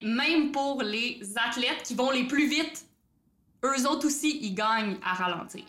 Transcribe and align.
Même 0.00 0.52
pour 0.52 0.80
les 0.82 1.20
athlètes 1.48 1.82
qui 1.84 1.96
vont 1.96 2.10
les 2.12 2.22
plus 2.24 2.48
vite, 2.48 2.86
eux 3.64 3.86
autres 3.88 4.06
aussi, 4.06 4.38
ils 4.42 4.54
gagnent 4.54 4.96
à 5.04 5.14
ralentir. 5.14 5.64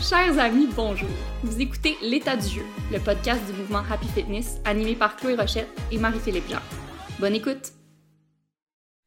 Chers 0.00 0.38
amis, 0.38 0.66
bonjour. 0.74 1.10
Vous 1.42 1.60
écoutez 1.60 1.98
L'état 2.00 2.36
du 2.36 2.48
jeu, 2.48 2.64
le 2.90 3.00
podcast 3.00 3.44
du 3.44 3.52
mouvement 3.52 3.82
Happy 3.90 4.08
Fitness 4.08 4.56
animé 4.64 4.94
par 4.94 5.16
Chloé 5.16 5.36
Rochette 5.36 5.68
et 5.90 5.98
Marie-Philippe 5.98 6.48
Jean. 6.48 6.62
Bonne 7.18 7.34
écoute. 7.34 7.72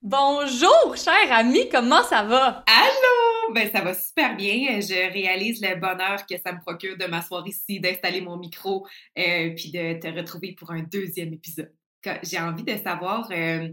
Bonjour, 0.04 0.96
chers 0.96 1.32
amis, 1.32 1.68
comment 1.70 2.04
ça 2.04 2.22
va? 2.22 2.64
Allô! 2.68 3.25
Ben, 3.54 3.72
ça 3.72 3.82
va 3.82 3.94
super 3.94 4.36
bien. 4.36 4.80
Je 4.82 5.12
réalise 5.14 5.62
le 5.62 5.76
bonheur 5.76 6.26
que 6.26 6.36
ça 6.38 6.52
me 6.52 6.60
procure 6.60 6.98
de 6.98 7.06
m'asseoir 7.06 7.48
ici, 7.48 7.80
d'installer 7.80 8.22
mon 8.22 8.38
micro, 8.38 8.86
euh, 9.18 9.54
puis 9.56 9.72
de 9.72 10.00
te 10.00 10.08
retrouver 10.08 10.54
pour 10.54 10.72
un 10.72 10.82
deuxième 10.84 11.34
épisode. 11.34 11.74
J'ai 12.24 12.40
envie 12.40 12.64
de 12.64 12.76
savoir, 12.78 13.30
euh, 13.32 13.70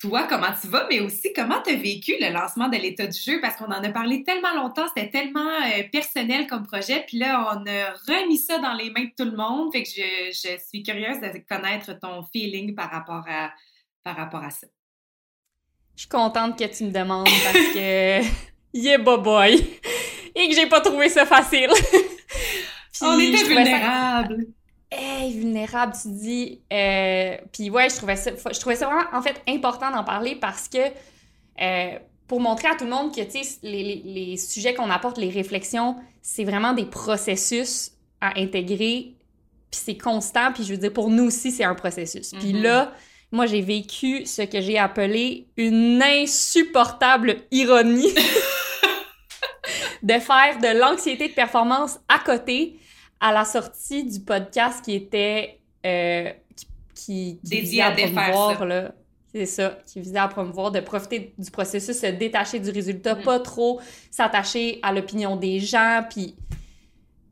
toi, 0.00 0.26
comment 0.28 0.52
tu 0.60 0.68
vas, 0.68 0.86
mais 0.88 1.00
aussi 1.00 1.32
comment 1.32 1.62
tu 1.62 1.70
as 1.70 1.76
vécu 1.76 2.14
le 2.20 2.32
lancement 2.32 2.68
de 2.68 2.76
l'état 2.76 3.06
du 3.06 3.18
jeu, 3.18 3.40
parce 3.40 3.56
qu'on 3.56 3.66
en 3.66 3.82
a 3.82 3.88
parlé 3.90 4.24
tellement 4.24 4.54
longtemps, 4.54 4.86
c'était 4.94 5.10
tellement 5.10 5.48
euh, 5.62 5.82
personnel 5.92 6.46
comme 6.46 6.66
projet, 6.66 7.04
puis 7.06 7.18
là, 7.18 7.52
on 7.52 7.66
a 7.66 7.92
remis 8.08 8.38
ça 8.38 8.58
dans 8.58 8.74
les 8.74 8.90
mains 8.90 9.04
de 9.04 9.12
tout 9.16 9.30
le 9.30 9.36
monde, 9.36 9.72
fait 9.72 9.84
que 9.84 9.88
je, 9.88 10.32
je 10.32 10.58
suis 10.66 10.82
curieuse 10.82 11.20
de 11.20 11.38
connaître 11.48 11.98
ton 11.98 12.24
feeling 12.32 12.74
par 12.74 12.90
rapport 12.90 13.24
à, 13.28 13.52
par 14.02 14.16
rapport 14.16 14.42
à 14.42 14.50
ça. 14.50 14.66
Je 15.96 16.02
suis 16.02 16.08
contente 16.10 16.58
que 16.58 16.64
tu 16.64 16.84
me 16.84 16.90
demandes 16.90 17.24
parce 17.24 17.74
que 17.74 18.20
yeah 18.74 18.98
boy 18.98 19.66
et 20.34 20.48
que 20.48 20.54
j'ai 20.54 20.66
pas 20.66 20.80
trouvé 20.80 21.08
ça 21.08 21.24
facile. 21.24 21.70
On 23.02 23.18
était 23.18 23.44
vulnérables. 23.44 24.46
Hey, 24.90 25.32
vulnérable, 25.32 25.94
tu 26.00 26.08
dis. 26.08 26.60
Euh... 26.72 27.36
Puis 27.52 27.70
ouais, 27.70 27.88
je 27.88 27.96
trouvais 27.96 28.16
ça, 28.16 28.30
je 28.30 28.60
trouvais 28.60 28.76
ça 28.76 28.86
vraiment 28.86 29.08
en 29.12 29.22
fait 29.22 29.42
important 29.48 29.90
d'en 29.90 30.04
parler 30.04 30.36
parce 30.36 30.68
que 30.68 30.78
euh, 31.60 31.98
pour 32.28 32.40
montrer 32.40 32.68
à 32.68 32.74
tout 32.74 32.84
le 32.84 32.90
monde 32.90 33.14
que 33.14 33.22
tu 33.22 33.42
sais 33.42 33.58
les, 33.62 33.82
les, 33.82 34.02
les, 34.04 34.36
sujets 34.36 34.74
qu'on 34.74 34.90
apporte, 34.90 35.16
les 35.16 35.30
réflexions, 35.30 35.96
c'est 36.20 36.44
vraiment 36.44 36.74
des 36.74 36.84
processus 36.84 37.92
à 38.20 38.38
intégrer. 38.38 39.14
Puis 39.70 39.80
c'est 39.82 39.96
constant. 39.96 40.52
Puis 40.52 40.64
je 40.64 40.72
veux 40.72 40.78
dire 40.78 40.92
pour 40.92 41.08
nous 41.08 41.24
aussi 41.24 41.50
c'est 41.50 41.64
un 41.64 41.74
processus. 41.74 42.32
Puis 42.38 42.52
mm-hmm. 42.52 42.62
là 42.62 42.92
moi, 43.32 43.46
j'ai 43.46 43.60
vécu 43.60 44.24
ce 44.24 44.42
que 44.42 44.60
j'ai 44.60 44.78
appelé 44.78 45.48
une 45.56 46.02
insupportable 46.02 47.36
ironie 47.50 48.14
de 50.02 50.14
faire 50.14 50.58
de 50.60 50.78
l'anxiété 50.78 51.28
de 51.28 51.34
performance 51.34 51.98
à 52.08 52.20
côté 52.20 52.78
à 53.20 53.32
la 53.32 53.44
sortie 53.44 54.04
du 54.04 54.20
podcast 54.20 54.84
qui 54.84 54.94
était 54.94 55.58
euh, 55.84 56.30
qui, 56.54 56.66
qui, 56.94 57.40
dédié 57.42 57.82
à, 57.82 57.90
promouvoir 57.90 58.64
là. 58.64 58.92
C'est 59.34 59.46
ça, 59.46 59.78
qui 59.86 60.00
visait 60.00 60.18
à 60.18 60.28
promouvoir, 60.28 60.70
de 60.70 60.80
profiter 60.80 61.34
du 61.36 61.50
processus, 61.50 61.98
se 61.98 62.06
détacher 62.06 62.58
du 62.58 62.70
résultat, 62.70 63.16
mm. 63.16 63.22
pas 63.22 63.40
trop 63.40 63.80
s'attacher 64.10 64.78
à 64.82 64.92
l'opinion 64.92 65.36
des 65.36 65.60
gens. 65.60 66.02
Puis, 66.08 66.36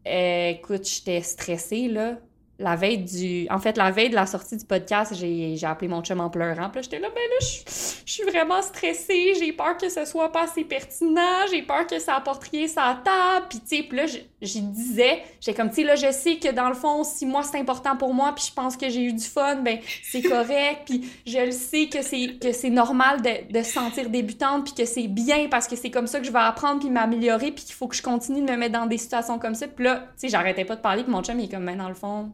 euh, 0.07 0.51
écoute, 0.51 0.87
j'étais 0.87 1.23
stressée, 1.23 1.89
là 1.89 2.19
la 2.59 2.77
veille 2.77 2.99
du. 2.99 3.47
En 3.51 3.59
fait, 3.59 3.77
la 3.77 3.91
veille 3.91 4.11
de 4.11 4.15
la 4.15 4.27
sortie 4.27 4.57
du 4.57 4.65
podcast, 4.65 5.13
j'ai 5.15 5.59
appelé 5.65 5.89
mon 5.89 6.03
chum 6.03 6.21
en 6.21 6.31
pleurant. 6.31 6.71
Puis 6.71 6.85
j'étais 6.85 7.01
là, 7.01 7.09
ben 7.09 7.17
là, 7.17 7.37
je 7.41 8.13
suis 8.13 8.23
vraiment 8.23 8.63
stressée. 8.63 9.35
J'ai 9.39 9.53
peur 9.53 9.77
que 9.77 9.89
ce 9.89 10.05
soit 10.05 10.31
pas 10.31 10.45
assez 10.45 10.65
pertinent. 10.65 11.47
J'ai 11.51 11.63
peur 11.63 11.87
que 11.87 11.99
ça 11.99 12.15
apporte 12.17 12.45
rien 12.45 12.69
sa 12.69 13.01
table. 13.05 13.47
Puis, 13.49 13.61
tu 13.61 13.77
sais, 13.77 13.89
là, 13.91 14.07
j'y 14.41 14.61
disais, 14.61 15.23
j'étais 15.41 15.61
comme, 15.61 15.71
tu 15.71 15.83
là, 15.83 15.97
je 15.97 16.13
sais 16.13 16.37
que 16.37 16.53
dans 16.53 16.69
le 16.69 16.75
fond, 16.75 17.03
si 17.03 17.27
moi 17.27 17.43
c'est 17.43 17.59
important 17.59 17.97
pour 17.97 18.15
moi, 18.15 18.33
puis 18.35 18.45
je 18.49 18.55
pense 18.55 18.77
que 18.77 18.89
j'ai 18.89 19.03
eu 19.03 19.13
du 19.13 19.25
fun, 19.25 19.57
ben 19.57 19.79
c'est 20.05 20.23
correct. 20.23 20.83
puis 20.87 21.11
je 21.27 21.39
le 21.39 21.53
sais 21.53 21.89
que 21.89 22.03
c'est 22.03 22.39
que 22.41 22.53
c'est 22.53 22.71
normal 22.71 23.21
de, 23.23 23.63
se 23.63 23.73
sentir 23.73 24.11
débutante, 24.11 24.65
puis 24.65 24.75
que 24.75 24.85
c'est 24.85 25.09
bien 25.09 25.49
parce 25.49 25.67
que 25.67 25.75
c'est 25.77 25.91
comme 25.91 26.07
ça 26.07 26.21
que 26.21 26.27
je 26.27 26.33
vais 26.33 26.39
apprendre, 26.39 26.81
puis 26.81 26.91
m'améliorer, 26.91 27.51
puis 27.51 27.65
qu'il 27.65 27.75
faut 27.75 27.89
que 27.89 27.97
je 27.97 28.03
continue 28.03 28.43
de 28.43 28.51
me 28.51 28.57
mettre 28.57 28.79
dans 28.79 28.87
des 28.87 28.99
situations 28.99 29.39
comme 29.39 29.55
ça. 29.55 29.67
Puis 29.67 29.85
là, 29.85 29.97
tu 29.97 30.05
sais, 30.17 30.29
j'arrêtais 30.29 30.65
pas 30.65 30.77
de 30.77 30.81
parler, 30.81 31.03
puis 31.03 31.13
mon 31.13 31.23
chum, 31.23 31.41
il 31.41 31.47
est 31.47 31.49
comme, 31.49 31.67
ben 31.67 31.79
dans 31.79 31.89
le 31.89 31.95
fond 31.95 32.31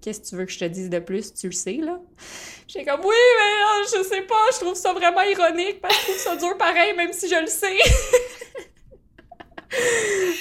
qu'est-ce 0.00 0.20
que 0.20 0.26
tu 0.26 0.36
veux 0.36 0.44
que 0.44 0.52
je 0.52 0.58
te 0.58 0.64
dise 0.64 0.90
de 0.90 0.98
plus? 0.98 1.32
Tu 1.34 1.46
le 1.46 1.52
sais, 1.52 1.78
là? 1.82 1.98
J'ai 2.66 2.84
comme, 2.84 3.00
oui, 3.00 3.16
mais 3.38 3.96
euh, 3.96 4.02
je 4.02 4.08
sais 4.08 4.22
pas, 4.22 4.46
je 4.52 4.60
trouve 4.60 4.74
ça 4.74 4.92
vraiment 4.92 5.22
ironique 5.22 5.80
parce 5.80 5.96
que 5.96 6.00
je 6.00 6.06
trouve 6.06 6.18
ça 6.18 6.36
dur 6.36 6.56
pareil, 6.58 6.94
même 6.96 7.12
si 7.12 7.28
je 7.28 7.40
le 7.40 7.46
sais. 7.46 7.76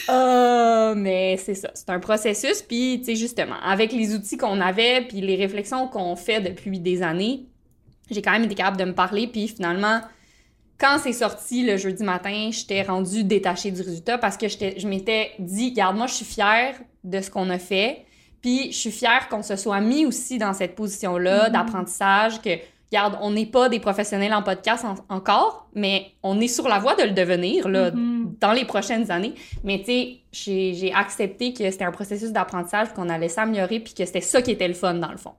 Euh, 0.10 0.96
mais 0.96 1.36
c'est 1.36 1.54
ça, 1.54 1.70
c'est 1.74 1.90
un 1.90 2.00
processus, 2.00 2.62
puis, 2.62 3.00
tu 3.00 3.08
sais, 3.08 3.16
justement, 3.18 3.60
avec 3.62 3.92
les 3.92 4.16
outils 4.16 4.38
qu'on 4.38 4.62
avait, 4.62 5.02
puis 5.02 5.20
les 5.20 5.36
réflexions 5.36 5.90
qu'on 5.90 6.16
fait 6.16 6.40
depuis 6.40 6.80
des 6.80 7.04
années, 7.04 7.46
j'ai 8.10 8.22
quand 8.22 8.32
même 8.32 8.46
été 8.46 8.56
capable 8.56 8.78
de 8.78 8.86
me 8.86 8.94
parler, 8.94 9.28
puis 9.28 9.50
finalement, 9.50 10.00
quand 10.80 10.98
c'est 11.02 11.14
sorti 11.14 11.64
le 11.66 11.78
jeudi 11.78 12.04
matin, 12.04 12.50
j'étais 12.52 12.84
rendue 12.84 13.24
détachée 13.24 13.72
du 13.72 13.82
résultat 13.82 14.18
parce 14.18 14.38
que 14.38 14.48
je 14.48 14.88
m'étais 14.88 15.32
dit, 15.40 15.72
regarde, 15.72 15.98
moi, 15.98 16.08
je 16.08 16.14
suis 16.14 16.26
fière 16.26 16.76
de 17.04 17.20
ce 17.20 17.30
qu'on 17.32 17.50
a 17.50 17.60
fait, 17.60 18.06
puis 18.48 18.72
je 18.72 18.78
suis 18.78 18.92
fière 18.92 19.28
qu'on 19.28 19.44
se 19.44 19.58
soit 19.58 19.82
mis 19.82 20.06
aussi 20.06 20.38
dans 20.38 20.54
cette 20.54 20.74
position-là 20.74 21.50
mm-hmm. 21.50 21.52
d'apprentissage, 21.52 22.42
que, 22.42 22.52
regarde, 22.90 23.18
on 23.22 23.32
n'est 23.32 23.46
pas 23.46 23.68
des 23.68 23.82
professionnels 23.82 24.34
en 24.34 24.42
podcast 24.42 24.86
encore, 25.10 25.68
mais 25.76 26.14
on 26.24 26.40
est 26.40 26.48
sur 26.48 26.70
la 26.70 26.80
voie 26.80 26.96
de 26.96 27.04
le 27.04 27.12
devenir, 27.12 27.68
là, 27.68 27.92
mm-hmm. 27.92 28.40
dans 28.40 28.54
les 28.54 28.64
prochaines 28.64 29.12
années. 29.12 29.34
Mais 29.66 29.80
tu 29.80 30.22
sais, 30.32 30.74
j'ai 30.74 30.94
accepté 30.94 31.52
que 31.52 31.70
c'était 31.70 31.84
un 31.84 31.92
processus 31.92 32.32
d'apprentissage, 32.32 32.94
qu'on 32.94 33.10
allait 33.10 33.28
s'améliorer, 33.28 33.82
puis 33.82 33.94
que 33.94 34.06
c'était 34.06 34.22
ça 34.22 34.42
qui 34.42 34.52
était 34.52 34.70
le 34.70 34.74
fun, 34.74 34.94
dans 34.94 35.12
le 35.12 35.18
fond. 35.18 35.34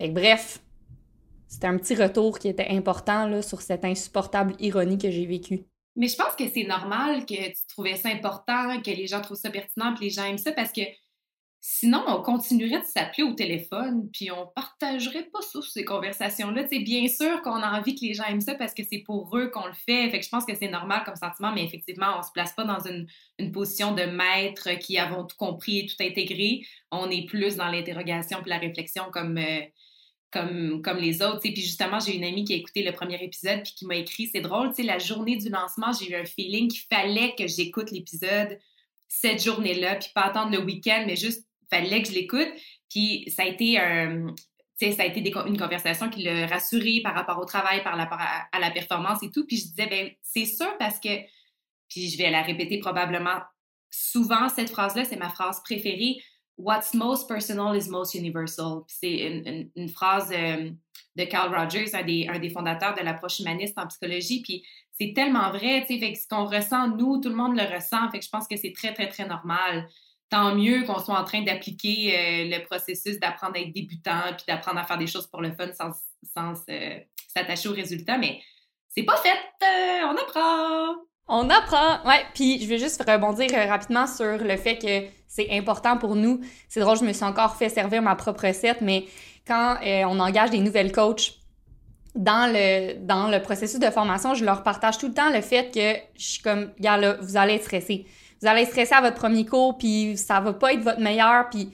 Fait 0.00 0.08
que 0.08 0.14
bref, 0.14 0.60
c'était 1.48 1.66
un 1.66 1.76
petit 1.76 1.96
retour 1.96 2.38
qui 2.38 2.46
était 2.46 2.68
important, 2.68 3.26
là, 3.26 3.42
sur 3.42 3.62
cette 3.62 3.84
insupportable 3.84 4.54
ironie 4.60 4.98
que 4.98 5.10
j'ai 5.10 5.26
vécue. 5.26 5.64
Mais 5.96 6.06
je 6.06 6.14
pense 6.14 6.36
que 6.38 6.44
c'est 6.54 6.68
normal 6.68 7.26
que 7.26 7.34
tu 7.34 7.66
trouvais 7.66 7.96
ça 7.96 8.10
important, 8.10 8.80
que 8.80 8.92
les 8.92 9.08
gens 9.08 9.20
trouvent 9.22 9.36
ça 9.36 9.50
pertinent, 9.50 9.92
que 9.96 10.02
les 10.02 10.10
gens 10.10 10.24
aiment 10.24 10.38
ça, 10.38 10.52
parce 10.52 10.70
que 10.70 10.82
Sinon, 11.60 12.04
on 12.06 12.22
continuerait 12.22 12.80
de 12.80 12.86
s'appeler 12.86 13.24
au 13.24 13.32
téléphone, 13.32 14.08
puis 14.12 14.30
on 14.30 14.46
partagerait 14.54 15.28
pas 15.32 15.40
ça, 15.42 15.58
ces 15.60 15.84
conversations-là. 15.84 16.66
C'est 16.70 16.78
bien 16.78 17.08
sûr 17.08 17.42
qu'on 17.42 17.56
a 17.56 17.78
envie 17.78 17.96
que 17.96 18.04
les 18.04 18.14
gens 18.14 18.24
aiment 18.24 18.40
ça 18.40 18.54
parce 18.54 18.74
que 18.74 18.84
c'est 18.88 19.02
pour 19.04 19.36
eux 19.36 19.48
qu'on 19.48 19.66
le 19.66 19.72
fait. 19.72 20.08
Fait 20.08 20.20
que 20.20 20.24
je 20.24 20.30
pense 20.30 20.44
que 20.44 20.54
c'est 20.54 20.68
normal 20.68 21.02
comme 21.04 21.16
sentiment, 21.16 21.52
mais 21.52 21.64
effectivement, 21.64 22.16
on 22.16 22.22
se 22.22 22.30
place 22.32 22.52
pas 22.52 22.64
dans 22.64 22.78
une, 22.86 23.06
position 23.52 23.92
de 23.92 24.04
maître 24.04 24.70
qui 24.78 24.98
avons 24.98 25.24
tout 25.24 25.36
compris 25.36 25.80
et 25.80 25.86
tout 25.86 25.96
intégré. 26.00 26.62
On 26.92 27.10
est 27.10 27.26
plus 27.26 27.56
dans 27.56 27.68
l'interrogation 27.68 28.38
puis 28.40 28.50
la 28.50 28.58
réflexion 28.58 29.04
comme, 29.12 29.36
euh, 29.38 29.60
comme, 30.30 30.80
comme 30.82 30.98
les 30.98 31.22
autres. 31.22 31.40
Puis 31.40 31.56
justement, 31.56 31.98
j'ai 31.98 32.16
une 32.16 32.24
amie 32.24 32.44
qui 32.44 32.54
a 32.54 32.56
écouté 32.56 32.84
le 32.84 32.92
premier 32.92 33.22
épisode 33.22 33.62
puis 33.64 33.72
qui 33.76 33.86
m'a 33.86 33.96
écrit, 33.96 34.28
c'est 34.32 34.40
drôle, 34.40 34.72
la 34.78 34.98
journée 34.98 35.36
du 35.36 35.48
lancement, 35.48 35.92
j'ai 35.92 36.12
eu 36.12 36.14
un 36.14 36.24
feeling 36.24 36.68
qu'il 36.68 36.82
fallait 36.88 37.34
que 37.36 37.48
j'écoute 37.48 37.90
l'épisode 37.90 38.58
cette 39.08 39.42
journée-là, 39.42 39.96
puis 39.96 40.10
pas 40.14 40.22
attendre 40.22 40.52
le 40.52 40.62
week-end, 40.62 41.04
mais 41.06 41.16
juste 41.16 41.47
fallait 41.70 42.02
que 42.02 42.08
je 42.08 42.14
l'écoute. 42.14 42.48
Puis 42.90 43.30
ça 43.34 43.42
a 43.42 43.46
été 43.46 43.78
un, 43.78 44.34
ça 44.80 45.02
a 45.02 45.06
été 45.06 45.20
une 45.46 45.58
conversation 45.58 46.08
qui 46.08 46.22
l'a 46.22 46.46
rassuré 46.46 47.00
par 47.02 47.14
rapport 47.14 47.38
au 47.38 47.44
travail, 47.44 47.82
par 47.82 47.96
rapport 47.96 48.20
à, 48.20 48.60
la 48.60 48.70
performance 48.70 49.22
et 49.22 49.30
tout. 49.30 49.44
Puis 49.46 49.56
je 49.56 49.64
disais, 49.64 49.86
ben 49.86 50.10
c'est 50.22 50.44
sûr 50.44 50.76
parce 50.78 51.00
que, 51.00 51.08
puis 51.88 52.08
je 52.08 52.18
vais 52.18 52.30
la 52.30 52.42
répéter 52.42 52.78
probablement 52.78 53.40
souvent, 53.90 54.48
cette 54.48 54.70
phrase-là, 54.70 55.04
c'est 55.04 55.16
ma 55.16 55.30
phrase 55.30 55.62
préférée. 55.62 56.18
What's 56.56 56.92
most 56.94 57.28
personal 57.28 57.76
is 57.76 57.88
most 57.88 58.14
universal. 58.14 58.82
C'est 58.88 59.70
une, 59.74 59.88
phrase 59.88 60.30
euh, 60.32 60.70
de 61.16 61.24
Carl 61.24 61.54
Rogers, 61.54 61.94
un 61.94 62.02
des, 62.02 62.26
un 62.28 62.38
des 62.38 62.50
fondateurs 62.50 62.94
de 62.94 63.02
l'approche 63.02 63.38
humaniste 63.38 63.78
en 63.78 63.86
psychologie. 63.86 64.42
Puis 64.42 64.64
c'est 64.92 65.12
tellement 65.14 65.50
vrai, 65.50 65.84
tu 65.88 65.98
sais, 65.98 66.14
ce 66.14 66.26
qu'on 66.26 66.44
ressent, 66.46 66.88
nous, 66.96 67.20
tout 67.20 67.28
le 67.28 67.36
monde 67.36 67.56
le 67.56 67.62
ressent. 67.62 68.10
Fait 68.10 68.18
que 68.18 68.24
je 68.24 68.30
pense 68.30 68.48
que 68.48 68.56
c'est 68.56 68.72
très, 68.72 68.92
très, 68.92 69.08
très 69.08 69.26
normal 69.26 69.88
tant 70.30 70.54
mieux 70.54 70.84
qu'on 70.84 70.98
soit 70.98 71.18
en 71.18 71.24
train 71.24 71.42
d'appliquer 71.42 72.14
euh, 72.14 72.56
le 72.56 72.64
processus 72.64 73.18
d'apprendre 73.18 73.56
à 73.56 73.60
être 73.60 73.72
débutant 73.72 74.20
puis 74.36 74.44
d'apprendre 74.46 74.78
à 74.78 74.84
faire 74.84 74.98
des 74.98 75.06
choses 75.06 75.26
pour 75.26 75.40
le 75.40 75.52
fun 75.52 75.68
sans, 75.72 76.54
s'attacher 77.34 77.68
aux 77.68 77.74
résultats. 77.74 78.18
Mais 78.18 78.40
c'est 78.88 79.04
pas 79.04 79.16
fait, 79.16 79.30
euh, 79.30 80.06
on 80.06 80.16
apprend. 80.16 80.94
On 81.28 81.50
apprend, 81.50 82.08
ouais. 82.08 82.24
Puis 82.34 82.62
je 82.62 82.68
vais 82.68 82.78
juste 82.78 83.02
rebondir 83.06 83.48
euh, 83.54 83.66
rapidement 83.66 84.06
sur 84.06 84.38
le 84.38 84.56
fait 84.56 84.78
que 84.78 85.08
c'est 85.26 85.50
important 85.50 85.96
pour 85.96 86.16
nous. 86.16 86.40
C'est 86.68 86.80
drôle, 86.80 86.98
je 86.98 87.04
me 87.04 87.12
suis 87.12 87.24
encore 87.24 87.56
fait 87.56 87.68
servir 87.68 88.02
ma 88.02 88.16
propre 88.16 88.46
recette, 88.46 88.80
mais 88.80 89.06
quand 89.46 89.78
on 89.82 90.20
engage 90.20 90.50
des 90.50 90.58
nouvelles 90.58 90.92
coachs 90.92 91.32
dans 92.14 92.52
le, 92.52 92.98
dans 92.98 93.28
le 93.28 93.40
processus 93.40 93.78
de 93.78 93.90
formation, 93.90 94.34
je 94.34 94.44
leur 94.44 94.62
partage 94.62 94.98
tout 94.98 95.08
le 95.08 95.14
temps 95.14 95.30
le 95.30 95.40
fait 95.40 95.72
que 95.72 96.00
je 96.18 96.24
suis 96.24 96.42
comme, 96.42 96.70
gars 96.80 96.98
là, 96.98 97.16
vous 97.20 97.38
allez 97.38 97.54
être 97.54 97.64
stressé 97.64 98.06
vous 98.40 98.48
allez 98.48 98.64
stresser 98.64 98.94
à 98.94 99.00
votre 99.00 99.16
premier 99.16 99.44
cours, 99.44 99.76
puis 99.78 100.16
ça 100.16 100.40
va 100.40 100.52
pas 100.52 100.72
être 100.72 100.82
votre 100.82 101.00
meilleur, 101.00 101.48
puis 101.50 101.70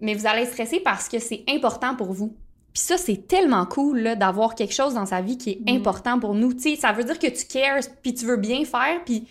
mais 0.00 0.14
vous 0.14 0.26
allez 0.26 0.44
stresser 0.44 0.80
parce 0.80 1.08
que 1.08 1.18
c'est 1.18 1.44
important 1.48 1.94
pour 1.94 2.12
vous. 2.12 2.36
Puis 2.72 2.82
ça, 2.82 2.98
c'est 2.98 3.26
tellement 3.26 3.64
cool 3.64 4.16
d'avoir 4.18 4.54
quelque 4.54 4.74
chose 4.74 4.94
dans 4.94 5.06
sa 5.06 5.22
vie 5.22 5.38
qui 5.38 5.52
est 5.52 5.72
mm. 5.72 5.76
important 5.76 6.20
pour 6.20 6.34
nous. 6.34 6.52
Tu 6.52 6.60
sais, 6.60 6.76
ça 6.76 6.92
veut 6.92 7.04
dire 7.04 7.18
que 7.18 7.28
tu 7.28 7.46
cares, 7.46 7.80
puis 8.02 8.14
tu 8.14 8.26
veux 8.26 8.36
bien 8.36 8.64
faire, 8.64 9.02
puis 9.04 9.26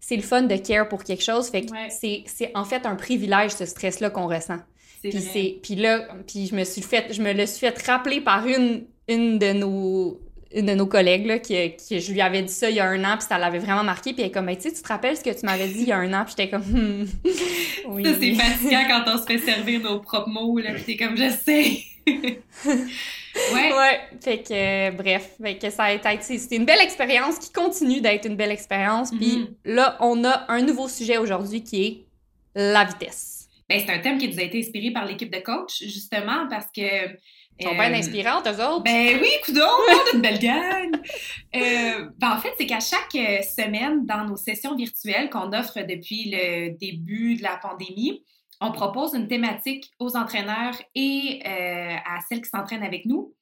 c'est 0.00 0.16
le 0.16 0.22
fun 0.22 0.42
de 0.42 0.56
care 0.56 0.88
pour 0.88 1.04
quelque 1.04 1.22
chose. 1.22 1.48
Fait 1.48 1.62
que 1.62 1.72
c'est 1.90 2.50
en 2.54 2.64
fait 2.64 2.86
un 2.86 2.96
privilège, 2.96 3.52
ce 3.52 3.66
stress-là 3.66 4.10
qu'on 4.10 4.26
ressent. 4.26 4.58
Puis, 5.02 5.60
puis 5.62 5.76
là, 5.76 6.08
puis 6.26 6.46
je 6.46 6.56
me 6.56 6.64
suis 6.64 6.82
fait, 6.82 7.12
je 7.12 7.22
me 7.22 7.32
le 7.32 7.46
suis 7.46 7.60
fait 7.60 7.86
rappeler 7.86 8.20
par 8.20 8.44
une, 8.46 8.84
une 9.06 9.38
de 9.38 9.52
nos 9.52 10.20
une 10.54 10.66
de 10.66 10.74
nos 10.74 10.86
collègues 10.86 11.26
là, 11.26 11.38
qui, 11.38 11.54
qui, 11.76 12.00
je 12.00 12.12
lui 12.12 12.20
avais 12.20 12.42
dit 12.42 12.52
ça 12.52 12.70
il 12.70 12.76
y 12.76 12.80
a 12.80 12.86
un 12.86 13.04
an 13.04 13.16
puis 13.18 13.26
ça 13.28 13.38
l'avait 13.38 13.58
vraiment 13.58 13.84
marqué 13.84 14.12
puis 14.12 14.22
elle 14.22 14.28
est 14.28 14.32
comme 14.32 14.46
tu 14.56 14.62
sais 14.62 14.72
tu 14.72 14.82
te 14.82 14.88
rappelles 14.88 15.16
ce 15.16 15.24
que 15.24 15.38
tu 15.38 15.44
m'avais 15.44 15.68
dit 15.68 15.80
il 15.80 15.88
y 15.88 15.92
a 15.92 15.98
un 15.98 16.12
an 16.14 16.24
puis 16.24 16.34
j'étais 16.36 16.48
comme 16.48 16.62
hmm. 16.62 17.06
oui. 17.88 18.04
ça 18.04 18.10
c'est 18.18 18.34
fatigant 18.34 18.84
quand 18.88 19.12
on 19.14 19.18
se 19.18 19.24
fait 19.24 19.38
servir 19.38 19.80
nos 19.80 20.00
propres 20.00 20.30
mots 20.30 20.58
là 20.58 20.72
puis 20.72 20.84
t'es 20.84 20.96
comme 20.96 21.16
je 21.16 21.30
sais 21.30 21.82
ouais 22.06 23.72
ouais 23.72 24.00
fait 24.22 24.38
que 24.38 24.88
euh, 24.88 24.90
bref 24.92 25.30
fait 25.40 25.56
que 25.58 25.68
ça 25.68 25.84
a 25.84 25.92
été 25.92 26.38
c'était 26.38 26.56
une 26.56 26.64
belle 26.64 26.80
expérience 26.80 27.38
qui 27.38 27.52
continue 27.52 28.00
d'être 28.00 28.26
une 28.26 28.36
belle 28.36 28.52
expérience 28.52 29.10
puis 29.10 29.38
mm-hmm. 29.38 29.74
là 29.74 29.98
on 30.00 30.24
a 30.24 30.46
un 30.48 30.62
nouveau 30.62 30.88
sujet 30.88 31.18
aujourd'hui 31.18 31.62
qui 31.62 31.84
est 31.84 31.98
la 32.54 32.84
vitesse 32.84 33.38
ben, 33.68 33.82
c'est 33.84 33.92
un 33.92 33.98
thème 33.98 34.16
qui 34.16 34.28
nous 34.28 34.38
a 34.38 34.42
été 34.42 34.60
inspiré 34.60 34.90
par 34.92 35.04
l'équipe 35.04 35.30
de 35.30 35.40
coach 35.40 35.82
justement 35.82 36.48
parce 36.48 36.68
que 36.74 37.10
ils 37.58 37.66
sont 37.66 37.74
bien 37.74 37.92
euh, 37.92 37.96
inspirantes, 37.96 38.46
eux 38.46 38.64
autres. 38.64 38.82
Ben 38.84 39.18
oui, 39.20 39.28
coudons, 39.44 39.60
on 39.62 39.92
a 39.92 40.14
une 40.14 40.22
belle 40.22 40.38
gang. 40.38 40.94
Euh, 41.56 42.10
ben 42.18 42.32
en 42.32 42.38
fait, 42.38 42.52
c'est 42.58 42.66
qu'à 42.66 42.80
chaque 42.80 43.14
euh, 43.14 43.42
semaine, 43.42 44.06
dans 44.06 44.24
nos 44.24 44.36
sessions 44.36 44.74
virtuelles 44.76 45.30
qu'on 45.30 45.52
offre 45.52 45.80
depuis 45.80 46.30
le 46.30 46.76
début 46.78 47.36
de 47.36 47.42
la 47.42 47.56
pandémie, 47.56 48.24
on 48.60 48.72
propose 48.72 49.14
une 49.14 49.28
thématique 49.28 49.92
aux 49.98 50.16
entraîneurs 50.16 50.74
et 50.94 51.40
à 51.44 52.18
celles 52.28 52.42
qui 52.42 52.48
s'entraînent 52.48 52.82
avec 52.82 53.06
nous 53.06 53.32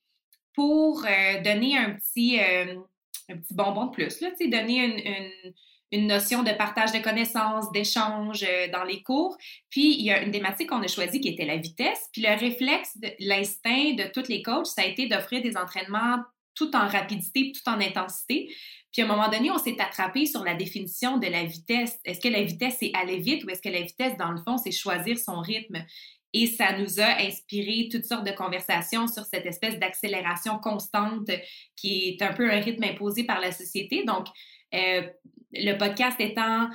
pour 0.55 1.07
donner 1.43 1.79
un 1.79 1.95
petit, 1.95 2.39
un 2.39 3.37
petit 3.39 3.55
bonbon 3.55 3.87
de 3.87 3.93
plus, 3.93 4.21
là, 4.21 4.29
donner 4.39 4.85
une 4.85 4.99
une 4.99 5.53
notion 5.93 6.43
de 6.43 6.51
partage 6.53 6.93
de 6.93 6.99
connaissances, 6.99 7.71
d'échange 7.73 8.43
euh, 8.43 8.69
dans 8.73 8.85
les 8.85 9.03
cours. 9.03 9.37
Puis, 9.71 9.95
il 9.99 10.05
y 10.05 10.11
a 10.11 10.23
une 10.23 10.33
thématique 10.33 10.69
qu'on 10.69 10.83
a 10.83 10.89
choisie 10.89 11.21
qui 11.21 11.29
était 11.29 11.45
la 11.45 11.57
vitesse. 11.57 12.09
Puis, 12.13 12.23
le 12.23 12.39
réflexe, 12.39 12.99
l'instinct 13.21 13.95
de 13.95 14.11
tous 14.13 14.29
les 14.29 14.43
coachs, 14.43 14.67
ça 14.67 14.83
a 14.83 14.85
été 14.85 15.07
d'offrir 15.07 15.43
des 15.43 15.57
entraînements 15.57 16.19
tout 16.55 16.75
en 16.75 16.89
rapidité, 16.89 17.53
tout 17.53 17.71
en 17.71 17.81
intensité. 17.81 18.53
Puis, 18.93 19.03
à 19.03 19.05
un 19.05 19.09
moment 19.09 19.29
donné, 19.29 19.51
on 19.51 19.59
s'est 19.59 19.81
attrapé 19.81 20.27
sur 20.27 20.43
la 20.43 20.55
définition 20.55 21.19
de 21.19 21.27
la 21.27 21.45
vitesse. 21.45 21.99
Est-ce 22.05 22.21
que 22.21 22.29
la 22.29 22.43
vitesse, 22.43 22.79
c'est 22.81 22.93
aller 22.95 23.19
vite 23.19 23.45
ou 23.45 23.51
est-ce 23.51 23.63
que 23.63 23.69
la 23.69 23.83
vitesse, 23.83 24.17
dans 24.17 24.33
le 24.33 24.39
fond, 24.43 24.57
c'est 24.57 24.73
choisir 24.73 25.19
son 25.19 25.41
rythme? 25.41 25.85
Et 26.33 26.47
ça 26.47 26.77
nous 26.79 27.01
a 27.01 27.23
inspiré 27.23 27.89
toutes 27.91 28.05
sortes 28.05 28.27
de 28.27 28.33
conversations 28.33 29.07
sur 29.07 29.25
cette 29.25 29.47
espèce 29.47 29.79
d'accélération 29.79 30.59
constante 30.59 31.31
qui 31.77 32.09
est 32.09 32.23
un 32.23 32.33
peu 32.33 32.51
un 32.51 32.61
rythme 32.61 32.85
imposé 32.85 33.25
par 33.25 33.41
la 33.41 33.53
société. 33.53 34.05
Donc, 34.05 34.27
euh, 34.75 35.03
le 35.53 35.77
podcast 35.77 36.17
étant 36.21 36.69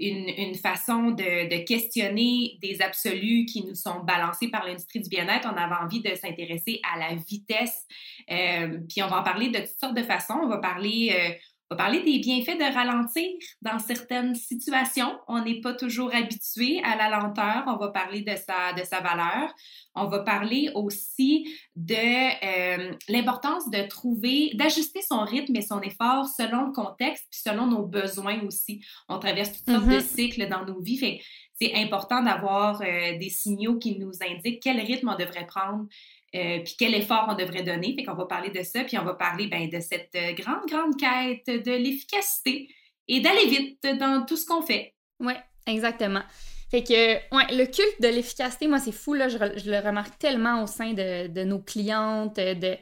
une, 0.00 0.54
façon 0.54 1.10
de, 1.10 1.64
questionner 1.64 2.58
des 2.62 2.80
absolus 2.82 3.46
qui 3.46 3.64
nous 3.64 3.74
sont 3.74 4.00
balancés 4.00 4.48
par 4.48 4.64
l'industrie 4.64 5.00
du 5.00 5.08
bien-être. 5.08 5.48
On 5.52 5.56
avait 5.56 5.74
envie 5.82 6.00
de 6.00 6.14
s'intéresser 6.14 6.80
à 6.92 6.98
la 6.98 7.14
vitesse. 7.14 7.86
Euh, 8.30 8.78
puis 8.88 9.02
on 9.02 9.08
va 9.08 9.20
en 9.20 9.22
parler 9.22 9.48
de 9.48 9.58
toutes 9.58 9.78
sortes 9.80 9.96
de 9.96 10.02
façons. 10.02 10.38
On 10.42 10.48
va 10.48 10.58
parler 10.58 11.12
euh, 11.12 11.34
on 11.70 11.74
va 11.74 11.84
parler 11.84 12.02
des 12.02 12.18
bienfaits 12.18 12.58
de 12.58 12.74
ralentir 12.74 13.28
dans 13.60 13.78
certaines 13.78 14.34
situations. 14.34 15.18
On 15.28 15.42
n'est 15.44 15.60
pas 15.60 15.74
toujours 15.74 16.14
habitué 16.14 16.82
à 16.82 16.96
la 16.96 17.10
lenteur. 17.10 17.64
On 17.66 17.76
va 17.76 17.88
parler 17.88 18.22
de 18.22 18.34
sa, 18.36 18.72
de 18.72 18.84
sa 18.84 19.00
valeur. 19.00 19.52
On 19.94 20.06
va 20.06 20.20
parler 20.20 20.70
aussi 20.74 21.46
de 21.76 21.94
euh, 21.94 22.92
l'importance 23.08 23.68
de 23.68 23.86
trouver, 23.86 24.52
d'ajuster 24.54 25.02
son 25.02 25.20
rythme 25.24 25.56
et 25.56 25.62
son 25.62 25.82
effort 25.82 26.26
selon 26.26 26.66
le 26.66 26.72
contexte 26.72 27.26
puis 27.30 27.40
selon 27.44 27.66
nos 27.66 27.84
besoins 27.84 28.40
aussi. 28.46 28.82
On 29.08 29.18
traverse 29.18 29.52
toutes 29.52 29.70
sortes 29.70 29.88
de 29.88 29.98
mm-hmm. 29.98 30.16
cycles 30.16 30.48
dans 30.48 30.64
nos 30.64 30.80
vies. 30.80 30.98
Fait 30.98 31.20
c'est 31.60 31.74
important 31.74 32.22
d'avoir 32.22 32.80
euh, 32.82 33.18
des 33.18 33.30
signaux 33.30 33.78
qui 33.78 33.98
nous 33.98 34.12
indiquent 34.20 34.62
quel 34.62 34.80
rythme 34.80 35.08
on 35.08 35.16
devrait 35.16 35.46
prendre 35.46 35.86
euh, 36.34 36.60
puis 36.62 36.74
quel 36.78 36.94
effort 36.94 37.26
on 37.30 37.34
devrait 37.34 37.62
donner. 37.62 37.94
Fait 37.94 38.04
qu'on 38.04 38.14
va 38.14 38.26
parler 38.26 38.50
de 38.50 38.62
ça, 38.62 38.84
puis 38.84 38.98
on 38.98 39.04
va 39.04 39.14
parler 39.14 39.46
ben, 39.46 39.68
de 39.68 39.80
cette 39.80 40.14
euh, 40.14 40.32
grande, 40.32 40.66
grande 40.68 40.96
quête 40.96 41.46
de 41.46 41.72
l'efficacité 41.72 42.68
et 43.06 43.20
d'aller 43.20 43.46
vite 43.46 43.86
dans 43.98 44.24
tout 44.26 44.36
ce 44.36 44.44
qu'on 44.46 44.62
fait. 44.62 44.94
Oui, 45.20 45.32
exactement. 45.66 46.22
Fait 46.70 46.84
que, 46.84 47.14
ouais, 47.34 47.56
le 47.56 47.64
culte 47.64 48.00
de 48.00 48.08
l'efficacité, 48.08 48.68
moi, 48.68 48.78
c'est 48.78 48.92
fou, 48.92 49.14
là, 49.14 49.28
je, 49.28 49.38
le 49.38 49.86
remarque 49.86 50.18
tellement 50.18 50.62
au 50.62 50.66
sein 50.66 50.92
de, 50.92 51.44
nos 51.44 51.60
clientes, 51.60 52.36
de, 52.36 52.76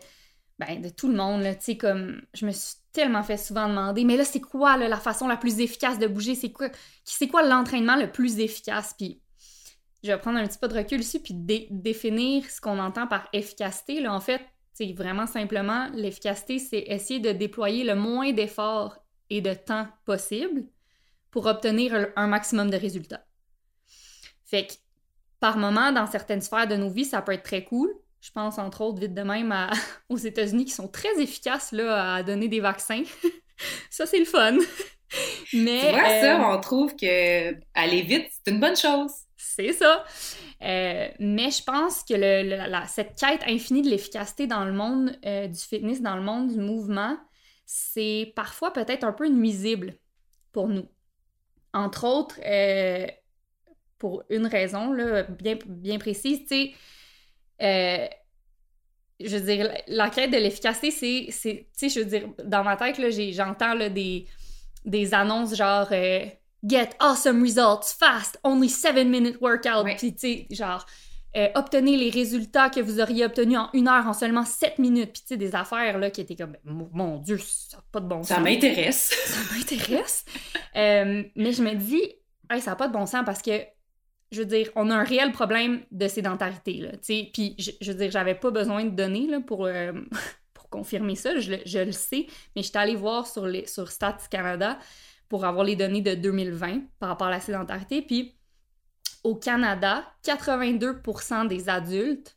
ben, 0.59 0.83
de 0.83 0.89
tout 0.89 1.09
le 1.09 1.15
monde, 1.15 1.43
tu 1.43 1.57
sais, 1.61 1.77
comme, 1.77 2.21
je 2.35 2.47
me 2.47 2.51
suis 2.51 2.75
tellement 2.93 3.23
fait 3.23 3.37
souvent 3.37 3.69
demander, 3.69 4.05
mais 4.05 4.17
là, 4.17 4.25
c'est 4.25 4.41
quoi, 4.41 4.77
la 4.77 4.97
façon 4.97 5.29
la 5.29 5.37
plus 5.37 5.61
efficace 5.61 6.01
de 6.01 6.09
bouger? 6.09 6.35
C'est 6.35 6.51
quoi, 6.51 6.69
c'est 7.05 7.29
quoi 7.29 7.45
l'entraînement 7.45 7.95
le 7.95 8.11
plus 8.11 8.41
efficace? 8.41 8.93
Puis 8.99 9.21
je 10.07 10.13
vais 10.13 10.19
prendre 10.19 10.39
un 10.39 10.47
petit 10.47 10.59
peu 10.59 10.69
de 10.69 10.75
recul 10.75 11.01
ici 11.01 11.19
puis 11.19 11.35
définir 11.35 12.49
ce 12.49 12.61
qu'on 12.61 12.79
entend 12.79 13.07
par 13.07 13.29
efficacité. 13.33 14.01
Là, 14.01 14.15
en 14.15 14.21
fait, 14.21 14.41
c'est 14.73 14.93
vraiment 14.93 15.27
simplement 15.27 15.89
l'efficacité, 15.95 16.59
c'est 16.59 16.85
essayer 16.87 17.19
de 17.19 17.33
déployer 17.33 17.83
le 17.83 17.95
moins 17.95 18.33
d'efforts 18.33 18.99
et 19.31 19.41
de 19.41 19.53
temps 19.53 19.89
possible 20.05 20.65
pour 21.31 21.47
obtenir 21.47 22.09
un 22.15 22.27
maximum 22.29 22.71
de 22.71 22.77
résultats. 22.77 23.25
Fait 24.45 24.67
que 24.67 24.73
par 25.41 25.59
moment, 25.59 25.93
dans 25.93 26.07
certaines 26.07 26.41
sphères 26.41 26.69
de 26.69 26.77
nos 26.77 26.89
vies, 26.89 27.05
ça 27.05 27.21
peut 27.21 27.33
être 27.33 27.43
très 27.43 27.65
cool. 27.65 27.93
Je 28.21 28.31
pense 28.31 28.59
entre 28.59 28.83
autres 28.83 29.01
vite 29.01 29.15
de 29.15 29.23
même 29.23 29.55
aux 30.09 30.17
États-Unis 30.17 30.67
qui 30.67 30.73
sont 30.73 30.89
très 30.89 31.21
efficaces 31.21 31.73
là, 31.73 32.15
à 32.15 32.23
donner 32.23 32.49
des 32.49 32.61
vaccins. 32.61 33.03
ça, 33.91 34.07
c'est 34.07 34.21
le 34.21 34.25
fun. 34.25 34.57
Mais, 35.53 35.81
tu 35.81 35.91
vois, 35.91 36.21
ça, 36.21 36.41
euh, 36.41 36.57
on 36.57 36.61
trouve 36.61 36.97
que 36.97 37.55
aller 37.75 38.03
vite, 38.03 38.27
c'est 38.31 38.53
une 38.53 38.61
bonne 38.61 38.77
chose 38.77 39.26
c'est 39.57 39.73
ça. 39.73 40.05
Euh, 40.63 41.09
mais 41.19 41.51
je 41.51 41.63
pense 41.63 42.03
que 42.03 42.15
cette 42.89 43.19
quête 43.19 43.43
infinie 43.47 43.83
de 43.83 43.89
l'efficacité 43.89 44.47
dans 44.47 44.65
le 44.65 44.73
monde 44.73 45.17
euh, 45.25 45.49
du 45.49 45.59
fitness, 45.59 46.03
dans 46.03 46.17
le 46.17 46.23
monde 46.23 46.53
du 46.53 46.59
mouvement, 46.59 47.17
c'est 47.65 48.33
parfois 48.37 48.73
peut-être 48.73 49.05
un 49.05 49.13
peu 49.13 49.29
nuisible 49.29 49.95
pour 50.53 50.69
nous. 50.69 50.89
Entre 51.73 52.05
autres, 52.05 52.39
euh, 52.45 53.07
pour 53.99 54.25
une 54.29 54.47
raison 54.47 54.93
là, 54.93 55.23
bien, 55.25 55.59
bien 55.67 55.99
précise, 55.99 56.41
tu 56.47 56.75
sais, 57.59 58.11
je 59.19 59.35
veux 59.37 59.47
dire, 59.47 59.73
la 59.87 60.11
quête 60.11 60.31
de 60.31 60.37
l'efficacité, 60.37 60.91
c'est, 61.31 61.69
tu 61.79 61.89
sais, 61.89 61.89
je 61.89 62.01
veux 62.01 62.07
dire, 62.07 62.29
dans 62.45 62.63
ma 62.63 62.77
tête, 62.77 62.97
j'entends 63.33 63.75
des, 63.89 64.27
des 64.85 65.15
annonces 65.15 65.55
genre 65.55 65.89
get 66.67 66.97
awesome 67.01 67.43
results 67.43 67.93
fast, 67.93 68.39
only 68.45 68.69
seven 68.69 69.11
minute 69.11 69.41
workout. 69.41 69.87
Puis, 69.97 70.15
tu 70.15 70.19
sais, 70.19 70.47
genre, 70.51 70.85
euh, 71.37 71.49
obtenez 71.55 71.97
les 71.99 72.09
résultats 72.09 72.71
que 72.71 72.81
vous 72.81 72.99
auriez 72.99 73.27
obtenus 73.27 73.59
en 73.59 73.69
une 73.75 73.89
heure 73.89 74.07
en 74.07 74.15
seulement 74.15 74.45
sept 74.45 74.79
minutes. 74.79 75.13
Puis, 75.13 75.23
tu 75.23 75.29
sais, 75.29 75.37
des 75.37 75.55
affaires 75.55 75.99
là 75.99 76.11
qui 76.11 76.23
étaient 76.23 76.37
comme, 76.37 76.57
mon 76.65 77.19
Dieu, 77.19 77.39
ça 77.39 77.77
n'a 77.77 77.85
pas 77.93 78.01
de 78.01 78.07
bon 78.07 78.23
sens. 78.23 78.29
Ça 78.29 78.41
m'intéresse. 78.41 79.15
ça 79.27 79.55
m'intéresse. 79.55 80.25
Euh, 80.77 81.23
mais 81.37 81.53
je 81.53 81.63
me 81.63 81.75
dis, 81.75 82.03
ça 82.59 82.71
n'a 82.71 82.77
pas 82.77 82.89
de 82.89 82.93
bon 82.93 83.05
sens 83.05 83.23
parce 83.27 83.43
que, 83.43 83.61
je 84.33 84.41
veux 84.41 84.47
dire, 84.47 84.71
on 84.77 84.91
a 84.91 84.95
un 84.95 85.05
réel 85.05 85.31
problème 85.31 85.83
de 85.91 86.09
sédentarité, 86.09 86.79
là, 86.79 86.93
tu 86.93 86.99
sais. 87.03 87.31
Puis, 87.33 87.55
je, 87.59 87.93
veux 87.93 87.99
dire, 87.99 88.11
j'avais 88.11 88.35
pas 88.35 88.51
besoin 88.51 88.85
de 88.85 88.91
données, 88.91 89.27
là, 89.27 89.41
pour. 89.41 89.67
Euh, 89.67 89.93
pour 90.55 90.71
confirmer 90.71 91.15
ça, 91.15 91.39
je, 91.39 91.55
je, 91.65 91.79
le 91.79 91.93
sais, 91.93 92.27
mais 92.57 92.63
je 92.63 92.69
suis 92.69 92.79
allée 92.79 92.97
voir 92.97 93.27
sur, 93.27 93.47
les, 93.47 93.67
sur 93.67 93.89
Stats 93.89 94.19
Canada, 94.29 94.79
pour 95.29 95.45
avoir 95.45 95.65
les 95.65 95.77
données 95.77 96.03
de 96.03 96.15
2020 96.15 96.83
par 96.99 97.09
rapport 97.09 97.27
à 97.29 97.31
la 97.31 97.41
sédentarité. 97.41 98.03
Puis 98.03 98.37
au 99.25 99.35
Canada, 99.35 100.05
82% 100.25 101.49
des 101.49 101.69
adultes 101.69 102.37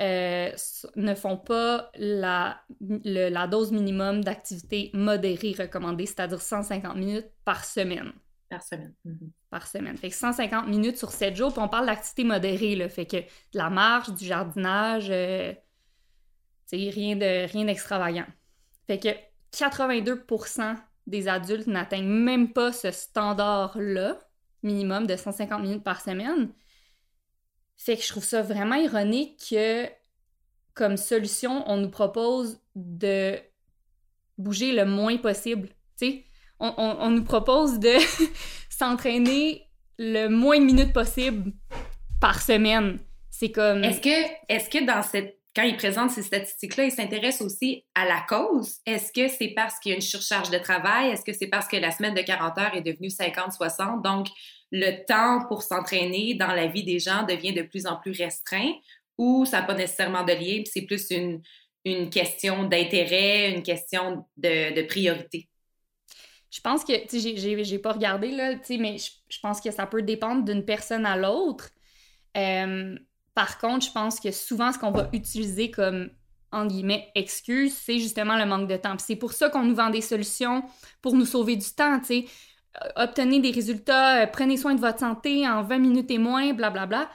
euh, 0.00 0.50
ne 0.94 1.14
font 1.14 1.36
pas 1.36 1.90
la, 1.96 2.60
la 2.80 3.46
dose 3.48 3.72
minimum 3.72 4.22
d'activité 4.22 4.90
modérée 4.94 5.54
recommandée, 5.58 6.06
c'est-à-dire 6.06 6.40
150 6.40 6.96
minutes 6.96 7.30
par 7.44 7.64
semaine. 7.64 8.12
Par 8.48 8.62
semaine. 8.62 8.94
Mhm. 9.04 9.30
Par 9.50 9.66
semaine. 9.66 9.96
Fait 9.96 10.10
que 10.10 10.14
150 10.14 10.68
minutes 10.68 10.98
sur 10.98 11.10
7 11.10 11.34
jours, 11.34 11.52
puis 11.52 11.60
on 11.62 11.68
parle 11.68 11.86
d'activité 11.86 12.24
modérée, 12.24 12.76
là. 12.76 12.88
Fait 12.88 13.06
que 13.06 13.16
de 13.16 13.24
la 13.54 13.70
marche, 13.70 14.10
du 14.10 14.24
jardinage, 14.24 15.06
c'est 15.06 15.58
euh, 16.74 16.90
rien 16.90 17.16
de 17.16 17.50
rien 17.50 17.64
d'extravagant. 17.64 18.26
Fait 18.86 18.98
que 18.98 19.08
82% 19.52 20.76
des 21.08 21.26
adultes 21.26 21.66
n'atteignent 21.66 22.06
même 22.06 22.52
pas 22.52 22.72
ce 22.72 22.90
standard-là, 22.90 24.18
minimum 24.62 25.06
de 25.06 25.16
150 25.16 25.62
minutes 25.62 25.82
par 25.82 26.00
semaine. 26.00 26.50
Fait 27.76 27.96
que 27.96 28.02
je 28.02 28.08
trouve 28.08 28.24
ça 28.24 28.42
vraiment 28.42 28.74
ironique 28.74 29.48
que, 29.50 29.86
comme 30.74 30.96
solution, 30.96 31.64
on 31.66 31.78
nous 31.78 31.90
propose 31.90 32.60
de 32.74 33.38
bouger 34.36 34.72
le 34.72 34.84
moins 34.84 35.16
possible. 35.16 35.68
Tu 35.98 36.24
on, 36.60 36.74
on, 36.76 37.10
nous 37.10 37.24
propose 37.24 37.78
de 37.78 37.94
s'entraîner 38.68 39.66
le 39.98 40.28
moins 40.28 40.58
de 40.58 40.64
minutes 40.64 40.92
possible 40.92 41.52
par 42.20 42.42
semaine. 42.42 42.98
C'est 43.30 43.52
comme. 43.52 43.84
Est-ce 43.84 44.00
que, 44.00 44.32
est-ce 44.48 44.68
que 44.68 44.84
dans 44.84 45.02
cette 45.02 45.37
quand 45.58 45.64
il 45.64 45.76
présente 45.76 46.12
ces 46.12 46.22
statistiques-là, 46.22 46.84
il 46.84 46.92
s'intéresse 46.92 47.42
aussi 47.42 47.84
à 47.96 48.04
la 48.04 48.24
cause. 48.28 48.76
Est-ce 48.86 49.12
que 49.12 49.26
c'est 49.26 49.54
parce 49.56 49.80
qu'il 49.80 49.90
y 49.90 49.92
a 49.92 49.96
une 49.96 50.00
surcharge 50.00 50.50
de 50.50 50.58
travail? 50.58 51.10
Est-ce 51.10 51.24
que 51.24 51.32
c'est 51.32 51.48
parce 51.48 51.66
que 51.66 51.76
la 51.76 51.90
semaine 51.90 52.14
de 52.14 52.20
40 52.20 52.58
heures 52.58 52.76
est 52.76 52.80
devenue 52.80 53.08
50-60? 53.08 54.00
Donc, 54.00 54.28
le 54.70 55.04
temps 55.04 55.48
pour 55.48 55.64
s'entraîner 55.64 56.34
dans 56.34 56.52
la 56.52 56.68
vie 56.68 56.84
des 56.84 57.00
gens 57.00 57.24
devient 57.24 57.52
de 57.52 57.62
plus 57.62 57.88
en 57.88 57.96
plus 57.96 58.12
restreint 58.12 58.70
ou 59.16 59.46
ça 59.46 59.60
n'a 59.60 59.66
pas 59.66 59.74
nécessairement 59.74 60.22
de 60.22 60.32
lien, 60.32 60.62
c'est 60.64 60.82
plus 60.82 61.10
une, 61.10 61.42
une 61.84 62.08
question 62.08 62.62
d'intérêt, 62.62 63.50
une 63.50 63.64
question 63.64 64.26
de, 64.36 64.86
priorité? 64.86 65.48
Je 66.52 66.60
pense 66.60 66.84
que, 66.84 67.04
tu 67.08 67.20
sais, 67.20 67.64
j'ai 67.64 67.78
pas 67.80 67.94
regardé, 67.94 68.30
là, 68.30 68.54
tu 68.54 68.60
sais, 68.62 68.76
mais 68.78 68.96
je, 68.96 69.40
pense 69.40 69.60
que 69.60 69.72
ça 69.72 69.88
peut 69.88 70.02
dépendre 70.02 70.44
d'une 70.44 70.64
personne 70.64 71.04
à 71.04 71.16
l'autre. 71.16 71.70
Euh, 72.36 72.96
par 73.38 73.58
contre, 73.58 73.86
je 73.86 73.92
pense 73.92 74.18
que 74.18 74.32
souvent, 74.32 74.72
ce 74.72 74.80
qu'on 74.80 74.90
va 74.90 75.08
utiliser 75.12 75.70
comme 75.70 76.10
excuse, 77.14 77.72
c'est 77.72 78.00
justement 78.00 78.36
le 78.36 78.46
manque 78.46 78.68
de 78.68 78.76
temps. 78.76 78.96
c'est 78.98 79.14
pour 79.14 79.32
ça 79.32 79.48
qu'on 79.48 79.62
nous 79.62 79.76
vend 79.76 79.90
des 79.90 80.00
solutions 80.00 80.64
pour 81.02 81.14
nous 81.14 81.24
sauver 81.24 81.54
du 81.54 81.70
temps. 81.70 82.00
Euh, 82.10 82.20
obtenez 82.96 83.38
des 83.38 83.52
résultats, 83.52 84.22
euh, 84.22 84.26
prenez 84.26 84.56
soin 84.56 84.74
de 84.74 84.80
votre 84.80 84.98
santé 84.98 85.48
en 85.48 85.62
20 85.62 85.78
minutes 85.78 86.10
et 86.10 86.18
moins, 86.18 86.52
blablabla. 86.52 87.08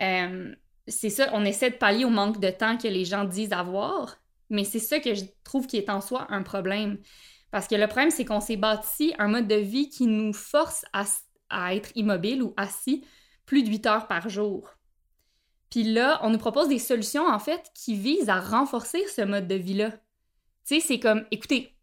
Euh, 0.00 0.52
c'est 0.88 1.10
ça, 1.10 1.30
on 1.32 1.44
essaie 1.44 1.70
de 1.70 1.76
pallier 1.76 2.04
au 2.04 2.10
manque 2.10 2.40
de 2.40 2.50
temps 2.50 2.76
que 2.76 2.88
les 2.88 3.04
gens 3.04 3.22
disent 3.22 3.52
avoir, 3.52 4.16
mais 4.50 4.64
c'est 4.64 4.80
ça 4.80 4.98
que 4.98 5.14
je 5.14 5.26
trouve 5.44 5.68
qui 5.68 5.76
est 5.76 5.90
en 5.90 6.00
soi 6.00 6.26
un 6.30 6.42
problème. 6.42 6.98
Parce 7.52 7.68
que 7.68 7.76
le 7.76 7.86
problème, 7.86 8.10
c'est 8.10 8.24
qu'on 8.24 8.40
s'est 8.40 8.56
bâti 8.56 9.14
un 9.20 9.28
mode 9.28 9.46
de 9.46 9.54
vie 9.54 9.90
qui 9.90 10.08
nous 10.08 10.32
force 10.32 10.84
à, 10.92 11.04
à 11.50 11.76
être 11.76 11.92
immobile 11.94 12.42
ou 12.42 12.52
assis 12.56 13.04
plus 13.46 13.62
de 13.62 13.68
8 13.68 13.86
heures 13.86 14.08
par 14.08 14.28
jour. 14.28 14.77
Puis 15.70 15.84
là, 15.84 16.18
on 16.22 16.30
nous 16.30 16.38
propose 16.38 16.68
des 16.68 16.78
solutions, 16.78 17.26
en 17.26 17.38
fait, 17.38 17.70
qui 17.74 17.94
visent 17.94 18.28
à 18.28 18.40
renforcer 18.40 19.06
ce 19.08 19.22
mode 19.22 19.46
de 19.46 19.54
vie-là. 19.54 19.90
Tu 20.66 20.76
sais, 20.76 20.80
c'est 20.80 20.98
comme, 20.98 21.24
écoutez, 21.30 21.74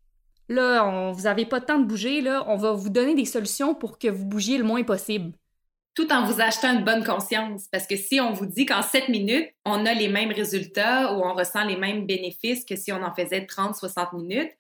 là, 0.50 0.86
on, 0.86 1.12
vous 1.12 1.24
n'avez 1.24 1.46
pas 1.46 1.60
de 1.60 1.66
temps 1.66 1.80
de 1.80 1.86
bouger, 1.86 2.22
là, 2.22 2.44
on 2.48 2.56
va 2.56 2.72
vous 2.72 2.90
donner 2.90 3.16
des 3.16 3.26
solutions 3.26 3.76
pour 3.76 4.00
que 4.00 4.08
vous 4.08 4.26
bougiez 4.26 4.58
le 4.58 4.64
moins 4.64 4.84
possible. 4.84 5.34
Tout 5.94 6.12
en 6.12 6.26
vous 6.26 6.42
achetant 6.42 6.74
une 6.74 6.84
bonne 6.84 7.06
conscience. 7.06 7.68
Parce 7.72 7.88
que 7.88 7.96
si 7.96 8.20
on 8.20 8.34
vous 8.34 8.46
dit 8.46 8.66
qu'en 8.66 8.82
7 8.82 9.08
minutes, 9.08 9.50
on 9.64 9.86
a 9.86 9.94
les 9.94 10.10
mêmes 10.10 10.32
résultats 10.32 11.14
ou 11.14 11.24
on 11.24 11.34
ressent 11.34 11.64
les 11.64 11.78
mêmes 11.78 12.06
bénéfices 12.06 12.66
que 12.66 12.76
si 12.76 12.92
on 12.92 13.02
en 13.02 13.14
faisait 13.14 13.46
30, 13.46 13.76
60 13.76 14.14
minutes, 14.14 14.52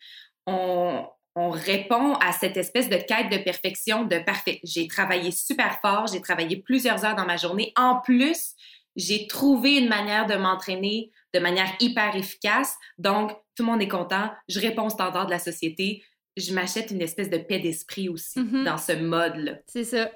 on, 0.47 1.05
on 1.35 1.49
répond 1.49 2.13
à 2.15 2.31
cette 2.31 2.55
espèce 2.55 2.89
de 2.89 2.95
quête 2.95 3.29
de 3.29 3.37
perfection 3.43 4.05
de 4.05 4.17
parfait. 4.19 4.61
J'ai 4.63 4.87
travaillé 4.87 5.31
super 5.31 5.79
fort, 5.81 6.07
j'ai 6.07 6.21
travaillé 6.21 6.57
plusieurs 6.57 7.03
heures 7.03 7.15
dans 7.15 7.25
ma 7.25 7.35
journée. 7.35 7.73
En 7.75 7.99
plus, 7.99 8.55
j'ai 8.95 9.27
trouvé 9.27 9.77
une 9.77 9.89
manière 9.89 10.25
de 10.25 10.35
m'entraîner 10.35 11.11
de 11.33 11.39
manière 11.39 11.69
hyper 11.79 12.15
efficace. 12.15 12.75
Donc, 12.97 13.31
tout 13.55 13.63
le 13.63 13.71
monde 13.71 13.81
est 13.81 13.87
content. 13.87 14.31
Je 14.47 14.59
réponds 14.59 14.87
au 14.87 14.89
standard 14.89 15.25
de 15.25 15.31
la 15.31 15.39
société. 15.39 16.03
Je 16.37 16.53
m'achète 16.53 16.91
une 16.91 17.01
espèce 17.01 17.29
de 17.29 17.37
paix 17.37 17.59
d'esprit 17.59 18.09
aussi 18.09 18.39
mm-hmm. 18.39 18.63
dans 18.63 18.77
ce 18.77 18.93
mode-là. 18.93 19.57
C'est 19.67 19.83
ça. 19.83 20.09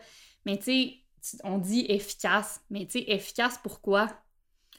Mais 0.45 0.57
tu 0.57 0.63
sais, 0.63 1.37
on 1.43 1.57
dit 1.57 1.85
efficace. 1.89 2.61
Mais 2.69 2.85
tu 2.85 2.99
sais, 2.99 3.05
efficace 3.07 3.59
pourquoi? 3.61 4.07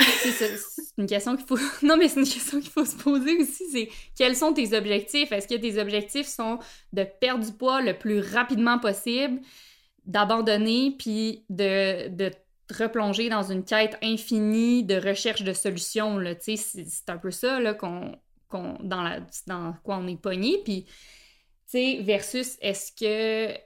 c'est 0.00 0.56
une 0.96 1.06
question 1.06 1.36
qu'il 1.36 1.46
faut. 1.46 1.58
Non, 1.82 1.96
mais 1.96 2.08
c'est 2.08 2.20
une 2.20 2.26
question 2.26 2.60
qu'il 2.60 2.70
faut 2.70 2.84
se 2.84 2.96
poser 2.96 3.36
aussi. 3.38 3.64
C'est 3.70 3.88
quels 4.16 4.36
sont 4.36 4.52
tes 4.52 4.76
objectifs? 4.76 5.30
Est-ce 5.32 5.48
que 5.48 5.56
tes 5.56 5.78
objectifs 5.78 6.26
sont 6.26 6.58
de 6.92 7.04
perdre 7.04 7.44
du 7.44 7.52
poids 7.52 7.82
le 7.82 7.98
plus 7.98 8.20
rapidement 8.20 8.78
possible, 8.78 9.40
d'abandonner, 10.06 10.94
puis 10.98 11.44
de, 11.50 12.08
de 12.08 12.30
replonger 12.74 13.28
dans 13.28 13.42
une 13.42 13.64
quête 13.64 13.98
infinie 14.02 14.84
de 14.84 14.96
recherche 14.96 15.42
de 15.42 15.52
solutions. 15.52 16.18
C'est, 16.40 16.56
c'est 16.56 17.08
un 17.08 17.18
peu 17.18 17.30
ça 17.30 17.60
là, 17.60 17.74
dans, 17.74 19.02
la, 19.02 19.20
dans 19.46 19.74
quoi 19.84 19.98
on 19.98 20.06
est 20.06 20.20
pogné. 20.20 20.62
Puis, 20.64 20.86
versus 22.02 22.56
est-ce 22.60 22.92
que 22.92 23.56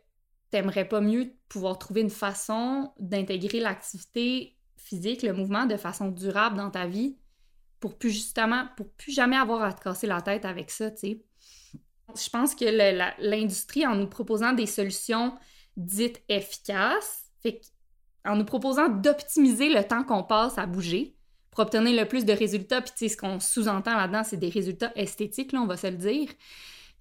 t'aimerais 0.50 0.86
pas 0.86 1.00
mieux 1.00 1.32
pouvoir 1.48 1.78
trouver 1.78 2.02
une 2.02 2.10
façon 2.10 2.92
d'intégrer 2.98 3.60
l'activité 3.60 4.56
physique, 4.76 5.22
le 5.22 5.32
mouvement 5.32 5.66
de 5.66 5.76
façon 5.76 6.08
durable 6.08 6.56
dans 6.56 6.70
ta 6.70 6.86
vie 6.86 7.16
pour 7.80 7.98
plus 7.98 8.10
justement, 8.10 8.68
pour 8.76 8.88
plus 8.92 9.12
jamais 9.12 9.36
avoir 9.36 9.62
à 9.62 9.72
te 9.72 9.82
casser 9.82 10.06
la 10.06 10.22
tête 10.22 10.44
avec 10.44 10.70
ça, 10.70 10.90
tu 10.90 10.98
sais? 10.98 11.24
Je 12.16 12.30
pense 12.30 12.54
que 12.54 12.64
l'industrie, 13.18 13.86
en 13.86 13.96
nous 13.96 14.06
proposant 14.06 14.52
des 14.52 14.66
solutions 14.66 15.34
dites 15.76 16.22
efficaces, 16.28 17.24
fait 17.42 17.60
en 18.24 18.36
nous 18.36 18.44
proposant 18.44 18.88
d'optimiser 18.88 19.68
le 19.68 19.84
temps 19.84 20.04
qu'on 20.04 20.22
passe 20.22 20.58
à 20.58 20.66
bouger 20.66 21.16
pour 21.50 21.60
obtenir 21.60 22.00
le 22.00 22.08
plus 22.08 22.24
de 22.24 22.32
résultats. 22.32 22.80
Puis, 22.80 22.92
tu 22.96 22.98
sais, 22.98 23.08
ce 23.08 23.16
qu'on 23.16 23.38
sous-entend 23.40 23.96
là-dedans, 23.96 24.22
c'est 24.24 24.36
des 24.36 24.48
résultats 24.48 24.92
esthétiques, 24.96 25.52
là, 25.52 25.60
on 25.60 25.66
va 25.66 25.76
se 25.76 25.86
le 25.86 25.96
dire. 25.96 26.28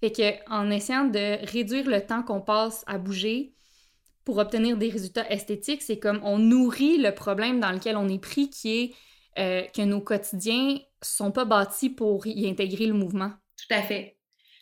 Fait 0.00 0.12
que, 0.12 0.50
en 0.52 0.70
essayant 0.70 1.04
de 1.04 1.44
réduire 1.50 1.88
le 1.88 2.04
temps 2.04 2.22
qu'on 2.22 2.40
passe 2.40 2.84
à 2.86 2.98
bouger 2.98 3.54
pour 4.24 4.38
obtenir 4.38 4.76
des 4.76 4.88
résultats 4.88 5.28
esthétiques, 5.30 5.82
c'est 5.82 5.98
comme 5.98 6.20
on 6.22 6.38
nourrit 6.38 6.98
le 6.98 7.12
problème 7.12 7.60
dans 7.60 7.72
lequel 7.72 7.96
on 7.96 8.08
est 8.08 8.18
pris, 8.18 8.48
qui 8.48 8.78
est 8.78 8.94
euh, 9.38 9.62
que 9.74 9.82
nos 9.82 10.00
quotidiens 10.00 10.78
sont 11.02 11.32
pas 11.32 11.44
bâtis 11.44 11.90
pour 11.90 12.26
y 12.26 12.48
intégrer 12.48 12.86
le 12.86 12.94
mouvement. 12.94 13.32
Tout 13.56 13.74
à 13.74 13.82
fait. 13.82 14.16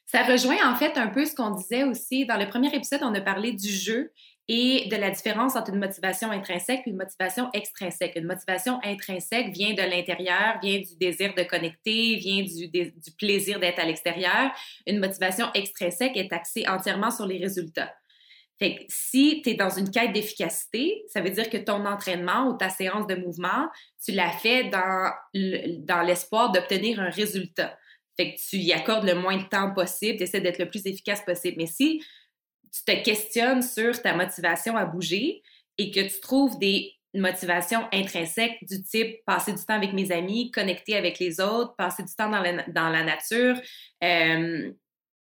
Ça 0.06 0.24
rejoint 0.24 0.70
en 0.70 0.74
fait 0.74 0.98
un 0.98 1.08
peu 1.08 1.24
ce 1.24 1.34
qu'on 1.34 1.50
disait 1.50 1.84
aussi 1.84 2.26
dans 2.26 2.36
le 2.36 2.48
premier 2.48 2.74
épisode, 2.74 3.00
on 3.02 3.14
a 3.14 3.20
parlé 3.20 3.52
du 3.52 3.68
jeu 3.68 4.12
et 4.48 4.88
de 4.88 4.96
la 4.96 5.10
différence 5.10 5.54
entre 5.54 5.70
une 5.70 5.78
motivation 5.78 6.30
intrinsèque 6.30 6.82
et 6.86 6.90
une 6.90 6.96
motivation 6.96 7.48
extrinsèque. 7.52 8.16
Une 8.16 8.26
motivation 8.26 8.80
intrinsèque 8.82 9.50
vient 9.50 9.72
de 9.72 9.82
l'intérieur, 9.82 10.58
vient 10.62 10.78
du 10.78 10.96
désir 10.96 11.32
de 11.34 11.42
connecter, 11.44 12.16
vient 12.16 12.42
du, 12.42 13.12
plaisir 13.16 13.60
d'être 13.60 13.78
à 13.78 13.84
l'extérieur. 13.84 14.50
Une 14.86 14.98
motivation 14.98 15.46
extrinsèque 15.54 16.16
est 16.16 16.32
axée 16.32 16.66
entièrement 16.68 17.10
sur 17.10 17.26
les 17.26 17.38
résultats. 17.38 17.94
Fait 18.58 18.84
si 18.88 19.42
tu 19.42 19.50
es 19.50 19.54
dans 19.54 19.70
une 19.70 19.90
quête 19.90 20.12
d'efficacité, 20.12 21.04
ça 21.08 21.20
veut 21.20 21.30
dire 21.30 21.48
que 21.48 21.56
ton 21.56 21.86
entraînement 21.86 22.48
ou 22.48 22.56
ta 22.56 22.68
séance 22.68 23.06
de 23.06 23.14
mouvement, 23.14 23.68
tu 24.04 24.12
l'as 24.12 24.32
fait 24.32 24.70
dans, 24.70 26.02
l'espoir 26.04 26.52
d'obtenir 26.52 27.00
un 27.00 27.10
résultat. 27.10 27.76
Fait 28.16 28.34
tu 28.36 28.56
y 28.56 28.72
accordes 28.72 29.06
le 29.06 29.14
moins 29.14 29.36
de 29.36 29.48
temps 29.48 29.72
possible, 29.72 30.18
tu 30.18 30.24
essaies 30.24 30.40
d'être 30.40 30.58
le 30.58 30.68
plus 30.68 30.84
efficace 30.86 31.22
possible. 31.22 31.56
Mais 31.58 31.66
si 31.66 32.02
tu 32.72 32.84
te 32.84 33.04
questionnes 33.04 33.62
sur 33.62 34.00
ta 34.00 34.14
motivation 34.14 34.76
à 34.76 34.84
bouger 34.84 35.42
et 35.78 35.90
que 35.90 36.00
tu 36.00 36.20
trouves 36.20 36.58
des 36.58 36.92
motivations 37.14 37.86
intrinsèques 37.92 38.58
du 38.62 38.82
type 38.82 39.24
passer 39.26 39.52
du 39.52 39.62
temps 39.64 39.74
avec 39.74 39.92
mes 39.92 40.10
amis, 40.12 40.50
connecter 40.50 40.96
avec 40.96 41.18
les 41.18 41.40
autres, 41.40 41.74
passer 41.76 42.02
du 42.02 42.14
temps 42.14 42.30
dans 42.30 42.88
la, 42.88 43.04
nature, 43.04 43.60
euh, 44.02 44.72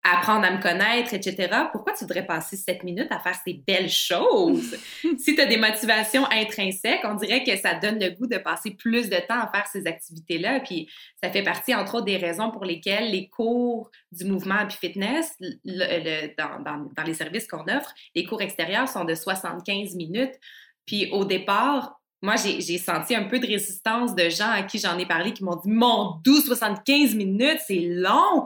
apprendre 0.03 0.45
à 0.45 0.51
me 0.51 0.61
connaître, 0.61 1.13
etc. 1.13 1.49
Pourquoi 1.71 1.93
tu 1.93 2.05
voudrais 2.05 2.25
passer 2.25 2.55
sept 2.55 2.83
minutes 2.83 3.11
à 3.11 3.19
faire 3.19 3.35
ces 3.43 3.53
belles 3.53 3.89
choses? 3.89 4.77
si 5.17 5.35
tu 5.35 5.41
as 5.41 5.45
des 5.45 5.57
motivations 5.57 6.25
intrinsèques, 6.31 7.01
on 7.03 7.15
dirait 7.15 7.43
que 7.43 7.55
ça 7.57 7.75
donne 7.75 7.99
le 7.99 8.11
goût 8.11 8.27
de 8.27 8.37
passer 8.37 8.71
plus 8.71 9.09
de 9.09 9.17
temps 9.17 9.39
à 9.39 9.51
faire 9.51 9.67
ces 9.67 9.87
activités-là. 9.87 10.61
Puis 10.61 10.89
ça 11.21 11.29
fait 11.29 11.43
partie, 11.43 11.75
entre 11.75 11.95
autres, 11.95 12.05
des 12.05 12.17
raisons 12.17 12.51
pour 12.51 12.63
lesquelles 12.63 13.11
les 13.11 13.27
cours 13.27 13.91
du 14.11 14.25
mouvement 14.25 14.65
puis 14.67 14.77
fitness, 14.79 15.35
dans, 15.65 16.61
dans, 16.63 16.89
dans 16.95 17.03
les 17.03 17.13
services 17.13 17.47
qu'on 17.47 17.63
offre, 17.63 17.93
les 18.15 18.23
cours 18.23 18.41
extérieurs 18.41 18.87
sont 18.87 19.03
de 19.03 19.15
75 19.15 19.95
minutes. 19.95 20.39
Puis 20.85 21.09
au 21.11 21.25
départ, 21.25 21.99
moi, 22.21 22.35
j'ai 22.35 22.77
senti 22.77 23.15
un 23.15 23.23
peu 23.23 23.39
de 23.39 23.47
résistance 23.47 24.13
de 24.13 24.27
gens 24.27 24.51
à 24.51 24.63
qui 24.63 24.77
j'en 24.77 24.97
ai 24.97 25.05
parlé 25.05 25.31
qui 25.31 25.43
m'ont 25.43 25.55
dit 25.55 25.69
Mon 25.69 26.19
doux, 26.21 26.41
75 26.41 27.15
minutes, 27.15 27.59
c'est 27.65 27.79
long. 27.79 28.45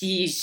Puis 0.00 0.34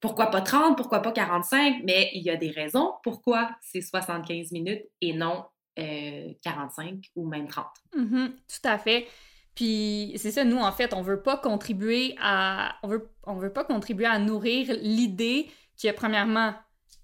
pourquoi 0.00 0.28
pas 0.30 0.40
30, 0.40 0.74
pourquoi 0.74 1.02
pas 1.02 1.12
45, 1.12 1.82
mais 1.84 2.08
il 2.14 2.22
y 2.22 2.30
a 2.30 2.36
des 2.36 2.50
raisons 2.50 2.94
pourquoi 3.02 3.50
c'est 3.60 3.82
75 3.82 4.52
minutes 4.52 4.84
et 5.02 5.12
non 5.12 5.44
45 5.76 6.88
euh, 6.88 6.96
ou 7.16 7.28
même 7.28 7.46
30. 7.46 7.66
Mm-hmm, 7.94 8.30
tout 8.30 8.68
à 8.68 8.78
fait. 8.78 9.06
Puis 9.54 10.14
c'est 10.16 10.30
ça, 10.30 10.44
nous 10.44 10.56
en 10.56 10.72
fait, 10.72 10.94
on 10.94 11.02
veut 11.02 11.22
pas 11.22 11.36
contribuer 11.36 12.14
à 12.22 12.76
on 12.82 12.88
veut 12.88 13.10
on 13.24 13.34
veut 13.34 13.52
pas 13.52 13.64
contribuer 13.64 14.06
à 14.06 14.18
nourrir 14.18 14.74
l'idée 14.80 15.50
que 15.80 15.92
premièrement 15.92 16.54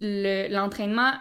l'entraînement 0.00 1.12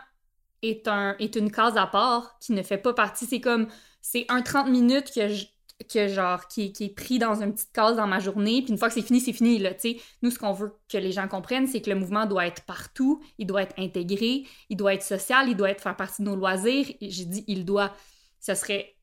est 0.62 0.88
un 0.88 1.18
est 1.20 1.36
une 1.36 1.52
case 1.52 1.76
à 1.76 1.88
part 1.88 2.40
qui 2.40 2.54
ne 2.54 2.62
fait 2.62 2.78
pas 2.78 2.94
partie, 2.94 3.26
c'est 3.26 3.42
comme 3.42 3.68
c'est 4.00 4.26
un 4.30 4.42
30 4.42 4.70
minutes 4.70 5.12
que 5.14 5.28
je, 5.28 5.48
que 5.86 6.08
genre 6.08 6.48
qui, 6.48 6.72
qui, 6.74 6.86
est 6.86 6.96
pris 6.96 7.20
dans 7.20 7.42
une 7.42 7.54
petite 7.54 7.72
case 7.72 7.96
dans 7.96 8.08
ma 8.08 8.20
journée 8.20 8.62
puis 8.62 8.72
une 8.72 8.78
fois 8.78 8.88
que 8.88 8.96
c'est 8.96 9.04
fini 9.04 9.20
c'est 9.20 9.34
fini 9.34 9.60
là 9.60 9.74
tu 9.74 9.96
nous 10.22 10.32
ce 10.32 10.40
qu'on 10.40 10.52
veut 10.52 10.74
que 10.90 10.98
les 10.98 11.12
gens 11.12 11.28
comprennent 11.28 11.68
c'est 11.68 11.82
que 11.82 11.90
le 11.90 11.96
mouvement 11.96 12.26
doit 12.26 12.48
être 12.48 12.64
partout 12.64 13.22
il 13.38 13.46
doit 13.46 13.62
être 13.62 13.76
intégré 13.78 14.44
il 14.70 14.78
doit 14.78 14.96
être 14.96 15.04
social 15.04 15.50
il 15.50 15.56
doit 15.56 15.70
être 15.70 15.82
faire 15.82 15.96
partie 15.96 16.24
de 16.24 16.28
nos 16.28 16.36
loisirs. 16.36 16.88
J'ai 17.00 17.26
dit 17.26 17.44
il 17.48 17.64
doit 17.64 17.94
ce 18.40 18.56
serait 18.56 18.96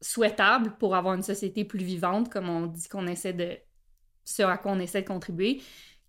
souhaitable 0.00 0.76
pour 0.78 0.94
avoir 0.94 1.14
une 1.14 1.22
société 1.22 1.64
plus 1.64 1.84
vivante 1.84 2.30
comme 2.30 2.48
on 2.48 2.66
dit 2.66 2.88
qu'on 2.88 3.06
essaie 3.08 3.32
de 3.32 3.56
ce 4.24 4.42
à 4.42 4.56
quoi 4.56 4.72
on 4.72 4.78
essaie 4.78 5.02
de 5.02 5.08
contribuer 5.08 5.60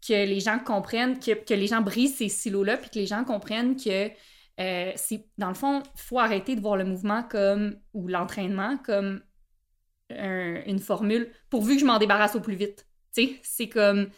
que 0.08 0.14
les 0.14 0.40
gens 0.40 0.60
comprennent 0.60 1.20
que, 1.20 1.32
que 1.32 1.54
les 1.54 1.68
gens 1.68 1.82
brisent 1.82 2.18
ces 2.18 2.30
silos 2.30 2.64
là 2.64 2.78
puis 2.78 2.92
que 2.92 3.00
les 3.00 3.08
gens 3.08 3.24
comprennent 3.24 3.76
que 3.76 4.12
euh, 4.60 4.92
c'est 4.96 5.28
dans 5.40 5.48
le 5.48 5.56
fond 5.56 5.82
faut 5.96 6.20
arrêter 6.20 6.56
de 6.56 6.62
voir 6.62 6.78
le 6.78 6.84
mouvement 6.84 7.24
comme 7.24 7.78
ou 7.94 8.08
l'entraînement 8.08 8.78
comme 8.78 9.22
une 10.66 10.80
formule 10.80 11.32
pourvu 11.50 11.76
que 11.76 11.82
je 11.82 11.86
m'en 11.86 11.98
débarrasse 11.98 12.36
au 12.36 12.42
plus 12.42 12.56
vite. 12.56 12.88
Tu 13.14 13.24
sais, 13.24 13.40
c'est 13.44 13.70
comme 13.70 14.10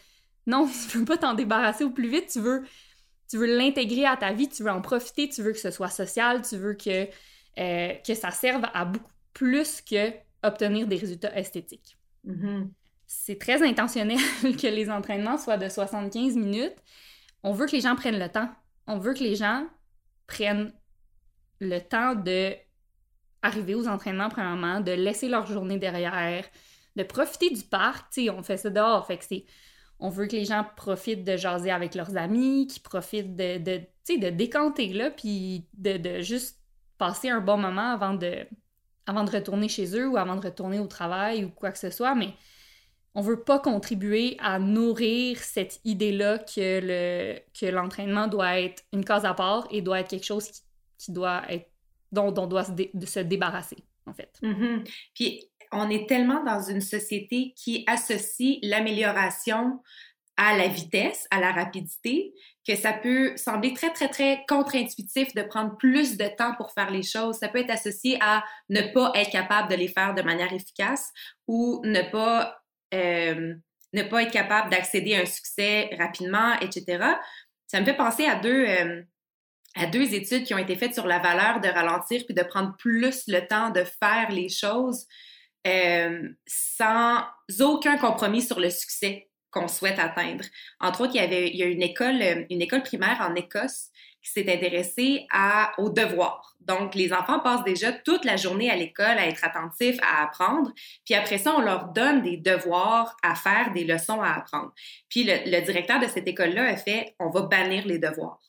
non, 0.46 0.68
tu 0.90 0.98
veux 0.98 1.04
pas 1.04 1.16
t'en 1.16 1.34
débarrasser 1.34 1.84
au 1.84 1.90
plus 1.90 2.08
vite, 2.08 2.28
tu 2.32 2.40
veux 2.40 2.64
tu 3.30 3.38
veux 3.38 3.56
l'intégrer 3.56 4.04
à 4.04 4.16
ta 4.16 4.32
vie, 4.32 4.48
tu 4.48 4.62
veux 4.62 4.70
en 4.70 4.80
profiter, 4.80 5.28
tu 5.28 5.42
veux 5.42 5.52
que 5.52 5.58
ce 5.58 5.70
soit 5.70 5.88
social, 5.88 6.42
tu 6.42 6.56
veux 6.56 6.74
que, 6.74 7.08
euh, 7.58 7.94
que 8.06 8.14
ça 8.14 8.30
serve 8.30 8.64
à 8.72 8.84
beaucoup 8.84 9.10
plus 9.32 9.80
que 9.80 10.12
obtenir 10.42 10.86
des 10.86 10.96
résultats 10.96 11.36
esthétiques. 11.36 11.96
Mm-hmm. 12.26 12.68
C'est 13.06 13.38
très 13.38 13.66
intentionnel 13.66 14.18
que 14.42 14.66
les 14.66 14.90
entraînements 14.90 15.38
soient 15.38 15.56
de 15.56 15.68
75 15.68 16.36
minutes. 16.36 16.76
On 17.42 17.52
veut 17.52 17.66
que 17.66 17.72
les 17.72 17.80
gens 17.80 17.96
prennent 17.96 18.18
le 18.18 18.28
temps. 18.28 18.50
On 18.86 18.98
veut 18.98 19.14
que 19.14 19.24
les 19.24 19.36
gens 19.36 19.66
prennent 20.26 20.72
le 21.60 21.78
temps 21.80 22.14
de 22.14 22.54
arriver 23.44 23.74
aux 23.74 23.86
entraînements 23.86 24.30
premièrement, 24.30 24.80
de 24.80 24.92
laisser 24.92 25.28
leur 25.28 25.46
journée 25.46 25.78
derrière, 25.78 26.44
de 26.96 27.02
profiter 27.02 27.50
du 27.50 27.62
parc. 27.62 28.06
On 28.30 28.42
fait 28.42 28.56
ça 28.56 28.70
dehors, 28.70 29.06
fait 29.06 29.18
que 29.18 29.24
on 30.00 30.08
veut 30.08 30.26
que 30.26 30.34
les 30.34 30.44
gens 30.44 30.66
profitent 30.76 31.24
de 31.24 31.36
jaser 31.36 31.70
avec 31.70 31.94
leurs 31.94 32.16
amis, 32.16 32.66
qu'ils 32.66 32.82
profitent 32.82 33.36
de, 33.36 34.30
décanter, 34.30 34.92
là, 34.92 35.10
puis 35.10 35.66
de, 35.74 36.20
juste 36.20 36.58
passer 36.98 37.28
un 37.28 37.40
bon 37.40 37.58
moment 37.58 37.92
avant 37.92 38.14
de, 38.14 38.46
retourner 39.06 39.68
chez 39.68 39.94
eux 39.96 40.08
ou 40.08 40.16
avant 40.16 40.36
de 40.36 40.44
retourner 40.44 40.78
au 40.78 40.86
travail 40.86 41.44
ou 41.44 41.50
quoi 41.50 41.70
que 41.70 41.78
ce 41.78 41.90
soit, 41.90 42.14
mais 42.14 42.34
on 43.14 43.20
veut 43.20 43.42
pas 43.44 43.60
contribuer 43.60 44.36
à 44.40 44.58
nourrir 44.58 45.38
cette 45.38 45.80
idée-là 45.84 46.38
que 46.38 47.70
l'entraînement 47.70 48.26
doit 48.26 48.58
être 48.60 48.82
une 48.92 49.04
cause 49.04 49.24
à 49.24 49.34
part 49.34 49.68
et 49.70 49.82
doit 49.82 50.00
être 50.00 50.08
quelque 50.08 50.26
chose 50.26 50.50
qui, 50.98 51.12
doit 51.12 51.42
être 51.50 51.70
dont, 52.14 52.34
on 52.38 52.46
doit 52.46 52.64
se, 52.64 52.72
se, 53.06 53.20
débarrasser 53.20 53.78
en 54.06 54.14
fait. 54.14 54.38
Mm-hmm. 54.42 54.88
Puis 55.14 55.50
on 55.72 55.90
est 55.90 56.08
tellement 56.08 56.42
dans 56.44 56.60
une 56.60 56.80
société 56.80 57.52
qui 57.56 57.84
associe 57.86 58.58
l'amélioration 58.62 59.80
à 60.36 60.56
la 60.56 60.68
vitesse, 60.68 61.26
à 61.30 61.40
la 61.40 61.52
rapidité, 61.52 62.32
que 62.66 62.74
ça 62.74 62.92
peut 62.92 63.36
sembler 63.36 63.72
très, 63.74 63.92
très, 63.92 64.08
très 64.08 64.44
contre-intuitif 64.48 65.34
de 65.34 65.42
prendre 65.42 65.76
plus 65.76 66.16
de 66.16 66.26
temps 66.26 66.54
pour 66.56 66.72
faire 66.72 66.90
les 66.90 67.02
choses. 67.02 67.36
Ça 67.36 67.48
peut 67.48 67.58
être 67.58 67.70
associé 67.70 68.18
à 68.20 68.42
ne 68.68 68.80
pas 68.92 69.12
être 69.14 69.30
capable 69.30 69.70
de 69.70 69.76
les 69.76 69.88
faire 69.88 70.14
de 70.14 70.22
manière 70.22 70.52
efficace 70.52 71.12
ou 71.46 71.82
ne 71.84 72.02
pas, 72.10 72.56
euh, 72.94 73.54
ne 73.92 74.02
pas 74.02 74.22
être 74.22 74.32
capable 74.32 74.70
d'accéder 74.70 75.14
à 75.14 75.20
un 75.20 75.26
succès 75.26 75.90
rapidement, 75.98 76.54
etc. 76.60 77.04
Ça 77.66 77.80
me 77.80 77.84
fait 77.84 77.96
penser 77.96 78.24
à 78.26 78.36
deux, 78.36 78.66
euh, 78.66 79.02
à 79.74 79.86
deux 79.86 80.14
études 80.14 80.44
qui 80.44 80.54
ont 80.54 80.58
été 80.58 80.76
faites 80.76 80.94
sur 80.94 81.06
la 81.06 81.18
valeur 81.18 81.60
de 81.60 81.68
ralentir 81.68 82.22
puis 82.24 82.34
de 82.34 82.42
prendre 82.42 82.76
plus 82.76 83.24
le 83.26 83.46
temps 83.46 83.70
de 83.70 83.84
faire 83.84 84.30
les 84.30 84.48
choses 84.48 85.06
euh, 85.66 86.28
sans 86.46 87.24
aucun 87.60 87.96
compromis 87.96 88.42
sur 88.42 88.60
le 88.60 88.70
succès 88.70 89.28
qu'on 89.50 89.68
souhaite 89.68 89.98
atteindre. 89.98 90.44
Entre 90.80 91.02
autres, 91.02 91.14
il 91.14 91.20
y 91.20 91.24
avait 91.24 91.48
il 91.48 91.56
y 91.56 91.62
a 91.62 91.66
une 91.66 91.82
école, 91.82 92.20
une 92.50 92.60
école 92.60 92.82
primaire 92.82 93.20
en 93.20 93.34
Écosse 93.34 93.90
qui 94.22 94.30
s'est 94.30 94.52
intéressée 94.52 95.26
à, 95.30 95.72
aux 95.78 95.90
devoirs. 95.90 96.56
Donc, 96.60 96.94
les 96.94 97.12
enfants 97.12 97.40
passent 97.40 97.64
déjà 97.64 97.92
toute 97.92 98.24
la 98.24 98.36
journée 98.36 98.70
à 98.70 98.76
l'école 98.76 99.18
à 99.18 99.26
être 99.26 99.44
attentifs, 99.44 99.98
à 100.02 100.22
apprendre. 100.22 100.72
Puis 101.04 101.14
après 101.14 101.38
ça, 101.38 101.54
on 101.54 101.60
leur 101.60 101.88
donne 101.88 102.22
des 102.22 102.38
devoirs 102.38 103.16
à 103.22 103.34
faire, 103.34 103.72
des 103.72 103.84
leçons 103.84 104.22
à 104.22 104.32
apprendre. 104.32 104.72
Puis 105.10 105.24
le, 105.24 105.34
le 105.44 105.60
directeur 105.60 106.00
de 106.00 106.06
cette 106.06 106.26
école-là 106.26 106.64
a 106.64 106.76
fait, 106.76 107.14
on 107.18 107.28
va 107.28 107.42
bannir 107.42 107.86
les 107.86 107.98
devoirs. 107.98 108.40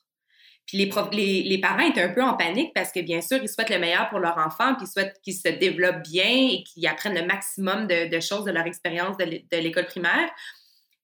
Puis 0.65 0.77
les, 0.77 1.59
parents 1.59 1.87
étaient 1.87 2.01
un 2.01 2.09
peu 2.09 2.23
en 2.23 2.35
panique 2.35 2.73
parce 2.73 2.91
que, 2.91 2.99
bien 2.99 3.21
sûr, 3.21 3.37
ils 3.37 3.47
souhaitent 3.47 3.69
le 3.69 3.77
meilleur 3.77 4.09
pour 4.09 4.19
leur 4.19 4.37
enfant, 4.39 4.73
puis 4.75 4.85
ils 4.85 4.91
souhaitent 4.91 5.19
qu'ils 5.21 5.35
se 5.35 5.49
développent 5.49 6.01
bien 6.01 6.25
et 6.27 6.63
qu'ils 6.63 6.87
apprennent 6.87 7.13
le 7.13 7.25
maximum 7.25 7.85
de, 7.85 8.19
choses 8.19 8.45
de 8.45 8.51
leur 8.51 8.65
expérience 8.65 9.15
de 9.17 9.57
l'école 9.57 9.85
primaire. 9.85 10.29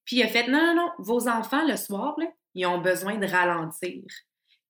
Puis 0.03 0.18
il 0.18 0.24
a 0.24 0.27
fait, 0.27 0.48
non, 0.48 0.60
non, 0.60 0.75
non, 0.75 0.91
vos 0.98 1.27
enfants, 1.27 1.65
le 1.68 1.77
soir, 1.77 2.15
ils 2.56 2.65
ont 2.65 2.80
besoin 2.80 3.18
de 3.18 3.27
ralentir. 3.27 4.03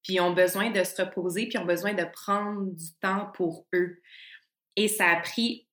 Puis 0.03 0.15
ils 0.15 0.21
ont 0.21 0.33
besoin 0.33 0.71
de 0.71 0.83
se 0.83 1.01
reposer, 1.01 1.47
puis 1.47 1.53
ils 1.55 1.61
ont 1.61 1.65
besoin 1.65 1.93
de 1.93 2.03
prendre 2.03 2.65
du 2.71 2.93
temps 3.01 3.31
pour 3.33 3.65
eux. 3.73 4.01
Et 4.75 4.87
ça 4.87 5.09
a 5.09 5.15
pris 5.17 5.67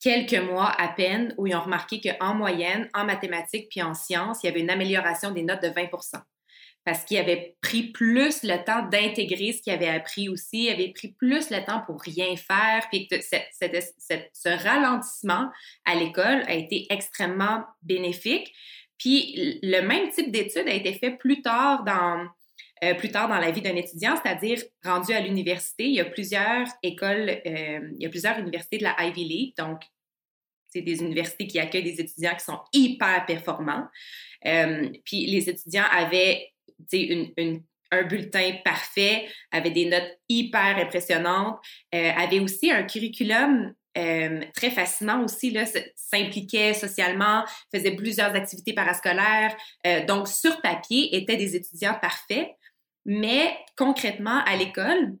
quelques 0.00 0.42
mois 0.42 0.70
à 0.80 0.88
peine 0.88 1.34
où 1.36 1.46
ils 1.46 1.54
ont 1.54 1.60
remarqué 1.60 2.00
qu'en 2.00 2.34
moyenne, 2.34 2.88
en 2.94 3.04
mathématiques 3.04 3.68
puis 3.70 3.82
en 3.82 3.94
sciences, 3.94 4.42
il 4.42 4.46
y 4.46 4.48
avait 4.48 4.60
une 4.60 4.70
amélioration 4.70 5.30
des 5.30 5.42
notes 5.42 5.62
de 5.62 5.68
20 5.68 5.88
parce 6.84 7.04
qu'il 7.04 7.18
avait 7.18 7.56
pris 7.60 7.84
plus 7.90 8.42
le 8.42 8.64
temps 8.64 8.88
d'intégrer 8.88 9.52
ce 9.52 9.62
qu'il 9.62 9.72
avait 9.72 9.88
appris 9.88 10.28
aussi, 10.28 10.64
il 10.64 10.70
avait 10.70 10.92
pris 10.92 11.08
plus 11.08 11.50
le 11.50 11.64
temps 11.64 11.82
pour 11.86 12.00
rien 12.00 12.36
faire, 12.36 12.86
puis 12.90 13.06
que 13.06 13.16
ce 13.20 14.64
ralentissement 14.64 15.50
à 15.84 15.94
l'école 15.94 16.42
a 16.46 16.54
été 16.54 16.86
extrêmement 16.90 17.64
bénéfique. 17.82 18.52
Puis 18.98 19.58
le 19.62 19.80
même 19.80 20.10
type 20.10 20.30
d'étude 20.30 20.68
a 20.68 20.74
été 20.74 20.94
fait 20.94 21.12
plus 21.12 21.42
tard 21.42 21.84
dans 21.84 22.26
euh, 22.82 22.94
plus 22.94 23.10
tard 23.10 23.28
dans 23.28 23.38
la 23.38 23.50
vie 23.50 23.60
d'un 23.60 23.76
étudiant, 23.76 24.14
c'est-à-dire 24.16 24.58
rendu 24.82 25.12
à 25.12 25.20
l'université. 25.20 25.84
Il 25.84 25.94
y 25.94 26.00
a 26.00 26.06
plusieurs 26.06 26.66
écoles, 26.82 27.28
euh, 27.28 27.90
il 27.94 28.02
y 28.02 28.06
a 28.06 28.08
plusieurs 28.08 28.38
universités 28.38 28.78
de 28.78 28.84
la 28.84 28.96
Ivy 29.04 29.24
League, 29.24 29.54
donc 29.58 29.82
c'est 30.66 30.80
des 30.80 31.02
universités 31.02 31.46
qui 31.46 31.58
accueillent 31.58 31.82
des 31.82 32.00
étudiants 32.00 32.34
qui 32.34 32.44
sont 32.44 32.60
hyper 32.72 33.26
performants. 33.26 33.86
Euh, 34.46 34.88
puis 35.04 35.26
les 35.26 35.50
étudiants 35.50 35.84
avaient 35.90 36.48
une, 36.92 37.62
un 37.90 38.02
bulletin 38.04 38.52
parfait, 38.64 39.28
avait 39.50 39.70
des 39.70 39.86
notes 39.86 40.18
hyper 40.28 40.78
impressionnantes, 40.78 41.58
euh, 41.94 42.10
avait 42.16 42.40
aussi 42.40 42.70
un 42.70 42.84
curriculum 42.84 43.72
euh, 43.98 44.42
très 44.54 44.70
fascinant 44.70 45.24
aussi, 45.24 45.56
s'impliquait 45.96 46.74
socialement, 46.74 47.44
faisait 47.74 47.96
plusieurs 47.96 48.34
activités 48.34 48.72
parascolaires. 48.72 49.56
Euh, 49.86 50.04
donc, 50.06 50.28
sur 50.28 50.60
papier, 50.60 51.16
étaient 51.16 51.36
des 51.36 51.56
étudiants 51.56 51.96
parfaits, 52.00 52.48
mais 53.04 53.56
concrètement, 53.76 54.42
à 54.46 54.56
l'école, 54.56 55.16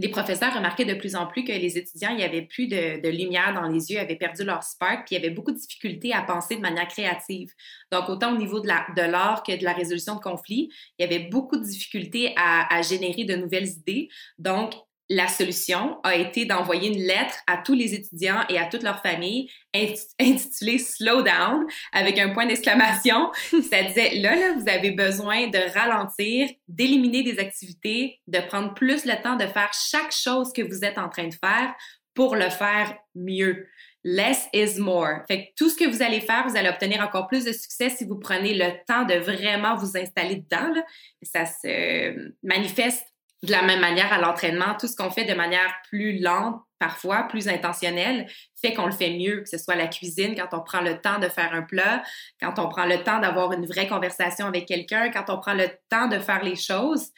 les 0.00 0.08
professeurs 0.08 0.54
remarquaient 0.54 0.86
de 0.86 0.94
plus 0.94 1.14
en 1.14 1.26
plus 1.26 1.44
que 1.44 1.52
les 1.52 1.76
étudiants, 1.76 2.08
il 2.10 2.16
n'y 2.16 2.24
avait 2.24 2.42
plus 2.42 2.68
de, 2.68 3.08
lumière 3.08 3.52
dans 3.54 3.68
les 3.68 3.92
yeux, 3.92 3.98
avaient 3.98 4.16
perdu 4.16 4.44
leur 4.44 4.62
spark, 4.62 5.06
puis 5.06 5.14
il 5.14 5.20
y 5.20 5.24
avait 5.24 5.34
beaucoup 5.34 5.52
de 5.52 5.58
difficultés 5.58 6.14
à 6.14 6.22
penser 6.22 6.56
de 6.56 6.60
manière 6.62 6.88
créative. 6.88 7.52
Donc, 7.92 8.08
autant 8.08 8.34
au 8.34 8.38
niveau 8.38 8.60
de 8.60 8.66
l'art 8.66 9.42
que 9.42 9.58
de 9.58 9.64
la 9.64 9.72
résolution 9.72 10.14
de 10.14 10.20
conflits, 10.20 10.70
il 10.98 11.02
y 11.02 11.04
avait 11.04 11.28
beaucoup 11.28 11.58
de 11.58 11.64
difficultés 11.64 12.32
à, 12.36 12.74
à 12.74 12.80
générer 12.80 13.24
de 13.24 13.36
nouvelles 13.36 13.68
idées. 13.68 14.08
Donc, 14.38 14.74
la 15.10 15.26
solution 15.26 16.00
a 16.04 16.14
été 16.14 16.44
d'envoyer 16.44 16.88
une 16.88 17.02
lettre 17.02 17.34
à 17.48 17.56
tous 17.58 17.74
les 17.74 17.94
étudiants 17.94 18.44
et 18.48 18.58
à 18.58 18.66
toute 18.66 18.84
leur 18.84 19.02
famille 19.02 19.50
intitulée 19.74 20.78
Slow 20.78 21.22
Down 21.22 21.66
avec 21.92 22.18
un 22.18 22.30
point 22.30 22.46
d'exclamation. 22.46 23.32
Ça 23.50 23.82
disait 23.82 24.14
là, 24.14 24.36
là, 24.36 24.54
vous 24.56 24.68
avez 24.68 24.92
besoin 24.92 25.48
de 25.48 25.58
ralentir, 25.74 26.48
d'éliminer 26.68 27.24
des 27.24 27.40
activités, 27.40 28.20
de 28.28 28.38
prendre 28.38 28.72
plus 28.72 29.04
le 29.04 29.20
temps 29.20 29.36
de 29.36 29.46
faire 29.46 29.72
chaque 29.72 30.12
chose 30.12 30.52
que 30.52 30.62
vous 30.62 30.84
êtes 30.84 30.96
en 30.96 31.08
train 31.08 31.26
de 31.26 31.34
faire 31.34 31.74
pour 32.14 32.36
le 32.36 32.48
faire 32.48 32.96
mieux. 33.16 33.66
Less 34.04 34.48
is 34.54 34.78
more. 34.78 35.24
Fait 35.28 35.46
que 35.46 35.50
tout 35.56 35.68
ce 35.68 35.76
que 35.76 35.86
vous 35.86 36.02
allez 36.02 36.20
faire, 36.20 36.46
vous 36.48 36.56
allez 36.56 36.68
obtenir 36.68 37.02
encore 37.02 37.26
plus 37.26 37.44
de 37.44 37.52
succès 37.52 37.90
si 37.90 38.04
vous 38.04 38.18
prenez 38.18 38.54
le 38.54 38.72
temps 38.86 39.04
de 39.04 39.14
vraiment 39.14 39.74
vous 39.74 39.96
installer 39.96 40.36
dedans. 40.36 40.72
Là. 40.72 40.82
Ça 41.22 41.44
se 41.46 42.30
manifeste 42.42 43.04
de 43.42 43.50
la 43.50 43.62
même 43.62 43.80
manière 43.80 44.12
à 44.12 44.18
l'entraînement, 44.18 44.76
tout 44.78 44.86
ce 44.86 44.94
qu'on 44.94 45.10
fait 45.10 45.24
de 45.24 45.34
manière 45.34 45.72
plus 45.88 46.18
lente, 46.18 46.60
parfois 46.78 47.24
plus 47.24 47.48
intentionnelle, 47.48 48.26
fait 48.60 48.74
qu'on 48.74 48.86
le 48.86 48.92
fait 48.92 49.10
mieux, 49.10 49.42
que 49.42 49.48
ce 49.48 49.58
soit 49.58 49.76
la 49.76 49.86
cuisine, 49.86 50.34
quand 50.34 50.56
on 50.56 50.62
prend 50.62 50.80
le 50.80 51.00
temps 51.00 51.18
de 51.18 51.28
faire 51.28 51.52
un 51.54 51.62
plat, 51.62 52.02
quand 52.40 52.58
on 52.58 52.68
prend 52.68 52.84
le 52.84 53.02
temps 53.02 53.18
d'avoir 53.18 53.52
une 53.52 53.66
vraie 53.66 53.88
conversation 53.88 54.46
avec 54.46 54.66
quelqu'un, 54.66 55.10
quand 55.10 55.24
on 55.28 55.38
prend 55.38 55.54
le 55.54 55.68
temps 55.88 56.08
de 56.08 56.18
faire 56.18 56.42
les 56.42 56.56
choses, 56.56 57.10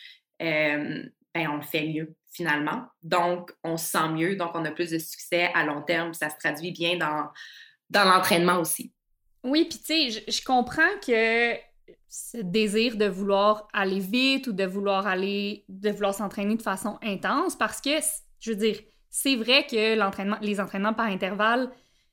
euh, 0.42 1.02
ben 1.34 1.48
on 1.48 1.56
le 1.56 1.62
fait 1.62 1.86
mieux 1.86 2.14
finalement. 2.32 2.84
Donc, 3.02 3.52
on 3.62 3.76
se 3.76 3.86
sent 3.86 4.08
mieux, 4.10 4.36
donc 4.36 4.52
on 4.54 4.64
a 4.64 4.70
plus 4.70 4.90
de 4.90 4.98
succès 4.98 5.50
à 5.54 5.64
long 5.64 5.82
terme, 5.82 6.14
ça 6.14 6.30
se 6.30 6.36
traduit 6.38 6.72
bien 6.72 6.96
dans, 6.96 7.28
dans 7.90 8.04
l'entraînement 8.04 8.58
aussi. 8.58 8.92
Oui, 9.44 9.66
puis 9.68 9.78
tu 9.78 10.10
sais, 10.10 10.24
je 10.28 10.44
comprends 10.44 10.82
que 11.04 11.54
ce 12.12 12.36
désir 12.36 12.98
de 12.98 13.06
vouloir 13.06 13.68
aller 13.72 13.98
vite 13.98 14.46
ou 14.46 14.52
de 14.52 14.64
vouloir 14.64 15.06
aller, 15.06 15.64
de 15.70 15.88
vouloir 15.88 16.12
s'entraîner 16.12 16.56
de 16.56 16.62
façon 16.62 16.98
intense 17.02 17.56
parce 17.56 17.80
que, 17.80 17.88
je 18.38 18.50
veux 18.50 18.56
dire, 18.56 18.78
c'est 19.08 19.34
vrai 19.34 19.66
que 19.66 19.96
l'entraînement, 19.96 20.36
les 20.42 20.60
entraînements 20.60 20.92
par 20.92 21.06
intervalle, 21.06 21.70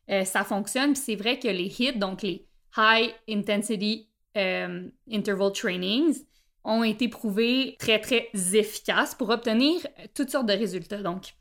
euh, 0.09 0.23
ça 0.23 0.45
fonctionne, 0.45 0.93
puis 0.93 1.01
c'est 1.03 1.17
vrai 1.17 1.37
que 1.37 1.49
les 1.49 1.65
HIT, 1.65 1.99
donc 1.99 2.21
les 2.21 2.47
High 2.77 3.13
Intensity 3.29 4.07
euh, 4.37 4.87
Interval 5.11 5.51
Trainings, 5.51 6.23
ont 6.63 6.85
été 6.85 7.09
prouvés 7.09 7.75
très, 7.77 7.99
très 7.99 8.29
efficaces 8.53 9.15
pour 9.15 9.29
obtenir 9.29 9.85
toutes 10.15 10.29
sortes 10.29 10.45
de 10.45 10.53
résultats. 10.53 11.01
Donc, 11.01 11.33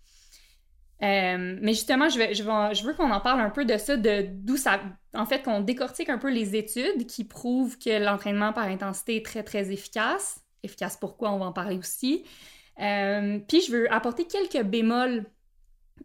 euh, 1.03 1.59
mais 1.61 1.75
justement, 1.75 2.09
je, 2.09 2.19
vais, 2.19 2.33
veux 2.33 2.95
qu'on 2.95 3.11
en 3.11 3.21
parle 3.21 3.41
un 3.41 3.51
peu 3.51 3.65
de 3.65 3.77
ça, 3.77 3.97
de 3.97 4.27
d'où 4.29 4.57
ça. 4.57 4.81
En 5.15 5.27
fait, 5.27 5.43
qu'on 5.43 5.61
décortique 5.61 6.09
un 6.09 6.19
peu 6.19 6.31
les 6.31 6.57
études 6.57 7.07
qui 7.07 7.25
prouvent 7.25 7.79
que 7.79 8.05
l'entraînement 8.05 8.53
par 8.53 8.65
intensité 8.65 9.17
est 9.17 9.25
très, 9.25 9.45
très 9.45 9.71
efficace. 9.71 10.41
Efficace 10.65 10.97
pourquoi, 10.97 11.31
on 11.33 11.39
va 11.39 11.47
en 11.47 11.53
parler 11.53 11.77
aussi. 11.77 12.25
Euh, 12.81 13.39
puis, 13.47 13.61
je 13.63 13.73
veux 13.73 13.93
apporter 13.93 14.27
quelques 14.27 14.65
bémols, 14.67 15.25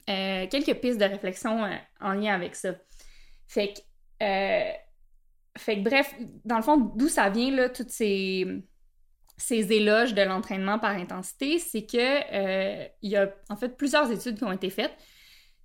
euh, 0.10 0.46
quelques 0.48 0.76
pistes 0.80 1.00
de 1.00 1.06
réflexion 1.06 1.68
en 2.00 2.14
lien 2.14 2.36
avec 2.36 2.56
ça. 2.56 2.76
Fait 3.48 3.74
que, 3.74 3.82
fait 5.58 5.78
que, 5.78 5.82
bref, 5.82 6.16
dans 6.46 6.58
le 6.58 6.64
fond, 6.64 6.78
d'où 6.78 7.08
ça 7.08 7.30
vient, 7.30 7.52
là, 7.52 7.70
toutes 7.70 7.90
ces 7.90 8.64
ces 9.46 9.74
éloges 9.74 10.14
de 10.14 10.22
l'entraînement 10.22 10.80
par 10.80 10.92
intensité, 10.92 11.60
c'est 11.60 11.86
que 11.86 11.98
euh, 11.98 12.88
il 13.02 13.12
y 13.12 13.18
a 13.18 13.30
en 13.50 13.58
fait 13.58 13.76
plusieurs 13.78 14.10
études 14.10 14.38
qui 14.38 14.44
ont 14.44 14.52
été 14.52 14.70
faites. 14.70 14.96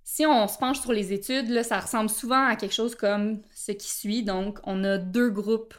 Si 0.03 0.25
on 0.25 0.47
se 0.47 0.57
penche 0.57 0.81
sur 0.81 0.91
les 0.91 1.13
études, 1.13 1.49
là, 1.49 1.63
ça 1.63 1.79
ressemble 1.79 2.09
souvent 2.09 2.45
à 2.45 2.55
quelque 2.55 2.73
chose 2.73 2.95
comme 2.95 3.41
ce 3.53 3.71
qui 3.71 3.89
suit. 3.89 4.23
Donc, 4.23 4.59
on 4.63 4.83
a 4.83 4.97
deux 4.97 5.29
groupes 5.29 5.75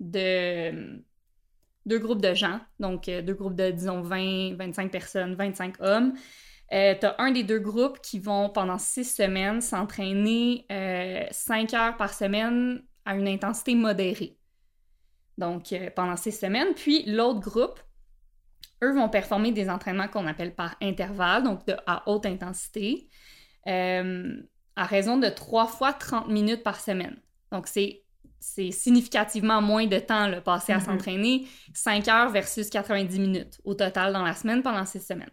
de 0.00 1.02
deux 1.84 1.98
groupes 1.98 2.22
de 2.22 2.32
gens, 2.32 2.60
donc 2.78 3.08
euh, 3.08 3.22
deux 3.22 3.34
groupes 3.34 3.56
de, 3.56 3.70
disons, 3.70 4.02
20, 4.02 4.54
25 4.56 4.90
personnes, 4.90 5.34
25 5.34 5.80
hommes. 5.80 6.14
Euh, 6.72 6.94
tu 6.98 7.06
as 7.06 7.16
un 7.18 7.32
des 7.32 7.42
deux 7.42 7.58
groupes 7.58 8.00
qui 8.00 8.18
vont, 8.18 8.48
pendant 8.48 8.78
six 8.78 9.04
semaines, 9.04 9.60
s'entraîner 9.60 10.64
euh, 10.70 11.24
cinq 11.32 11.74
heures 11.74 11.96
par 11.96 12.14
semaine 12.14 12.82
à 13.04 13.16
une 13.16 13.28
intensité 13.28 13.74
modérée. 13.74 14.38
Donc, 15.42 15.72
euh, 15.72 15.90
pendant 15.94 16.16
six 16.16 16.32
semaines. 16.32 16.74
Puis, 16.74 17.04
l'autre 17.04 17.40
groupe, 17.40 17.80
eux 18.82 18.94
vont 18.94 19.08
performer 19.08 19.52
des 19.52 19.68
entraînements 19.68 20.08
qu'on 20.08 20.26
appelle 20.26 20.54
par 20.54 20.76
intervalle, 20.80 21.42
donc 21.42 21.66
de, 21.66 21.74
à 21.86 22.08
haute 22.08 22.26
intensité, 22.26 23.08
à 23.66 24.84
raison 24.84 25.18
de 25.18 25.28
trois 25.28 25.66
fois 25.66 25.92
30 25.92 26.28
minutes 26.28 26.62
par 26.62 26.80
semaine. 26.80 27.16
Donc, 27.50 27.66
c'est 27.66 28.02
c'est 28.42 28.72
significativement 28.72 29.62
moins 29.62 29.86
de 29.86 29.98
temps 29.98 30.26
le 30.26 30.40
passé 30.40 30.72
à 30.72 30.78
mm-hmm. 30.78 30.84
s'entraîner, 30.84 31.46
5 31.74 32.08
heures 32.08 32.30
versus 32.30 32.68
90 32.70 33.20
minutes 33.20 33.60
au 33.64 33.74
total 33.74 34.12
dans 34.12 34.24
la 34.24 34.34
semaine 34.34 34.62
pendant 34.62 34.84
6 34.84 35.00
semaines. 35.00 35.30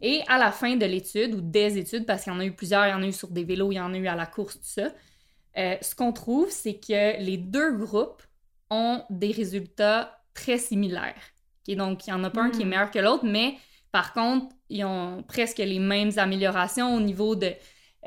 Et 0.00 0.20
à 0.28 0.36
la 0.36 0.52
fin 0.52 0.76
de 0.76 0.84
l'étude, 0.84 1.34
ou 1.34 1.40
des 1.40 1.78
études, 1.78 2.04
parce 2.04 2.24
qu'il 2.24 2.32
y 2.32 2.36
en 2.36 2.40
a 2.40 2.44
eu 2.44 2.52
plusieurs, 2.52 2.86
il 2.86 2.90
y 2.90 2.92
en 2.92 3.02
a 3.02 3.06
eu 3.06 3.12
sur 3.12 3.28
des 3.28 3.44
vélos, 3.44 3.72
il 3.72 3.76
y 3.76 3.80
en 3.80 3.94
a 3.94 3.96
eu 3.96 4.06
à 4.06 4.14
la 4.14 4.26
course, 4.26 4.56
tout 4.56 4.66
ça, 4.66 4.92
euh, 5.56 5.76
ce 5.80 5.94
qu'on 5.94 6.12
trouve, 6.12 6.50
c'est 6.50 6.78
que 6.78 7.18
les 7.22 7.38
deux 7.38 7.76
groupes 7.78 8.22
ont 8.70 9.04
des 9.10 9.32
résultats 9.32 10.18
très 10.34 10.58
similaires. 10.58 11.22
donc, 11.68 12.06
il 12.06 12.10
n'y 12.10 12.20
en 12.20 12.24
a 12.24 12.30
pas 12.30 12.42
un 12.42 12.50
qui 12.50 12.62
est 12.62 12.64
mm. 12.64 12.68
meilleur 12.68 12.90
que 12.90 12.98
l'autre, 12.98 13.24
mais 13.24 13.56
par 13.92 14.12
contre, 14.12 14.54
ils 14.68 14.84
ont 14.84 15.22
presque 15.22 15.58
les 15.58 15.78
mêmes 15.78 16.10
améliorations 16.16 16.96
au 16.96 17.00
niveau 17.00 17.36
de, 17.36 17.52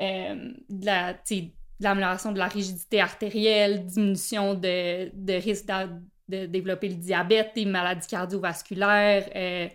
euh, 0.00 0.52
de 0.68 0.86
la, 0.86 1.16
l'amélioration 1.80 2.32
de 2.32 2.38
la 2.38 2.48
rigidité 2.48 3.00
artérielle, 3.00 3.86
diminution 3.86 4.54
de, 4.54 5.10
de 5.14 5.32
risque 5.32 5.66
de, 6.28 6.44
développer 6.44 6.90
le 6.90 6.96
diabète, 6.96 7.52
des 7.54 7.64
maladies 7.64 8.06
cardiovasculaires. 8.06 9.30
Euh, 9.34 9.68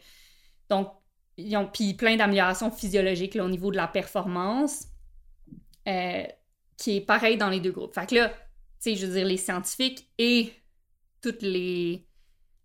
donc, 0.70 0.92
ils 1.38 1.58
ont 1.58 1.66
puis 1.66 1.96
plein 1.96 2.16
d'améliorations 2.16 2.70
physiologiques 2.70 3.36
au 3.36 3.50
niveau 3.50 3.72
de 3.72 3.78
la 3.78 3.88
performance, 3.88 4.86
euh, 5.88 6.24
qui 6.78 6.98
est 6.98 7.02
pareil 7.02 7.38
dans 7.38 7.50
les 7.50 7.60
deux 7.60 7.72
groupes. 7.72 7.96
Fait 7.96 8.06
que 8.08 8.16
là, 8.16 8.30
tu 8.30 8.36
sais, 8.80 8.96
je 8.96 9.08
veux 9.08 9.14
dire, 9.14 9.26
les 9.26 9.38
scientifiques 9.38 10.08
et 10.20 10.54
tous 11.24 11.42
les, 11.42 12.06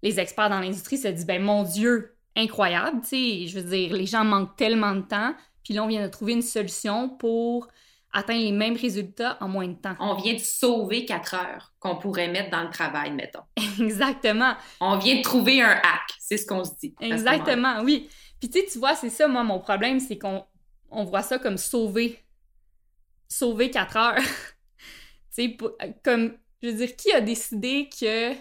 les 0.02 0.20
experts 0.20 0.50
dans 0.50 0.60
l'industrie 0.60 0.98
se 0.98 1.08
disent, 1.08 1.26
ben 1.26 1.42
mon 1.42 1.62
Dieu, 1.62 2.16
incroyable, 2.36 3.00
tu 3.02 3.08
sais, 3.08 3.46
je 3.46 3.58
veux 3.58 3.70
dire, 3.70 3.92
les 3.94 4.06
gens 4.06 4.24
manquent 4.24 4.56
tellement 4.56 4.94
de 4.94 5.02
temps, 5.02 5.34
puis 5.64 5.74
là, 5.74 5.84
on 5.84 5.86
vient 5.86 6.02
de 6.02 6.10
trouver 6.10 6.32
une 6.32 6.42
solution 6.42 7.08
pour 7.08 7.68
atteindre 8.12 8.40
les 8.40 8.52
mêmes 8.52 8.76
résultats 8.76 9.36
en 9.40 9.48
moins 9.48 9.68
de 9.68 9.74
temps. 9.74 9.94
On 10.00 10.14
vient 10.14 10.34
de 10.34 10.38
sauver 10.38 11.04
quatre 11.04 11.34
heures 11.34 11.74
qu'on 11.78 11.96
pourrait 11.96 12.28
mettre 12.28 12.50
dans 12.50 12.62
le 12.62 12.70
travail, 12.70 13.12
mettons. 13.12 13.42
Exactement. 13.80 14.54
On 14.80 14.96
vient 14.96 15.16
de 15.16 15.22
trouver 15.22 15.60
un 15.60 15.70
hack, 15.70 16.14
c'est 16.18 16.38
ce 16.38 16.46
qu'on 16.46 16.64
se 16.64 16.72
dit. 16.80 16.94
Exactement, 17.00 17.82
oui. 17.82 18.08
Puis 18.40 18.48
tu 18.50 18.60
sais, 18.60 18.66
tu 18.70 18.78
vois, 18.78 18.94
c'est 18.94 19.10
ça, 19.10 19.28
moi, 19.28 19.42
mon 19.42 19.58
problème, 19.58 20.00
c'est 20.00 20.16
qu'on 20.18 20.44
on 20.90 21.04
voit 21.04 21.22
ça 21.22 21.38
comme 21.38 21.58
sauver. 21.58 22.18
Sauver 23.28 23.70
quatre 23.70 23.96
heures. 23.96 24.16
tu 25.34 25.42
sais, 25.42 25.56
comme, 26.02 26.38
je 26.62 26.68
veux 26.68 26.74
dire, 26.74 26.96
qui 26.96 27.12
a 27.12 27.20
décidé 27.20 27.90
que 27.90 28.32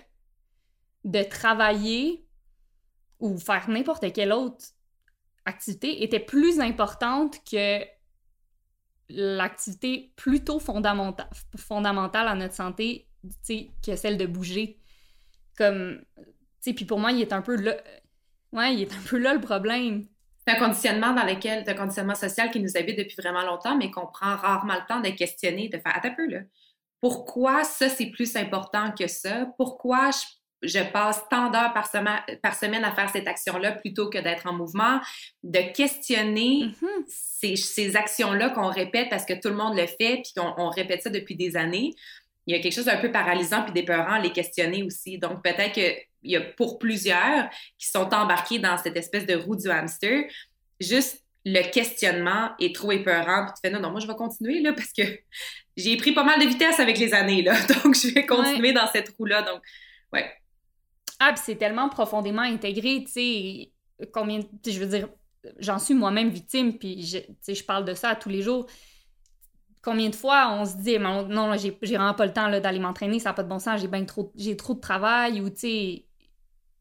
de 1.03 1.23
travailler 1.23 2.25
ou 3.19 3.38
faire 3.38 3.69
n'importe 3.69 4.12
quelle 4.13 4.33
autre 4.33 4.65
activité 5.45 6.03
était 6.03 6.19
plus 6.19 6.60
importante 6.60 7.38
que 7.49 7.79
l'activité 9.10 10.13
plutôt 10.15 10.60
fondamentale, 10.60 11.29
fondamentale 11.55 12.27
à 12.27 12.36
notre 12.36 12.53
santé, 12.53 13.07
que 13.86 13.95
celle 13.95 14.17
de 14.17 14.25
bouger. 14.25 14.79
Comme, 15.57 16.03
puis 16.62 16.86
pour 16.86 16.99
moi, 16.99 17.12
il 17.12 17.21
est 17.21 17.33
un 17.33 17.41
peu 17.41 17.55
là, 17.55 17.77
ouais, 18.51 18.73
il 18.73 18.81
est 18.81 18.93
un 18.93 19.01
peu 19.07 19.17
là 19.17 19.33
le 19.33 19.41
problème. 19.41 20.07
C'est 20.45 20.55
un 20.55 20.60
conditionnement 20.60 21.13
dans 21.13 21.25
lequel, 21.25 21.63
un 21.67 21.73
conditionnement 21.73 22.15
social 22.15 22.51
qui 22.51 22.60
nous 22.60 22.77
habite 22.77 22.97
depuis 22.97 23.15
vraiment 23.15 23.43
longtemps, 23.43 23.77
mais 23.77 23.89
qu'on 23.91 24.07
prend 24.07 24.36
rarement 24.36 24.75
le 24.75 24.86
temps 24.88 25.01
de 25.01 25.10
questionner, 25.10 25.69
de 25.69 25.77
faire, 25.77 25.95
attends 25.95 26.10
un 26.10 26.13
peu, 26.13 26.27
là. 26.27 26.39
Pourquoi 26.99 27.63
ça, 27.63 27.89
c'est 27.89 28.07
plus 28.07 28.36
important 28.36 28.91
que 28.91 29.07
ça? 29.07 29.47
Pourquoi 29.57 30.10
je 30.12 30.25
je 30.67 30.91
passe 30.91 31.21
tant 31.30 31.49
d'heures 31.49 31.73
par, 31.73 31.89
semaine, 31.89 32.19
par 32.41 32.56
semaine 32.56 32.84
à 32.84 32.91
faire 32.91 33.10
cette 33.10 33.27
action-là 33.27 33.71
plutôt 33.73 34.10
que 34.10 34.17
d'être 34.17 34.47
en 34.47 34.53
mouvement, 34.53 34.99
de 35.43 35.60
questionner 35.73 36.71
mm-hmm. 36.82 37.56
ces, 37.60 37.95
actions-là 37.95 38.49
qu'on 38.49 38.67
répète 38.67 39.10
parce 39.10 39.25
que 39.25 39.34
tout 39.34 39.49
le 39.49 39.56
monde 39.56 39.75
le 39.75 39.88
fait, 39.88 40.21
puis 40.23 40.34
qu'on 40.36 40.69
répète 40.69 41.03
ça 41.03 41.10
depuis 41.10 41.36
des 41.36 41.56
années. 41.58 41.93
Il 42.45 42.56
y 42.56 42.60
a 42.60 42.62
quelque 42.62 42.73
chose 42.73 42.86
d'un 42.86 42.97
peu 42.97 43.12
paralysant 43.12 43.63
puis 43.63 43.73
d'épeurant 43.73 44.13
à 44.13 44.19
les 44.19 44.32
questionner 44.32 44.84
aussi. 44.84 45.17
Donc, 45.17 45.43
peut-être 45.43 45.73
qu'il 45.73 45.95
y 46.23 46.38
a 46.38 46.41
pour 46.41 46.80
plusieurs 46.80 47.49
qui 47.77 47.88
sont 47.88 48.13
embarqués 48.13 48.60
dans 48.60 48.77
cette 48.77 48.95
espèce 48.95 49.25
de 49.25 49.36
roue 49.36 49.58
du 49.58 49.69
hamster, 49.69 50.23
juste 50.80 51.23
le 51.45 51.62
questionnement 51.71 52.51
est 52.60 52.75
trop 52.75 52.91
épeurant. 52.91 53.45
Puis 53.45 53.53
tu 53.56 53.62
fais 53.62 53.73
non, 53.73 53.80
non, 53.80 53.91
moi 53.91 53.99
je 53.99 54.08
vais 54.08 54.15
continuer 54.15 54.60
là 54.62 54.73
parce 54.73 54.91
que 54.91 55.03
j'ai 55.77 55.95
pris 55.95 56.12
pas 56.12 56.23
mal 56.23 56.39
de 56.41 56.45
vitesse 56.45 56.80
avec 56.80 56.97
les 56.97 57.13
années 57.13 57.41
là. 57.41 57.56
Donc, 57.84 57.95
je 57.95 58.13
vais 58.13 58.25
continuer 58.25 58.73
dans 58.73 58.88
cette 58.88 59.10
roue-là. 59.17 59.43
Donc, 59.43 59.62
ouais. 60.13 60.30
Ah, 61.19 61.34
puis 61.34 61.41
c'est 61.43 61.56
tellement 61.56 61.89
profondément 61.89 62.43
intégré, 62.43 63.03
tu 63.06 63.12
sais, 63.12 63.73
combien, 64.13 64.39
je 64.65 64.80
veux 64.80 64.86
dire, 64.86 65.10
j'en 65.60 65.80
suis 65.80 65.93
moi-même 65.93 66.30
victime, 66.30 66.77
puis 66.77 67.03
je, 67.03 67.53
je 67.53 67.63
parle 67.63 67.86
de 67.86 67.93
ça 67.93 68.15
tous 68.15 68.30
les 68.30 68.41
jours. 68.41 68.67
Combien 69.82 70.10
de 70.10 70.15
fois 70.15 70.51
on 70.51 70.65
se 70.65 70.75
dit, 70.77 70.99
non, 70.99 71.56
j'ai 71.58 71.71
vraiment 71.82 72.13
pas 72.13 72.25
le 72.25 72.34
temps 72.34 72.49
d'aller 72.60 72.80
m'entraîner, 72.80 73.19
ça 73.19 73.30
n'a 73.30 73.34
pas 73.34 73.43
de 73.43 73.49
bon 73.49 73.60
sens, 73.60 73.80
j'ai 73.80 74.06
trop, 74.06 74.34
trop 74.58 74.73
de 74.73 74.80
travail, 74.80 75.41
ou 75.41 75.49
tu 75.49 75.60
sais, 75.60 76.06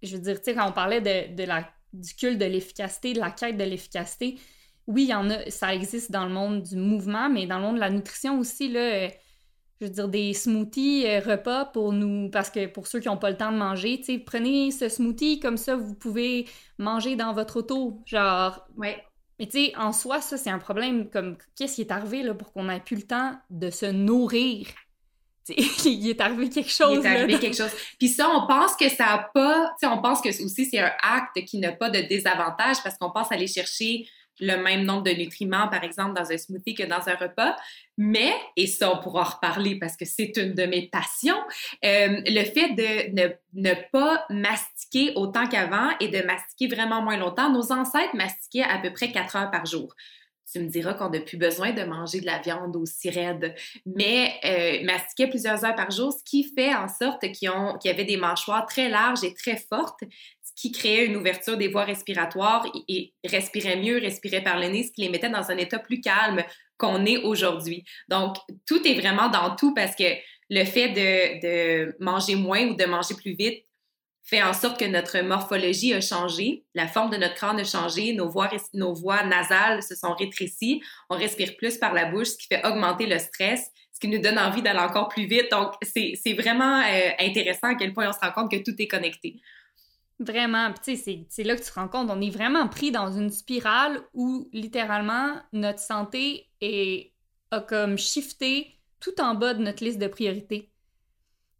je 0.02 0.16
veux 0.16 0.22
dire, 0.22 0.38
tu 0.38 0.44
sais, 0.44 0.54
quand 0.54 0.68
on 0.68 0.72
parlait 0.72 1.00
de, 1.00 1.34
de 1.34 1.44
la, 1.44 1.70
du 1.92 2.14
culte 2.14 2.38
de 2.38 2.44
l'efficacité, 2.46 3.12
de 3.12 3.20
la 3.20 3.30
quête 3.30 3.56
de 3.56 3.64
l'efficacité, 3.64 4.38
oui, 4.86 5.04
il 5.04 5.08
y 5.10 5.14
en 5.14 5.30
a, 5.30 5.50
ça 5.50 5.74
existe 5.74 6.10
dans 6.12 6.26
le 6.26 6.32
monde 6.32 6.62
du 6.62 6.76
mouvement, 6.76 7.28
mais 7.28 7.46
dans 7.46 7.56
le 7.56 7.62
monde 7.62 7.76
de 7.76 7.80
la 7.80 7.90
nutrition 7.90 8.38
aussi, 8.38 8.68
là, 8.68 9.08
je 9.80 9.86
veux 9.86 9.92
dire, 9.92 10.08
des 10.08 10.32
smoothies 10.32 11.06
euh, 11.06 11.20
repas 11.20 11.66
pour 11.66 11.92
nous, 11.92 12.30
parce 12.30 12.50
que 12.50 12.66
pour 12.66 12.86
ceux 12.86 13.00
qui 13.00 13.08
n'ont 13.08 13.16
pas 13.16 13.30
le 13.30 13.36
temps 13.36 13.52
de 13.52 13.58
manger, 13.58 13.98
tu 13.98 14.04
sais, 14.04 14.18
prenez 14.18 14.70
ce 14.70 14.88
smoothie, 14.88 15.40
comme 15.40 15.56
ça, 15.56 15.76
vous 15.76 15.94
pouvez 15.94 16.46
manger 16.78 17.16
dans 17.16 17.32
votre 17.32 17.58
auto, 17.58 18.00
genre... 18.06 18.66
Ouais. 18.76 19.02
Mais 19.38 19.46
tu 19.46 19.66
sais, 19.66 19.76
en 19.76 19.92
soi, 19.92 20.22
ça, 20.22 20.38
c'est 20.38 20.48
un 20.48 20.58
problème, 20.58 21.10
comme, 21.10 21.36
qu'est-ce 21.56 21.74
qui 21.76 21.82
est 21.82 21.92
arrivé, 21.92 22.22
là, 22.22 22.34
pour 22.34 22.52
qu'on 22.52 22.64
n'ait 22.64 22.80
plus 22.80 22.96
le 22.96 23.02
temps 23.02 23.34
de 23.50 23.68
se 23.70 23.86
nourrir? 23.86 24.66
il 25.84 26.08
est 26.08 26.20
arrivé 26.20 26.48
quelque 26.48 26.70
chose. 26.70 26.98
Il 26.98 27.06
est 27.06 27.08
arrivé 27.08 27.38
quelque 27.38 27.56
chose. 27.56 27.70
Puis 27.98 28.08
ça, 28.08 28.28
on 28.28 28.46
pense 28.46 28.74
que 28.74 28.88
ça 28.88 29.04
n'a 29.04 29.30
pas, 29.32 29.74
tu 29.80 29.86
sais, 29.86 29.92
on 29.92 30.02
pense 30.02 30.20
que 30.20 30.28
aussi 30.28 30.66
c'est 30.66 30.80
un 30.80 30.90
acte 31.02 31.44
qui 31.44 31.58
n'a 31.58 31.72
pas 31.72 31.88
de 31.90 32.00
désavantage 32.00 32.82
parce 32.82 32.98
qu'on 32.98 33.10
pense 33.10 33.30
aller 33.30 33.46
chercher 33.46 34.08
le 34.40 34.56
même 34.56 34.84
nombre 34.84 35.02
de 35.02 35.12
nutriments, 35.12 35.68
par 35.68 35.84
exemple, 35.84 36.14
dans 36.14 36.30
un 36.30 36.36
smoothie 36.36 36.74
que 36.74 36.82
dans 36.82 37.08
un 37.08 37.14
repas. 37.14 37.56
Mais, 37.98 38.32
et 38.56 38.66
ça, 38.66 38.92
on 38.92 39.02
pourra 39.02 39.22
en 39.22 39.24
reparler 39.24 39.78
parce 39.78 39.96
que 39.96 40.04
c'est 40.04 40.36
une 40.36 40.54
de 40.54 40.64
mes 40.64 40.88
passions, 40.88 41.40
euh, 41.84 42.20
le 42.26 42.44
fait 42.44 42.74
de 42.74 43.14
ne, 43.14 43.28
ne 43.54 43.74
pas 43.90 44.24
mastiquer 44.28 45.12
autant 45.14 45.46
qu'avant 45.46 45.90
et 46.00 46.08
de 46.08 46.22
mastiquer 46.26 46.74
vraiment 46.74 47.02
moins 47.02 47.16
longtemps. 47.16 47.50
Nos 47.50 47.72
ancêtres 47.72 48.14
mastiquaient 48.14 48.64
à 48.64 48.78
peu 48.78 48.92
près 48.92 49.12
4 49.12 49.36
heures 49.36 49.50
par 49.50 49.64
jour 49.64 49.94
tu 50.52 50.60
me 50.60 50.68
diras 50.68 50.94
qu'on 50.94 51.10
n'a 51.10 51.20
plus 51.20 51.36
besoin 51.36 51.72
de 51.72 51.82
manger 51.82 52.20
de 52.20 52.26
la 52.26 52.38
viande 52.38 52.76
aussi 52.76 53.10
raide, 53.10 53.54
mais 53.84 54.34
euh, 54.44 54.84
mastiquaient 54.84 55.28
plusieurs 55.28 55.64
heures 55.64 55.74
par 55.74 55.90
jour, 55.90 56.12
ce 56.12 56.22
qui 56.24 56.44
fait 56.44 56.74
en 56.74 56.88
sorte 56.88 57.20
qu'ils 57.32 57.50
qu'ils 57.80 57.90
avaient 57.90 58.04
des 58.04 58.16
mâchoires 58.16 58.66
très 58.66 58.88
larges 58.88 59.24
et 59.24 59.34
très 59.34 59.56
fortes, 59.56 60.00
qui 60.56 60.72
créait 60.72 61.04
une 61.04 61.16
ouverture 61.16 61.58
des 61.58 61.68
voies 61.68 61.84
respiratoires 61.84 62.66
et, 62.88 63.12
respiraient 63.24 63.76
mieux, 63.76 63.98
respiraient 63.98 64.42
par 64.42 64.58
le 64.58 64.68
nez, 64.68 64.84
ce 64.84 64.92
qui 64.92 65.02
les 65.02 65.10
mettait 65.10 65.28
dans 65.28 65.50
un 65.50 65.56
état 65.58 65.78
plus 65.78 66.00
calme 66.00 66.42
qu'on 66.78 67.04
est 67.06 67.18
aujourd'hui. 67.18 67.84
Donc, 68.08 68.36
tout 68.66 68.86
est 68.86 68.94
vraiment 68.94 69.28
dans 69.28 69.56
tout 69.56 69.74
parce 69.74 69.94
que 69.94 70.04
le 70.50 70.64
fait 70.64 70.90
de, 70.90 71.96
manger 72.02 72.36
moins 72.36 72.66
ou 72.66 72.74
de 72.74 72.84
manger 72.84 73.14
plus 73.14 73.34
vite 73.34 73.64
fait 74.22 74.42
en 74.42 74.52
sorte 74.52 74.80
que 74.80 74.84
notre 74.84 75.20
morphologie 75.20 75.94
a 75.94 76.00
changé, 76.00 76.64
la 76.74 76.88
forme 76.88 77.10
de 77.10 77.16
notre 77.16 77.34
crâne 77.34 77.60
a 77.60 77.64
changé, 77.64 78.12
nos 78.12 78.28
voies, 78.28 79.22
nasales 79.24 79.84
se 79.84 79.94
sont 79.94 80.14
rétrécies, 80.14 80.82
on 81.08 81.16
respire 81.16 81.56
plus 81.56 81.78
par 81.78 81.94
la 81.94 82.06
bouche, 82.06 82.28
ce 82.28 82.36
qui 82.36 82.48
fait 82.48 82.66
augmenter 82.66 83.06
le 83.06 83.20
stress, 83.20 83.70
ce 83.92 84.00
qui 84.00 84.08
nous 84.08 84.18
donne 84.18 84.36
envie 84.38 84.62
d'aller 84.62 84.80
encore 84.80 85.08
plus 85.08 85.26
vite. 85.26 85.48
Donc, 85.52 85.74
c'est 85.82 86.32
vraiment 86.32 86.80
euh, 86.80 87.10
intéressant 87.20 87.68
à 87.68 87.74
quel 87.76 87.94
point 87.94 88.08
on 88.08 88.12
se 88.12 88.18
rend 88.18 88.32
compte 88.32 88.50
que 88.50 88.56
tout 88.56 88.74
est 88.78 88.88
connecté. 88.88 89.40
Vraiment. 90.18 90.72
tu 90.72 90.96
sais, 90.96 91.26
c'est 91.28 91.42
là 91.42 91.56
que 91.56 91.62
tu 91.62 91.70
te 91.70 91.74
rends 91.74 91.88
compte, 91.88 92.10
on 92.10 92.20
est 92.22 92.30
vraiment 92.30 92.68
pris 92.68 92.90
dans 92.90 93.12
une 93.12 93.30
spirale 93.30 94.00
où 94.14 94.48
littéralement 94.52 95.34
notre 95.52 95.80
santé 95.80 96.48
est, 96.62 97.12
a 97.50 97.60
comme 97.60 97.98
shifté 97.98 98.80
tout 98.98 99.20
en 99.20 99.34
bas 99.34 99.52
de 99.52 99.62
notre 99.62 99.84
liste 99.84 99.98
de 99.98 100.06
priorités. 100.06 100.72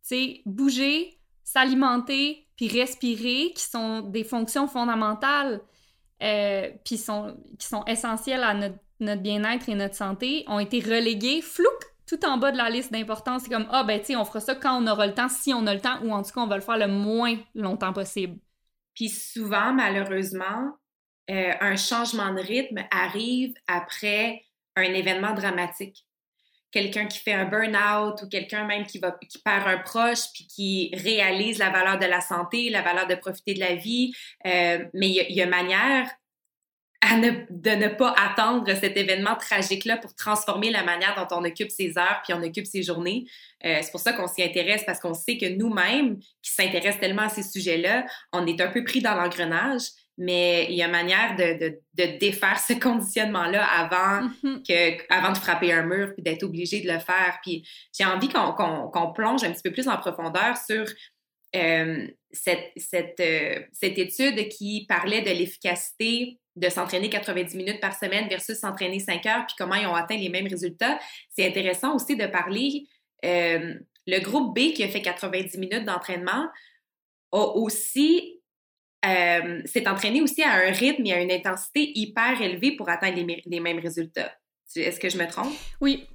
Tu 0.09 0.41
bouger, 0.47 1.19
s'alimenter, 1.45 2.49
puis 2.57 2.69
respirer, 2.69 3.53
qui 3.55 3.63
sont 3.63 4.01
des 4.01 4.25
fonctions 4.25 4.69
fondamentales, 4.69 5.61
euh, 6.23 6.71
puis 6.85 6.97
sont, 6.97 7.37
qui 7.59 7.67
sont 7.67 7.85
essentielles 7.85 8.43
à 8.43 8.55
notre, 8.55 8.79
notre 9.01 9.21
bien-être 9.21 9.69
et 9.69 9.75
notre 9.75 9.95
santé, 9.95 10.45
ont 10.49 10.61
été 10.61 10.81
reléguées, 10.81 11.43
flouc, 11.43 11.67
tout 12.07 12.25
en 12.25 12.39
bas 12.39 12.53
de 12.53 12.57
la 12.57 12.71
liste 12.71 12.93
d'importance. 12.93 13.43
C'est 13.43 13.51
comme, 13.51 13.67
ah, 13.71 13.85
ben, 13.85 14.01
tu 14.01 14.07
sais, 14.07 14.17
on 14.17 14.25
fera 14.25 14.41
ça 14.41 14.55
quand 14.55 14.83
on 14.83 14.87
aura 14.87 15.07
le 15.07 15.15
temps, 15.15 15.29
si 15.29 15.53
on 15.53 15.67
a 15.67 15.75
le 15.75 15.81
temps, 15.81 16.01
ou 16.05 16.13
en 16.13 16.23
tout 16.23 16.33
cas, 16.33 16.41
on 16.41 16.47
va 16.47 16.57
le 16.57 16.63
faire 16.63 16.79
le 16.79 16.89
moins 16.89 17.37
longtemps 17.55 17.93
possible. 17.93 18.39
Puis 18.97 19.09
souvent, 19.09 19.73
malheureusement, 19.73 20.73
euh, 21.31 21.53
un 21.61 21.77
changement 21.77 22.35
de 22.35 22.41
rythme 22.41 22.85
arrive 22.91 23.55
après 23.69 24.43
un 24.75 24.83
événement 24.83 25.35
dramatique 25.35 26.07
quelqu'un 26.77 27.07
qui 27.07 27.19
fait 27.19 27.33
un 27.33 27.47
burn-out 27.47 28.21
ou 28.23 28.29
quelqu'un 28.29 28.67
même 28.67 28.85
qui, 28.85 28.99
va, 28.99 29.13
qui 29.13 29.39
perd 29.39 29.67
un 29.67 29.79
proche 29.79 30.31
puis 30.35 30.47
qui 30.47 30.91
réalise 30.93 31.59
la 31.59 31.71
valeur 31.71 31.99
de 31.99 32.05
la 32.05 32.21
santé, 32.21 32.69
la 32.69 32.83
valeur 32.83 33.07
de 33.07 33.15
profiter 33.15 33.55
de 33.55 33.61
la 33.61 33.75
vie. 33.77 34.13
Euh, 34.47 34.85
mais 34.93 35.09
il 35.09 35.35
y, 35.35 35.41
a 35.41 35.47
manière 35.47 36.11
à 37.07 37.17
ne, 37.17 37.31
de 37.51 37.71
ne 37.71 37.89
pas 37.89 38.15
attendre 38.17 38.73
cet 38.75 38.97
événement 38.97 39.37
tragique-là 39.37 39.97
pour 39.97 40.15
transformer 40.15 40.71
la 40.71 40.83
manière 40.83 41.15
dont 41.17 41.37
on 41.37 41.45
occupe 41.45 41.71
ses 41.71 41.97
heures 41.99 42.21
puis 42.25 42.35
on 42.35 42.43
occupe 42.43 42.67
ses 42.67 42.83
journées. 42.83 43.27
Euh, 43.65 43.79
c'est 43.83 43.91
pour 43.91 44.01
ça 44.01 44.13
qu'on 44.13 44.27
s'y 44.27 44.43
intéresse 44.43 44.83
parce 44.85 45.01
qu'on 45.01 45.15
sait 45.15 45.39
que 45.39 45.47
nous-mêmes, 45.47 46.19
qui 46.43 46.53
s'intéressent 46.53 47.01
tellement 47.01 47.23
à 47.23 47.29
ces 47.29 47.43
sujets-là, 47.43 48.07
on 48.33 48.47
est 48.47 48.61
un 48.61 48.69
peu 48.69 48.85
pris 48.85 49.01
dans 49.01 49.15
l'engrenage 49.15 49.83
mais 50.19 50.67
il 50.71 50.77
y 50.77 50.83
a 50.83 50.89
manière 50.89 51.37
de, 51.37 51.59
de, 51.59 51.81
de 51.95 52.19
défaire 52.19 52.59
ce 52.59 52.73
conditionnement-là 52.73 53.63
avant, 53.63 54.27
mm-hmm. 54.27 54.67
que, 54.67 55.13
avant 55.13 55.33
de 55.33 55.37
frapper 55.37 55.73
un 55.73 55.83
mur 55.83 56.13
puis 56.15 56.23
d'être 56.23 56.43
obligé 56.43 56.81
de 56.81 56.91
le 56.91 56.99
faire. 56.99 57.39
Puis 57.43 57.69
j'ai 57.93 58.05
envie 58.05 58.29
qu'on 58.29 58.53
qu'on 58.53 59.13
plonge 59.13 59.45
un 59.45 59.53
petit 59.53 59.63
peu 59.63 59.73
plus 59.73 59.89
en 59.89 59.99
profondeur 59.99 60.57
sur 60.57 60.87
euh, 61.55 62.07
cette, 62.33 62.73
cette, 62.77 63.21
euh, 63.21 63.61
cette 63.73 63.99
étude 63.99 64.49
qui 64.49 64.87
parlait 64.89 65.23
de 65.23 65.31
l'efficacité 65.31 66.39
de 66.57 66.69
s'entraîner 66.69 67.11
90 67.11 67.55
minutes 67.55 67.81
par 67.81 67.97
semaine 67.97 68.29
versus 68.29 68.59
s'entraîner 68.59 68.99
5 68.99 69.27
heures, 69.27 69.47
puis 69.47 69.55
comment 69.59 69.75
ils 69.75 69.87
ont 69.87 69.95
atteint 69.95 70.17
les 70.17 70.31
mêmes 70.31 70.49
résultats. 70.49 70.99
C'est 71.31 71.47
intéressant 71.47 71.95
aussi 71.95 72.17
de 72.17 72.27
parler, 72.27 72.87
euh, 73.25 73.75
le 74.07 74.21
groupe 74.21 74.55
B 74.55 74.73
qui 74.73 74.83
a 74.83 74.89
fait 74.89 75.03
90 75.03 75.59
minutes 75.59 75.85
d'entraînement 75.85 76.49
a 77.33 77.45
aussi 77.57 78.41
euh, 79.05 79.61
s'est 79.67 79.87
entraîné 79.87 80.21
aussi 80.21 80.43
à 80.43 80.53
un 80.53 80.73
rythme 80.73 81.05
et 81.07 81.13
à 81.13 81.21
une 81.21 81.31
intensité 81.31 81.93
hyper 81.95 82.41
élevée 82.41 82.73
pour 82.73 82.89
atteindre 82.89 83.23
les, 83.45 83.61
mêmes 83.61 83.79
résultats. 83.79 84.33
Est-ce 84.75 84.99
que 84.99 85.09
je 85.09 85.19
me 85.19 85.27
trompe? 85.27 85.53
Oui. 85.81 86.07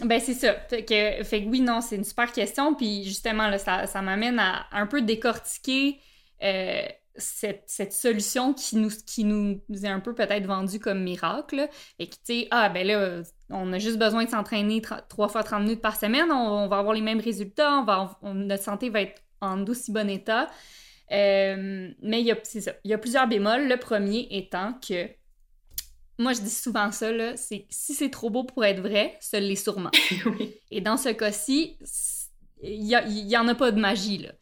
Ben 0.00 0.18
c'est 0.18 0.34
ça. 0.34 0.54
Fait 0.68 0.84
que, 0.84 1.48
oui, 1.48 1.60
non, 1.60 1.80
c'est 1.80 1.96
une 1.96 2.04
super 2.04 2.32
question. 2.32 2.74
Puis 2.74 3.04
justement, 3.04 3.56
ça, 3.58 3.86
ça 3.86 4.00
m'amène 4.00 4.38
à 4.38 4.66
un 4.72 4.86
peu 4.86 5.02
décortiquer 5.02 6.00
euh, 6.42 6.82
cette, 7.20 7.64
cette, 7.66 7.92
solution 7.92 8.52
qui 8.52 8.76
nous, 8.76 8.90
qui 9.06 9.24
nous 9.24 9.60
est 9.70 9.88
un 9.88 10.00
peu 10.00 10.14
peut-être 10.14 10.46
vendue 10.46 10.80
comme 10.80 11.02
miracle. 11.02 11.68
Et 11.98 12.08
qui, 12.08 12.18
tu 12.18 12.24
sais, 12.24 12.48
ah, 12.50 12.68
ben 12.68 12.86
là, 12.86 13.22
on 13.50 13.72
a 13.72 13.78
juste 13.78 13.98
besoin 13.98 14.24
de 14.24 14.30
s'entraîner 14.30 14.82
trois 15.08 15.28
fois 15.28 15.42
30 15.42 15.62
minutes 15.62 15.80
par 15.80 15.96
semaine, 15.96 16.30
on, 16.32 16.68
va 16.68 16.78
avoir 16.78 16.94
les 16.94 17.00
mêmes 17.00 17.20
résultats, 17.20 17.78
on 17.78 17.84
va, 17.84 18.18
notre 18.34 18.62
santé 18.62 18.90
va 18.90 19.02
être 19.02 19.22
en 19.40 19.64
aussi 19.66 19.92
bon 19.92 20.08
état. 20.08 20.48
Euh, 21.12 21.90
mais 22.02 22.20
il 22.20 22.26
y, 22.26 22.32
a, 22.32 22.36
il 22.84 22.90
y 22.90 22.94
a 22.94 22.98
plusieurs 22.98 23.26
bémols. 23.26 23.66
Le 23.68 23.76
premier 23.76 24.28
étant 24.30 24.74
que, 24.74 25.08
moi 26.18 26.32
je 26.32 26.40
dis 26.40 26.50
souvent 26.50 26.92
ça, 26.92 27.10
c'est 27.36 27.66
si 27.68 27.94
c'est 27.94 28.10
trop 28.10 28.30
beau 28.30 28.44
pour 28.44 28.64
être 28.64 28.80
vrai, 28.80 29.16
ça 29.20 29.40
l'est 29.40 29.56
sûrement. 29.56 29.90
Et 30.70 30.80
dans 30.80 30.96
ce 30.96 31.08
cas-ci, 31.08 31.78
il 32.62 33.26
n'y 33.26 33.36
en 33.36 33.48
a 33.48 33.54
pas 33.54 33.72
de 33.72 33.80
magie. 33.80 34.18
Là. 34.18 34.32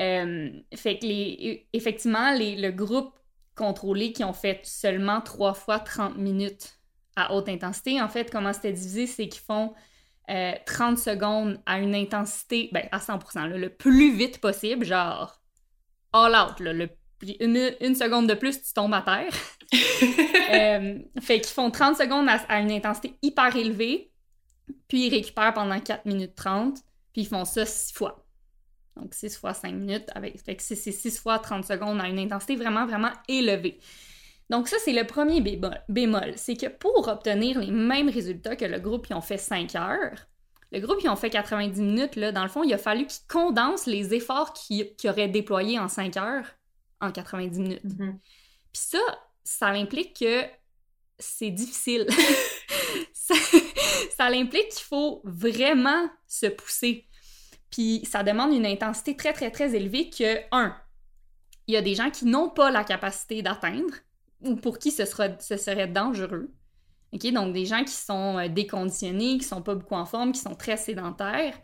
Euh, 0.00 0.50
fait 0.74 0.98
que 0.98 1.06
les, 1.06 1.66
effectivement, 1.72 2.32
les, 2.32 2.56
le 2.56 2.70
groupe 2.70 3.12
contrôlé 3.54 4.12
qui 4.12 4.22
ont 4.24 4.32
fait 4.32 4.60
seulement 4.64 5.20
trois 5.20 5.54
fois 5.54 5.80
30 5.80 6.16
minutes 6.16 6.78
à 7.16 7.34
haute 7.34 7.48
intensité, 7.48 8.00
en 8.00 8.08
fait, 8.08 8.30
comment 8.30 8.52
c'était 8.52 8.72
divisé, 8.72 9.06
c'est 9.06 9.28
qu'ils 9.28 9.42
font 9.42 9.74
30 10.28 10.28
euh, 10.30 10.96
secondes 10.96 11.60
à 11.66 11.80
une 11.80 11.94
intensité, 11.94 12.68
ben, 12.72 12.86
à 12.92 12.98
100%, 12.98 13.48
le 13.48 13.70
plus 13.70 14.14
vite 14.14 14.40
possible, 14.40 14.84
genre 14.84 15.40
all 16.12 16.36
out. 16.36 16.60
Là, 16.60 16.72
le, 16.72 16.88
une, 17.40 17.94
seconde 17.94 18.28
de 18.28 18.34
plus, 18.34 18.62
tu 18.62 18.72
tombes 18.72 18.94
à 18.94 19.02
terre. 19.02 19.32
euh, 20.52 20.98
fait 21.20 21.40
qu'ils 21.40 21.52
font 21.52 21.70
30 21.70 21.96
secondes 21.96 22.28
à, 22.28 22.60
une 22.60 22.70
intensité 22.70 23.16
hyper 23.22 23.56
élevée, 23.56 24.12
puis 24.86 25.06
ils 25.06 25.10
récupèrent 25.10 25.54
pendant 25.54 25.80
4 25.80 26.06
minutes 26.06 26.34
30, 26.36 26.78
puis 27.12 27.22
ils 27.22 27.28
font 27.28 27.44
ça 27.44 27.66
6 27.66 27.92
fois. 27.94 28.27
Donc 28.98 29.14
6 29.14 29.36
fois 29.36 29.54
5 29.54 29.72
minutes, 29.72 30.10
avec, 30.14 30.40
fait 30.42 30.56
que 30.56 30.62
c'est 30.62 30.74
6 30.76 31.18
fois 31.18 31.38
30 31.38 31.64
secondes 31.64 32.00
à 32.00 32.08
une 32.08 32.18
intensité 32.18 32.56
vraiment, 32.56 32.86
vraiment 32.86 33.12
élevée. 33.28 33.78
Donc 34.50 34.68
ça, 34.68 34.76
c'est 34.82 34.92
le 34.92 35.06
premier 35.06 35.40
bémol. 35.88 36.32
C'est 36.36 36.56
que 36.56 36.66
pour 36.66 37.08
obtenir 37.08 37.60
les 37.60 37.70
mêmes 37.70 38.08
résultats 38.08 38.56
que 38.56 38.64
le 38.64 38.80
groupe 38.80 39.06
qui 39.06 39.14
ont 39.14 39.20
fait 39.20 39.36
5 39.36 39.74
heures, 39.76 40.26
le 40.70 40.80
groupe, 40.80 40.98
qui 40.98 41.08
ont 41.08 41.16
fait 41.16 41.30
90 41.30 41.80
minutes, 41.80 42.16
là, 42.16 42.32
dans 42.32 42.42
le 42.42 42.48
fond, 42.48 42.62
il 42.62 42.72
a 42.74 42.78
fallu 42.78 43.06
qu'ils 43.06 43.26
condensent 43.26 43.86
les 43.86 44.14
efforts 44.14 44.52
qu'ils 44.52 44.92
auraient 45.04 45.28
déployés 45.28 45.78
en 45.78 45.88
5 45.88 46.16
heures 46.18 46.46
en 47.00 47.10
90 47.10 47.60
minutes. 47.60 47.84
Mm-hmm. 47.84 48.18
Puis 48.72 48.82
ça, 48.82 48.98
ça 49.44 49.68
implique 49.68 50.18
que 50.18 50.42
c'est 51.18 51.50
difficile. 51.50 52.06
ça, 53.12 53.34
ça 54.16 54.26
implique 54.26 54.68
qu'il 54.68 54.84
faut 54.84 55.22
vraiment 55.24 56.10
se 56.26 56.46
pousser. 56.46 57.07
Puis 57.70 58.02
ça 58.04 58.22
demande 58.22 58.52
une 58.52 58.66
intensité 58.66 59.16
très, 59.16 59.32
très, 59.32 59.50
très 59.50 59.74
élevée 59.74 60.10
que, 60.10 60.38
un, 60.52 60.74
il 61.66 61.74
y 61.74 61.76
a 61.76 61.82
des 61.82 61.94
gens 61.94 62.10
qui 62.10 62.24
n'ont 62.24 62.48
pas 62.48 62.70
la 62.70 62.84
capacité 62.84 63.42
d'atteindre 63.42 63.94
ou 64.40 64.56
pour 64.56 64.78
qui 64.78 64.90
ce, 64.90 65.04
sera, 65.04 65.38
ce 65.38 65.56
serait 65.56 65.88
dangereux. 65.88 66.50
OK? 67.12 67.26
Donc, 67.32 67.52
des 67.52 67.66
gens 67.66 67.84
qui 67.84 67.92
sont 67.92 68.38
euh, 68.38 68.48
déconditionnés, 68.48 69.38
qui 69.38 69.44
sont 69.44 69.62
pas 69.62 69.74
beaucoup 69.74 69.94
en 69.94 70.06
forme, 70.06 70.32
qui 70.32 70.40
sont 70.40 70.54
très 70.54 70.76
sédentaires, 70.76 71.58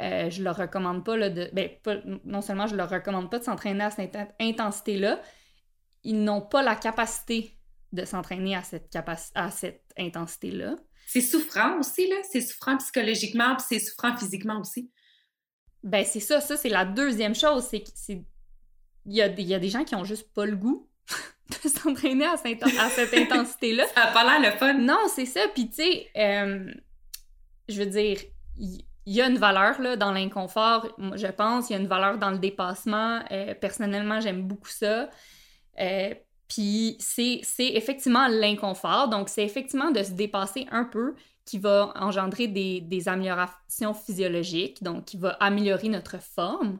euh, 0.00 0.30
je 0.30 0.42
leur 0.42 0.56
recommande 0.56 1.04
pas, 1.04 1.16
là, 1.16 1.30
de, 1.30 1.50
ben, 1.52 1.70
non 2.24 2.40
seulement 2.40 2.66
je 2.66 2.74
leur 2.74 2.88
recommande 2.88 3.30
pas 3.30 3.38
de 3.38 3.44
s'entraîner 3.44 3.84
à 3.84 3.90
cette 3.90 4.16
intensité-là, 4.40 5.20
ils 6.04 6.22
n'ont 6.22 6.40
pas 6.40 6.62
la 6.62 6.74
capacité 6.74 7.58
de 7.92 8.04
s'entraîner 8.04 8.56
à 8.56 8.62
cette, 8.62 8.96
à 9.34 9.50
cette 9.50 9.84
intensité-là. 9.98 10.76
C'est 11.06 11.20
souffrant 11.20 11.78
aussi, 11.78 12.08
là. 12.08 12.16
C'est 12.30 12.40
souffrant 12.40 12.76
psychologiquement, 12.78 13.54
puis 13.56 13.66
c'est 13.68 13.78
souffrant 13.78 14.16
physiquement 14.16 14.60
aussi. 14.60 14.90
Ben, 15.82 16.04
c'est 16.04 16.20
ça. 16.20 16.40
Ça, 16.40 16.56
c'est 16.56 16.68
la 16.68 16.84
deuxième 16.84 17.34
chose. 17.34 17.64
C'est 17.64 17.80
qu'il 17.80 18.24
y 19.06 19.20
a, 19.20 19.28
y 19.28 19.54
a 19.54 19.58
des 19.58 19.68
gens 19.68 19.84
qui 19.84 19.94
ont 19.94 20.04
juste 20.04 20.32
pas 20.32 20.46
le 20.46 20.56
goût 20.56 20.88
de 21.64 21.68
s'entraîner 21.68 22.26
à, 22.26 22.36
cette 22.36 23.14
intensité-là. 23.14 23.84
ça 23.94 24.04
n'a 24.04 24.12
pas 24.12 24.24
l'air 24.24 24.52
le 24.52 24.56
fun. 24.56 24.74
Non, 24.74 25.00
c'est 25.08 25.26
ça. 25.26 25.40
Puis, 25.54 25.68
tu 25.68 25.76
sais, 25.76 26.08
euh, 26.16 26.72
je 27.68 27.78
veux 27.78 27.86
dire, 27.86 28.18
il 28.56 28.84
y, 29.06 29.20
a 29.20 29.26
une 29.26 29.38
valeur 29.38 29.80
là, 29.80 29.96
dans 29.96 30.12
l'inconfort, 30.12 30.86
je 31.14 31.26
pense. 31.26 31.68
Il 31.68 31.72
y 31.72 31.76
a 31.76 31.78
une 31.80 31.88
valeur 31.88 32.18
dans 32.18 32.30
le 32.30 32.38
dépassement. 32.38 33.20
Euh, 33.30 33.54
personnellement, 33.54 34.20
j'aime 34.20 34.42
beaucoup 34.42 34.68
ça. 34.68 35.10
Euh, 35.80 36.14
puis, 36.48 36.96
c'est 37.00 37.40
effectivement 37.58 38.28
l'inconfort. 38.28 39.08
Donc, 39.08 39.28
c'est 39.28 39.44
effectivement 39.44 39.90
de 39.90 40.02
se 40.02 40.12
dépasser 40.12 40.66
un 40.70 40.84
peu 40.84 41.14
qui 41.44 41.58
va 41.58 41.92
engendrer 41.96 42.48
des, 42.48 43.08
améliorations 43.08 43.94
physiologiques, 43.94 44.82
donc 44.82 45.06
qui 45.06 45.16
va 45.16 45.30
améliorer 45.40 45.88
notre 45.88 46.20
forme. 46.20 46.78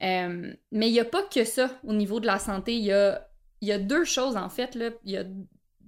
mais 0.00 0.56
il 0.70 0.92
n'y 0.92 1.00
a 1.00 1.04
pas 1.04 1.22
que 1.22 1.44
ça 1.44 1.70
au 1.84 1.92
niveau 1.92 2.20
de 2.20 2.26
la 2.26 2.38
santé. 2.38 2.76
Il 2.76 2.84
y 2.84 2.92
a 2.92 3.28
y 3.60 3.72
a 3.72 3.78
deux 3.78 4.04
choses, 4.04 4.36
en 4.36 4.48
fait. 4.48 4.76
Il 5.04 5.10
y 5.10 5.16
a 5.16 5.24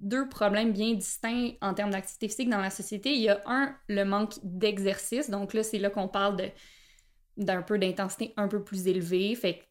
deux 0.01 0.27
problèmes 0.27 0.73
bien 0.73 0.93
distincts 0.93 1.51
en 1.61 1.73
termes 1.73 1.91
d'activité 1.91 2.27
physique 2.27 2.49
dans 2.49 2.59
la 2.59 2.69
société. 2.69 3.13
Il 3.13 3.21
y 3.21 3.29
a 3.29 3.41
un, 3.45 3.75
le 3.87 4.03
manque 4.03 4.33
d'exercice. 4.43 5.29
Donc 5.29 5.53
là, 5.53 5.63
c'est 5.63 5.77
là 5.77 5.89
qu'on 5.89 6.07
parle 6.07 6.37
d'un 7.37 7.61
peu 7.61 7.77
d'intensité 7.77 8.33
un 8.37 8.47
peu 8.47 8.63
plus 8.63 8.87
élevée. 8.87 9.35
Fait 9.35 9.61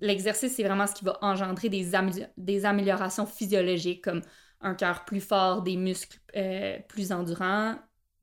l'exercice, 0.00 0.54
c'est 0.54 0.62
vraiment 0.62 0.86
ce 0.86 0.94
qui 0.94 1.04
va 1.04 1.18
engendrer 1.22 1.68
des, 1.68 1.90
des 2.36 2.64
améliorations 2.64 3.26
physiologiques 3.26 4.02
comme 4.02 4.22
un 4.64 4.74
cœur 4.74 5.04
plus 5.04 5.20
fort, 5.20 5.62
des 5.62 5.76
muscles 5.76 6.18
euh, 6.36 6.78
plus 6.88 7.12
endurants, 7.12 7.76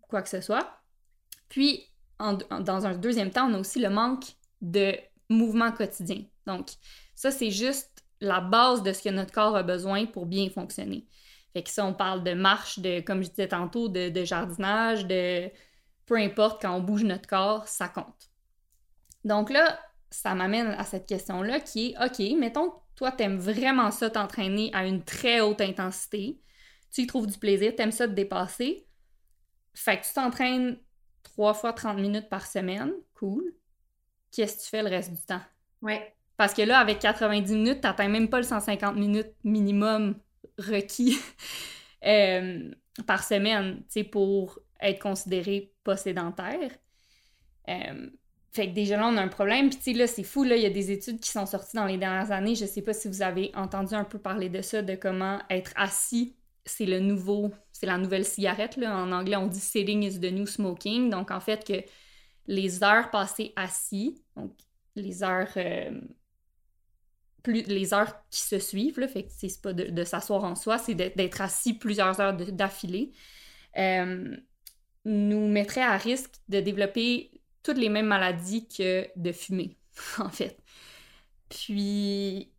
quoi 0.10 0.22
que 0.22 0.30
ce 0.30 0.42
soit. 0.42 0.82
Puis, 1.48 1.88
dans 2.20 2.86
un 2.86 2.96
deuxième 2.96 3.32
temps, 3.32 3.50
on 3.50 3.54
a 3.54 3.60
aussi 3.60 3.80
le 3.80 3.90
manque 3.90 4.26
de 4.62 4.94
mouvement 5.30 5.72
quotidien. 5.72 6.24
Donc, 6.46 6.70
ça, 7.16 7.32
c'est 7.32 7.52
juste 7.52 8.04
la 8.20 8.42
base 8.42 8.84
de 8.84 8.94
ce 8.94 9.02
que 9.02 9.10
notre 9.10 9.32
corps 9.32 9.56
a 9.56 9.64
besoin 9.64 10.06
pour 10.06 10.26
bien 10.26 10.50
fonctionner. 10.50 11.08
Fait 11.54 11.64
que 11.64 11.70
ça, 11.70 11.86
on 11.86 11.94
parle 11.94 12.24
de 12.24 12.34
marche, 12.34 12.80
de, 12.80 13.02
comme 13.02 13.24
je 13.24 13.30
disais 13.30 13.48
tantôt, 13.48 13.90
de, 13.90 14.24
jardinage, 14.24 15.06
de 15.06 15.50
peu 16.06 16.18
importe, 16.18 16.62
quand 16.62 16.76
on 16.76 16.82
bouge 16.82 17.04
notre 17.04 17.28
corps, 17.28 17.68
ça 17.68 17.88
compte. 17.88 18.30
Donc 19.24 19.50
là, 19.50 19.80
ça 20.12 20.36
m'amène 20.36 20.68
à 20.68 20.84
cette 20.84 21.08
question-là 21.08 21.60
qui 21.60 21.92
est, 21.92 22.06
OK, 22.06 22.38
mettons 22.38 22.74
toi, 22.96 23.12
t'aimes 23.12 23.38
vraiment 23.38 23.90
ça 23.90 24.12
t'entraîner 24.12 24.70
à 24.74 24.86
une 24.86 25.04
très 25.04 25.42
haute 25.42 25.62
intensité, 25.62 26.40
tu 26.92 27.02
y 27.02 27.08
trouves 27.08 27.26
du 27.26 27.38
plaisir, 27.40 27.74
t'aimes 27.76 27.92
ça 27.92 28.08
te 28.08 28.14
dépasser, 28.14 28.86
fait 29.74 30.00
que 30.00 30.06
tu 30.06 30.14
t'entraînes 30.14 30.78
trois 31.24 31.54
fois 31.54 31.74
30 31.74 31.98
minutes 31.98 32.30
par 32.30 32.46
semaine, 32.46 32.92
cool. 33.16 33.44
Qu'est-ce 34.32 34.58
que 34.58 34.64
tu 34.64 34.70
fais 34.70 34.84
le 34.84 34.90
reste 34.90 35.12
du 35.12 35.22
temps? 35.24 35.42
Ouais. 35.82 36.16
Parce 36.38 36.54
que 36.54 36.62
là, 36.62 36.80
avec 36.80 37.00
90 37.00 37.54
minutes, 37.54 37.82
t'atteins 37.82 38.08
même 38.08 38.30
pas 38.30 38.38
le 38.38 38.44
150 38.44 38.96
minutes 38.96 39.34
minimum 39.44 40.16
requis 40.58 41.18
euh, 42.06 42.72
par 43.08 43.24
semaine, 43.24 43.78
tu 43.84 43.86
sais, 43.90 44.04
pour 44.04 44.60
être 44.80 45.02
considéré 45.02 45.74
pas 45.84 45.98
sédentaire. 45.98 46.72
Euh, 47.70 48.10
fait 48.52 48.68
que 48.68 48.74
déjà 48.74 48.98
là, 48.98 49.08
on 49.08 49.16
a 49.16 49.22
un 49.22 49.30
problème. 49.30 49.70
Puis, 49.70 49.78
tu 49.78 49.84
sais, 49.84 49.94
là, 49.94 50.08
c'est 50.08 50.24
fou, 50.24 50.44
là, 50.44 50.58
il 50.58 50.62
y 50.62 50.66
a 50.66 50.70
des 50.70 50.92
études 50.92 51.22
qui 51.22 51.30
sont 51.30 51.46
sorties 51.46 51.78
dans 51.78 51.86
les 51.86 51.98
dernières 51.98 52.32
années. 52.32 52.54
Je 52.56 52.66
sais 52.66 52.82
pas 52.82 52.94
si 52.94 53.08
vous 53.08 53.22
avez 53.22 53.52
entendu 53.56 53.94
un 53.94 54.04
peu 54.04 54.20
parler 54.20 54.50
de 54.50 54.62
ça, 54.62 54.82
de 54.82 54.96
comment 54.96 55.40
être 55.50 55.72
assis, 55.78 56.36
c'est 56.66 56.86
le 56.86 57.00
nouveau, 57.00 57.52
c'est 57.72 57.86
la 57.86 57.98
nouvelle 57.98 58.26
cigarette, 58.26 58.76
là. 58.76 58.96
En 58.98 59.12
anglais, 59.14 59.38
on 59.38 59.48
dit 59.48 59.60
sitting 59.60 60.04
is 60.04 60.20
the 60.20 60.32
new 60.32 60.46
smoking. 60.46 61.10
Donc, 61.10 61.32
en 61.32 61.40
fait, 61.40 61.66
que 61.66 61.82
les 62.48 62.84
heures 62.84 63.10
passées 63.10 63.54
assis, 63.56 64.22
donc 64.36 64.52
les 64.96 65.24
heures, 65.24 65.52
euh, 65.56 66.02
plus, 67.44 67.64
les 67.64 67.94
heures 67.94 68.14
qui 68.30 68.42
se 68.42 68.60
suivent, 68.60 69.00
là, 69.00 69.08
fait 69.08 69.24
que 69.24 69.30
c'est 69.32 69.62
pas 69.62 69.72
de, 69.72 70.04
s'asseoir 70.04 70.44
en 70.44 70.56
soi, 70.56 70.78
c'est 70.78 70.94
d'être 70.94 71.40
assis 71.40 71.74
plusieurs 71.74 72.20
heures 72.20 72.36
d'affilée, 72.36 73.14
euh, 73.78 74.36
nous 75.06 75.48
mettrait 75.48 75.82
à 75.82 75.96
risque 75.96 76.34
de 76.50 76.60
développer 76.60 77.32
toutes 77.64 77.78
les 77.78 77.90
mêmes 77.90 78.08
maladies 78.08 78.68
que 78.68 79.08
de 79.16 79.32
fumer, 79.32 79.78
en 80.18 80.30
fait. 80.30 80.58
Puis, 81.50 82.52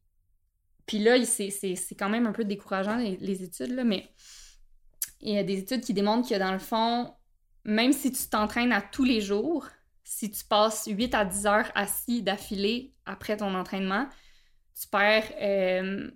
puis 0.87 0.99
là, 0.99 1.25
c'est 1.25 1.95
quand 1.99 2.09
même 2.09 2.27
un 2.27 2.33
peu 2.33 2.45
décourageant, 2.45 2.97
les, 2.97 3.43
études, 3.43 3.73
là, 3.73 3.85
mais 3.85 4.11
il 5.21 5.35
y 5.35 5.39
a 5.39 5.45
des 5.45 5.59
études 5.59 5.83
qui 5.83 5.95
démontrent 5.95 6.29
que 6.29 6.39
dans 6.39 6.53
le 6.53 6.59
fond, 6.59 7.15
même 7.65 7.93
si 7.93 8.13
tu 8.13 8.29
t'entraînes 8.29 8.73
à 8.73 8.83
tous 8.83 9.05
les 9.05 9.21
jours, 9.21 9.69
si 10.05 10.31
tu 10.31 10.45
passes 10.45 10.87
8 10.87 11.15
à 11.15 11.25
10 11.25 11.47
heures 11.47 11.73
assis 11.75 12.23
d'affilée 12.23 12.93
après 13.07 13.37
ton 13.37 13.55
entraînement, 13.55 14.09
tu 14.79 14.89
perds, 14.89 15.33
euh, 15.41 16.11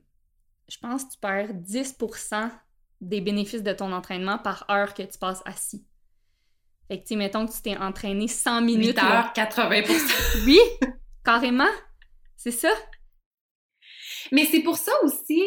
je 0.69 0.79
pense, 0.79 1.09
tu 1.09 1.19
perds 1.19 1.55
10% 1.55 2.51
des 3.01 3.21
bénéfices 3.21 3.63
de 3.63 3.73
ton 3.73 3.93
entraînement 3.93 4.39
par 4.39 4.69
heure 4.71 4.95
que 4.95 5.03
tu 5.03 5.19
passes 5.19 5.43
assis. 5.45 5.87
Fait 6.89 7.01
que, 7.01 7.07
tu 7.07 7.17
mettons 7.17 7.47
que 7.47 7.53
tu 7.53 7.63
t'es 7.63 7.77
entraîné 7.77 8.29
100 8.29 8.63
minutes. 8.63 8.99
8 8.99 9.05
heures, 9.05 9.33
80% 9.35 10.45
Oui, 10.47 10.59
carrément. 11.25 11.65
C'est 12.37 12.53
ça. 12.53 12.71
Mais 14.33 14.45
c'est 14.45 14.61
pour 14.61 14.77
ça 14.77 14.93
aussi 15.03 15.43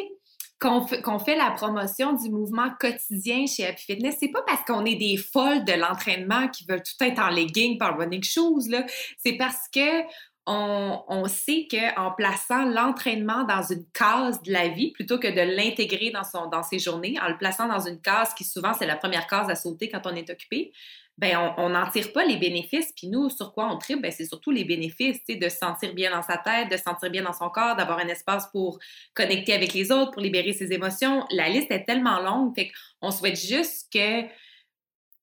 qu'on 0.59 1.19
fait, 1.19 1.37
la 1.37 1.51
promotion 1.51 2.13
du 2.13 2.29
mouvement 2.29 2.69
quotidien 2.79 3.45
chez 3.47 3.65
Happy 3.65 3.81
Fitness. 3.81 4.17
C'est 4.19 4.31
pas 4.31 4.41
parce 4.41 4.63
qu'on 4.65 4.83
est 4.83 4.95
des 4.95 5.15
folles 5.15 5.63
de 5.63 5.71
l'entraînement 5.71 6.49
qui 6.49 6.65
veulent 6.67 6.83
tout 6.83 7.01
être 7.01 7.19
en 7.19 7.29
legging 7.29 7.77
par 7.77 7.97
running 7.97 8.23
shoes, 8.23 8.67
là. 8.67 8.85
C'est 9.23 9.37
parce 9.37 9.69
que 9.73 10.03
on, 10.45 11.03
on, 11.07 11.25
sait 11.25 11.67
qu'en 11.69 12.11
plaçant 12.11 12.65
l'entraînement 12.65 13.43
dans 13.43 13.61
une 13.61 13.85
case 13.93 14.41
de 14.41 14.51
la 14.51 14.67
vie, 14.67 14.91
plutôt 14.91 15.19
que 15.19 15.27
de 15.27 15.55
l'intégrer 15.55 16.09
dans, 16.09 16.23
son, 16.23 16.47
dans 16.47 16.63
ses 16.63 16.79
journées, 16.79 17.17
en 17.21 17.29
le 17.29 17.37
plaçant 17.37 17.67
dans 17.67 17.79
une 17.79 18.01
case 18.01 18.33
qui 18.33 18.43
souvent 18.43 18.73
c'est 18.73 18.87
la 18.87 18.95
première 18.95 19.27
case 19.27 19.49
à 19.49 19.55
sauter 19.55 19.89
quand 19.89 20.01
on 20.05 20.15
est 20.15 20.29
occupé, 20.29 20.73
ben 21.19 21.53
on 21.57 21.69
n'en 21.69 21.89
tire 21.89 22.13
pas 22.13 22.23
les 22.23 22.37
bénéfices. 22.37 22.93
Puis 22.95 23.07
nous, 23.07 23.29
sur 23.29 23.51
quoi 23.51 23.69
on 23.69 23.77
tripe, 23.77 24.01
ben 24.01 24.11
c'est 24.11 24.25
surtout 24.25 24.51
les 24.51 24.63
bénéfices, 24.63 25.19
de 25.27 25.49
se 25.49 25.57
sentir 25.57 25.93
bien 25.93 26.11
dans 26.11 26.23
sa 26.23 26.37
tête, 26.37 26.71
de 26.71 26.77
se 26.77 26.83
sentir 26.83 27.09
bien 27.09 27.23
dans 27.23 27.33
son 27.33 27.49
corps, 27.49 27.75
d'avoir 27.75 27.99
un 27.99 28.07
espace 28.07 28.47
pour 28.51 28.79
connecter 29.13 29.53
avec 29.53 29.73
les 29.73 29.91
autres, 29.91 30.11
pour 30.11 30.21
libérer 30.21 30.53
ses 30.53 30.71
émotions. 30.71 31.25
La 31.31 31.49
liste 31.49 31.71
est 31.71 31.83
tellement 31.83 32.19
longue, 32.21 32.55
fait 32.55 32.71
qu'on 33.01 33.11
souhaite 33.11 33.37
juste 33.37 33.91
que 33.91 34.23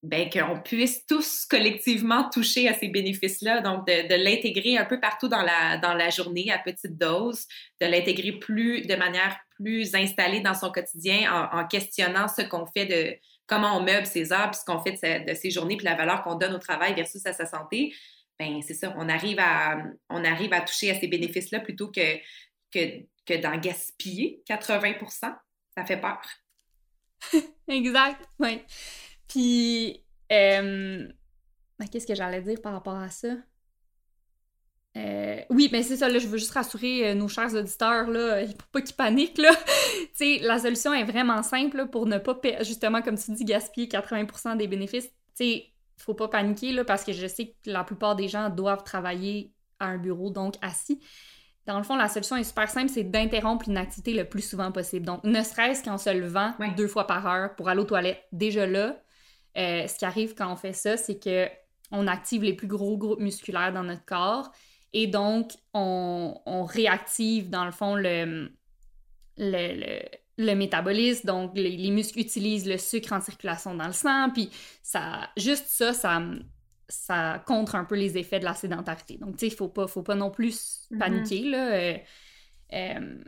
ben, 0.03 0.29
qu'on 0.29 0.61
puisse 0.61 1.07
tous 1.07 1.47
collectivement 1.47 2.29
toucher 2.29 2.69
à 2.69 2.75
ces 2.75 2.89
bénéfices-là, 2.89 3.63
donc 3.63 3.87
de, 3.87 4.23
l'intégrer 4.23 4.77
un 4.77 4.85
peu 4.85 5.01
partout 5.01 5.29
dans 5.29 5.43
la, 5.43 5.79
dans 5.79 5.95
la 5.95 6.11
journée 6.11 6.53
à 6.53 6.59
petite 6.59 6.99
dose, 6.99 7.47
de 7.81 7.87
l'intégrer 7.87 8.33
plus 8.33 8.87
de 8.87 8.95
manière 8.97 9.37
plus 9.57 9.95
installée 9.95 10.41
dans 10.41 10.55
son 10.55 10.71
quotidien 10.71 11.33
en, 11.33 11.61
en 11.61 11.67
questionnant 11.67 12.29
ce 12.29 12.43
qu'on 12.43 12.67
fait 12.67 12.85
de, 12.85 13.17
comment 13.47 13.77
on 13.77 13.83
meuble 13.83 14.07
ses 14.07 14.33
heures, 14.33 14.51
puis 14.51 14.61
ce 14.61 14.65
qu'on 14.65 14.83
fait 14.83 15.25
de, 15.27 15.35
ses 15.35 15.51
journées, 15.51 15.77
puis 15.77 15.85
la 15.85 15.95
valeur 15.95 16.23
qu'on 16.23 16.35
donne 16.35 16.55
au 16.55 16.59
travail 16.59 16.95
versus 16.95 17.25
à 17.27 17.33
sa 17.33 17.47
santé, 17.47 17.95
ben 18.39 18.61
c'est 18.63 18.75
ça, 18.75 18.95
on 18.97 19.09
arrive 19.09 19.39
à, 19.41 19.83
on 20.11 20.25
arrive 20.25 20.53
à 20.53 20.61
toucher 20.61 20.91
à 20.91 20.95
ces 20.99 21.09
bénéfices-là 21.09 21.61
plutôt 21.61 21.91
que, 21.91 22.17
que, 22.71 23.03
que 23.25 23.41
d'en 23.41 23.57
gaspiller 23.57 24.43
80% 24.49 25.09
Ça 25.11 25.85
fait 25.87 25.97
peur. 25.97 26.21
exact, 27.69 28.29
oui. 28.39 28.63
Puis, 29.29 30.05
euh, 30.33 31.09
ben, 31.79 31.89
qu'est-ce 31.91 32.07
que 32.07 32.15
j'allais 32.15 32.43
dire 32.43 32.61
par 32.61 32.73
rapport 32.73 32.97
à 32.97 33.11
ça? 33.11 33.29
Euh, 34.97 35.41
oui, 35.51 35.69
mais 35.73 35.83
c'est 35.83 35.97
ça, 35.97 36.09
là, 36.09 36.19
je 36.19 36.27
veux 36.27 36.39
juste 36.39 36.53
rassurer 36.53 37.11
euh, 37.11 37.15
nos 37.15 37.29
chers 37.29 37.55
auditeurs, 37.55 38.09
là, 38.09 38.47
pour 38.47 38.69
pas 38.69 38.81
qu'ils 38.81 38.97
paniquent, 38.97 39.39
là. 39.39 39.51
tu 40.01 40.09
sais, 40.15 40.39
la 40.41 40.59
solution 40.59 40.95
est 40.95 41.05
vraiment 41.05 41.43
simple, 41.43 41.89
pour 41.89 42.07
ne 42.07 42.19
pas, 42.19 42.39
justement, 42.63 43.03
comme 43.03 43.19
tu 43.19 43.33
dis, 43.33 43.45
gaspiller 43.45 43.89
80% 43.89 44.57
des 44.57 44.67
bénéfices. 44.67 45.09
Tu 45.09 45.13
sais, 45.35 45.67
faut 45.99 46.15
pas 46.15 46.29
paniquer, 46.29 46.73
là, 46.73 46.85
parce 46.85 47.05
que 47.05 47.13
je 47.13 47.27
sais 47.27 47.49
que 47.49 47.71
la 47.71 47.85
plupart 47.85 48.17
des 48.17 48.29
gens 48.29 48.49
doivent 48.49 48.85
travailler 48.85 49.53
à 49.81 49.87
un 49.87 49.99
bureau, 49.99 50.31
donc 50.31 50.55
assis. 50.63 51.01
Dans 51.67 51.77
le 51.77 51.85
fond, 51.85 51.97
la 51.97 52.09
solution 52.09 52.37
est 52.37 52.45
super 52.45 52.71
simple, 52.71 52.89
c'est 52.89 53.05
d'interrompre 53.05 53.69
une 53.69 53.77
activité 53.77 54.15
le 54.15 54.25
plus 54.25 54.49
souvent 54.49 54.73
possible. 54.73 55.05
Donc, 55.05 55.25
ne 55.25 55.43
serait-ce 55.43 55.83
qu'en 55.83 55.99
se 55.99 56.11
levant 56.11 56.55
deux 56.77 56.87
fois 56.87 57.07
par 57.07 57.27
heure 57.27 57.55
pour 57.57 57.69
aller 57.69 57.81
aux 57.81 57.87
toilettes. 57.87 58.23
Déjà 58.33 58.67
là, 58.67 58.97
euh, 59.59 59.87
ce 59.89 59.99
qui 59.99 60.05
arrive 60.05 60.35
quand 60.35 60.51
on 60.51 60.57
fait 60.57 60.73
ça, 60.73 60.97
c'est 60.97 61.19
que 61.19 61.49
on 61.91 62.07
active 62.07 62.43
les 62.43 62.53
plus 62.53 62.67
gros 62.67 62.97
groupes 62.97 63.21
musculaires 63.21 63.73
dans 63.73 63.83
notre 63.83 64.05
corps 64.05 64.53
et 64.99 65.07
donc, 65.07 65.53
on, 65.75 66.65
réactive, 66.65 67.51
dans 67.51 67.67
le 67.67 67.71
fond, 67.71 67.97
le, 67.97 68.51
le, 69.37 70.55
métabolisme. 70.55 71.27
Donc, 71.27 71.53
les, 71.55 71.91
muscles 71.91 72.21
utilisent 72.21 72.67
le 72.67 72.79
sucre 72.79 73.13
en 73.13 73.21
circulation 73.21 73.75
dans 73.75 73.89
le 73.89 73.93
sang. 73.93 74.31
Puis, 74.31 74.49
ça, 74.83 75.29
juste 75.37 75.67
ça, 75.67 75.93
ça, 75.93 76.23
ça 76.89 77.45
contre 77.47 77.75
un 77.75 77.85
peu 77.85 77.95
les 77.95 78.17
effets 78.17 78.41
de 78.41 78.47
la 78.47 78.55
sédentarité. 78.55 79.19
Donc, 79.19 79.33
tu 79.33 79.41
sais, 79.41 79.47
il 79.49 79.55
faut 79.55 79.69
pas, 79.69 79.87
faut 79.87 80.03
pas 80.03 80.15
non 80.15 80.31
plus 80.31 80.89
mm-hmm. 80.91 80.99
paniquer, 80.99 81.41
là. 81.41 81.75
Euh, 81.75 81.99
euh, 82.73 83.23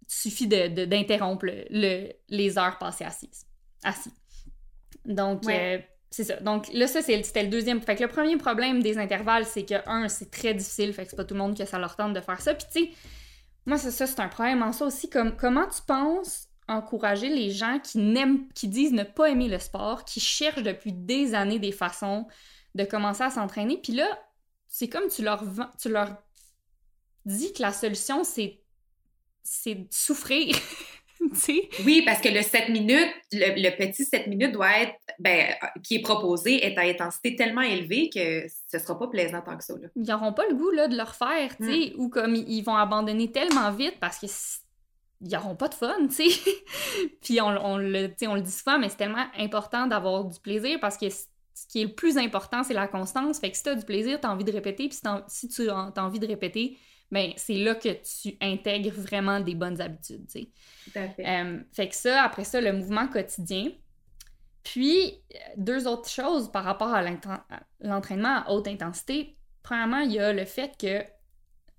il 0.00 0.14
suffit 0.14 0.46
d'interrompre 0.46 1.44
le, 1.44 2.12
les 2.30 2.56
heures 2.56 2.78
passées 2.78 3.04
assises. 3.04 3.44
Assis. 3.84 4.14
Donc, 5.04 5.46
euh, 5.50 5.78
c'est 6.10 6.24
ça. 6.24 6.36
Donc 6.36 6.72
là, 6.72 6.86
ça, 6.86 7.02
c'était 7.02 7.42
le 7.42 7.48
deuxième. 7.48 7.80
Fait 7.80 7.96
que 7.96 8.02
le 8.02 8.08
premier 8.08 8.36
problème 8.36 8.82
des 8.82 8.98
intervalles, 8.98 9.44
c'est 9.44 9.64
que, 9.64 9.74
un, 9.86 10.08
c'est 10.08 10.30
très 10.30 10.54
difficile, 10.54 10.92
fait 10.92 11.04
que 11.04 11.10
c'est 11.10 11.16
pas 11.16 11.24
tout 11.24 11.34
le 11.34 11.40
monde 11.40 11.56
que 11.56 11.64
ça 11.64 11.78
leur 11.78 11.96
tente 11.96 12.14
de 12.14 12.20
faire 12.20 12.40
ça. 12.40 12.54
Puis 12.54 12.66
tu 12.72 12.84
sais, 12.84 12.90
moi, 13.66 13.76
ça, 13.76 14.06
c'est 14.06 14.20
un 14.20 14.28
problème 14.28 14.62
en 14.62 14.72
ça 14.72 14.86
aussi. 14.86 15.10
Comme, 15.10 15.36
comment 15.36 15.66
tu 15.66 15.82
penses 15.86 16.48
encourager 16.68 17.28
les 17.28 17.50
gens 17.50 17.78
qui 17.82 17.98
n'aiment, 17.98 18.48
qui 18.54 18.68
disent 18.68 18.92
ne 18.92 19.02
pas 19.04 19.30
aimer 19.30 19.48
le 19.48 19.58
sport, 19.58 20.04
qui 20.04 20.20
cherchent 20.20 20.62
depuis 20.62 20.92
des 20.92 21.34
années 21.34 21.58
des 21.58 21.72
façons 21.72 22.26
de 22.74 22.84
commencer 22.84 23.22
à 23.22 23.30
s'entraîner, 23.30 23.78
puis 23.82 23.92
là, 23.92 24.06
c'est 24.68 24.88
comme 24.88 25.08
tu 25.08 25.22
leur, 25.22 25.42
tu 25.80 25.88
leur 25.88 26.16
dis 27.24 27.52
que 27.52 27.62
la 27.62 27.72
solution, 27.72 28.24
c'est 28.24 28.60
c'est 29.42 29.86
souffrir. 29.90 30.54
Oui, 31.84 32.02
parce 32.04 32.20
que 32.20 32.28
le 32.28 32.42
7 32.42 32.68
minutes, 32.68 33.12
le, 33.32 33.70
petit 33.76 34.04
7 34.04 34.26
minutes 34.26 34.52
doit 34.52 34.82
être, 34.82 34.94
ben, 35.18 35.54
qui 35.82 35.96
est 35.96 36.02
proposé, 36.02 36.64
est 36.64 36.78
à 36.78 36.82
intensité 36.82 37.36
tellement 37.36 37.62
élevée 37.62 38.10
que 38.12 38.46
ce 38.48 38.78
sera 38.78 38.98
pas 38.98 39.08
plaisant 39.08 39.40
tant 39.40 39.56
que 39.56 39.64
ça. 39.64 39.74
Ils 39.96 40.02
n'auront 40.02 40.32
pas 40.32 40.46
le 40.48 40.54
goût 40.54 40.70
là, 40.70 40.88
de 40.88 40.96
le 40.96 41.02
refaire, 41.02 41.56
tu 41.56 41.64
sais, 41.64 41.92
mm. 41.94 42.00
ou 42.00 42.08
comme 42.08 42.34
ils 42.34 42.62
vont 42.62 42.76
abandonner 42.76 43.30
tellement 43.30 43.70
vite 43.72 43.96
parce 44.00 44.18
que 44.18 44.26
ils 45.20 45.32
n'auront 45.32 45.56
pas 45.56 45.68
de 45.68 45.74
fun, 45.74 46.06
tu 46.08 46.30
sais. 46.30 46.40
Puis 47.20 47.40
on, 47.40 47.48
on, 47.48 47.76
le, 47.76 48.14
on 48.26 48.34
le 48.34 48.40
dit 48.40 48.52
souvent, 48.52 48.78
mais 48.78 48.88
c'est 48.88 48.96
tellement 48.98 49.26
important 49.36 49.86
d'avoir 49.86 50.24
du 50.24 50.38
plaisir 50.38 50.78
parce 50.80 50.96
que 50.96 51.08
ce 51.10 51.66
qui 51.68 51.82
est 51.82 51.86
le 51.86 51.92
plus 51.92 52.16
important, 52.18 52.62
c'est 52.62 52.74
la 52.74 52.86
constance. 52.86 53.40
Fait 53.40 53.50
que 53.50 53.56
si 53.56 53.64
tu 53.64 53.68
as 53.68 53.74
du 53.74 53.84
plaisir, 53.84 54.20
tu 54.20 54.26
as 54.26 54.30
envie 54.30 54.44
de 54.44 54.52
répéter, 54.52 54.88
puis 54.88 54.98
si 55.26 55.48
tu 55.48 55.68
as 55.68 55.92
envie 55.96 56.20
de 56.20 56.26
répéter, 56.26 56.78
ben 57.10 57.32
c'est 57.36 57.54
là 57.54 57.74
que 57.74 57.88
tu 57.88 58.36
intègres 58.40 58.92
vraiment 58.92 59.40
des 59.40 59.54
bonnes 59.54 59.80
habitudes, 59.80 60.26
tu 60.26 60.40
sais. 60.40 60.48
Tout 60.84 60.98
à 60.98 61.08
fait. 61.08 61.26
Euh, 61.26 61.60
fait 61.72 61.88
que 61.88 61.94
ça, 61.94 62.22
après 62.22 62.44
ça, 62.44 62.60
le 62.60 62.72
mouvement 62.72 63.08
quotidien. 63.08 63.70
Puis, 64.62 65.22
deux 65.56 65.86
autres 65.86 66.10
choses 66.10 66.52
par 66.52 66.64
rapport 66.64 66.92
à 66.92 67.02
l'entraînement 67.80 68.42
à 68.44 68.50
haute 68.50 68.68
intensité. 68.68 69.36
Premièrement, 69.62 70.00
il 70.00 70.12
y 70.12 70.18
a 70.18 70.32
le 70.32 70.44
fait 70.44 70.72
que 70.78 71.02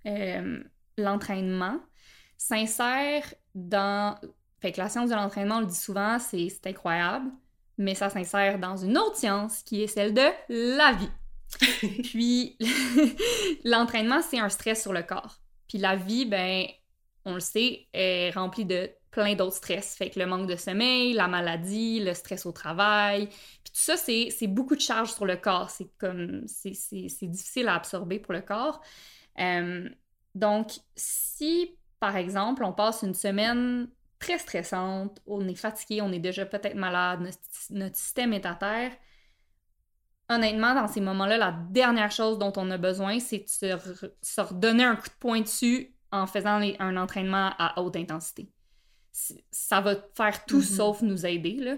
euh, 0.08 0.64
l'entraînement 0.97 1.80
s'insère 2.38 3.24
dans... 3.53 4.18
Fait 4.60 4.72
que 4.72 4.80
la 4.82 4.89
science 4.89 5.10
de 5.10 5.16
l'entraînement, 5.16 5.58
on 5.58 5.62
le 5.62 5.68
dit 5.68 5.76
souvent, 5.76 6.18
c'est 6.20 6.49
incroyable, 6.66 7.30
mais 7.78 7.95
ça 7.95 8.10
s'insère 8.10 8.58
dans 8.58 8.78
une 8.78 8.97
autre 8.97 9.18
science 9.18 9.62
qui 9.62 9.84
est 9.84 9.88
celle 9.88 10.14
de 10.14 10.28
la 10.49 10.93
vie. 10.93 11.12
Puis 12.04 12.58
l'entraînement, 13.64 14.22
c'est 14.22 14.39
un 14.39 14.50
stress 14.50 14.82
sur 14.82 14.93
le 14.93 15.04
corps. 15.04 15.39
Puis 15.68 15.78
la 15.78 15.95
vie, 15.95 16.26
ben, 16.26 16.66
on 17.26 17.34
le 17.34 17.39
sait, 17.39 17.88
est 17.93 18.32
remplie 18.32 18.66
de 18.66 18.89
plein 19.12 19.36
d'autres 19.36 19.56
stress. 19.56 19.95
Fait 19.95 20.10
que 20.10 20.20
le 20.20 20.26
manque 20.26 20.47
de 20.47 20.56
sommeil, 20.56 21.14
la 21.14 21.28
maladie, 21.28 22.00
le 22.00 22.14
stress 22.14 22.45
au 22.45 22.52
travail. 22.52 23.28
Puis 23.28 23.74
tout 23.74 23.82
ça, 23.82 23.97
c'est 23.97 24.47
beaucoup 24.47 24.76
de 24.76 24.82
charge 24.82 25.14
sur 25.14 25.26
le 25.26 25.36
corps. 25.36 25.70
C'est 25.70 25.89
comme, 25.97 26.43
c'est 26.47 27.28
difficile 27.28 27.68
à 27.68 27.76
absorber 27.76 28.20
pour 28.20 28.34
le 28.34 28.41
corps. 28.41 28.82
Euh, 29.39 29.89
donc, 30.36 30.72
si, 30.95 31.78
par 32.00 32.16
exemple, 32.16 32.64
on 32.64 32.74
passe 32.74 33.02
une 33.04 33.14
semaine 33.14 33.89
très 34.20 34.38
stressante, 34.38 35.22
on 35.26 35.47
est 35.47 35.56
fatigué, 35.56 36.02
on 36.02 36.12
est 36.12 36.20
déjà 36.20 36.45
peut-être 36.45 36.76
malade, 36.76 37.22
notre, 37.70 37.95
système 37.95 38.34
est 38.34 38.45
à 38.45 38.54
terre, 38.54 38.91
honnêtement, 40.30 40.75
dans 40.75 40.88
ces 40.88 41.01
moments-là, 41.01 41.38
la 41.38 41.51
dernière 41.69 42.11
chose 42.11 42.38
dont 42.38 42.53
on 42.55 42.69
a 42.71 42.77
besoin, 42.77 43.19
c'est 43.19 43.39
de 43.39 43.75
se, 44.21 44.41
redonner 44.41 44.84
un 44.84 44.95
coup 44.95 45.09
de 45.09 45.19
poing 45.19 45.41
dessus 45.41 45.93
en 46.11 46.27
faisant 46.27 46.61
un 46.80 46.97
entraînement 46.97 47.51
à 47.57 47.82
haute 47.82 47.95
intensité. 47.95 48.49
Ça 49.11 49.82
va 49.82 49.95
faire 50.15 50.45
tout 50.45 50.59
mm-hmm. 50.59 50.75
sauf 50.75 51.01
nous 51.01 51.25
aider. 51.25 51.55
Là. 51.55 51.77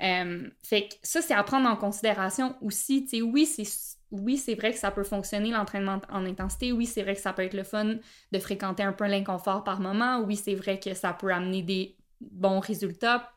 Euh, 0.00 0.48
fait 0.62 0.88
que 0.88 0.94
ça, 1.02 1.20
c'est 1.20 1.34
à 1.34 1.42
prendre 1.42 1.68
en 1.68 1.76
considération 1.76 2.56
aussi. 2.62 3.08
oui, 3.22 3.46
c'est 3.46 3.64
oui, 4.10 4.38
c'est 4.38 4.54
vrai 4.54 4.72
que 4.72 4.78
ça 4.78 4.90
peut 4.90 5.04
fonctionner 5.04 5.50
l'entraînement 5.50 6.00
en 6.10 6.24
intensité. 6.24 6.72
Oui, 6.72 6.86
c'est 6.86 7.02
vrai 7.02 7.14
que 7.14 7.20
ça 7.20 7.32
peut 7.34 7.42
être 7.42 7.54
le 7.54 7.62
fun 7.62 7.96
de 8.32 8.38
fréquenter 8.38 8.82
un 8.82 8.92
peu 8.92 9.06
l'inconfort 9.06 9.64
par 9.64 9.80
moment. 9.80 10.20
Oui, 10.20 10.36
c'est 10.36 10.54
vrai 10.54 10.80
que 10.80 10.94
ça 10.94 11.12
peut 11.12 11.30
amener 11.30 11.62
des 11.62 11.96
bons 12.20 12.60
résultats, 12.60 13.30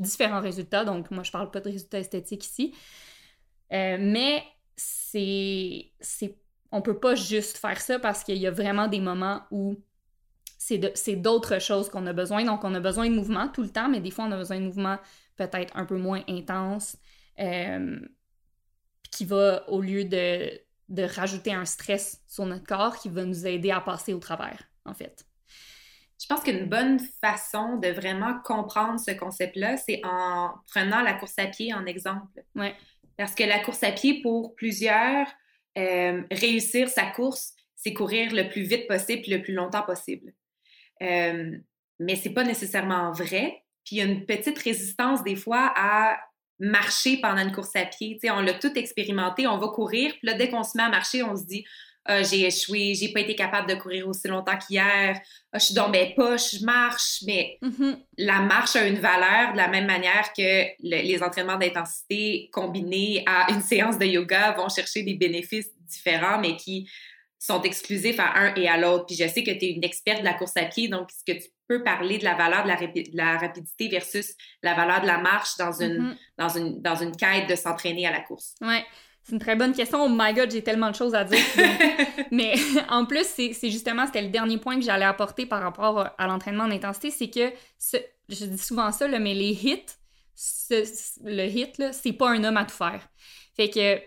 différents 0.00 0.40
résultats. 0.40 0.84
Donc, 0.84 1.10
moi, 1.12 1.22
je 1.22 1.30
parle 1.30 1.52
pas 1.52 1.60
de 1.60 1.70
résultats 1.70 2.00
esthétiques 2.00 2.44
ici. 2.44 2.74
Euh, 3.72 3.96
mais 4.00 4.42
c'est, 4.76 5.92
c'est, 6.00 6.36
on 6.70 6.82
peut 6.82 6.98
pas 6.98 7.14
juste 7.14 7.58
faire 7.58 7.80
ça 7.80 7.98
parce 7.98 8.24
qu'il 8.24 8.38
y 8.38 8.46
a 8.46 8.50
vraiment 8.50 8.88
des 8.88 9.00
moments 9.00 9.42
où 9.50 9.76
c'est, 10.58 11.16
d'autres 11.16 11.58
choses 11.60 11.88
qu'on 11.88 12.06
a 12.06 12.12
besoin. 12.12 12.44
Donc, 12.44 12.64
on 12.64 12.74
a 12.74 12.80
besoin 12.80 13.08
de 13.08 13.14
mouvement 13.14 13.48
tout 13.48 13.62
le 13.62 13.70
temps, 13.70 13.88
mais 13.88 14.00
des 14.00 14.10
fois, 14.10 14.26
on 14.26 14.32
a 14.32 14.36
besoin 14.36 14.60
de 14.60 14.64
mouvement 14.64 14.98
peut-être 15.36 15.76
un 15.76 15.84
peu 15.84 15.96
moins 15.96 16.22
intense. 16.28 16.96
Euh, 17.40 17.98
qui 19.10 19.24
va, 19.26 19.68
au 19.68 19.80
lieu 19.80 20.04
de, 20.04 20.50
de 20.88 21.02
rajouter 21.02 21.52
un 21.52 21.64
stress 21.64 22.22
sur 22.26 22.46
notre 22.46 22.64
corps, 22.64 22.96
qui 22.96 23.08
va 23.08 23.24
nous 23.24 23.46
aider 23.46 23.70
à 23.70 23.80
passer 23.80 24.14
au 24.14 24.18
travers, 24.18 24.62
en 24.84 24.94
fait. 24.94 25.24
Je 26.20 26.26
pense 26.26 26.42
qu'une 26.42 26.68
bonne 26.68 27.00
façon 27.20 27.76
de 27.76 27.88
vraiment 27.88 28.38
comprendre 28.44 28.98
ce 28.98 29.10
concept-là, 29.10 29.76
c'est 29.76 30.00
en 30.04 30.54
prenant 30.68 31.02
la 31.02 31.14
course 31.14 31.38
à 31.38 31.46
pied 31.46 31.74
en 31.74 31.84
exemple. 31.84 32.42
Ouais. 32.54 32.74
Parce 33.22 33.36
que 33.36 33.44
la 33.44 33.60
course 33.60 33.84
à 33.84 33.92
pied, 33.92 34.20
pour 34.20 34.56
plusieurs, 34.56 35.28
euh, 35.78 36.22
réussir 36.32 36.88
sa 36.88 37.06
course, 37.06 37.52
c'est 37.76 37.92
courir 37.92 38.34
le 38.34 38.48
plus 38.48 38.62
vite 38.62 38.88
possible 38.88 39.22
et 39.26 39.36
le 39.36 39.42
plus 39.44 39.54
longtemps 39.54 39.84
possible. 39.84 40.32
Euh, 41.00 41.56
mais 42.00 42.16
c'est 42.16 42.34
pas 42.34 42.42
nécessairement 42.42 43.12
vrai. 43.12 43.62
Puis 43.84 43.94
il 43.94 43.98
y 43.98 44.00
a 44.00 44.06
une 44.06 44.26
petite 44.26 44.58
résistance 44.58 45.22
des 45.22 45.36
fois 45.36 45.72
à 45.76 46.18
marcher 46.58 47.18
pendant 47.18 47.42
une 47.42 47.52
course 47.52 47.76
à 47.76 47.84
pied. 47.84 48.18
on 48.24 48.40
l'a 48.40 48.54
tout 48.54 48.76
expérimenté, 48.76 49.46
on 49.46 49.58
va 49.58 49.68
courir, 49.68 50.10
puis 50.18 50.26
là, 50.26 50.34
dès 50.34 50.48
qu'on 50.48 50.64
se 50.64 50.76
met 50.76 50.82
à 50.82 50.88
marcher, 50.88 51.22
on 51.22 51.36
se 51.36 51.46
dit 51.46 51.64
ah, 52.04 52.22
j'ai 52.22 52.46
échoué, 52.46 52.94
j'ai 52.94 53.12
pas 53.12 53.20
été 53.20 53.36
capable 53.36 53.68
de 53.68 53.76
courir 53.76 54.08
aussi 54.08 54.26
longtemps 54.26 54.58
qu'hier, 54.58 55.20
ah, 55.52 55.58
je 55.58 55.66
suis 55.66 55.74
dans 55.74 55.88
mes 55.88 56.14
poches, 56.14 56.56
je 56.58 56.64
marche, 56.64 57.22
mais 57.24 57.58
mm-hmm. 57.62 57.96
la 58.18 58.40
marche 58.40 58.74
a 58.74 58.86
une 58.86 58.98
valeur 58.98 59.52
de 59.52 59.56
la 59.56 59.68
même 59.68 59.86
manière 59.86 60.32
que 60.36 60.66
les 60.80 61.22
entraînements 61.22 61.58
d'intensité 61.58 62.50
combinés 62.52 63.22
à 63.26 63.52
une 63.52 63.60
séance 63.60 63.98
de 63.98 64.06
yoga 64.06 64.52
vont 64.52 64.68
chercher 64.68 65.04
des 65.04 65.14
bénéfices 65.14 65.70
différents, 65.86 66.40
mais 66.40 66.56
qui 66.56 66.88
sont 67.38 67.62
exclusifs 67.62 68.18
à 68.18 68.36
un 68.36 68.54
et 68.54 68.68
à 68.68 68.76
l'autre. 68.76 69.06
Puis 69.06 69.16
je 69.16 69.28
sais 69.28 69.44
que 69.44 69.50
tu 69.50 69.64
es 69.64 69.70
une 69.70 69.84
experte 69.84 70.20
de 70.20 70.24
la 70.24 70.34
course 70.34 70.56
à 70.56 70.64
pied, 70.64 70.88
donc 70.88 71.08
ce 71.10 71.32
que 71.32 71.38
tu 71.38 71.48
peux 71.68 71.84
parler 71.84 72.18
de 72.18 72.24
la 72.24 72.34
valeur 72.34 72.64
de 72.64 72.68
la, 73.16 73.38
rapidité 73.38 73.88
versus 73.88 74.34
la 74.62 74.74
valeur 74.74 75.02
de 75.02 75.06
la 75.06 75.18
marche 75.18 75.56
dans 75.56 75.72
une, 75.72 75.98
mm-hmm. 75.98 76.16
dans 76.38 76.48
une, 76.48 76.82
dans 76.82 76.96
une 76.96 77.16
quête 77.16 77.48
de 77.48 77.54
s'entraîner 77.54 78.06
à 78.06 78.12
la 78.12 78.20
course? 78.20 78.54
Oui, 78.60 78.78
c'est 79.22 79.32
une 79.32 79.38
très 79.38 79.56
bonne 79.56 79.72
question. 79.72 80.04
Oh 80.04 80.08
my 80.08 80.34
God, 80.34 80.50
j'ai 80.50 80.62
tellement 80.62 80.90
de 80.90 80.96
choses 80.96 81.14
à 81.14 81.24
dire. 81.24 81.38
Mais 82.30 82.54
en 82.88 83.06
plus, 83.06 83.26
c'est 83.26 83.70
justement, 83.70 84.06
c'était 84.06 84.22
le 84.22 84.30
dernier 84.30 84.58
point 84.58 84.76
que 84.76 84.84
j'allais 84.84 85.04
apporter 85.04 85.46
par 85.46 85.62
rapport 85.62 86.10
à 86.18 86.26
l'entraînement 86.26 86.64
en 86.64 86.70
intensité, 86.70 87.10
c'est 87.10 87.30
que, 87.30 87.52
je 88.28 88.44
dis 88.46 88.58
souvent 88.58 88.90
ça, 88.92 89.06
mais 89.08 89.34
les 89.34 89.50
hits, 89.50 89.84
le 91.24 91.46
hit, 91.46 91.82
c'est 91.92 92.12
pas 92.12 92.30
un 92.30 92.42
homme 92.44 92.56
à 92.56 92.64
tout 92.64 92.74
faire. 92.74 93.06
Fait 93.54 93.68
que 93.68 94.00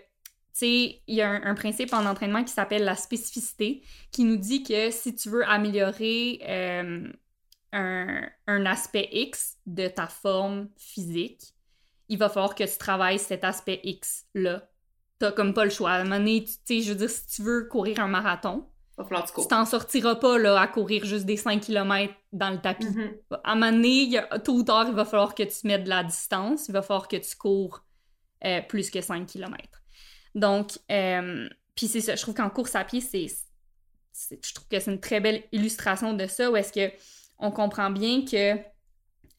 il 0.62 1.00
y 1.08 1.20
a 1.20 1.30
un, 1.30 1.54
principe 1.54 1.92
en 1.92 2.06
entraînement 2.06 2.42
qui 2.42 2.52
s'appelle 2.52 2.84
la 2.84 2.96
spécificité, 2.96 3.82
qui 4.10 4.24
nous 4.24 4.36
dit 4.36 4.62
que 4.62 4.90
si 4.90 5.14
tu 5.14 5.28
veux 5.28 5.46
améliorer 5.46 6.40
euh, 6.48 7.12
un, 7.72 8.66
aspect 8.66 9.08
X 9.12 9.58
de 9.66 9.88
ta 9.88 10.06
forme 10.06 10.68
physique, 10.78 11.54
il 12.08 12.18
va 12.18 12.28
falloir 12.28 12.54
que 12.54 12.64
tu 12.64 12.78
travailles 12.78 13.18
cet 13.18 13.44
aspect 13.44 13.80
X-là. 13.84 14.68
T'as 15.18 15.32
comme 15.32 15.54
pas 15.54 15.64
le 15.64 15.70
choix. 15.70 15.92
À 15.92 16.00
un 16.00 16.04
moment 16.04 16.18
donné, 16.18 16.44
tu 16.44 16.82
je 16.82 16.90
veux 16.90 16.98
dire, 16.98 17.10
si 17.10 17.26
tu 17.26 17.42
veux 17.42 17.64
courir 17.64 18.00
un 18.00 18.08
marathon, 18.08 18.66
tu 18.98 19.48
t'en 19.48 19.64
sortiras 19.64 20.16
pas 20.16 20.38
là, 20.38 20.60
à 20.60 20.66
courir 20.66 21.04
juste 21.04 21.26
des 21.26 21.36
5 21.36 21.60
km 21.60 22.14
dans 22.32 22.50
le 22.50 22.58
tapis. 22.58 22.86
Mm-hmm. 22.86 23.40
À 23.44 23.52
un 23.52 23.54
moment 23.54 23.72
donné, 23.72 24.20
tôt 24.44 24.54
ou 24.54 24.62
tard, 24.62 24.86
il 24.88 24.94
va 24.94 25.04
falloir 25.04 25.34
que 25.34 25.42
tu 25.42 25.66
mettes 25.66 25.84
de 25.84 25.88
la 25.88 26.04
distance, 26.04 26.68
il 26.68 26.72
va 26.72 26.82
falloir 26.82 27.08
que 27.08 27.16
tu 27.16 27.36
cours 27.36 27.82
euh, 28.44 28.60
plus 28.62 28.90
que 28.90 29.00
5 29.00 29.26
km. 29.26 29.62
Donc, 30.34 30.78
euh, 30.90 31.48
puis 31.74 31.88
c'est 31.88 32.00
ça, 32.00 32.16
je 32.16 32.22
trouve 32.22 32.34
qu'en 32.34 32.50
course 32.50 32.74
à 32.74 32.84
pied, 32.84 33.00
c'est, 33.00 33.26
je 34.30 34.54
trouve 34.54 34.68
que 34.68 34.80
c'est 34.80 34.90
une 34.90 35.00
très 35.00 35.20
belle 35.20 35.42
illustration 35.52 36.14
de 36.14 36.26
ça, 36.26 36.50
où 36.50 36.56
est-ce 36.56 36.72
que 36.72 36.94
on 37.38 37.50
comprend 37.50 37.90
bien 37.90 38.24
que 38.24 38.56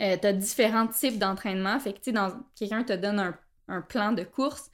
euh, 0.01 0.17
tu 0.17 0.27
as 0.27 0.33
différents 0.33 0.87
types 0.87 1.17
d'entraînement. 1.17 1.79
Fait 1.79 1.93
que, 1.93 1.99
tu 1.99 2.11
sais, 2.11 2.19
quelqu'un 2.55 2.83
te 2.83 2.93
donne 2.93 3.33
un, 3.67 3.81
plan 3.81 4.11
de 4.11 4.23
course. 4.23 4.69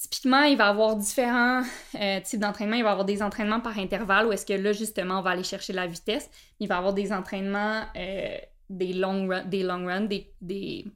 Typiquement, 0.00 0.44
il 0.44 0.56
va 0.56 0.68
avoir 0.68 0.96
différents 0.96 1.62
euh, 1.94 2.20
types 2.22 2.40
d'entraînement. 2.40 2.76
Il 2.76 2.84
va 2.84 2.92
avoir 2.92 3.04
des 3.04 3.22
entraînements 3.22 3.60
par 3.60 3.78
intervalle 3.78 4.26
où 4.26 4.32
est-ce 4.32 4.46
que 4.46 4.54
là, 4.54 4.72
justement, 4.72 5.18
on 5.18 5.22
va 5.22 5.30
aller 5.30 5.44
chercher 5.44 5.74
la 5.74 5.86
vitesse. 5.86 6.30
Il 6.58 6.68
va 6.68 6.78
avoir 6.78 6.94
des 6.94 7.12
entraînements, 7.12 7.84
euh, 7.96 8.38
des, 8.70 8.94
long 8.94 9.28
des 9.44 9.62
long 9.62 9.84
runs, 9.84 10.06
des, 10.06 10.32
des 10.40 10.86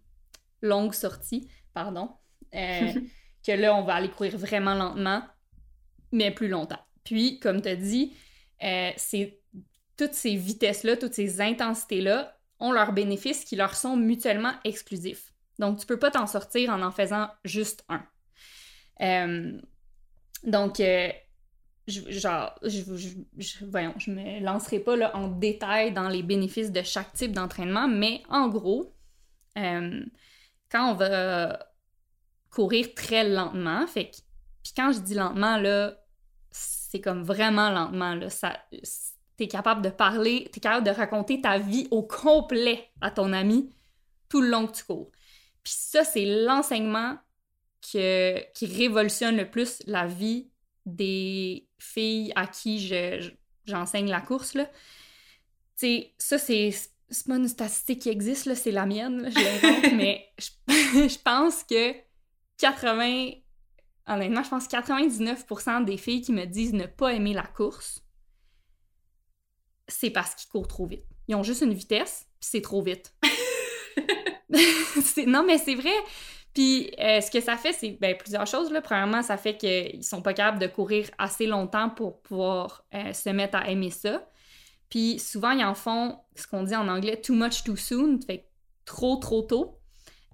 longues 0.62 0.94
sorties, 0.94 1.46
pardon. 1.74 2.12
que 2.52 3.52
là, 3.52 3.74
on 3.74 3.82
va 3.84 3.96
aller 3.96 4.08
courir 4.08 4.38
vraiment 4.38 4.74
lentement, 4.74 5.22
mais 6.10 6.30
plus 6.30 6.48
longtemps. 6.48 6.80
Puis, 7.04 7.40
comme 7.40 7.60
tu 7.60 7.68
as 7.68 7.76
dit, 7.76 8.14
c'est 8.96 9.38
toutes 9.98 10.14
ces 10.14 10.34
vitesses-là, 10.34 10.96
toutes 10.96 11.12
ces 11.12 11.42
intensités-là 11.42 12.38
ont 12.58 12.72
leurs 12.72 12.92
bénéfices 12.92 13.44
qui 13.44 13.56
leur 13.56 13.74
sont 13.74 13.98
mutuellement 13.98 14.52
exclusifs. 14.64 15.34
Donc, 15.58 15.78
tu 15.78 15.84
peux 15.84 15.98
pas 15.98 16.10
t'en 16.10 16.26
sortir 16.26 16.70
en 16.70 16.80
en 16.80 16.90
faisant 16.90 17.28
juste 17.44 17.84
un. 17.90 18.02
Euh, 19.00 19.60
donc, 20.44 20.80
euh, 20.80 21.08
je, 21.86 22.10
genre, 22.10 22.54
je, 22.62 22.80
me 24.10 24.40
lancerai 24.40 24.78
pas 24.80 24.96
là, 24.96 25.16
en 25.16 25.28
détail 25.28 25.92
dans 25.92 26.08
les 26.08 26.22
bénéfices 26.22 26.72
de 26.72 26.82
chaque 26.82 27.12
type 27.12 27.32
d'entraînement, 27.32 27.88
mais 27.88 28.22
en 28.28 28.48
gros, 28.48 28.94
euh, 29.58 30.04
quand 30.70 30.92
on 30.92 30.94
va 30.94 31.58
courir 32.50 32.94
très 32.94 33.28
lentement, 33.28 33.86
fait 33.86 34.10
puis 34.62 34.72
quand 34.74 34.92
je 34.92 35.00
dis 35.00 35.14
lentement, 35.14 35.58
là, 35.58 35.94
c'est 36.50 37.00
comme 37.00 37.22
vraiment 37.22 37.70
lentement, 37.70 38.14
là, 38.14 38.30
ça, 38.30 38.56
tu 39.36 39.44
es 39.44 39.48
capable 39.48 39.82
de 39.82 39.90
parler, 39.90 40.48
tu 40.52 40.58
es 40.58 40.60
capable 40.60 40.86
de 40.86 40.92
raconter 40.92 41.40
ta 41.40 41.58
vie 41.58 41.86
au 41.90 42.02
complet 42.02 42.88
à 43.02 43.10
ton 43.10 43.32
ami 43.32 43.74
tout 44.30 44.40
le 44.40 44.48
long 44.48 44.66
que 44.66 44.72
tu 44.72 44.84
cours. 44.84 45.10
Puis 45.62 45.74
ça, 45.76 46.02
c'est 46.02 46.24
l'enseignement 46.44 47.18
qui 47.92 48.66
révolutionne 48.66 49.36
le 49.36 49.50
plus 49.50 49.82
la 49.86 50.06
vie 50.06 50.50
des 50.86 51.68
filles 51.78 52.32
à 52.34 52.46
qui 52.46 52.78
j'enseigne 53.66 54.08
la 54.08 54.20
course. 54.20 54.54
Là. 54.54 54.70
sais, 55.76 56.14
ça, 56.18 56.38
c'est 56.38 56.72
pas 57.26 57.36
une 57.36 57.48
statistique 57.48 58.02
qui 58.02 58.08
existe, 58.08 58.46
là, 58.46 58.54
c'est 58.54 58.70
la 58.70 58.86
mienne, 58.86 59.30
je 59.30 59.38
l'invente, 59.38 59.92
mais 59.96 60.26
je, 60.38 60.50
je, 61.08 61.18
pense 61.18 61.62
que 61.62 61.94
80, 62.58 63.32
honnêtement, 64.06 64.42
je 64.42 64.50
pense 64.50 64.66
que 64.66 64.76
99% 64.76 65.84
des 65.84 65.96
filles 65.96 66.22
qui 66.22 66.32
me 66.32 66.46
disent 66.46 66.72
ne 66.72 66.86
pas 66.86 67.12
aimer 67.12 67.34
la 67.34 67.46
course 67.46 68.04
c'est 69.88 70.10
parce 70.10 70.34
qu'ils 70.34 70.48
courent 70.48 70.68
trop 70.68 70.86
vite. 70.86 71.04
Ils 71.28 71.34
ont 71.34 71.42
juste 71.42 71.62
une 71.62 71.74
vitesse, 71.74 72.26
puis 72.40 72.48
c'est 72.50 72.60
trop 72.60 72.82
vite. 72.82 73.14
non, 75.26 75.44
mais 75.44 75.58
c'est 75.58 75.74
vrai. 75.74 75.94
Puis 76.54 76.92
euh, 77.00 77.20
ce 77.20 77.30
que 77.30 77.40
ça 77.40 77.56
fait, 77.56 77.72
c'est 77.72 77.98
ben, 78.00 78.16
plusieurs 78.16 78.46
choses. 78.46 78.70
Là. 78.70 78.80
Premièrement, 78.80 79.22
ça 79.22 79.36
fait 79.36 79.56
qu'ils 79.56 80.04
sont 80.04 80.22
pas 80.22 80.32
capables 80.32 80.60
de 80.60 80.68
courir 80.68 81.10
assez 81.18 81.46
longtemps 81.46 81.90
pour 81.90 82.22
pouvoir 82.22 82.84
euh, 82.94 83.12
se 83.12 83.28
mettre 83.30 83.56
à 83.56 83.68
aimer 83.68 83.90
ça. 83.90 84.28
Puis 84.88 85.18
souvent, 85.18 85.50
ils 85.50 85.64
en 85.64 85.74
font 85.74 86.18
ce 86.36 86.46
qu'on 86.46 86.62
dit 86.62 86.76
en 86.76 86.88
anglais 86.88 87.20
too 87.20 87.34
much 87.34 87.64
too 87.64 87.76
soon, 87.76 88.20
fait 88.24 88.48
trop 88.84 89.16
trop 89.16 89.42
tôt. 89.42 89.80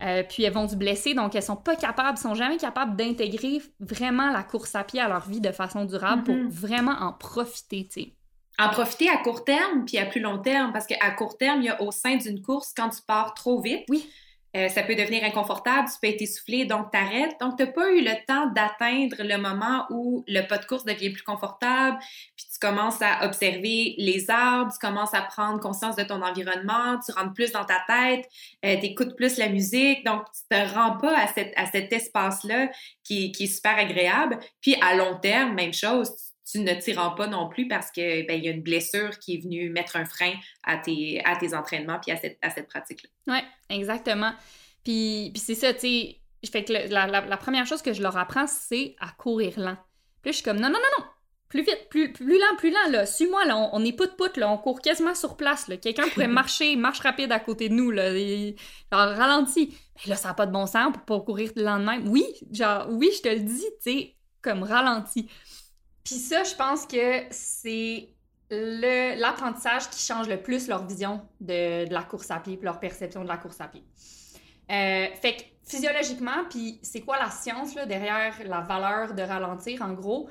Euh, 0.03 0.23
puis 0.23 0.45
elles 0.45 0.53
vont 0.53 0.67
se 0.67 0.77
blesser, 0.77 1.13
donc 1.13 1.35
elles 1.35 1.43
sont 1.43 1.57
pas 1.57 1.77
capables, 1.77 2.17
sont 2.17 2.35
jamais 2.35 2.57
capables 2.57 2.97
d'intégrer 2.97 3.61
vraiment 3.81 4.31
la 4.31 4.43
course 4.43 4.75
à 4.75 4.83
pied 4.83 4.99
à 4.99 5.09
leur 5.09 5.29
vie 5.29 5.43
de 5.43 5.53
façon 5.53 5.85
durable 5.85 6.23
pour 6.25 6.35
mm-hmm. 6.35 6.49
vraiment 6.49 6.97
en 7.01 7.13
profiter, 7.13 7.87
tu 7.87 8.03
sais 8.03 8.15
en 8.61 8.69
profiter 8.69 9.09
à 9.09 9.17
court 9.19 9.45
terme 9.45 9.85
puis 9.87 9.99
à 9.99 10.07
plus 10.07 10.21
long 10.21 10.39
terme 10.39 10.73
parce 10.73 10.87
qu'à 10.87 11.11
court 11.13 11.37
terme, 11.39 11.63
il 11.63 11.67
y 11.67 11.69
a 11.71 11.81
au 11.83 11.91
sein 11.91 12.17
d'une 12.17 12.43
course, 12.43 12.73
quand 12.77 12.91
tu 12.91 13.01
pars 13.03 13.35
trop 13.35 13.61
vite, 13.61 13.85
oui. 13.89 14.09
Euh, 14.57 14.69
ça 14.69 14.83
peut 14.83 14.97
devenir 14.97 15.23
inconfortable, 15.25 15.89
tu 15.89 15.95
peux 16.01 16.13
être 16.13 16.23
essoufflé, 16.23 16.65
donc 16.65 16.91
t'arrêtes. 16.91 17.37
Donc, 17.41 17.57
t'as 17.57 17.67
pas 17.67 17.91
eu 17.93 18.01
le 18.01 18.15
temps 18.27 18.47
d'atteindre 18.49 19.17
le 19.21 19.37
moment 19.37 19.87
où 19.91 20.25
le 20.27 20.47
pas 20.47 20.59
de 20.59 20.65
course 20.65 20.85
devient 20.85 21.11
plus 21.11 21.23
confortable, 21.23 21.99
puis 22.37 22.47
tu 22.53 22.59
commences 22.59 23.01
à 23.01 23.25
observer 23.27 23.95
les 23.99 24.29
arbres, 24.29 24.73
tu 24.73 24.79
commences 24.85 25.15
à 25.15 25.23
prendre 25.23 25.61
conscience 25.61 25.95
de 25.97 26.03
ton 26.03 26.21
environnement, 26.23 26.99
tu 27.05 27.13
rentres 27.13 27.35
plus 27.35 27.53
dans 27.53 27.65
ta 27.65 27.81
tête, 27.87 28.29
euh, 28.65 28.77
tu 28.81 28.87
écoutes 28.87 29.17
plus 29.17 29.37
la 29.37 29.49
musique, 29.49 30.05
donc 30.05 30.25
tu 30.33 30.43
te 30.51 30.75
rends 30.75 30.97
pas 30.97 31.17
à, 31.17 31.27
à 31.57 31.67
cet 31.67 31.93
espace-là 31.93 32.69
qui, 33.05 33.31
qui 33.33 33.45
est 33.45 33.55
super 33.55 33.79
agréable. 33.79 34.39
Puis 34.61 34.77
à 34.83 34.95
long 34.97 35.19
terme, 35.21 35.55
même 35.55 35.73
chose, 35.73 36.11
tu 36.51 36.61
ne 36.61 36.75
t'y 36.75 36.93
rends 36.93 37.15
pas 37.15 37.27
non 37.27 37.49
plus 37.49 37.69
parce 37.69 37.91
que 37.91 38.27
ben, 38.27 38.39
il 38.39 38.45
y 38.45 38.49
a 38.49 38.53
une 38.53 38.63
blessure 38.63 39.19
qui 39.19 39.35
est 39.35 39.39
venue 39.39 39.71
mettre 39.71 39.97
un 39.97 40.05
frein 40.05 40.33
à 40.65 40.77
tes, 40.77 41.23
à 41.25 41.37
tes 41.37 41.55
entraînements 41.55 41.99
puis 42.01 42.13
à 42.13 42.17
cette, 42.17 42.39
à 42.43 42.51
cette 42.51 42.69
pratique-là. 42.69 43.09
Oui, 43.27 43.39
exactement. 43.69 44.33
Puis, 44.85 45.31
puis 45.33 45.43
c'est 45.45 45.55
ça, 45.55 45.73
tu 45.73 45.81
sais. 45.81 46.17
Fait 46.51 46.65
que 46.65 46.73
la, 46.73 47.07
la, 47.07 47.37
première 47.37 47.67
chose 47.67 47.83
que 47.83 47.93
je 47.93 48.03
leur 48.03 48.17
apprends, 48.17 48.47
c'est 48.47 48.97
à 48.99 49.09
courir 49.11 49.61
lent. 49.61 49.77
Puis 50.23 50.33
je 50.33 50.37
suis 50.37 50.45
comme, 50.45 50.57
non, 50.57 50.69
non, 50.69 50.79
non, 50.79 50.99
non, 50.99 51.05
plus 51.51 51.63
vite, 51.63 51.89
plus, 51.91 52.13
plus 52.13 52.39
lent, 52.39 52.57
plus 52.57 52.71
lent, 52.71 52.91
là. 52.91 53.05
Suis-moi, 53.05 53.45
là, 53.45 53.57
on, 53.73 53.85
est 53.85 53.93
pout-pout, 53.93 54.37
là, 54.39 54.51
on 54.51 54.57
court 54.57 54.81
quasiment 54.81 55.15
sur 55.15 55.37
place, 55.37 55.69
là. 55.69 55.77
Quelqu'un 55.77 56.09
pourrait 56.09 56.29
marcher, 56.29 56.77
marche 56.77 57.01
rapide 57.01 57.31
à 57.33 57.41
côté 57.41 57.69
de 57.69 57.75
nous, 57.75 57.91
là. 57.91 58.15
Et, 58.15 58.57
genre, 58.91 59.15
ralentis. 59.15 59.77
Mais 59.97 60.11
là, 60.11 60.17
ça 60.17 60.29
n'a 60.29 60.35
pas 60.35 60.47
de 60.47 60.53
bon 60.53 60.67
sens 60.67 60.95
pour 60.95 61.03
pas 61.03 61.21
courir 61.25 61.51
le 61.57 61.65
lendemain. 61.65 62.01
Oui, 62.07 62.25
genre, 62.53 62.87
oui, 62.89 63.11
je 63.15 63.21
te 63.21 63.29
le 63.29 63.41
dis, 63.41 63.67
tu 63.83 63.91
sais, 63.91 64.17
comme 64.41 64.63
ralenti. 64.63 65.29
Puis 66.05 66.17
ça, 66.17 66.45
je 66.45 66.55
pense 66.55 66.87
que 66.87 67.25
c'est 67.31 68.09
l'apprentissage 68.51 69.89
qui 69.91 70.01
change 70.05 70.29
le 70.29 70.43
plus 70.43 70.67
leur 70.67 70.85
vision 70.85 71.21
de, 71.41 71.91
la 71.93 72.03
course 72.03 72.31
à 72.31 72.41
pied 72.41 72.57
puis 72.57 72.65
leur 72.65 72.81
perception 72.81 73.23
de 73.23 73.29
la 73.29 73.37
course 73.37 73.61
à 73.61 73.69
pied. 73.69 73.85
Euh, 74.71 75.07
fait 75.21 75.37
que 75.37 75.43
physiologiquement, 75.65 76.45
puis 76.49 76.79
c'est 76.83 77.01
quoi 77.01 77.19
la 77.19 77.31
science 77.31 77.75
derrière 77.75 78.35
la 78.45 78.61
valeur 78.61 79.15
de 79.15 79.23
ralentir 79.23 79.83
en 79.83 79.93
gros, 79.93 80.29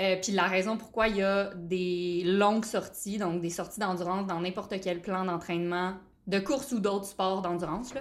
euh, 0.00 0.16
puis 0.22 0.32
la 0.32 0.44
raison 0.44 0.76
pourquoi 0.76 1.08
il 1.08 1.16
y 1.16 1.22
a 1.22 1.50
des 1.54 2.22
longues 2.24 2.64
sorties, 2.64 3.18
donc 3.18 3.40
des 3.40 3.50
sorties 3.50 3.80
d'endurance 3.80 4.26
dans 4.26 4.40
n'importe 4.40 4.80
quel 4.80 5.00
plan 5.00 5.24
d'entraînement, 5.24 5.94
de 6.26 6.38
course 6.38 6.72
ou 6.72 6.78
d'autres 6.78 7.06
sports 7.06 7.42
d'endurance, 7.42 7.92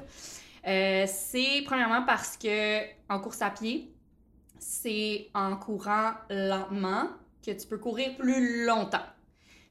euh, 0.67 1.05
c'est 1.07 1.63
premièrement 1.65 2.03
parce 2.03 2.37
que 2.37 2.81
en 3.09 3.19
course 3.19 3.41
à 3.41 3.49
pied, 3.49 3.91
c'est 4.61 5.29
en 5.33 5.57
courant 5.57 6.13
lentement 6.29 7.09
que 7.45 7.51
tu 7.51 7.67
peux 7.67 7.79
courir 7.79 8.15
plus 8.15 8.65
longtemps. 8.65 9.05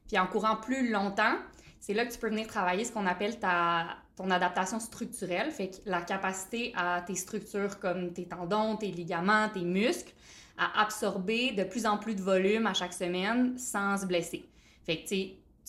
Puis 0.07 0.19
en 0.19 0.27
courant 0.27 0.57
plus 0.57 0.91
longtemps, 0.91 1.35
c'est 1.79 1.93
là 1.93 2.05
que 2.05 2.11
tu 2.11 2.19
peux 2.19 2.29
venir 2.29 2.45
travailler 2.45 2.83
ce 2.83 2.91
qu'on 2.91 3.07
appelle 3.07 3.39
ta, 3.39 3.97
ton 4.17 4.29
adaptation 4.29 4.79
structurelle, 4.79 5.49
fait 5.51 5.69
que 5.69 5.75
la 5.85 6.01
capacité 6.01 6.73
à 6.75 7.01
tes 7.01 7.15
structures 7.15 7.79
comme 7.79 8.11
tes 8.11 8.25
tendons, 8.25 8.75
tes 8.75 8.91
ligaments, 8.91 9.49
tes 9.49 9.63
muscles, 9.63 10.13
à 10.57 10.81
absorber 10.81 11.53
de 11.53 11.63
plus 11.63 11.85
en 11.85 11.97
plus 11.97 12.13
de 12.13 12.21
volume 12.21 12.67
à 12.67 12.73
chaque 12.73 12.93
semaine 12.93 13.57
sans 13.57 13.97
se 13.97 14.05
blesser. 14.05 14.47
Fait 14.85 14.97
que 14.97 15.09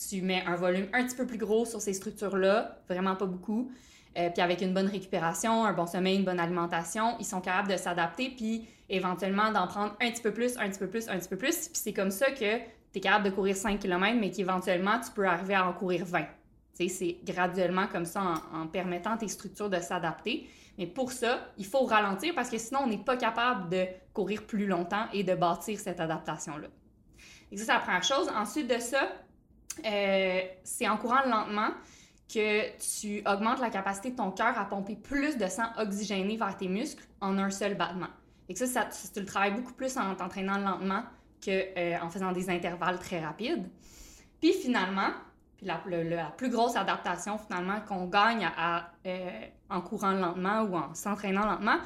tu 0.09 0.21
mets 0.21 0.43
un 0.45 0.55
volume 0.55 0.87
un 0.93 1.05
petit 1.05 1.15
peu 1.15 1.25
plus 1.25 1.37
gros 1.37 1.65
sur 1.65 1.81
ces 1.81 1.93
structures-là, 1.93 2.77
vraiment 2.89 3.15
pas 3.15 3.25
beaucoup. 3.25 3.71
Euh, 4.17 4.29
puis 4.29 4.41
avec 4.41 4.61
une 4.61 4.73
bonne 4.73 4.87
récupération, 4.87 5.65
un 5.65 5.73
bon 5.73 5.87
sommeil, 5.87 6.17
une 6.17 6.25
bonne 6.25 6.39
alimentation, 6.39 7.15
ils 7.19 7.25
sont 7.25 7.41
capables 7.41 7.71
de 7.71 7.77
s'adapter, 7.77 8.29
puis 8.29 8.67
éventuellement 8.89 9.51
d'en 9.51 9.67
prendre 9.67 9.95
un 10.01 10.11
petit 10.11 10.21
peu 10.21 10.31
plus, 10.31 10.55
un 10.57 10.69
petit 10.69 10.79
peu 10.79 10.87
plus, 10.87 11.09
un 11.09 11.17
petit 11.17 11.29
peu 11.29 11.37
plus. 11.37 11.67
Puis 11.67 11.81
c'est 11.81 11.93
comme 11.93 12.11
ça 12.11 12.31
que 12.31 12.57
tu 12.57 12.97
es 12.97 12.99
capable 12.99 13.25
de 13.25 13.29
courir 13.31 13.55
5 13.55 13.79
km, 13.79 14.17
mais 14.19 14.29
qu'éventuellement, 14.29 14.99
tu 14.99 15.11
peux 15.11 15.25
arriver 15.25 15.55
à 15.55 15.67
en 15.67 15.73
courir 15.73 16.05
20. 16.05 16.25
C'est 16.73 17.17
graduellement 17.23 17.87
comme 17.87 18.05
ça 18.05 18.35
en, 18.53 18.67
permettant 18.67 19.17
tes 19.17 19.27
structures 19.27 19.69
de 19.69 19.79
s'adapter. 19.79 20.47
Mais 20.77 20.87
pour 20.87 21.11
ça, 21.11 21.51
il 21.57 21.65
faut 21.65 21.85
ralentir 21.85 22.33
parce 22.33 22.49
que 22.49 22.57
sinon, 22.57 22.81
on 22.83 22.87
n'est 22.87 22.97
pas 22.97 23.15
capable 23.15 23.69
de 23.69 23.85
courir 24.11 24.43
plus 24.43 24.65
longtemps 24.65 25.05
et 25.13 25.23
de 25.23 25.35
bâtir 25.35 25.79
cette 25.79 25.99
adaptation-là. 25.99 26.67
Ça, 27.55 27.63
c'est 27.65 27.73
la 27.73 27.79
première 27.79 28.03
chose. 28.03 28.27
Ensuite 28.35 28.67
de 28.67 28.79
ça, 28.79 29.07
euh, 29.85 30.41
c'est 30.63 30.87
en 30.87 30.97
courant 30.97 31.23
lentement 31.25 31.69
que 32.33 32.77
tu 32.77 33.21
augmentes 33.27 33.59
la 33.59 33.69
capacité 33.69 34.11
de 34.11 34.15
ton 34.15 34.31
cœur 34.31 34.57
à 34.57 34.65
pomper 34.65 34.95
plus 34.95 35.37
de 35.37 35.47
sang 35.47 35.67
oxygéné 35.77 36.37
vers 36.37 36.57
tes 36.57 36.67
muscles 36.67 37.03
en 37.21 37.37
un 37.37 37.49
seul 37.49 37.75
battement. 37.75 38.07
Et 38.49 38.55
ça, 38.55 38.65
ça, 38.65 38.87
tu 39.13 39.19
le 39.19 39.25
travailles 39.25 39.53
beaucoup 39.53 39.73
plus 39.73 39.97
en 39.97 40.15
t'entraînant 40.15 40.57
lentement 40.57 41.03
qu'en 41.43 41.51
euh, 41.51 42.09
faisant 42.09 42.31
des 42.31 42.49
intervalles 42.49 42.99
très 42.99 43.23
rapides. 43.23 43.69
Puis 44.41 44.53
finalement, 44.53 45.09
puis 45.57 45.67
la, 45.67 45.77
plus 46.35 46.49
grosse 46.49 46.75
adaptation 46.75 47.37
finalement 47.37 47.79
qu'on 47.81 48.07
gagne 48.07 48.49
euh, 49.05 49.29
en 49.69 49.81
courant 49.81 50.11
lentement 50.11 50.63
ou 50.63 50.75
en 50.75 50.93
s'entraînant 50.93 51.45
lentement, 51.45 51.77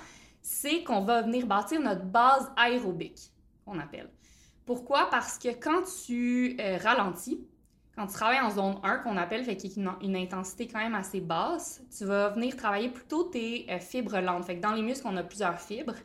c'est 0.42 0.84
qu'on 0.84 1.02
va 1.02 1.22
venir 1.24 1.46
bâtir 1.46 1.82
notre 1.82 2.06
base 2.06 2.52
aérobique, 2.56 3.32
qu'on 3.66 3.80
appelle. 3.80 4.10
Pourquoi? 4.66 5.10
Parce 5.10 5.38
que 5.38 5.50
quand 5.50 5.84
tu 6.06 6.58
euh, 6.60 6.78
ralentis, 6.78 7.46
quand 7.98 8.06
tu 8.06 8.14
travailles 8.14 8.40
en 8.42 8.52
zone 8.52 8.76
1, 8.84 9.00
qu'on 9.00 9.18
appelle, 9.18 9.44
fait 9.44 9.58
une, 9.76 10.16
intensité 10.16 10.68
quand 10.68 10.78
même 10.78 10.94
assez 10.94 11.20
basse, 11.20 11.82
tu 11.98 12.06
vas 12.06 12.30
venir 12.30 12.56
travailler 12.56 12.90
plutôt 12.90 13.24
tes 13.24 13.66
euh, 13.72 13.80
fibres 13.80 14.20
lentes. 14.20 14.46
Fait 14.46 14.58
que 14.58 14.62
dans 14.62 14.74
les 14.74 14.84
muscles, 14.84 15.08
on 15.10 15.18
a 15.18 15.24
plusieurs 15.24 15.60
fibres. 15.60 15.96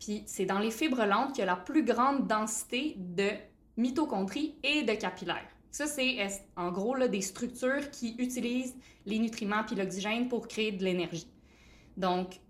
Puis 0.00 0.24
c'est 0.26 0.46
dans 0.46 0.58
les 0.58 0.72
fibres 0.72 1.04
lentes 1.04 1.28
qu'il 1.28 1.38
y 1.38 1.42
a 1.42 1.46
la 1.46 1.56
plus 1.56 1.84
grande 1.84 2.26
densité 2.26 2.96
de 2.98 3.28
mitochondries 3.76 4.56
et 4.64 4.82
de 4.82 4.94
capillaires. 4.94 5.46
Ça, 5.70 5.86
c'est 5.86 6.18
en 6.56 6.72
gros 6.72 6.98
des 6.98 7.20
structures 7.20 7.88
qui 7.92 8.16
utilisent 8.18 8.74
les 9.06 9.20
nutriments 9.20 9.62
puis 9.64 9.76
l'oxygène 9.76 10.28
pour 10.28 10.48
créer 10.48 10.72
de 10.72 10.82
l'énergie. 10.82 11.28
Donc, 11.96 12.40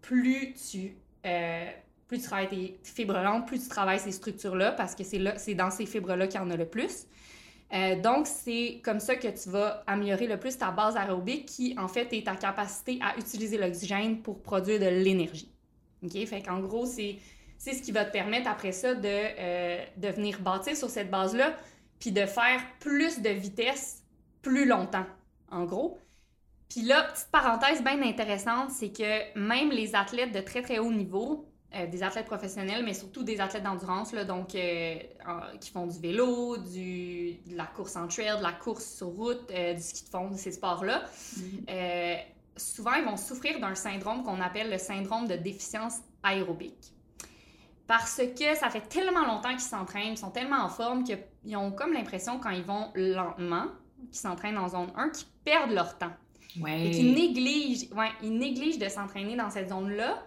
plus 0.00 0.54
tu, 0.54 0.96
euh, 1.26 1.70
plus 2.08 2.16
tu 2.16 2.24
travailles 2.24 2.48
tes 2.48 2.80
fibres 2.82 3.22
lentes, 3.22 3.46
plus 3.46 3.62
tu 3.62 3.68
travailles 3.68 4.00
ces 4.00 4.12
structures-là, 4.12 4.72
parce 4.72 4.94
que 4.94 5.04
c'est 5.04 5.54
dans 5.54 5.70
ces 5.70 5.84
fibres-là 5.84 6.28
qu'il 6.28 6.40
y 6.40 6.42
en 6.42 6.50
a 6.50 6.56
le 6.56 6.66
plus. 6.66 7.06
Euh, 7.72 8.00
donc, 8.00 8.26
c'est 8.26 8.80
comme 8.82 8.98
ça 8.98 9.14
que 9.16 9.28
tu 9.28 9.48
vas 9.48 9.84
améliorer 9.86 10.26
le 10.26 10.38
plus 10.38 10.58
ta 10.58 10.70
base 10.70 10.96
aérobique 10.96 11.46
qui, 11.46 11.74
en 11.78 11.86
fait, 11.86 12.12
est 12.12 12.26
ta 12.26 12.34
capacité 12.34 12.98
à 13.00 13.16
utiliser 13.16 13.58
l'oxygène 13.58 14.22
pour 14.22 14.42
produire 14.42 14.80
de 14.80 14.86
l'énergie. 14.86 15.52
OK? 16.02 16.12
Fait 16.26 16.42
qu'en 16.42 16.60
gros, 16.60 16.86
c'est, 16.86 17.18
c'est 17.58 17.74
ce 17.74 17.82
qui 17.82 17.92
va 17.92 18.04
te 18.04 18.12
permettre 18.12 18.48
après 18.48 18.72
ça 18.72 18.94
de, 18.94 19.06
euh, 19.06 19.84
de 19.96 20.08
venir 20.08 20.40
bâtir 20.40 20.76
sur 20.76 20.90
cette 20.90 21.10
base-là 21.10 21.54
puis 22.00 22.12
de 22.12 22.24
faire 22.26 22.60
plus 22.80 23.20
de 23.20 23.28
vitesse 23.28 24.02
plus 24.42 24.66
longtemps, 24.66 25.06
en 25.50 25.64
gros. 25.64 25.98
Puis 26.70 26.82
là, 26.82 27.04
petite 27.12 27.28
parenthèse 27.30 27.82
bien 27.82 28.00
intéressante, 28.02 28.70
c'est 28.70 28.90
que 28.90 29.38
même 29.38 29.70
les 29.70 29.94
athlètes 29.94 30.32
de 30.32 30.40
très 30.40 30.62
très 30.62 30.78
haut 30.78 30.92
niveau, 30.92 31.49
euh, 31.72 31.86
des 31.86 32.02
athlètes 32.02 32.26
professionnels, 32.26 32.84
mais 32.84 32.94
surtout 32.94 33.22
des 33.22 33.40
athlètes 33.40 33.62
d'endurance, 33.62 34.12
donc 34.12 34.56
euh, 34.56 34.96
qui 35.60 35.70
font 35.70 35.86
du 35.86 36.00
vélo, 36.00 36.56
du, 36.56 37.34
de 37.46 37.56
la 37.56 37.66
course 37.66 37.94
en 37.94 38.08
trail, 38.08 38.38
de 38.38 38.42
la 38.42 38.50
course 38.50 38.96
sur 38.96 39.06
route, 39.06 39.48
euh, 39.52 39.74
du 39.74 39.80
ski 39.80 40.04
de 40.04 40.08
fond, 40.08 40.30
de 40.30 40.36
ces 40.36 40.50
sports-là. 40.50 41.04
Mm-hmm. 41.36 42.18
souvent, 42.56 42.94
ils 42.94 43.04
vont 43.04 43.16
souffrir 43.16 43.60
d'un 43.60 43.76
syndrome 43.76 44.24
qu'on 44.24 44.40
appelle 44.40 44.68
le 44.68 44.78
syndrome 44.78 45.28
de 45.28 45.36
déficience 45.36 45.98
aérobique. 46.24 46.92
Parce 47.86 48.20
que 48.36 48.56
ça 48.56 48.68
fait 48.68 48.88
tellement 48.88 49.24
longtemps 49.24 49.50
qu'ils 49.50 49.60
s'entraînent, 49.60 50.14
ils 50.14 50.18
sont 50.18 50.30
tellement 50.30 50.64
en 50.64 50.70
forme 50.70 51.04
qu'ils 51.04 51.56
ont 51.56 51.70
comme 51.70 51.92
l'impression, 51.92 52.40
quand 52.40 52.50
ils 52.50 52.64
vont 52.64 52.90
lentement, 52.96 53.66
qu'ils 54.10 54.20
s'entraînent 54.20 54.58
en 54.58 54.68
zone 54.70 54.90
1, 54.96 55.10
qu'ils 55.10 55.28
perdent 55.44 55.70
leur 55.70 55.96
temps. 55.98 56.12
Ouais. 56.60 56.88
Et 56.88 56.90
qu'ils 56.90 57.14
négligent, 57.14 57.92
ouais, 57.92 58.10
ils 58.24 58.36
négligent 58.36 58.78
de 58.78 58.88
s'entraîner 58.88 59.36
dans 59.36 59.50
cette 59.50 59.68
zone-là 59.68 60.20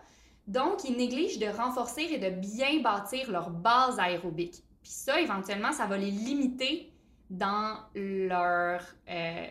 donc, 0.48 0.84
ils 0.84 0.98
négligent 0.98 1.40
de 1.40 1.48
renforcer 1.48 2.02
et 2.02 2.18
de 2.18 2.30
bien 2.30 2.82
bâtir 2.82 3.32
leur 3.32 3.50
base 3.50 3.98
aérobique. 4.00 4.64
Puis 4.82 4.92
ça, 4.92 5.20
éventuellement, 5.20 5.72
ça 5.72 5.86
va 5.86 5.98
les 5.98 6.12
limiter 6.12 6.92
dans 7.30 7.78
leur 7.96 8.82
euh, 9.10 9.48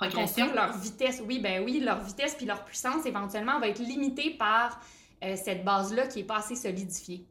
leur 0.00 0.76
vitesse. 0.78 1.22
Oui, 1.26 1.40
ben 1.40 1.64
oui, 1.64 1.80
leur 1.80 2.00
vitesse 2.00 2.34
puis 2.34 2.46
leur 2.46 2.64
puissance 2.64 3.04
éventuellement 3.06 3.58
va 3.58 3.68
être 3.68 3.80
limitée 3.80 4.30
par 4.30 4.80
euh, 5.24 5.34
cette 5.36 5.64
base-là 5.64 6.06
qui 6.06 6.20
est 6.20 6.24
pas 6.24 6.36
assez 6.36 6.54
solidifiée. 6.54 7.26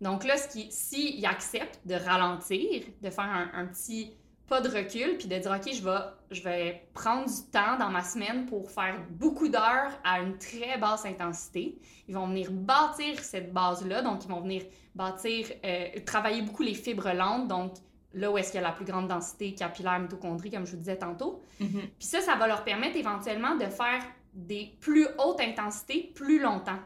Donc 0.00 0.24
là, 0.24 0.36
s'ils 0.36 0.70
si 0.70 1.24
acceptent 1.26 1.80
de 1.86 1.94
ralentir, 1.94 2.84
de 3.02 3.10
faire 3.10 3.50
un 3.52 3.66
petit 3.66 4.12
pas 4.46 4.60
de 4.60 4.68
recul, 4.68 5.16
puis 5.16 5.26
de 5.26 5.38
dire, 5.38 5.50
OK, 5.50 5.72
je 5.72 5.82
vais, 5.82 5.98
je 6.30 6.42
vais 6.42 6.86
prendre 6.92 7.26
du 7.26 7.50
temps 7.50 7.78
dans 7.78 7.88
ma 7.88 8.02
semaine 8.02 8.46
pour 8.46 8.70
faire 8.70 9.00
beaucoup 9.10 9.48
d'heures 9.48 9.92
à 10.04 10.20
une 10.20 10.36
très 10.36 10.76
basse 10.78 11.06
intensité. 11.06 11.78
Ils 12.08 12.14
vont 12.14 12.26
venir 12.26 12.50
bâtir 12.52 13.18
cette 13.20 13.52
base-là, 13.52 14.02
donc 14.02 14.24
ils 14.24 14.28
vont 14.28 14.42
venir 14.42 14.62
bâtir, 14.94 15.46
euh, 15.64 15.88
travailler 16.04 16.42
beaucoup 16.42 16.62
les 16.62 16.74
fibres 16.74 17.12
lentes, 17.12 17.48
donc 17.48 17.74
là 18.12 18.30
où 18.30 18.38
est-ce 18.38 18.52
qu'il 18.52 18.60
y 18.60 18.64
a 18.64 18.66
la 18.66 18.74
plus 18.74 18.84
grande 18.84 19.08
densité 19.08 19.54
capillaire 19.54 19.98
mitochondrie, 19.98 20.50
comme 20.50 20.66
je 20.66 20.72
vous 20.72 20.78
disais 20.78 20.98
tantôt. 20.98 21.42
Mm-hmm. 21.60 21.88
Puis 21.98 22.06
ça, 22.06 22.20
ça 22.20 22.36
va 22.36 22.46
leur 22.46 22.64
permettre 22.64 22.96
éventuellement 22.96 23.56
de 23.56 23.66
faire 23.66 24.04
des 24.34 24.76
plus 24.80 25.06
hautes 25.18 25.40
intensités 25.40 26.12
plus 26.14 26.40
longtemps. 26.40 26.78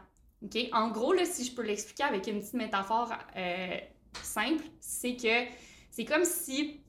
OK? 0.43 0.57
En 0.71 0.89
gros, 0.89 1.13
là, 1.13 1.25
si 1.25 1.43
je 1.43 1.53
peux 1.53 1.63
l'expliquer 1.63 2.03
avec 2.03 2.25
une 2.27 2.39
petite 2.39 2.53
métaphore 2.53 3.11
euh, 3.35 3.77
simple, 4.21 4.63
c'est 4.79 5.15
que 5.15 5.49
c'est 5.91 6.05
comme 6.05 6.23
si 6.23 6.81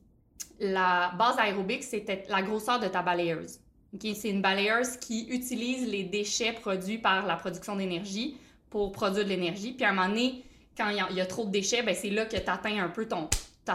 la 0.61 1.13
base 1.19 1.39
aérobique, 1.39 1.83
c'était 1.83 2.25
la 2.29 2.43
grosseur 2.43 2.79
de 2.79 2.89
ta 2.89 3.03
balayeuse. 3.03 3.59
C'est 4.01 4.31
une 4.31 4.43
balayeuse 4.43 4.97
qui 4.99 5.29
utilise 5.29 5.89
les 5.91 6.05
déchets 6.05 6.53
produits 6.53 6.99
par 6.99 7.27
la 7.27 7.37
production 7.37 7.77
d'énergie 7.77 8.39
pour 8.69 8.93
produire 8.93 9.25
de 9.25 9.31
l'énergie. 9.31 9.73
Puis 9.73 9.85
à 9.85 9.91
un 9.91 9.93
moment 9.93 10.09
donné, 10.09 10.45
quand 10.77 10.89
il 10.91 11.17
y, 11.17 11.21
a 11.21 11.27
trop 11.27 11.45
de 11.45 11.51
déchets, 11.51 11.83
ben 11.83 11.95
c'est 11.95 12.11
là 12.11 12.25
que 12.25 12.37
tu 12.37 12.51
atteins 12.51 12.83
un 12.83 12.89
peu 12.89 13.07
ton. 13.09 13.29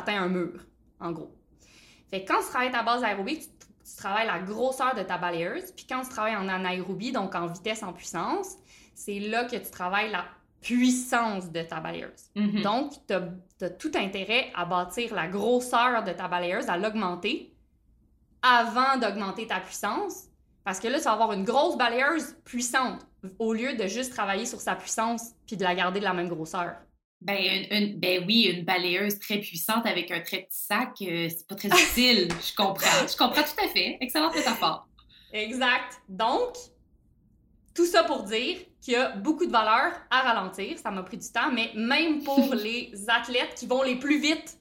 Un 0.08 0.28
mur, 0.28 0.60
en 1.00 1.14
gros. 1.14 1.34
Fait 2.10 2.26
quand 2.26 2.40
tu 2.40 2.50
travailles 2.50 2.72
ta 2.72 2.84
base 2.84 3.02
aérobie, 3.02 3.40
tu, 3.40 3.46
tu, 3.48 3.96
travailles 3.96 4.28
la 4.28 4.40
grosseur 4.40 4.94
de 4.94 5.04
ta 5.04 5.18
balayeuse. 5.18 5.72
Puis 5.72 5.86
quand 5.88 6.02
tu 6.02 6.10
travailles 6.10 6.36
en 6.36 6.50
anaérobie, 6.50 7.14
donc 7.14 7.34
en 7.34 7.48
vitesse, 7.48 7.82
en 7.82 7.94
puissance, 7.94 8.58
c'est 8.94 9.20
là 9.20 9.46
que 9.46 9.56
tu 9.56 9.72
travailles 9.72 10.12
la 10.12 10.26
puissance 10.66 11.52
de 11.52 11.62
ta 11.62 11.80
balayeuse. 11.80 12.32
Mhm. 12.36 12.62
Donc, 12.64 12.94
tu 13.08 13.14
as, 13.14 13.70
tout 13.70 13.92
intérêt 13.94 14.52
à 14.56 14.66
bâtir 14.66 15.14
la 15.14 15.28
grosseur 15.28 16.04
de 16.04 16.12
ta 16.12 16.28
balayeuse, 16.28 16.68
à 16.68 16.78
l'augmenter 16.78 17.54
avant 18.42 18.98
d'augmenter 18.98 19.46
ta 19.46 19.60
puissance. 19.60 20.24
Parce 20.64 20.80
que 20.80 20.88
là, 20.88 20.98
tu 20.98 21.04
vas 21.04 21.12
avoir 21.12 21.34
une 21.34 21.44
grosse 21.44 21.78
balayeuse 21.78 22.36
puissante 22.44 23.06
au 23.38 23.54
lieu 23.54 23.76
de 23.76 23.86
juste 23.86 24.12
travailler 24.12 24.48
sur 24.48 24.60
sa 24.60 24.76
puissance 24.76 25.34
puis 25.46 25.56
de 25.56 25.64
la 25.64 25.76
garder 25.76 26.00
de 26.00 26.06
la 26.06 26.14
même 26.14 26.30
grosseur. 26.30 26.76
Ben, 27.22 27.68
une, 27.70 28.00
ben 28.00 28.24
oui, 28.26 28.52
une 28.52 28.66
balayeuse 28.66 29.20
très 29.20 29.38
puissante 29.38 29.86
avec 29.86 30.10
un 30.10 30.22
très 30.22 30.42
petit 30.42 30.64
sac, 30.66 30.96
euh, 31.02 31.30
c'est 31.30 31.48
pas 31.48 31.56
très 31.56 31.70
utile. 31.70 32.28
je 32.42 32.56
comprends. 32.56 33.08
Je 33.08 33.16
comprends 33.16 33.44
tout 33.44 33.64
à 33.64 33.68
fait. 33.68 33.98
Excellente 34.02 34.36
métaphore. 34.36 34.88
Exact. 35.32 36.02
Donc, 36.10 36.56
tout 37.76 37.86
ça 37.86 38.04
pour 38.04 38.24
dire 38.24 38.58
qu'il 38.86 38.94
y 38.94 38.98
a 38.98 39.16
beaucoup 39.16 39.48
de 39.48 39.52
valeur 39.52 39.94
à 40.12 40.22
ralentir. 40.22 40.78
Ça 40.78 40.92
m'a 40.92 41.02
pris 41.02 41.18
du 41.18 41.28
temps, 41.32 41.52
mais 41.52 41.72
même 41.76 42.24
pour 42.24 42.54
les 42.56 42.94
athlètes 43.08 43.56
qui 43.56 43.66
vont 43.66 43.82
les 43.82 43.96
plus 43.96 44.20
vite, 44.20 44.60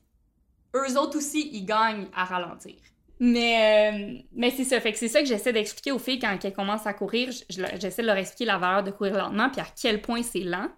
eux 0.75 0.99
autres 0.99 1.19
aussi, 1.19 1.51
ils 1.53 1.67
gagnent 1.67 2.09
à 2.15 2.25
ralentir. 2.25 2.75
Mais, 3.21 3.93
euh, 3.93 4.23
mais 4.33 4.51
c'est 4.51 4.65
ça. 4.65 4.81
Fait 4.81 4.93
que 4.93 4.99
c'est 4.99 5.09
ça 5.09 5.21
que 5.21 5.27
j'essaie 5.27 5.53
d'expliquer 5.53 5.93
aux 5.93 5.99
filles 5.99 6.19
quand 6.19 6.37
elles 6.43 6.55
commencent 6.55 6.87
à 6.87 6.95
courir. 6.95 7.31
J'essaie 7.49 8.03
de 8.03 8.07
leur 8.07 8.17
expliquer 8.17 8.47
la 8.47 8.59
valeur 8.59 8.83
de 8.83 8.91
courir 8.91 9.17
lentement 9.17 9.51
puis 9.51 9.61
à 9.61 9.67
quel 9.81 10.01
point 10.01 10.23
c'est 10.23 10.41
lent. 10.41 10.69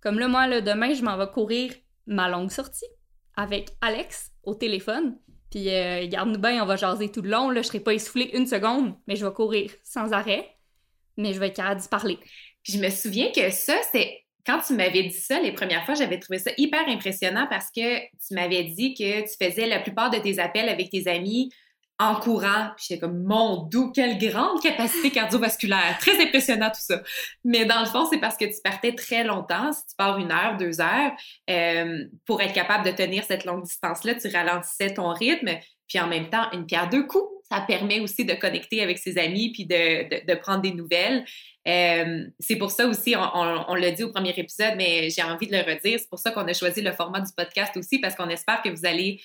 Comme 0.00 0.18
là, 0.18 0.28
moi, 0.28 0.60
demain, 0.60 0.94
je 0.94 1.02
m'en 1.02 1.16
vais 1.16 1.26
courir 1.26 1.74
ma 2.06 2.28
longue 2.28 2.50
sortie 2.50 2.86
avec 3.36 3.70
Alex 3.80 4.30
au 4.44 4.54
téléphone. 4.54 5.18
Puis, 5.50 5.68
euh, 5.68 6.06
garde-nous 6.06 6.38
bien, 6.38 6.62
on 6.62 6.66
va 6.66 6.76
jaser 6.76 7.10
tout 7.10 7.22
le 7.22 7.30
long. 7.30 7.50
Là, 7.50 7.62
je 7.62 7.68
serai 7.68 7.80
pas 7.80 7.92
essoufflée 7.92 8.30
une 8.34 8.46
seconde, 8.46 8.94
mais 9.06 9.16
je 9.16 9.26
vais 9.26 9.32
courir 9.32 9.70
sans 9.82 10.12
arrêt. 10.12 10.56
Mais 11.16 11.32
je 11.32 11.40
vais 11.40 11.48
être 11.48 11.56
capable 11.56 11.80
d'y 11.80 11.88
parler. 11.88 12.18
Je 12.64 12.78
me 12.78 12.90
souviens 12.90 13.30
que 13.30 13.50
ça, 13.50 13.74
c'est 13.92 14.24
quand 14.46 14.60
tu 14.60 14.74
m'avais 14.74 15.04
dit 15.04 15.18
ça 15.18 15.40
les 15.40 15.52
premières 15.52 15.84
fois, 15.84 15.94
j'avais 15.94 16.18
trouvé 16.18 16.38
ça 16.38 16.50
hyper 16.56 16.86
impressionnant 16.88 17.46
parce 17.48 17.70
que 17.70 17.98
tu 17.98 18.34
m'avais 18.34 18.64
dit 18.64 18.94
que 18.94 19.22
tu 19.22 19.36
faisais 19.42 19.66
la 19.66 19.80
plupart 19.80 20.10
de 20.10 20.18
tes 20.18 20.38
appels 20.38 20.68
avec 20.68 20.90
tes 20.90 21.08
amis 21.08 21.50
en 21.98 22.16
courant. 22.16 22.70
Puis 22.76 22.86
j'étais 22.88 23.00
comme, 23.00 23.22
mon 23.22 23.62
doux, 23.62 23.92
quelle 23.92 24.18
grande 24.18 24.60
capacité 24.60 25.10
cardiovasculaire. 25.10 25.96
Très 26.00 26.20
impressionnant 26.22 26.68
tout 26.68 26.80
ça. 26.80 27.02
Mais 27.44 27.64
dans 27.64 27.80
le 27.80 27.86
fond, 27.86 28.06
c'est 28.10 28.18
parce 28.18 28.36
que 28.36 28.44
tu 28.44 28.60
partais 28.62 28.94
très 28.94 29.24
longtemps. 29.24 29.72
Si 29.72 29.86
tu 29.86 29.96
pars 29.96 30.18
une 30.18 30.32
heure, 30.32 30.56
deux 30.56 30.80
heures, 30.80 31.12
euh, 31.50 32.04
pour 32.26 32.40
être 32.42 32.52
capable 32.52 32.84
de 32.84 32.90
tenir 32.90 33.24
cette 33.24 33.44
longue 33.44 33.64
distance-là, 33.64 34.14
tu 34.16 34.28
ralentissais 34.28 34.94
ton 34.94 35.12
rythme. 35.12 35.50
Puis 35.88 35.98
en 36.00 36.06
même 36.06 36.28
temps, 36.30 36.50
une 36.52 36.66
pierre 36.66 36.88
deux 36.88 37.06
coups. 37.06 37.28
Ça 37.50 37.60
permet 37.60 38.00
aussi 38.00 38.24
de 38.24 38.32
connecter 38.34 38.82
avec 38.82 38.98
ses 38.98 39.18
amis 39.18 39.52
puis 39.52 39.66
de, 39.66 40.34
prendre 40.36 40.62
des 40.62 40.72
nouvelles. 40.72 41.24
Euh, 41.68 42.24
c'est 42.40 42.56
pour 42.56 42.70
ça 42.70 42.86
aussi, 42.86 43.14
on, 43.16 43.64
on 43.68 43.74
l'a 43.74 43.90
dit 43.90 44.02
au 44.02 44.10
premier 44.10 44.32
épisode, 44.36 44.74
mais 44.76 45.10
j'ai 45.10 45.22
envie 45.22 45.46
de 45.46 45.52
le 45.52 45.62
redire. 45.62 45.98
C'est 45.98 46.08
pour 46.08 46.18
ça 46.18 46.30
qu'on 46.30 46.46
a 46.48 46.52
choisi 46.54 46.80
le 46.80 46.92
format 46.92 47.20
du 47.20 47.30
podcast 47.36 47.76
aussi, 47.76 47.98
parce 47.98 48.14
qu'on 48.14 48.28
espère 48.30 48.62
que 48.62 48.70
vous 48.70 48.86
allez 48.86 49.20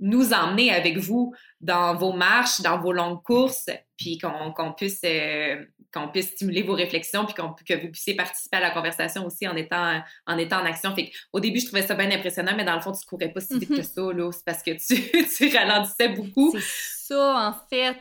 nous 0.00 0.32
emmener 0.32 0.72
avec 0.72 0.96
vous 0.96 1.34
dans 1.60 1.94
vos 1.94 2.12
marches, 2.12 2.60
dans 2.62 2.80
vos 2.80 2.92
longues 2.92 3.22
courses, 3.22 3.66
puis 4.00 4.16
qu'on 4.16 4.72
puisse, 4.72 5.02
euh, 5.04 5.62
qu'on 5.92 6.08
puisse 6.08 6.30
stimuler 6.30 6.62
vos 6.62 6.72
réflexions, 6.72 7.26
puis 7.26 7.34
que 7.34 7.74
vous 7.74 7.90
puissiez 7.90 8.16
participer 8.16 8.56
à 8.56 8.60
la 8.60 8.70
conversation 8.70 9.26
aussi 9.26 9.46
en 9.46 9.54
étant 9.56 10.00
en, 10.26 10.38
étant 10.38 10.62
en 10.62 10.64
action. 10.64 10.94
Fait 10.94 11.12
au 11.34 11.38
début, 11.38 11.60
je 11.60 11.66
trouvais 11.66 11.82
ça 11.82 11.94
bien 11.94 12.10
impressionnant, 12.10 12.52
mais 12.56 12.64
dans 12.64 12.74
le 12.74 12.80
fond, 12.80 12.92
tu 12.92 13.04
courais 13.04 13.28
pas 13.28 13.40
si 13.42 13.58
vite 13.58 13.68
que 13.68 13.74
mhm. 13.74 13.82
ça, 13.82 14.12
là. 14.14 14.32
C'est 14.32 14.44
parce 14.46 14.62
que 14.62 14.70
tu, 14.70 15.26
tu 15.50 15.56
ralentissais 15.56 16.08
beaucoup. 16.08 16.50
C'est 16.58 17.14
ça, 17.14 17.50
en 17.50 17.68
fait. 17.68 17.96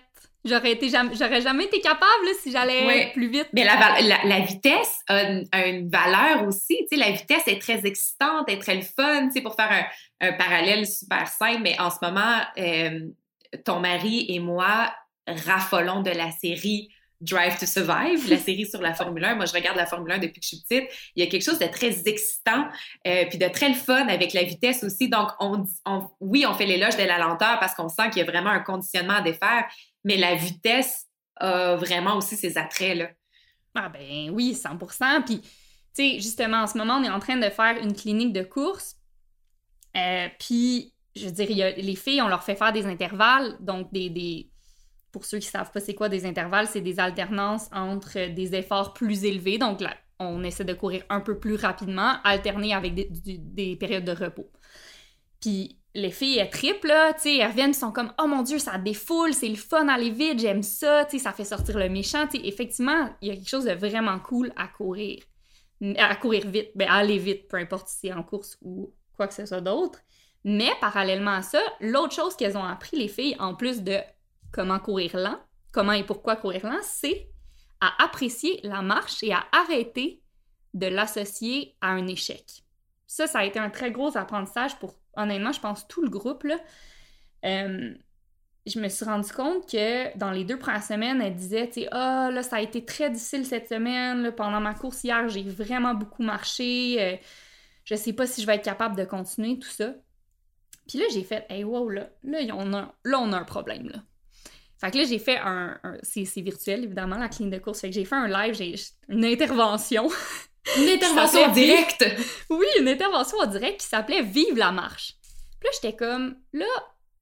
J'aurais 0.46 0.72
été 0.72 0.88
jamais, 0.88 1.14
j'aurais 1.16 1.42
jamais 1.42 1.66
été 1.66 1.82
capable 1.82 2.28
si 2.42 2.54
j'allais 2.54 3.12
plus 3.12 3.30
vite. 3.30 3.50
Mais 3.52 3.66
la, 3.66 3.76
la, 4.24 4.40
vitesse 4.40 5.02
a 5.10 5.68
une, 5.68 5.90
valeur 5.90 6.48
aussi. 6.48 6.78
Tu 6.90 6.96
sais, 6.96 6.96
la 6.96 7.12
vitesse 7.12 7.46
est 7.48 7.62
très 7.62 7.86
excitante, 7.86 8.48
est 8.48 8.60
très 8.60 8.82
fun. 8.82 9.28
Tu 9.28 9.34
sais, 9.34 9.42
pour 9.42 9.56
faire 9.56 9.70
un, 9.70 10.30
un, 10.30 10.32
parallèle 10.32 10.88
super 10.88 11.28
simple, 11.28 11.60
mais 11.62 11.78
en 11.78 11.90
ce 11.90 11.98
moment, 12.02 12.40
euh, 12.58 13.02
ton 13.66 13.82
mari 13.82 14.28
et 14.30 14.40
moi 14.40 14.94
raffolons 15.46 16.02
de 16.02 16.12
la 16.12 16.32
série 16.32 16.90
Drive 17.22 17.60
to 17.60 17.66
Survive, 17.66 18.30
la 18.30 18.38
série 18.38 18.66
sur 18.66 18.82
la 18.82 18.94
Formule 18.94 19.24
1. 19.26 19.36
Moi, 19.36 19.46
je 19.46 19.54
regarde 19.54 19.76
la 19.76 19.86
Formule 19.86 20.12
1 20.14 20.20
depuis 20.20 20.40
que 20.40 20.46
je 20.46 20.56
suis 20.56 20.62
petite. 20.68 20.90
Il 21.16 21.24
y 21.24 21.28
a 21.28 21.30
quelque 21.30 21.44
chose 21.44 21.60
de 21.60 21.66
très 21.66 22.08
excitant, 22.08 22.68
euh, 23.06 23.26
puis 23.30 23.38
de 23.38 23.48
très 23.50 23.74
fun 23.74 24.08
avec 24.08 24.34
la 24.34 24.44
vitesse 24.44 24.84
aussi. 24.84 25.10
Donc, 25.10 25.30
on, 25.40 25.66
oui, 26.22 26.46
on 26.48 26.54
fait 26.54 26.66
l'éloge 26.66 26.96
de 26.96 27.04
la 27.04 27.18
lenteur 27.18 27.60
parce 27.60 27.76
qu'on 27.76 27.90
sent 27.90 28.10
qu'il 28.12 28.24
y 28.24 28.28
a 28.28 28.32
vraiment 28.32 28.52
un 28.52 28.62
conditionnement 28.62 29.16
à 29.16 29.22
défaire, 29.22 29.66
mais 30.06 30.16
la 30.16 30.36
vitesse 30.36 31.08
a 31.36 31.76
vraiment 31.76 32.16
aussi 32.16 32.38
ses 32.38 32.58
attraits, 32.58 32.98
là. 32.98 33.10
Ah 33.76 33.90
ben 33.90 34.30
oui, 34.32 34.54
100% 34.54 35.24
Puis, 35.24 35.42
tu 35.42 35.48
sais, 35.94 36.20
justement, 36.20 36.64
en 36.64 36.68
ce 36.68 36.78
moment, 36.78 36.96
on 36.96 37.04
est 37.04 37.10
en 37.10 37.20
train 37.20 37.38
de 37.38 37.50
faire 37.50 37.78
une 37.82 37.94
clinique 37.94 38.34
de 38.34 38.44
course. 38.44 38.96
Euh, 39.96 40.28
puis, 40.40 40.94
je 41.16 41.26
veux 41.26 41.32
dire, 41.32 41.74
les 41.78 41.96
filles, 41.96 42.22
on 42.22 42.28
leur 42.28 42.44
fait 42.44 42.56
faire 42.56 42.74
des 42.74 42.86
intervalles, 42.86 43.58
donc 43.60 43.92
des, 43.92 44.49
pour 45.12 45.26
ceux 45.26 45.40
qui 45.40 45.48
savent 45.48 45.72
pas 45.72 45.80
c'est 45.80 45.96
quoi 45.96 46.10
des 46.10 46.26
intervalles, 46.26 46.68
c'est 46.68 46.82
des 46.82 47.00
alternances 47.00 47.70
entre 47.74 48.34
des 48.34 48.56
efforts 48.56 48.94
plus 48.94 49.26
élevés, 49.26 49.58
donc 49.58 49.82
là, 49.82 49.96
on 50.20 50.44
essaie 50.44 50.66
de 50.66 50.74
courir 50.74 51.04
un 51.10 51.22
peu 51.22 51.40
plus 51.40 51.56
rapidement, 51.56 52.16
alterner 52.24 52.74
avec 52.74 52.94
des, 52.94 53.76
périodes 53.78 54.06
de 54.06 54.12
repos. 54.12 54.52
Puis 55.40 55.80
les 55.96 56.12
filles, 56.12 56.38
elles 56.38 56.50
triplent, 56.50 56.88
là, 56.88 57.14
tu 57.14 57.22
sais, 57.22 57.38
elles 57.38 57.48
reviennent, 57.48 57.74
sont 57.74 57.92
comme 57.92 58.14
«Oh 58.22 58.28
mon 58.28 58.44
Dieu, 58.44 58.60
ça 58.60 58.78
défoule, 58.78 59.34
c'est 59.34 59.48
le 59.48 59.56
fun 59.56 59.88
aller 59.88 60.12
vite, 60.12 60.40
j'aime 60.40 60.62
ça, 60.62 61.06
tu 61.06 61.18
sais, 61.18 61.24
ça 61.24 61.32
fait 61.32 61.46
sortir 61.46 61.78
le 61.78 61.90
méchant.» 61.90 62.28
Tu 62.32 62.38
sais, 62.38 62.46
effectivement, 62.46 63.10
il 63.22 63.30
y 63.30 63.32
a 63.32 63.36
quelque 63.36 63.50
chose 63.50 63.66
de 63.66 63.72
vraiment 63.72 64.20
cool 64.20 64.52
à 64.56 64.68
courir. 64.68 65.24
À 65.98 66.16
courir 66.18 66.46
vite, 66.48 66.72
ben, 66.76 66.90
aller 66.90 67.18
vite, 67.18 67.48
peu 67.48 67.56
importe 67.56 67.88
si 67.88 68.00
c'est 68.02 68.14
en 68.14 68.22
course 68.22 68.58
ou 68.62 68.94
quoi 69.16 69.28
que 69.28 69.34
ce 69.34 69.46
soit 69.46 69.62
d'autre. 69.62 70.00
Mais 70.44 70.72
parallèlement 70.82 71.32
à 71.32 71.42
ça, 71.42 71.62
l'autre 71.80 72.14
chose 72.14 72.36
qu'elles 72.36 72.58
ont 72.58 72.64
appris, 72.64 72.98
les 72.98 73.08
filles, 73.08 73.36
en 73.40 73.56
plus 73.56 73.82
de 73.82 73.98
comment 74.52 74.80
courir 74.80 75.18
lent, 75.18 75.40
comment 75.72 75.94
et 75.94 76.04
pourquoi 76.04 76.36
courir 76.36 76.66
lent, 76.66 76.80
c'est 76.82 77.30
à 77.82 78.04
apprécier 78.04 78.60
la 78.64 78.82
marche 78.82 79.24
et 79.24 79.32
à 79.32 79.46
arrêter 79.52 80.22
de 80.74 80.88
l'associer 80.88 81.76
à 81.82 81.90
un 81.90 82.08
échec. 82.08 82.64
Ça, 83.08 83.26
ça 83.28 83.40
a 83.40 83.46
été 83.46 83.58
un 83.60 83.70
très 83.70 83.92
gros 83.92 84.16
apprentissage 84.18 84.78
pour, 84.78 84.96
honnêtement, 85.16 85.52
je 85.52 85.60
pense, 85.60 85.88
tout 85.88 86.02
le 86.02 86.10
groupe. 86.10 86.46
Euh, 87.46 87.94
je 88.66 88.80
me 88.80 88.88
suis 88.88 89.06
rendu 89.06 89.32
compte 89.32 89.70
que 89.70 90.16
dans 90.18 90.32
les 90.32 90.44
deux 90.44 90.60
premières 90.60 90.84
semaines, 90.84 91.22
elle 91.22 91.36
disait, 91.36 91.70
tu 91.70 91.86
ah, 91.92 92.30
là, 92.32 92.44
ça 92.44 92.58
a 92.58 92.62
été 92.62 92.86
très 92.86 93.10
difficile 93.10 93.46
cette 93.46 93.68
semaine. 93.68 94.32
pendant 94.36 94.60
ma 94.60 94.74
course 94.74 95.04
hier, 95.04 95.28
j'ai 95.30 95.44
vraiment 95.44 95.96
beaucoup 95.96 96.24
marché. 96.24 96.98
Euh, 97.00 97.18
je 97.86 97.96
sais 97.96 98.14
pas 98.14 98.28
si 98.28 98.42
je 98.42 98.46
vais 98.46 98.56
être 98.56 98.64
capable 98.64 98.96
de 98.96 99.06
continuer, 99.06 99.58
tout 99.58 99.70
ça. 99.70 99.94
Puis 100.88 101.00
là, 101.00 101.06
j'ai 101.12 101.24
fait, 101.24 101.46
hey, 101.50 101.64
wow, 101.64 101.90
là, 101.90 102.10
là, 102.24 102.40
on 102.54 102.74
a, 102.74 102.94
là, 103.04 103.20
on 103.20 103.32
a 103.32 103.38
un 103.38 103.44
problème, 103.44 103.90
là. 103.90 104.00
Fait 104.80 104.92
que 104.92 104.98
là, 104.98 105.04
j'ai 105.04 105.20
fait 105.20 105.38
un. 105.38 105.78
c'est, 106.04 106.24
virtuel, 106.42 106.86
évidemment, 106.86 107.18
la 107.18 107.28
clinique 107.28 107.54
de 107.54 107.60
course. 107.60 107.82
Fait 107.82 107.90
que 107.90 107.96
j'ai 107.96 108.06
fait 108.06 108.16
un 108.16 108.28
live, 108.28 108.54
j'ai 108.54 108.76
une 109.10 109.26
intervention. 109.26 110.10
Une 110.78 110.90
intervention 110.90 111.46
en 111.46 111.52
direct! 111.52 112.06
oui, 112.50 112.68
une 112.80 112.90
intervention 112.90 113.40
en 113.40 113.48
direct 113.48 113.80
qui 113.80 113.88
s'appelait 113.88 114.22
Vive 114.22 114.56
la 114.56 114.72
marche. 114.72 115.16
Puis 115.60 115.68
là, 115.68 115.70
j'étais 115.74 115.96
comme, 115.96 116.36
là, 116.54 116.68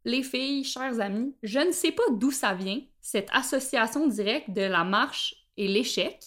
les 0.04 0.24
filles, 0.24 0.66
chers 0.66 1.00
amis, 1.00 1.34
je 1.44 1.60
ne 1.60 1.72
sais 1.72 1.92
pas 1.92 2.04
d'où 2.12 2.32
ça 2.32 2.54
vient, 2.54 2.82
cette 3.00 3.30
association 3.32 4.08
directe 4.08 4.50
de 4.50 4.64
la 4.64 4.84
marche 4.84 5.36
et 5.56 5.68
l'échec, 5.68 6.20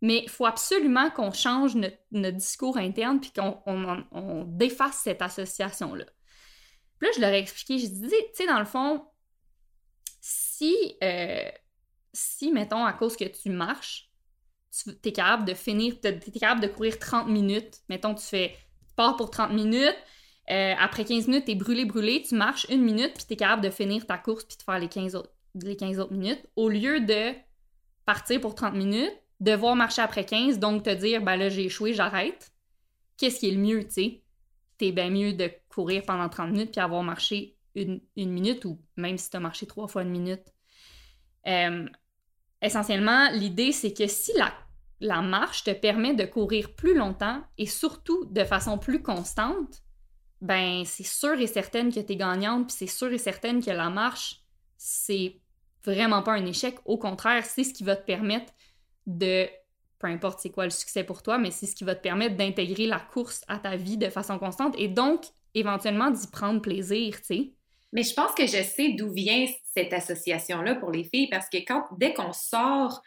mais 0.00 0.22
il 0.24 0.28
faut 0.28 0.46
absolument 0.46 1.10
qu'on 1.10 1.32
change 1.32 1.74
notre, 1.76 2.36
discours 2.36 2.76
interne 2.76 3.20
puis 3.20 3.30
qu'on 3.30 3.60
on 4.10 4.44
défasse 4.44 5.00
cette 5.04 5.22
association-là. 5.22 6.06
Puis 6.98 7.08
là, 7.08 7.12
je 7.14 7.20
leur 7.20 7.30
ai 7.30 7.38
expliqué, 7.38 7.78
je 7.78 7.86
dis, 7.86 8.08
tu 8.08 8.16
sais, 8.34 8.46
dans 8.46 8.58
le 8.58 8.64
fond, 8.64 9.04
si, 10.20 10.96
euh, 11.02 11.48
si, 12.12 12.52
mettons, 12.52 12.84
à 12.84 12.92
cause 12.92 13.16
que 13.16 13.24
tu 13.24 13.50
marches, 13.50 14.10
tu 14.70 14.90
es 15.04 15.12
capable 15.12 15.44
de 15.44 15.54
finir, 15.54 15.94
tu 16.00 16.08
es 16.08 16.38
capable 16.38 16.60
de 16.60 16.68
courir 16.68 16.98
30 16.98 17.28
minutes, 17.28 17.80
mettons, 17.88 18.14
tu 18.14 18.24
fais, 18.24 18.56
tu 18.86 18.94
pars 18.94 19.16
pour 19.16 19.30
30 19.30 19.52
minutes, 19.52 19.96
euh, 20.50 20.74
après 20.78 21.04
15 21.04 21.28
minutes, 21.28 21.44
tu 21.44 21.52
es 21.52 21.54
brûlé, 21.54 21.84
brûlé, 21.84 22.22
tu 22.22 22.34
marches 22.34 22.66
une 22.70 22.82
minute, 22.82 23.14
puis 23.14 23.24
tu 23.26 23.32
es 23.34 23.36
capable 23.36 23.62
de 23.62 23.70
finir 23.70 24.06
ta 24.06 24.18
course, 24.18 24.44
puis 24.44 24.56
de 24.56 24.62
faire 24.62 24.78
les 24.78 24.88
15 24.88 25.14
autres, 25.14 25.32
les 25.54 25.76
15 25.76 25.98
autres 25.98 26.12
minutes, 26.12 26.46
au 26.56 26.68
lieu 26.68 27.00
de 27.00 27.32
partir 28.04 28.40
pour 28.40 28.54
30 28.54 28.74
minutes, 28.74 29.12
devoir 29.40 29.76
marcher 29.76 30.02
après 30.02 30.24
15, 30.24 30.58
donc 30.58 30.84
te 30.84 30.90
dire, 30.90 31.22
ben 31.22 31.36
là, 31.36 31.48
j'ai 31.48 31.66
échoué, 31.66 31.92
j'arrête. 31.92 32.52
Qu'est-ce 33.16 33.40
qui 33.40 33.48
est 33.48 33.52
le 33.52 33.58
mieux, 33.58 33.84
tu 33.84 33.90
sais? 33.90 34.22
T'es 34.78 34.92
bien 34.92 35.10
mieux 35.10 35.32
de 35.32 35.50
courir 35.68 36.02
pendant 36.06 36.28
30 36.28 36.50
minutes 36.50 36.70
puis 36.70 36.80
avoir 36.80 37.02
marché 37.02 37.57
une, 37.82 38.30
minute 38.30 38.64
ou 38.64 38.80
même 38.96 39.18
si 39.18 39.30
tu 39.30 39.36
as 39.36 39.40
marché 39.40 39.66
trois 39.66 39.88
fois 39.88 40.02
une 40.02 40.10
minute. 40.10 40.52
Euh, 41.46 41.88
essentiellement, 42.62 43.30
l'idée, 43.32 43.72
c'est 43.72 43.92
que 43.92 44.06
si 44.06 44.32
la, 45.00 45.22
marche 45.22 45.64
te 45.64 45.72
permet 45.72 46.14
de 46.14 46.24
courir 46.24 46.74
plus 46.74 46.94
longtemps 46.94 47.42
et 47.56 47.66
surtout 47.66 48.24
de 48.26 48.44
façon 48.44 48.78
plus 48.78 49.02
constante, 49.02 49.82
ben 50.40 50.84
c'est 50.84 51.06
sûr 51.06 51.38
et 51.40 51.46
certain 51.46 51.90
que 51.90 52.00
tu 52.00 52.12
es 52.12 52.16
gagnante, 52.16 52.68
puis 52.68 52.76
c'est 52.76 52.86
sûr 52.86 53.12
et 53.12 53.18
certain 53.18 53.60
que 53.60 53.70
la 53.70 53.90
marche, 53.90 54.40
c'est 54.76 55.40
vraiment 55.84 56.22
pas 56.22 56.32
un 56.32 56.46
échec. 56.46 56.76
Au 56.84 56.98
contraire, 56.98 57.44
c'est 57.44 57.64
ce 57.64 57.72
qui 57.72 57.84
va 57.84 57.96
te 57.96 58.04
permettre 58.04 58.52
de, 59.06 59.48
peu 59.98 60.06
importe 60.06 60.40
c'est 60.40 60.50
quoi 60.50 60.64
le 60.64 60.70
succès 60.70 61.04
pour 61.04 61.22
toi, 61.22 61.38
mais 61.38 61.50
c'est 61.50 61.66
ce 61.66 61.74
qui 61.74 61.84
va 61.84 61.94
te 61.94 62.02
permettre 62.02 62.36
d'intégrer 62.36 62.86
la 62.86 63.00
course 63.00 63.44
à 63.48 63.58
ta 63.58 63.76
vie 63.76 63.96
de 63.96 64.10
façon 64.10 64.38
constante 64.38 64.74
et 64.78 64.88
donc 64.88 65.24
éventuellement 65.54 66.10
d'y 66.10 66.26
prendre 66.28 66.60
plaisir, 66.60 67.16
tu 67.20 67.26
sais. 67.26 67.52
Mais 67.92 68.02
je 68.02 68.14
pense 68.14 68.32
que 68.34 68.46
je 68.46 68.62
sais 68.62 68.92
d'où 68.92 69.10
vient 69.10 69.46
cette 69.74 69.92
association-là 69.92 70.74
pour 70.74 70.90
les 70.90 71.04
filles 71.04 71.28
parce 71.28 71.48
que 71.48 71.58
quand, 71.58 71.84
dès 71.98 72.12
qu'on 72.12 72.32
sort 72.32 73.02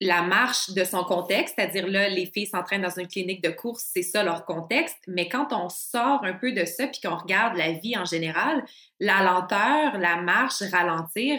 la 0.00 0.22
marche 0.22 0.70
de 0.70 0.82
son 0.82 1.04
contexte, 1.04 1.54
c'est-à-dire 1.56 1.86
là, 1.86 2.08
les 2.08 2.26
filles 2.26 2.46
s'entraînent 2.46 2.82
dans 2.82 2.98
une 2.98 3.06
clinique 3.06 3.42
de 3.42 3.50
course, 3.50 3.84
c'est 3.92 4.02
ça 4.02 4.22
leur 4.22 4.46
contexte, 4.46 4.96
mais 5.06 5.28
quand 5.28 5.52
on 5.52 5.68
sort 5.68 6.24
un 6.24 6.32
peu 6.32 6.52
de 6.52 6.64
ça 6.64 6.86
puis 6.86 7.00
qu'on 7.02 7.16
regarde 7.16 7.56
la 7.56 7.72
vie 7.72 7.96
en 7.98 8.06
général, 8.06 8.64
la 8.98 9.22
lenteur, 9.22 9.98
la 9.98 10.16
marche, 10.16 10.62
ralentir, 10.72 11.38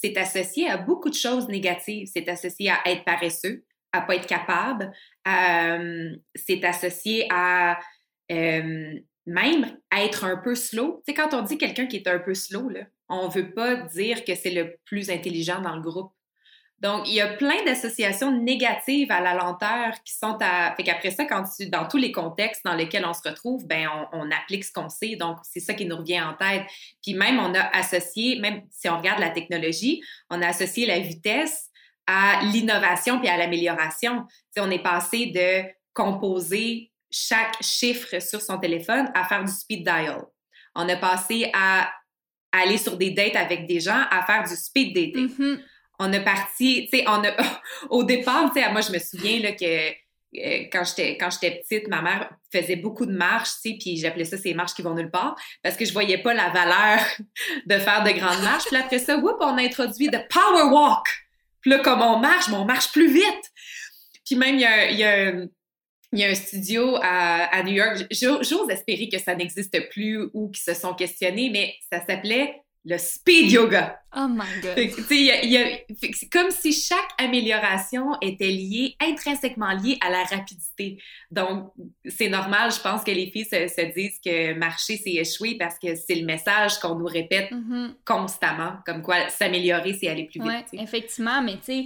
c'est 0.00 0.16
associé 0.16 0.70
à 0.70 0.78
beaucoup 0.78 1.10
de 1.10 1.14
choses 1.14 1.48
négatives. 1.48 2.08
C'est 2.12 2.28
associé 2.28 2.70
à 2.70 2.80
être 2.86 3.04
paresseux, 3.04 3.64
à 3.92 4.00
pas 4.00 4.16
être 4.16 4.26
capable, 4.26 4.92
euh, 5.26 6.16
c'est 6.34 6.64
associé 6.64 7.26
à 7.30 7.78
euh, 8.30 8.94
même 9.28 9.76
être 9.96 10.24
un 10.24 10.36
peu 10.36 10.54
slow. 10.54 11.02
Tu 11.06 11.12
sais, 11.12 11.14
quand 11.14 11.34
on 11.34 11.42
dit 11.42 11.58
quelqu'un 11.58 11.86
qui 11.86 11.96
est 11.96 12.08
un 12.08 12.18
peu 12.18 12.34
slow, 12.34 12.68
là, 12.68 12.80
on 13.08 13.28
veut 13.28 13.52
pas 13.52 13.76
dire 13.76 14.24
que 14.24 14.34
c'est 14.34 14.50
le 14.50 14.76
plus 14.84 15.10
intelligent 15.10 15.60
dans 15.60 15.76
le 15.76 15.82
groupe. 15.82 16.12
Donc, 16.80 17.08
il 17.08 17.14
y 17.14 17.20
a 17.20 17.26
plein 17.26 17.64
d'associations 17.64 18.30
négatives 18.30 19.10
à 19.10 19.20
la 19.20 19.34
lenteur 19.34 19.94
qui 20.04 20.14
sont 20.14 20.38
à. 20.40 20.74
Fait 20.76 20.84
qu'après 20.84 21.10
ça, 21.10 21.24
quand 21.24 21.42
tu, 21.56 21.68
dans 21.68 21.88
tous 21.88 21.96
les 21.96 22.12
contextes 22.12 22.64
dans 22.64 22.74
lesquels 22.74 23.04
on 23.04 23.12
se 23.12 23.28
retrouve, 23.28 23.66
ben, 23.66 23.88
on, 24.12 24.30
applique 24.30 24.64
ce 24.64 24.72
qu'on 24.72 24.88
sait. 24.88 25.16
Donc, 25.16 25.38
c'est 25.42 25.58
ça 25.58 25.74
qui 25.74 25.86
nous 25.86 25.96
revient 25.96 26.20
en 26.20 26.34
tête. 26.34 26.62
Puis 27.02 27.14
même, 27.14 27.40
on 27.40 27.52
a 27.52 27.62
associé, 27.76 28.38
même 28.38 28.62
si 28.70 28.88
on 28.88 28.96
regarde 28.96 29.18
la 29.18 29.30
technologie, 29.30 30.02
on 30.30 30.40
a 30.40 30.46
associé 30.46 30.86
la 30.86 31.00
vitesse 31.00 31.68
à 32.06 32.42
l'innovation 32.52 33.18
puis 33.18 33.28
à 33.28 33.36
l'amélioration. 33.36 34.24
On 34.56 34.70
est 34.70 34.82
passé 34.82 35.26
de 35.26 35.68
composer 35.94 36.92
chaque 37.10 37.62
chiffre 37.62 38.20
sur 38.20 38.40
son 38.40 38.58
téléphone 38.58 39.10
à 39.14 39.24
faire 39.24 39.44
du 39.44 39.52
speed 39.52 39.84
dial. 39.84 40.22
On 40.74 40.88
a 40.88 40.96
passé 40.96 41.50
à 41.54 41.90
aller 42.52 42.78
sur 42.78 42.96
des 42.96 43.10
dates 43.10 43.36
avec 43.36 43.66
des 43.66 43.80
gens 43.80 44.04
à 44.10 44.24
faire 44.24 44.44
du 44.44 44.54
speed 44.54 44.94
dating. 44.94 45.28
Mm-hmm 45.28 45.62
on 45.98 46.12
a 46.12 46.20
parti, 46.20 46.88
tu 46.90 46.98
sais, 46.98 47.04
on 47.08 47.24
a, 47.24 47.32
au 47.90 48.04
départ, 48.04 48.52
tu 48.52 48.60
sais, 48.60 48.70
moi, 48.70 48.80
je 48.80 48.92
me 48.92 48.98
souviens, 48.98 49.40
là, 49.40 49.52
que 49.52 49.90
euh, 50.36 50.64
quand 50.70 50.84
j'étais 50.84 51.16
quand 51.16 51.30
j'étais 51.30 51.62
petite, 51.62 51.88
ma 51.88 52.02
mère 52.02 52.30
faisait 52.52 52.76
beaucoup 52.76 53.06
de 53.06 53.12
marches, 53.12 53.48
tu 53.62 53.70
sais, 53.70 53.76
puis 53.80 53.96
j'appelais 53.96 54.24
ça 54.24 54.36
ces 54.36 54.54
marches 54.54 54.74
qui 54.74 54.82
vont 54.82 54.94
nulle 54.94 55.10
part 55.10 55.36
parce 55.62 55.76
que 55.76 55.84
je 55.84 55.92
voyais 55.92 56.18
pas 56.18 56.34
la 56.34 56.50
valeur 56.50 57.00
de 57.66 57.78
faire 57.78 58.04
de 58.04 58.10
grandes 58.10 58.42
marches. 58.42 58.66
Puis 58.66 58.76
après 58.76 58.98
ça, 58.98 59.16
whoop, 59.16 59.36
on 59.40 59.56
a 59.56 59.62
introduit 59.62 60.08
de 60.08 60.18
power 60.28 60.70
walk. 60.70 61.06
Puis 61.62 61.70
là, 61.70 61.78
comme 61.78 62.02
on 62.02 62.18
marche, 62.18 62.48
mais 62.48 62.56
on 62.56 62.66
marche 62.66 62.92
plus 62.92 63.10
vite. 63.10 63.52
Puis 64.24 64.36
même 64.36 64.56
il 64.56 64.60
y 64.60 64.66
a, 64.66 64.90
il 64.90 64.98
y 64.98 65.04
a 65.04 65.32
il 66.12 66.20
y 66.20 66.24
a 66.24 66.28
un 66.28 66.34
studio 66.34 66.96
à, 66.96 67.44
à 67.54 67.62
New 67.62 67.74
York. 67.74 68.06
J'ose 68.10 68.70
espérer 68.70 69.08
que 69.08 69.18
ça 69.18 69.34
n'existe 69.34 69.88
plus 69.90 70.28
ou 70.32 70.50
qu'ils 70.50 70.62
se 70.62 70.74
sont 70.74 70.94
questionnés, 70.94 71.50
mais 71.50 71.74
ça 71.90 72.04
s'appelait 72.04 72.62
le 72.84 72.96
speed 72.96 73.50
yoga. 73.50 74.00
Oh 74.16 74.26
my 74.28 74.46
god. 74.62 74.76
C'est 76.14 76.28
comme 76.30 76.50
si 76.50 76.72
chaque 76.72 77.10
amélioration 77.18 78.16
était 78.22 78.48
liée, 78.48 78.96
intrinsèquement 79.00 79.72
liée 79.72 79.98
à 80.00 80.10
la 80.10 80.24
rapidité. 80.24 80.98
Donc, 81.30 81.72
c'est 82.06 82.28
normal, 82.28 82.72
je 82.72 82.80
pense 82.80 83.04
que 83.04 83.10
les 83.10 83.30
filles 83.30 83.44
se, 83.44 83.94
disent 83.94 84.18
que 84.24 84.54
marcher, 84.54 84.96
c'est 84.96 85.12
échouer 85.12 85.56
parce 85.58 85.78
que 85.78 85.94
c'est 85.94 86.14
le 86.14 86.24
message 86.24 86.78
qu'on 86.78 86.94
nous 86.94 87.06
répète 87.06 87.50
mm-hmm. 87.50 87.90
constamment, 88.04 88.76
comme 88.86 89.02
quoi 89.02 89.28
s'améliorer, 89.28 89.92
c'est 89.92 90.08
aller 90.08 90.24
plus 90.24 90.40
vite. 90.40 90.66
Ouais, 90.72 90.82
effectivement, 90.82 91.42
mais 91.42 91.56
tu 91.56 91.64
sais, 91.64 91.84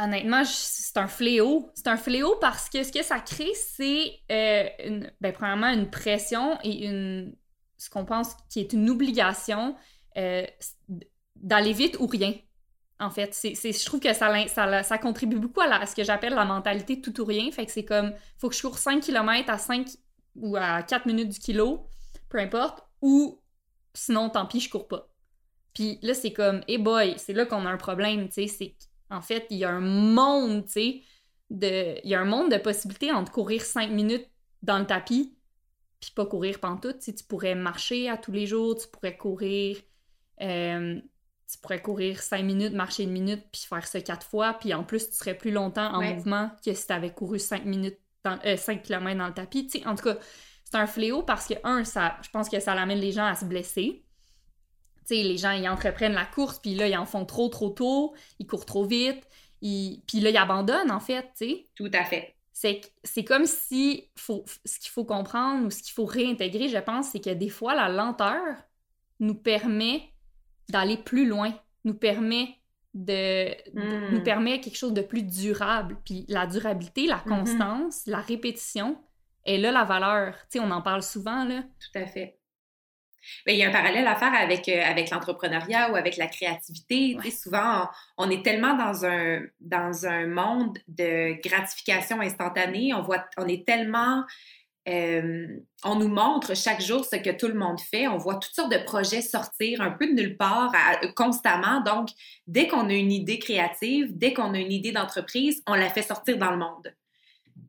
honnêtement, 0.00 0.44
c'est 0.44 0.96
un 0.96 1.08
fléau. 1.08 1.70
C'est 1.74 1.88
un 1.88 1.96
fléau 1.96 2.36
parce 2.40 2.68
que 2.68 2.82
ce 2.82 2.92
que 2.92 3.02
ça 3.02 3.20
crée, 3.20 3.52
c'est, 3.54 4.20
euh, 4.30 5.08
ben, 5.20 5.32
premièrement, 5.32 5.68
une 5.68 5.90
pression 5.90 6.58
et 6.62 6.86
une 6.86 7.36
ce 7.76 7.88
qu'on 7.88 8.04
pense 8.04 8.36
qui 8.50 8.60
est 8.60 8.74
une 8.74 8.90
obligation 8.90 9.74
euh, 10.18 10.46
d'aller 11.36 11.72
vite 11.72 11.96
ou 11.98 12.06
rien. 12.06 12.34
En 12.98 13.08
fait, 13.08 13.34
je 13.42 13.84
trouve 13.86 14.00
que 14.00 14.12
ça, 14.12 14.82
ça, 14.82 14.98
contribue 14.98 15.38
beaucoup 15.38 15.62
à, 15.62 15.86
ce 15.86 15.96
que 15.96 16.04
j'appelle 16.04 16.34
la 16.34 16.44
mentalité 16.44 17.00
tout 17.00 17.18
ou 17.22 17.24
rien. 17.24 17.50
Fait 17.50 17.64
que 17.64 17.72
c'est 17.72 17.86
comme, 17.86 18.12
faut 18.36 18.50
que 18.50 18.54
je 18.54 18.60
cours 18.60 18.76
5 18.76 19.00
km 19.02 19.48
à 19.48 19.56
5 19.56 19.88
ou 20.36 20.56
à 20.56 20.82
4 20.82 21.06
minutes 21.06 21.30
du 21.30 21.38
kilo, 21.38 21.86
peu 22.28 22.38
importe, 22.38 22.84
ou 23.00 23.40
sinon, 23.94 24.28
tant 24.28 24.44
pis, 24.44 24.60
je 24.60 24.68
cours 24.68 24.86
pas. 24.86 25.08
Puis 25.72 25.98
là, 26.02 26.12
c'est 26.12 26.34
comme, 26.34 26.60
hey 26.68 26.76
boy, 26.76 27.14
c'est 27.16 27.32
là 27.32 27.46
qu'on 27.46 27.64
a 27.64 27.70
un 27.70 27.78
problème, 27.78 28.28
tu 28.28 28.46
sais, 28.46 28.46
c'est 28.46 28.76
en 29.10 29.20
fait, 29.22 29.46
il 29.50 29.58
y 29.58 29.64
a 29.64 29.70
un 29.70 29.80
monde, 29.80 30.64
tu 30.66 30.72
sais, 30.72 31.02
de, 31.50 31.98
il 32.04 32.10
y 32.10 32.14
a 32.14 32.20
un 32.20 32.24
monde 32.24 32.50
de 32.50 32.58
possibilités 32.58 33.12
entre 33.12 33.32
courir 33.32 33.62
5 33.62 33.90
minutes 33.90 34.28
dans 34.62 34.78
le 34.78 34.86
tapis 34.86 35.34
puis 36.00 36.10
pas 36.14 36.26
courir 36.26 36.58
pantoute. 36.58 36.98
Tu, 36.98 37.14
tu 37.14 37.24
pourrais 37.24 37.54
marcher 37.54 38.08
à 38.08 38.16
tous 38.16 38.32
les 38.32 38.46
jours, 38.46 38.76
tu 38.76 38.88
pourrais 38.88 39.16
courir. 39.16 39.76
Euh, 40.40 41.00
tu 41.50 41.58
pourrais 41.58 41.82
courir 41.82 42.22
cinq 42.22 42.44
minutes, 42.44 42.72
marcher 42.72 43.02
une 43.02 43.10
minute, 43.10 43.44
puis 43.52 43.66
faire 43.68 43.84
ça 43.84 44.00
quatre 44.00 44.24
fois, 44.24 44.54
puis 44.54 44.72
en 44.72 44.84
plus, 44.84 45.10
tu 45.10 45.16
serais 45.16 45.36
plus 45.36 45.50
longtemps 45.50 45.92
en 45.92 46.00
mouvement 46.00 46.50
que 46.64 46.72
si 46.72 46.86
tu 46.86 46.92
avais 46.92 47.12
couru 47.12 47.40
cinq 47.40 47.64
minutes, 47.64 47.98
dans, 48.22 48.38
euh, 48.44 48.56
5 48.56 48.82
km 48.82 49.18
dans 49.18 49.26
le 49.26 49.34
tapis. 49.34 49.66
Tu 49.66 49.80
sais, 49.80 49.86
en 49.86 49.96
tout 49.96 50.04
cas, 50.04 50.16
c'est 50.64 50.76
un 50.76 50.86
fléau 50.86 51.22
parce 51.22 51.46
que, 51.46 51.54
un, 51.64 51.84
ça, 51.84 52.18
je 52.22 52.28
pense 52.30 52.48
que 52.48 52.60
ça 52.60 52.72
amène 52.74 53.00
les 53.00 53.12
gens 53.12 53.24
à 53.24 53.34
se 53.34 53.44
blesser. 53.44 54.04
Tu 55.06 55.16
sais, 55.16 55.22
les 55.22 55.36
gens, 55.36 55.52
ils 55.52 55.68
entreprennent 55.68 56.14
la 56.14 56.26
course, 56.26 56.58
puis 56.58 56.74
là, 56.74 56.88
ils 56.88 56.96
en 56.96 57.06
font 57.06 57.24
trop, 57.24 57.48
trop 57.48 57.70
tôt, 57.70 58.14
ils 58.38 58.46
courent 58.46 58.66
trop 58.66 58.84
vite, 58.84 59.22
ils... 59.62 60.02
puis 60.06 60.20
là, 60.20 60.30
ils 60.30 60.36
abandonnent, 60.36 60.90
en 60.90 61.00
fait, 61.00 61.30
tu 61.36 61.48
sais. 61.48 61.66
Tout 61.74 61.90
à 61.92 62.04
fait 62.04 62.36
c'est 63.04 63.24
comme 63.24 63.46
si 63.46 64.10
faut, 64.16 64.44
ce 64.64 64.78
qu'il 64.78 64.90
faut 64.90 65.04
comprendre 65.04 65.66
ou 65.66 65.70
ce 65.70 65.82
qu'il 65.82 65.92
faut 65.92 66.04
réintégrer, 66.04 66.68
je 66.68 66.78
pense, 66.78 67.10
c'est 67.10 67.20
que 67.20 67.30
des 67.30 67.48
fois, 67.48 67.74
la 67.74 67.88
lenteur 67.88 68.56
nous 69.18 69.34
permet 69.34 70.02
d'aller 70.68 70.96
plus 70.96 71.26
loin, 71.26 71.52
nous 71.84 71.94
permet 71.94 72.56
de, 72.92 73.50
nous 74.10 74.18
hmm. 74.18 74.22
permet 74.22 74.60
quelque 74.60 74.76
chose 74.76 74.92
de 74.92 75.02
plus 75.02 75.22
durable. 75.22 75.96
Puis 76.04 76.26
la 76.28 76.46
durabilité, 76.46 77.06
la 77.06 77.16
mm-hmm. 77.16 77.28
constance, 77.28 78.06
la 78.06 78.18
répétition, 78.18 78.98
est 79.44 79.58
là 79.58 79.72
la 79.72 79.84
valeur. 79.84 80.34
Tu 80.50 80.58
sais, 80.58 80.60
on 80.60 80.70
en 80.70 80.82
parle 80.82 81.02
souvent, 81.02 81.44
là. 81.44 81.62
Tout 81.62 81.98
à 81.98 82.06
fait. 82.06 82.39
Ben, 83.46 83.52
il 83.52 83.58
y 83.58 83.64
a 83.64 83.68
un 83.68 83.72
parallèle 83.72 84.06
à 84.06 84.16
faire 84.16 84.34
avec, 84.34 84.68
euh, 84.68 84.82
avec 84.82 85.10
l'entrepreneuriat 85.10 85.90
ou 85.90 85.96
avec 85.96 86.16
la 86.16 86.26
créativité. 86.26 87.16
souvent, 87.30 87.88
on, 88.16 88.30
est 88.30 88.44
tellement 88.44 88.76
dans 88.76 89.04
un, 89.04 89.40
dans 89.60 90.06
un 90.06 90.26
monde 90.26 90.78
de 90.88 91.40
gratification 91.42 92.20
instantanée. 92.20 92.94
On, 92.94 93.02
voit, 93.02 93.24
on 93.36 93.46
est 93.48 93.66
tellement... 93.66 94.24
Euh, 94.88 95.46
on 95.84 95.96
nous 95.96 96.08
montre 96.08 96.56
chaque 96.56 96.80
jour 96.80 97.04
ce 97.04 97.16
que 97.16 97.30
tout 97.30 97.48
le 97.48 97.54
monde 97.54 97.78
fait. 97.78 98.08
On 98.08 98.16
voit 98.16 98.36
toutes 98.36 98.54
sortes 98.54 98.72
de 98.72 98.82
projets 98.82 99.20
sortir 99.20 99.82
un 99.82 99.90
peu 99.90 100.06
de 100.06 100.12
nulle 100.12 100.38
part 100.38 100.72
constamment. 101.14 101.82
Donc, 101.82 102.08
dès 102.46 102.66
qu'on 102.66 102.88
a 102.88 102.94
une 102.94 103.12
idée 103.12 103.38
créative, 103.38 104.08
dès 104.16 104.32
qu'on 104.32 104.54
a 104.54 104.58
une 104.58 104.72
idée 104.72 104.90
d'entreprise, 104.90 105.62
on 105.66 105.74
la 105.74 105.90
fait 105.90 106.02
sortir 106.02 106.38
dans 106.38 106.50
le 106.50 106.56
monde 106.56 106.94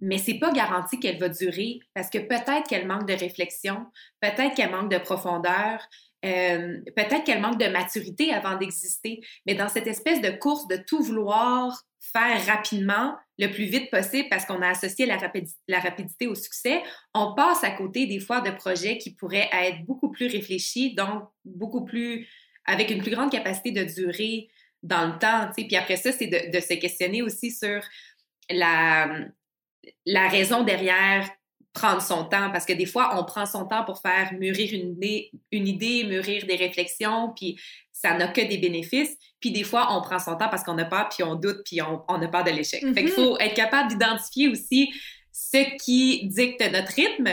mais 0.02 0.18
c'est 0.18 0.40
pas 0.40 0.52
garanti 0.52 1.00
qu'elle 1.00 1.20
va 1.20 1.30
durer 1.30 1.80
parce 1.94 2.10
que 2.10 2.18
peut-être 2.18 2.68
qu'elle 2.68 2.88
manque 2.88 3.08
de 3.08 3.14
réflexion, 3.14 3.86
peut-être 4.20 4.56
qu'elle 4.56 4.72
manque 4.72 4.92
de 4.92 4.98
profondeur, 4.98 5.88
euh, 6.26 6.80
peut-être 6.96 7.24
qu'elle 7.24 7.42
manque 7.42 7.60
de 7.60 7.68
maturité 7.68 8.34
avant 8.34 8.58
d'exister. 8.58 9.22
Mais 9.46 9.54
dans 9.54 9.70
cette 9.70 9.88
espèce 9.88 10.22
de 10.22 10.32
course 10.32 10.68
de 10.68 10.78
tout 10.78 11.04
vouloir 11.04 11.84
faire 12.00 12.46
rapidement, 12.48 13.16
le 13.38 13.48
plus 13.48 13.66
vite 13.66 13.90
possible 13.92 14.28
parce 14.30 14.46
qu'on 14.46 14.62
a 14.62 14.70
associé 14.70 15.06
la, 15.06 15.18
rapidité 15.80 16.28
au 16.28 16.36
succès, 16.36 16.82
on 17.14 17.34
passe 17.36 17.64
à 17.64 17.72
côté 17.72 18.08
des 18.08 18.20
fois 18.20 18.42
de 18.42 18.52
projets 18.52 18.98
qui 18.98 19.16
pourraient 19.16 19.50
être 19.52 19.86
beaucoup 19.86 20.12
plus 20.12 20.28
réfléchis, 20.28 20.96
donc 20.96 21.24
beaucoup 21.46 21.86
plus 21.86 22.28
avec 22.66 22.90
une 22.92 23.02
plus 23.02 23.12
grande 23.12 23.32
capacité 23.32 23.72
de 23.72 23.84
durer 23.84 24.48
dans 24.84 25.08
le 25.08 25.20
temps. 25.20 25.52
Puis 25.56 25.76
après 25.76 25.96
ça, 25.96 26.12
c'est 26.12 26.28
de 26.28 26.60
se 26.60 26.74
questionner 26.74 27.22
aussi 27.22 27.52
sur 27.52 27.82
la, 28.50 29.10
la 30.06 30.28
raison 30.28 30.64
derrière 30.64 31.30
prendre 31.74 32.02
son 32.02 32.26
temps, 32.26 32.52
parce 32.52 32.66
que 32.66 32.74
des 32.74 32.86
fois, 32.86 33.18
on 33.18 33.24
prend 33.24 33.46
son 33.46 33.66
temps 33.66 33.86
pour 33.86 34.02
faire 34.02 34.34
mûrir 34.34 34.74
une 34.74 34.92
idée, 34.92 35.32
une 35.52 35.68
idée 35.68 36.04
mûrir 36.04 36.46
des 36.46 36.58
réflexions, 36.58 37.32
puis 37.36 37.60
ça 37.92 38.14
n'a 38.18 38.28
que 38.28 38.42
des 38.42 38.58
bénéfices. 38.58 39.16
Puis 39.40 39.52
des 39.52 39.64
fois, 39.64 39.88
on 39.96 40.02
prend 40.02 40.20
son 40.20 40.36
temps 40.36 40.50
parce 40.50 40.64
qu'on 40.64 40.78
a 40.78 40.86
peur, 40.86 41.08
puis 41.10 41.24
on 41.24 41.36
doute, 41.36 41.62
puis 41.66 41.82
on, 41.82 42.04
on 42.10 42.22
a 42.22 42.28
peur 42.28 42.44
de 42.44 42.52
l'échec. 42.52 42.82
Fait 42.82 42.94
qu'il 42.94 43.06
mm-hmm. 43.06 43.10
faut 43.12 43.40
être 43.40 43.54
capable 43.54 43.90
d'identifier 43.90 44.50
aussi 44.50 44.92
ce 45.32 45.78
qui 45.78 46.28
dicte 46.28 46.62
notre 46.72 46.94
rythme 46.94 47.30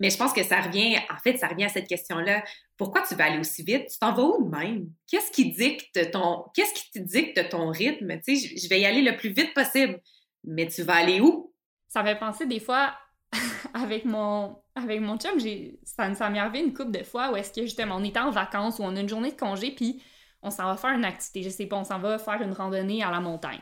Mais 0.00 0.10
je 0.10 0.16
pense 0.16 0.32
que 0.32 0.42
ça 0.42 0.60
revient, 0.60 0.96
en 1.10 1.18
fait, 1.22 1.36
ça 1.36 1.48
revient 1.48 1.64
à 1.64 1.68
cette 1.68 1.86
question-là. 1.86 2.42
Pourquoi 2.76 3.02
tu 3.06 3.14
vas 3.14 3.26
aller 3.26 3.38
aussi 3.38 3.62
vite? 3.62 3.88
Tu 3.92 3.98
t'en 3.98 4.12
vas 4.12 4.22
où 4.22 4.44
de 4.44 4.56
même? 4.56 4.88
Qu'est-ce 5.08 5.30
qui 5.30 5.52
dicte 5.52 6.10
ton, 6.10 6.44
qu'est-ce 6.54 6.72
qui 6.74 6.90
te 6.90 6.98
dicte 6.98 7.48
ton 7.50 7.70
rythme? 7.70 8.18
Tu 8.26 8.36
sais, 8.36 8.56
je 8.56 8.68
vais 8.68 8.80
y 8.80 8.86
aller 8.86 9.02
le 9.02 9.16
plus 9.16 9.30
vite 9.30 9.54
possible. 9.54 10.00
Mais 10.42 10.66
tu 10.66 10.82
vas 10.82 10.94
aller 10.94 11.20
où? 11.20 11.53
Ça 11.94 12.02
me 12.02 12.08
fait 12.08 12.18
penser 12.18 12.46
des 12.46 12.58
fois 12.58 12.92
avec 13.72 14.04
mon 14.04 14.60
avec 14.74 15.00
mon 15.00 15.16
chum, 15.16 15.38
j'ai 15.38 15.78
ça, 15.84 16.12
ça 16.12 16.28
m'est 16.28 16.40
arrivé 16.40 16.58
une 16.58 16.74
couple 16.74 16.90
de 16.90 17.04
fois 17.04 17.30
où 17.30 17.36
est-ce 17.36 17.52
que 17.52 17.62
justement 17.62 17.98
on 17.98 18.02
était 18.02 18.18
en 18.18 18.32
vacances 18.32 18.80
ou 18.80 18.82
on 18.82 18.96
a 18.96 19.00
une 19.00 19.08
journée 19.08 19.30
de 19.30 19.36
congé 19.36 19.70
puis 19.70 20.02
on 20.42 20.50
s'en 20.50 20.64
va 20.64 20.76
faire 20.76 20.90
une 20.90 21.04
activité, 21.04 21.44
je 21.44 21.50
sais 21.50 21.66
pas, 21.66 21.76
on 21.76 21.84
s'en 21.84 22.00
va 22.00 22.18
faire 22.18 22.42
une 22.42 22.52
randonnée 22.52 23.04
à 23.04 23.12
la 23.12 23.20
montagne. 23.20 23.60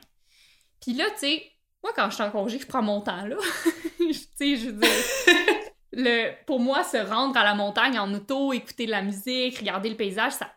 Puis 0.80 0.95
là, 0.95 1.05
tu 1.11 1.18
sais, 1.18 1.43
moi 1.83 1.93
quand 1.95 2.09
je 2.09 2.14
suis 2.14 2.22
en 2.22 2.30
congé, 2.30 2.59
je 2.59 2.66
prends 2.66 2.80
mon 2.80 3.03
temps 3.03 3.26
là. 3.26 3.37
tu 3.99 4.14
sais, 4.14 4.57
je 4.57 4.70
veux 4.70 4.80
dire 4.80 4.91
le 5.93 6.33
pour 6.47 6.59
moi 6.59 6.85
se 6.85 6.97
rendre 6.97 7.37
à 7.37 7.45
la 7.45 7.55
montagne 7.55 7.99
en 7.99 8.14
auto, 8.14 8.55
écouter 8.55 8.87
de 8.87 8.93
la 8.93 9.03
musique, 9.03 9.59
regarder 9.59 9.91
le 9.91 9.97
paysage, 9.97 10.33
ça 10.33 10.51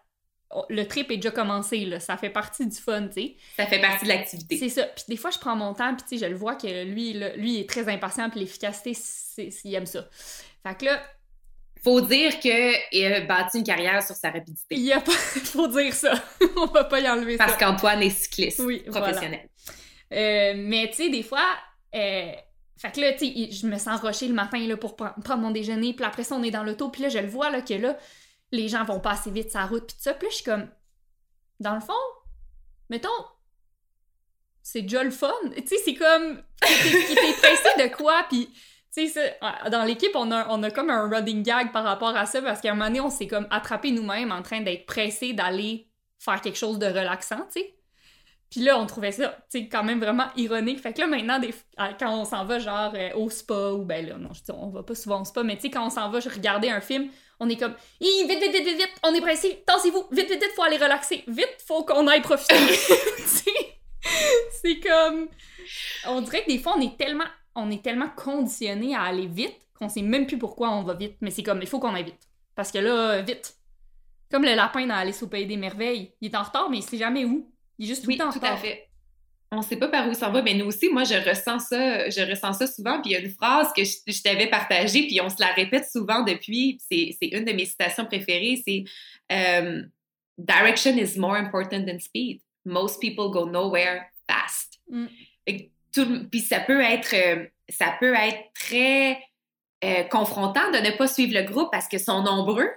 le 0.69 0.83
trip 0.85 1.11
est 1.11 1.17
déjà 1.17 1.31
commencé, 1.31 1.85
là. 1.85 1.99
Ça 1.99 2.17
fait 2.17 2.29
partie 2.29 2.65
du 2.65 2.77
fun, 2.77 3.07
tu 3.07 3.13
sais. 3.13 3.35
Ça 3.57 3.65
fait 3.65 3.79
partie 3.79 4.05
de 4.05 4.09
l'activité. 4.09 4.57
C'est 4.57 4.69
ça. 4.69 4.83
Puis 4.83 5.05
des 5.07 5.17
fois, 5.17 5.31
je 5.31 5.39
prends 5.39 5.55
mon 5.55 5.73
temps, 5.73 5.93
puis 5.95 6.05
tu 6.07 6.17
sais, 6.17 6.25
je 6.25 6.29
le 6.29 6.37
vois 6.37 6.55
que 6.55 6.83
lui, 6.83 7.13
lui, 7.37 7.59
est 7.59 7.69
très 7.69 7.89
impatient, 7.89 8.29
puis 8.29 8.39
l'efficacité, 8.39 8.97
il 9.63 9.75
aime 9.75 9.85
ça. 9.85 10.07
Fait 10.63 10.77
que 10.77 10.85
là... 10.85 11.01
Faut 11.83 12.01
dire 12.01 12.39
qu'il 12.39 12.53
a 12.53 13.21
bâti 13.21 13.59
une 13.59 13.63
carrière 13.63 14.01
sur 14.01 14.15
sa 14.15 14.31
rapidité. 14.31 14.75
Il 14.75 14.91
a 14.91 15.01
pas... 15.01 15.11
Faut 15.11 15.67
dire 15.67 15.93
ça. 15.93 16.13
On 16.57 16.65
va 16.65 16.85
pas 16.85 16.99
y 16.99 17.07
enlever 17.07 17.37
Parce 17.37 17.51
ça. 17.51 17.57
Parce 17.57 17.71
qu'Antoine 17.71 18.01
est 18.01 18.09
cycliste 18.09 18.59
oui, 18.61 18.79
professionnel. 18.89 19.47
Euh, 20.11 20.53
mais 20.57 20.89
tu 20.89 20.95
sais, 20.95 21.09
des 21.09 21.23
fois... 21.23 21.45
Euh... 21.93 22.31
Fait 22.77 22.91
que 22.91 22.99
là, 22.99 23.13
tu 23.13 23.25
sais, 23.25 23.51
je 23.51 23.67
me 23.67 23.77
sens 23.77 24.01
rocher 24.01 24.27
le 24.27 24.33
matin 24.33 24.59
là, 24.59 24.75
pour 24.75 24.95
prendre 24.97 25.37
mon 25.37 25.51
déjeuner, 25.51 25.93
puis 25.93 26.03
après 26.03 26.23
ça, 26.23 26.35
on 26.35 26.43
est 26.43 26.51
dans 26.51 26.63
l'auto, 26.63 26.89
puis 26.89 27.03
là, 27.03 27.09
je 27.09 27.19
le 27.19 27.27
vois 27.27 27.49
là, 27.49 27.61
que 27.61 27.73
là, 27.73 27.97
les 28.51 28.67
gens 28.67 28.83
vont 28.83 28.99
passer 28.99 29.31
vite 29.31 29.51
sa 29.51 29.65
route, 29.65 29.87
puis 29.87 29.95
tout 29.95 30.03
ça. 30.03 30.13
Puis 30.13 30.29
je 30.29 30.35
suis 30.35 30.43
comme, 30.45 30.69
dans 31.59 31.75
le 31.75 31.81
fond, 31.81 31.93
mettons, 32.89 33.09
c'est 34.61 34.81
déjà 34.81 35.03
le 35.03 35.11
fun. 35.11 35.33
Tu 35.55 35.67
sais, 35.67 35.77
c'est 35.83 35.95
comme, 35.95 36.41
t'es 36.61 37.33
pressé 37.37 37.69
de 37.89 37.95
quoi, 37.95 38.25
puis 38.29 38.49
sais, 39.03 39.37
dans 39.71 39.83
l'équipe, 39.83 40.15
on 40.15 40.31
a, 40.31 40.71
comme 40.71 40.89
un 40.89 41.09
running 41.09 41.43
gag 41.43 41.71
par 41.71 41.83
rapport 41.83 42.15
à 42.15 42.25
ça, 42.25 42.41
parce 42.41 42.61
qu'à 42.61 42.71
un 42.71 42.75
moment 42.75 42.87
donné, 42.87 43.01
on 43.01 43.09
s'est 43.09 43.27
comme 43.27 43.47
attrapé 43.49 43.91
nous-mêmes 43.91 44.31
en 44.31 44.41
train 44.41 44.61
d'être 44.61 44.85
pressé 44.85 45.33
d'aller 45.33 45.89
faire 46.19 46.41
quelque 46.41 46.57
chose 46.57 46.79
de 46.79 46.87
relaxant, 46.87 47.45
tu 47.53 47.61
sais. 47.61 47.71
Puis 48.49 48.61
là, 48.61 48.79
on 48.79 48.85
trouvait 48.85 49.11
ça, 49.11 49.29
tu 49.51 49.59
sais, 49.59 49.67
quand 49.67 49.83
même 49.83 49.99
vraiment 49.99 50.27
ironique. 50.37 50.79
Fait 50.79 50.93
que 50.93 51.01
là, 51.01 51.07
maintenant, 51.07 51.39
des, 51.39 51.53
quand 51.99 52.21
on 52.21 52.25
s'en 52.25 52.45
va, 52.45 52.59
genre, 52.59 52.93
euh, 52.95 53.09
au 53.15 53.29
spa, 53.29 53.71
ou 53.71 53.83
ben 53.83 54.05
là, 54.05 54.17
non, 54.17 54.33
je 54.33 54.43
dis, 54.43 54.51
on 54.51 54.69
va 54.69 54.83
pas 54.83 54.95
souvent 54.95 55.21
au 55.21 55.25
spa, 55.25 55.43
mais 55.43 55.55
tu 55.55 55.63
sais, 55.63 55.69
quand 55.69 55.85
on 55.85 55.89
s'en 55.89 56.09
va 56.09 56.19
regarder 56.19 56.69
un 56.69 56.79
film, 56.79 57.09
on 57.39 57.49
est 57.49 57.57
comme, 57.57 57.75
vite, 57.99 58.27
vite, 58.27 58.41
vite, 58.41 58.65
vite, 58.65 58.77
vite, 58.77 58.93
on 59.03 59.13
est 59.13 59.21
pressé, 59.21 59.63
tassez-vous, 59.65 60.05
vite, 60.11 60.29
vite, 60.29 60.41
vite, 60.41 60.51
faut 60.55 60.63
aller 60.63 60.77
relaxer, 60.77 61.23
vite, 61.27 61.57
faut 61.65 61.83
qu'on 61.83 62.07
aille 62.07 62.21
profiter. 62.21 62.55
c'est 64.61 64.79
comme, 64.79 65.27
on 66.07 66.21
dirait 66.21 66.43
que 66.43 66.51
des 66.51 66.59
fois, 66.59 66.75
on 66.77 66.81
est 66.81 66.97
tellement, 66.97 67.25
on 67.55 67.71
est 67.71 67.83
tellement 67.83 68.09
conditionné 68.09 68.95
à 68.95 69.03
aller 69.03 69.27
vite 69.27 69.55
qu'on 69.77 69.89
sait 69.89 70.01
même 70.01 70.25
plus 70.25 70.37
pourquoi 70.37 70.71
on 70.71 70.83
va 70.83 70.93
vite, 70.93 71.17
mais 71.21 71.31
c'est 71.31 71.43
comme, 71.43 71.61
il 71.61 71.67
faut 71.67 71.79
qu'on 71.79 71.93
aille 71.93 72.05
vite. 72.05 72.29
Parce 72.55 72.71
que 72.71 72.77
là, 72.77 73.21
vite. 73.21 73.55
Comme 74.31 74.43
le 74.43 74.55
lapin 74.55 74.87
dans 74.87 74.95
Alice 74.95 75.21
au 75.21 75.27
Pays 75.27 75.45
des 75.45 75.57
Merveilles. 75.57 76.13
Il 76.21 76.31
est 76.31 76.35
en 76.35 76.43
retard, 76.43 76.69
mais 76.69 76.77
il 76.77 76.83
sait 76.83 76.97
jamais 76.97 77.25
où. 77.25 77.51
Il 77.77 77.85
est 77.85 77.89
juste 77.89 78.03
tout 78.03 78.07
oui, 78.07 78.19
en 78.21 78.31
tout 78.31 78.39
à 78.41 78.55
fait 78.57 78.84
on 79.55 79.61
sait 79.61 79.77
pas 79.77 79.87
par 79.87 80.07
où 80.07 80.13
ça 80.13 80.29
va, 80.29 80.41
mais 80.41 80.53
nous 80.53 80.65
aussi, 80.65 80.89
moi, 80.89 81.03
je 81.03 81.15
ressens 81.15 81.59
ça, 81.59 82.09
je 82.09 82.29
ressens 82.29 82.53
ça 82.53 82.67
souvent. 82.67 83.01
Puis 83.01 83.11
il 83.11 83.13
y 83.13 83.15
a 83.15 83.19
une 83.19 83.29
phrase 83.29 83.71
que 83.73 83.83
je, 83.83 84.21
t'avais 84.21 84.47
partagée, 84.47 85.07
puis 85.07 85.19
on 85.21 85.29
se 85.29 85.39
la 85.39 85.51
répète 85.53 85.85
souvent 85.91 86.23
depuis. 86.23 86.79
C'est 86.89 87.15
une 87.21 87.45
de 87.45 87.53
mes 87.53 87.65
citations 87.65 88.05
préférées, 88.05 88.61
c'est 88.65 88.83
euh, 89.31 89.83
Direction 90.37 90.97
is 90.97 91.17
more 91.17 91.35
important 91.35 91.85
than 91.85 91.99
speed. 91.99 92.41
Most 92.65 92.99
people 92.99 93.29
go 93.31 93.45
nowhere 93.49 94.11
fast. 94.27 94.79
Mm. 94.89 95.07
puis 96.29 96.41
ça 96.41 96.59
peut 96.59 96.81
être, 96.81 97.13
euh, 97.13 97.45
ça 97.69 97.95
peut 97.99 98.13
être 98.13 98.51
très 98.53 99.17
euh, 99.83 100.03
confrontant 100.03 100.71
de 100.71 100.77
ne 100.77 100.91
pas 100.97 101.07
suivre 101.07 101.33
le 101.33 101.43
groupe 101.43 101.69
parce 101.71 101.87
qu'ils 101.87 101.99
sont 101.99 102.21
nombreux 102.21 102.69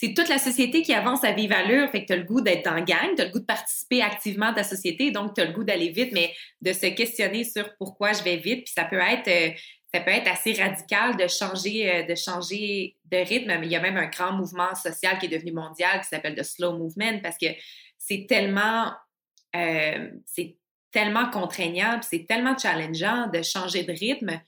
c'est 0.00 0.14
toute 0.14 0.28
la 0.28 0.38
société 0.38 0.82
qui 0.82 0.94
avance 0.94 1.24
à 1.24 1.32
vive 1.32 1.50
allure, 1.50 1.90
fait 1.90 2.02
que 2.02 2.06
tu 2.06 2.12
as 2.12 2.16
le 2.18 2.22
goût 2.22 2.40
d'être 2.40 2.68
en 2.68 2.82
gang, 2.82 3.16
tu 3.16 3.20
as 3.20 3.24
le 3.24 3.32
goût 3.32 3.40
de 3.40 3.44
participer 3.44 4.00
activement 4.00 4.46
à 4.46 4.52
ta 4.52 4.62
société, 4.62 5.10
donc 5.10 5.34
tu 5.34 5.40
as 5.40 5.44
le 5.46 5.52
goût 5.52 5.64
d'aller 5.64 5.88
vite, 5.88 6.12
mais 6.12 6.32
de 6.60 6.72
se 6.72 6.86
questionner 6.86 7.42
sur 7.42 7.68
pourquoi 7.78 8.12
je 8.12 8.22
vais 8.22 8.36
vite, 8.36 8.62
puis 8.62 8.72
ça 8.76 8.84
peut 8.84 9.00
être 9.00 9.26
euh, 9.26 10.30
assez 10.30 10.52
radical 10.52 11.16
de 11.16 11.26
changer 11.26 11.92
euh, 11.92 12.02
de 12.04 12.14
changer 12.14 12.96
de 13.06 13.16
rythme, 13.16 13.58
il 13.64 13.72
y 13.72 13.74
a 13.74 13.80
même 13.80 13.96
un 13.96 14.06
grand 14.06 14.34
mouvement 14.34 14.72
social 14.76 15.18
qui 15.18 15.26
est 15.26 15.36
devenu 15.36 15.50
mondial 15.50 16.00
qui 16.00 16.06
s'appelle 16.06 16.36
le 16.36 16.44
slow 16.44 16.78
movement 16.78 17.18
parce 17.20 17.36
que 17.36 17.48
c'est 17.98 18.26
tellement 18.28 18.92
euh, 19.56 20.10
c'est 20.24 20.58
tellement 20.92 21.28
contraignant, 21.28 21.98
c'est 22.08 22.24
tellement 22.24 22.56
challengeant 22.56 23.26
de 23.26 23.42
changer 23.42 23.82
de 23.82 23.92
rythme 23.92 24.40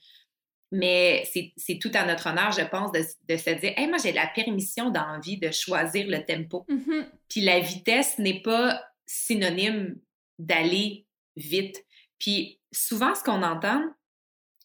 mais 0.71 1.29
c'est 1.57 1.79
tout 1.79 1.91
à 1.93 2.05
notre 2.05 2.27
honneur, 2.27 2.51
je 2.51 2.61
pense, 2.61 2.91
de, 2.93 3.01
de 3.27 3.37
se 3.37 3.49
dire 3.49 3.73
hey, 3.75 3.87
moi, 3.87 3.97
j'ai 4.01 4.13
la 4.13 4.27
permission 4.27 4.89
d'envie 4.89 5.37
de 5.37 5.51
choisir 5.51 6.07
le 6.07 6.23
tempo. 6.23 6.65
Mm-hmm. 6.69 7.05
Puis 7.29 7.41
la 7.41 7.59
vitesse 7.59 8.17
n'est 8.17 8.41
pas 8.41 8.81
synonyme 9.05 9.97
d'aller 10.39 11.05
vite. 11.35 11.83
Puis 12.17 12.59
souvent, 12.71 13.13
ce 13.15 13.23
qu'on 13.23 13.43
entend, 13.43 13.83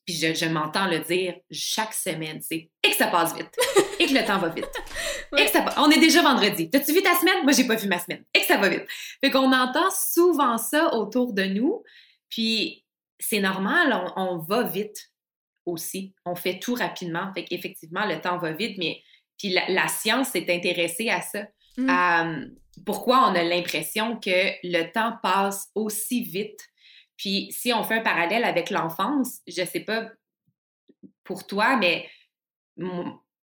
puis 0.06 0.14
je, 0.14 0.32
je 0.32 0.46
m'entends 0.46 0.86
le 0.86 1.00
dire 1.00 1.34
chaque 1.50 1.92
semaine, 1.92 2.40
c'est 2.40 2.70
et 2.84 2.90
que 2.90 2.96
ça 2.96 3.08
passe 3.08 3.34
vite, 3.34 3.50
et 3.98 4.06
que 4.06 4.14
le 4.14 4.24
temps 4.24 4.38
va 4.38 4.48
vite. 4.48 4.70
Et 5.36 5.46
que 5.46 5.50
ça 5.50 5.64
On 5.78 5.90
est 5.90 5.98
déjà 5.98 6.22
vendredi. 6.22 6.70
T'as-tu 6.70 6.92
vu 6.92 7.02
ta 7.02 7.16
semaine? 7.16 7.42
Moi, 7.42 7.52
j'ai 7.52 7.66
pas 7.66 7.74
vu 7.74 7.88
ma 7.88 7.98
semaine. 7.98 8.24
Et 8.32 8.40
que 8.40 8.46
ça 8.46 8.58
va 8.58 8.68
vite. 8.68 8.84
Fait 9.20 9.30
qu'on 9.30 9.52
entend 9.52 9.90
souvent 9.90 10.56
ça 10.56 10.94
autour 10.94 11.32
de 11.32 11.42
nous, 11.42 11.82
puis 12.28 12.84
c'est 13.18 13.40
normal, 13.40 14.12
on, 14.16 14.34
on 14.34 14.38
va 14.38 14.62
vite 14.62 15.10
aussi. 15.66 16.14
On 16.24 16.34
fait 16.34 16.58
tout 16.58 16.74
rapidement. 16.74 17.32
Fait 17.34 17.44
qu'effectivement, 17.44 18.06
le 18.06 18.20
temps 18.20 18.38
va 18.38 18.52
vite, 18.52 18.78
mais 18.78 19.02
puis 19.38 19.50
la, 19.50 19.88
science 19.88 20.28
s'est 20.28 20.52
intéressée 20.54 21.10
à 21.10 21.20
ça. 21.20 21.46
Mm. 21.78 22.54
pourquoi 22.86 23.28
on 23.28 23.34
a 23.34 23.42
l'impression 23.42 24.16
que 24.16 24.52
le 24.62 24.90
temps 24.92 25.18
passe 25.22 25.68
aussi 25.74 26.22
vite? 26.22 26.60
Puis 27.18 27.48
si 27.50 27.72
on 27.72 27.84
fait 27.84 27.96
un 27.96 28.02
parallèle 28.02 28.44
avec 28.44 28.70
l'enfance, 28.70 29.40
je 29.46 29.62
sais 29.64 29.80
pas 29.80 30.08
pour 31.22 31.46
toi, 31.46 31.76
mais 31.76 32.08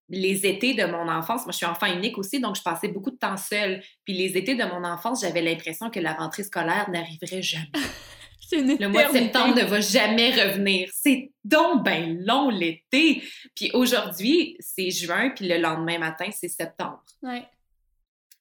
les 0.09 0.45
étés 0.45 0.73
de 0.73 0.85
mon 0.85 1.09
enfance, 1.09 1.45
moi 1.45 1.51
je 1.51 1.57
suis 1.57 1.65
enfant 1.65 1.87
unique 1.87 2.17
aussi, 2.17 2.39
donc 2.39 2.55
je 2.55 2.61
passais 2.61 2.87
beaucoup 2.87 3.11
de 3.11 3.17
temps 3.17 3.37
seule. 3.37 3.83
Puis 4.05 4.13
les 4.13 4.37
étés 4.37 4.55
de 4.55 4.63
mon 4.63 4.83
enfance, 4.83 5.21
j'avais 5.21 5.41
l'impression 5.41 5.89
que 5.89 5.99
la 5.99 6.13
rentrée 6.13 6.43
scolaire 6.43 6.89
n'arriverait 6.89 7.41
jamais. 7.41 7.69
Le 8.51 8.87
mois 8.87 9.07
de 9.07 9.13
septembre 9.13 9.55
ne 9.55 9.63
va 9.63 9.79
jamais 9.81 10.31
revenir. 10.31 10.89
C'est 10.93 11.31
donc 11.43 11.83
ben 11.83 12.23
long 12.25 12.49
l'été. 12.49 13.23
Puis 13.55 13.71
aujourd'hui, 13.73 14.55
c'est 14.59 14.91
juin, 14.91 15.29
puis 15.29 15.47
le 15.47 15.57
lendemain 15.57 15.97
matin, 15.97 16.29
c'est 16.31 16.47
septembre. 16.47 17.03
Ouais. 17.21 17.45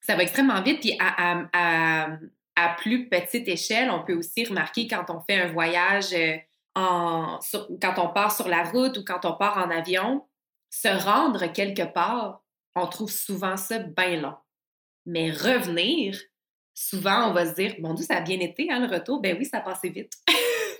Ça 0.01 0.15
va 0.15 0.23
extrêmement 0.23 0.61
vite. 0.61 0.81
Puis 0.81 0.97
à, 0.99 1.47
à, 2.55 2.69
plus 2.77 3.07
petite 3.09 3.47
échelle, 3.47 3.89
on 3.89 4.03
peut 4.03 4.15
aussi 4.15 4.45
remarquer 4.45 4.87
quand 4.87 5.05
on 5.09 5.21
fait 5.21 5.41
un 5.41 5.51
voyage, 5.51 6.13
euh, 6.13 6.37
en, 6.75 7.39
quand 7.81 7.95
on 7.97 8.09
part 8.09 8.35
sur 8.35 8.47
la 8.47 8.63
route 8.63 8.97
ou 8.97 9.03
quand 9.03 9.25
on 9.25 9.33
part 9.33 9.57
en 9.57 9.69
avion, 9.69 10.27
se 10.69 10.87
rendre 10.87 11.45
quelque 11.47 11.83
part, 11.83 12.43
on 12.75 12.87
trouve 12.87 13.11
souvent 13.11 13.57
ça 13.57 13.79
bien 13.79 14.21
long. 14.21 14.35
Mais 15.05 15.31
revenir, 15.31 16.19
souvent, 16.73 17.29
on 17.29 17.33
va 17.33 17.45
se 17.45 17.55
dire, 17.55 17.75
bon 17.79 17.93
Dieu, 17.93 18.05
ça 18.05 18.17
a 18.17 18.21
bien 18.21 18.39
été, 18.39 18.71
hein, 18.71 18.79
le 18.79 18.93
retour. 18.93 19.21
Ben 19.21 19.35
oui, 19.37 19.45
ça 19.45 19.57
a 19.57 19.87
vite. 19.87 20.11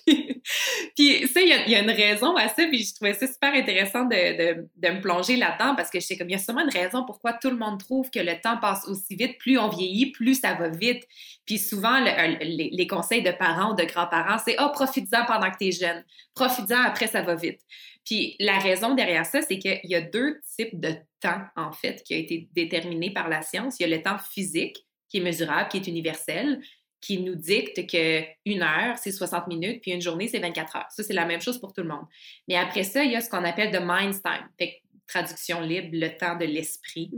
puis 0.95 1.27
ça, 1.27 1.41
il 1.41 1.69
y, 1.69 1.75
a 1.75 1.79
une 1.79 1.89
raison 1.89 2.35
à 2.35 2.47
ça, 2.49 2.65
puis 2.67 2.83
je 2.83 2.93
trouvais 2.93 3.13
ça 3.13 3.27
super 3.27 3.53
intéressant 3.53 4.05
de, 4.05 4.67
me 4.81 5.01
plonger 5.01 5.37
là-dedans 5.37 5.75
parce 5.75 5.89
que 5.89 5.99
je 5.99 6.05
sais 6.05 6.17
comme 6.17 6.29
il 6.29 6.33
y 6.33 6.35
a 6.35 6.39
sûrement 6.39 6.63
une 6.63 6.69
raison 6.69 7.05
pourquoi 7.05 7.33
tout 7.33 7.49
le 7.49 7.57
monde 7.57 7.79
trouve 7.79 8.09
que 8.09 8.19
le 8.19 8.39
temps 8.41 8.57
passe 8.57 8.87
aussi 8.87 9.15
vite. 9.15 9.37
Plus 9.37 9.57
on 9.57 9.69
vieillit, 9.69 10.11
plus 10.11 10.39
ça 10.39 10.53
va 10.55 10.69
vite. 10.69 11.03
Puis 11.45 11.57
souvent, 11.57 11.99
les, 11.99 12.87
conseils 12.87 13.21
de 13.21 13.31
parents 13.31 13.71
ou 13.71 13.75
de 13.75 13.83
grands-parents, 13.83 14.37
c'est 14.43 14.55
«Ah, 14.57 14.69
oh, 14.69 14.73
profites-en 14.73 15.25
pendant 15.25 15.49
que 15.51 15.57
tu 15.57 15.67
es 15.67 15.71
jeune. 15.71 16.03
Profites-en, 16.35 16.81
après, 16.81 17.07
ça 17.07 17.21
va 17.21 17.35
vite.» 17.35 17.61
Puis 18.05 18.35
la 18.39 18.59
raison 18.59 18.95
derrière 18.95 19.25
ça, 19.25 19.41
c'est 19.41 19.57
qu'il 19.59 19.79
y 19.83 19.95
a 19.95 20.01
deux 20.01 20.41
types 20.57 20.79
de 20.79 20.93
temps, 21.21 21.41
en 21.55 21.71
fait, 21.71 22.03
qui 22.03 22.13
a 22.13 22.17
été 22.17 22.49
déterminé 22.53 23.11
par 23.11 23.29
la 23.29 23.41
science. 23.41 23.79
Il 23.79 23.83
y 23.89 23.93
a 23.93 23.95
le 23.95 24.03
temps 24.03 24.17
physique, 24.17 24.85
qui 25.13 25.19
est 25.19 25.23
mesurable, 25.23 25.69
qui 25.69 25.77
est 25.77 25.85
universel, 25.85 26.59
qui 26.99 27.19
nous 27.19 27.35
dicte 27.35 27.85
que 27.85 28.23
une 28.45 28.63
heure, 28.63 28.97
c'est 28.97 29.11
60 29.11 29.47
minutes, 29.47 29.79
puis 29.81 29.91
une 29.91 30.01
journée, 30.01 30.27
c'est 30.27 30.39
24 30.39 30.75
heures. 30.75 30.87
Ça, 30.89 31.03
c'est 31.03 31.13
la 31.13 31.25
même 31.25 31.39
chose 31.39 31.59
pour 31.59 31.71
tout 31.71 31.83
le 31.83 31.87
monde. 31.87 32.05
Mais 32.47 32.55
après 32.55 32.83
ça, 32.83 33.03
il 33.03 33.11
y 33.11 33.15
a 33.15 33.21
ce 33.21 33.29
qu'on 33.29 33.43
appelle 33.43 33.71
the 33.71 33.81
mind's 33.83 34.23
time. 34.23 34.49
Fait 34.57 34.81
traduction 35.05 35.61
libre, 35.61 35.89
le 35.91 36.17
temps 36.17 36.35
de 36.35 36.45
l'esprit, 36.45 37.11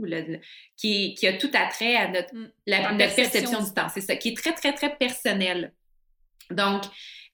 qui, 0.76 1.14
qui, 1.14 1.26
a 1.26 1.38
tout 1.38 1.50
attrait 1.54 1.96
à 1.96 2.08
notre, 2.08 2.34
mm. 2.34 2.98
perception, 2.98 3.62
du 3.62 3.72
temps. 3.72 3.88
C'est 3.88 4.02
ça, 4.02 4.16
qui 4.16 4.30
est 4.30 4.36
très, 4.36 4.52
très, 4.52 4.74
très 4.74 4.94
personnel. 4.94 5.72
Donc, 6.50 6.82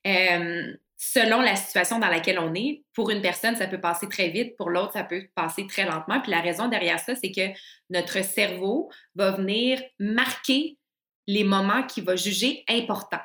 euh, 0.07 0.77
selon 1.05 1.41
la 1.41 1.57
situation 1.57 1.99
dans 1.99 2.09
laquelle 2.09 2.39
on 2.39 2.55
est. 2.55 2.85
Pour 2.95 3.11
une 3.11 3.21
personne, 3.21 3.57
ça 3.57 3.67
peut 3.67 3.81
passer 3.81 4.09
très 4.09 4.29
vite, 4.29 4.57
pour 4.57 4.71
l'autre, 4.71 4.93
ça 4.93 5.03
peut 5.03 5.27
passer 5.35 5.67
très 5.67 5.85
lentement. 5.85 6.21
Puis 6.21 6.31
la 6.31 6.41
raison 6.41 6.69
derrière 6.69 7.01
ça, 7.01 7.17
c'est 7.17 7.33
que 7.33 7.59
notre 7.91 8.25
cerveau 8.25 8.89
va 9.17 9.33
venir 9.33 9.83
marquer 9.99 10.79
les 11.27 11.43
moments 11.43 11.83
qu'il 11.83 12.05
va 12.05 12.15
juger 12.15 12.63
importants. 12.69 13.25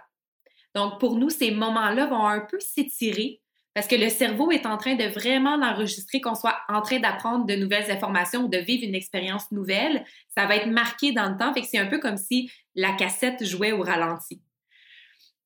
Donc, 0.74 1.00
pour 1.00 1.18
nous, 1.18 1.30
ces 1.30 1.52
moments-là 1.52 2.08
vont 2.08 2.26
un 2.26 2.40
peu 2.40 2.60
s'étirer 2.60 3.42
parce 3.76 3.86
que 3.86 3.96
le 3.96 4.10
cerveau 4.10 4.50
est 4.50 4.66
en 4.66 4.78
train 4.78 4.96
de 4.96 5.04
vraiment 5.04 5.56
l'enregistrer, 5.56 6.20
qu'on 6.20 6.34
soit 6.34 6.58
en 6.70 6.82
train 6.82 6.98
d'apprendre 6.98 7.46
de 7.46 7.54
nouvelles 7.54 7.92
informations 7.92 8.46
ou 8.46 8.48
de 8.48 8.58
vivre 8.58 8.84
une 8.84 8.96
expérience 8.96 9.52
nouvelle. 9.52 10.04
Ça 10.36 10.48
va 10.48 10.56
être 10.56 10.68
marqué 10.68 11.12
dans 11.12 11.30
le 11.30 11.38
temps. 11.38 11.54
Fait 11.54 11.62
c'est 11.62 11.78
un 11.78 11.86
peu 11.86 12.00
comme 12.00 12.18
si 12.18 12.52
la 12.74 12.94
cassette 12.94 13.46
jouait 13.46 13.72
au 13.72 13.84
ralenti. 13.84 14.42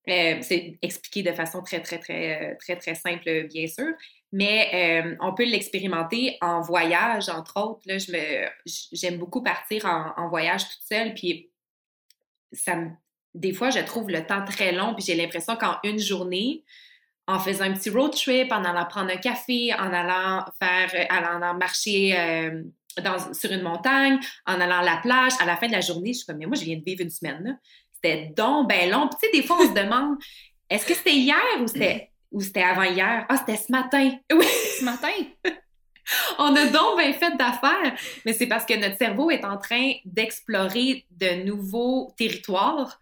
Euh, 0.10 0.40
c'est 0.42 0.80
expliqué 0.82 1.22
de 1.22 1.32
façon 1.32 1.62
très, 1.62 1.80
très, 1.82 2.00
très, 2.00 2.42
euh, 2.42 2.56
très, 2.60 2.76
très 2.76 2.96
simple, 2.96 3.48
bien 3.48 3.68
sûr. 3.68 3.94
Mais 4.32 5.04
euh, 5.04 5.16
on 5.20 5.34
peut 5.34 5.46
l'expérimenter 5.46 6.38
en 6.42 6.62
voyage, 6.62 7.30
entre 7.30 7.58
autres. 7.62 7.82
Là, 7.86 7.98
je 7.98 8.12
me, 8.12 8.48
j'aime 8.94 9.18
beaucoup 9.18 9.44
partir 9.44 9.86
en, 9.86 10.28
voyage 10.30 10.64
toute 10.64 10.84
seule. 10.84 11.14
Puis 11.14 11.52
ça 12.52 12.78
des 13.34 13.54
fois, 13.54 13.70
je 13.70 13.80
trouve 13.80 14.10
le 14.10 14.26
temps 14.26 14.44
très 14.44 14.72
long. 14.72 14.94
Puis 14.94 15.06
j'ai 15.06 15.16
l'impression 15.16 15.56
qu'en 15.56 15.78
une 15.84 16.00
journée, 16.00 16.64
en 17.28 17.40
faisant 17.40 17.66
un 17.66 17.74
petit 17.74 17.90
road 17.90 18.14
trip, 18.14 18.52
en 18.52 18.64
allant 18.66 18.86
prendre 18.86 19.12
un 19.12 19.18
café, 19.18 19.74
en 19.74 19.94
allant 19.94 20.44
faire, 20.60 20.90
allant 21.10 21.54
marcher 21.54 22.52
dans, 23.02 23.34
sur 23.34 23.52
une 23.52 23.62
montagne, 23.62 24.20
en 24.46 24.60
allant 24.60 24.80
à 24.80 24.84
la 24.84 24.98
plage, 24.98 25.32
à 25.40 25.46
la 25.46 25.56
fin 25.56 25.68
de 25.68 25.72
la 25.72 25.80
journée, 25.80 26.12
je 26.12 26.18
suis 26.20 26.26
comme, 26.26 26.40
mais 26.40 26.46
moi, 26.46 26.58
je 26.58 26.66
viens 26.66 26.78
de 26.78 26.84
vivre 26.84 27.02
une 27.02 27.10
semaine. 27.10 27.42
Là 27.42 27.54
c'était 28.04 28.32
donc 28.36 28.70
ben 28.70 28.90
long. 28.90 29.08
tu 29.08 29.18
sais, 29.20 29.32
des 29.32 29.46
fois, 29.46 29.58
on 29.60 29.68
se 29.68 29.74
demande, 29.74 30.18
est-ce 30.70 30.86
que 30.86 30.94
c'était 30.94 31.14
hier 31.14 31.38
ou 31.62 31.68
c'était, 31.68 32.12
ou 32.32 32.42
c'était 32.42 32.64
avant 32.64 32.84
hier? 32.84 33.26
Ah, 33.30 33.38
c'était 33.38 33.58
ce 33.58 33.72
matin. 33.72 34.12
Oui, 34.32 34.46
ce 34.80 34.86
matin? 34.86 35.10
on 36.40 36.56
a 36.56 36.66
donc 36.66 36.98
bien 36.98 37.14
fait 37.14 37.38
d'affaires, 37.38 37.96
mais 38.26 38.34
c'est 38.34 38.48
parce 38.48 38.66
que 38.66 38.74
notre 38.74 38.98
cerveau 38.98 39.30
est 39.32 39.46
en 39.46 39.58
train 39.58 39.94
d'explorer 40.06 41.06
de 41.12 41.44
nouveaux 41.46 42.14
territoires. 42.18 43.00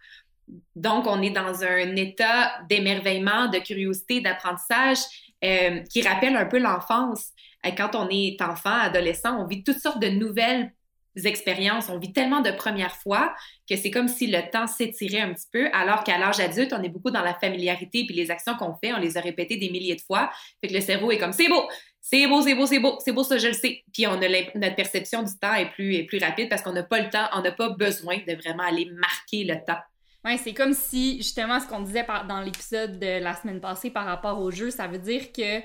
Donc, 0.74 1.06
on 1.06 1.22
est 1.22 1.30
dans 1.30 1.62
un 1.62 1.96
état 1.96 2.60
d'émerveillement, 2.68 3.48
de 3.48 3.58
curiosité, 3.58 4.20
d'apprentissage 4.20 4.98
euh, 5.44 5.80
qui 5.90 6.02
rappelle 6.02 6.36
un 6.36 6.46
peu 6.46 6.58
l'enfance. 6.58 7.28
Quand 7.76 7.94
on 7.94 8.08
est 8.10 8.40
enfant, 8.42 8.80
adolescent, 8.80 9.38
on 9.38 9.46
vit 9.46 9.62
toutes 9.62 9.80
sortes 9.80 10.00
de 10.00 10.08
nouvelles 10.08 10.72
expériences, 11.16 11.88
on 11.88 11.98
vit 11.98 12.12
tellement 12.12 12.40
de 12.40 12.50
premières 12.50 12.96
fois 12.96 13.34
que 13.68 13.76
c'est 13.76 13.90
comme 13.90 14.08
si 14.08 14.26
le 14.26 14.40
temps 14.50 14.66
s'étirait 14.66 15.20
un 15.20 15.32
petit 15.32 15.48
peu, 15.52 15.68
alors 15.72 16.04
qu'à 16.04 16.18
l'âge 16.18 16.40
adulte, 16.40 16.72
on 16.72 16.82
est 16.82 16.88
beaucoup 16.88 17.10
dans 17.10 17.22
la 17.22 17.34
familiarité, 17.34 18.04
puis 18.06 18.14
les 18.14 18.30
actions 18.30 18.54
qu'on 18.56 18.74
fait, 18.74 18.92
on 18.92 18.98
les 18.98 19.16
a 19.16 19.20
répétées 19.20 19.56
des 19.56 19.70
milliers 19.70 19.96
de 19.96 20.00
fois. 20.00 20.30
Fait 20.60 20.68
que 20.68 20.74
le 20.74 20.80
cerveau 20.80 21.10
est 21.10 21.18
comme 21.18 21.32
c'est 21.32 21.48
beau, 21.48 21.68
c'est 22.00 22.26
beau, 22.26 22.42
c'est 22.42 22.54
beau, 22.54 22.66
c'est 22.66 22.78
beau, 22.78 22.98
c'est 23.04 23.12
beau, 23.12 23.24
ça 23.24 23.38
je 23.38 23.48
le 23.48 23.52
sais. 23.52 23.82
Puis 23.92 24.06
on 24.06 24.12
a 24.12 24.28
notre 24.54 24.76
perception 24.76 25.22
du 25.22 25.36
temps 25.38 25.54
est 25.54 25.70
plus, 25.70 25.94
est 25.94 26.04
plus 26.04 26.18
rapide 26.18 26.48
parce 26.48 26.62
qu'on 26.62 26.72
n'a 26.72 26.82
pas 26.82 27.00
le 27.00 27.10
temps, 27.10 27.28
on 27.34 27.42
n'a 27.42 27.52
pas 27.52 27.70
besoin 27.70 28.18
de 28.26 28.34
vraiment 28.34 28.64
aller 28.64 28.90
marquer 28.92 29.44
le 29.44 29.56
temps. 29.64 29.80
Oui, 30.24 30.36
c'est 30.36 30.52
comme 30.52 30.74
si, 30.74 31.16
justement, 31.16 31.60
ce 31.60 31.66
qu'on 31.66 31.80
disait 31.80 32.06
dans 32.28 32.40
l'épisode 32.40 32.98
de 32.98 33.22
la 33.22 33.34
semaine 33.34 33.60
passée 33.60 33.90
par 33.90 34.04
rapport 34.04 34.38
au 34.38 34.50
jeu, 34.50 34.70
ça 34.70 34.86
veut 34.86 34.98
dire 34.98 35.32
que 35.32 35.60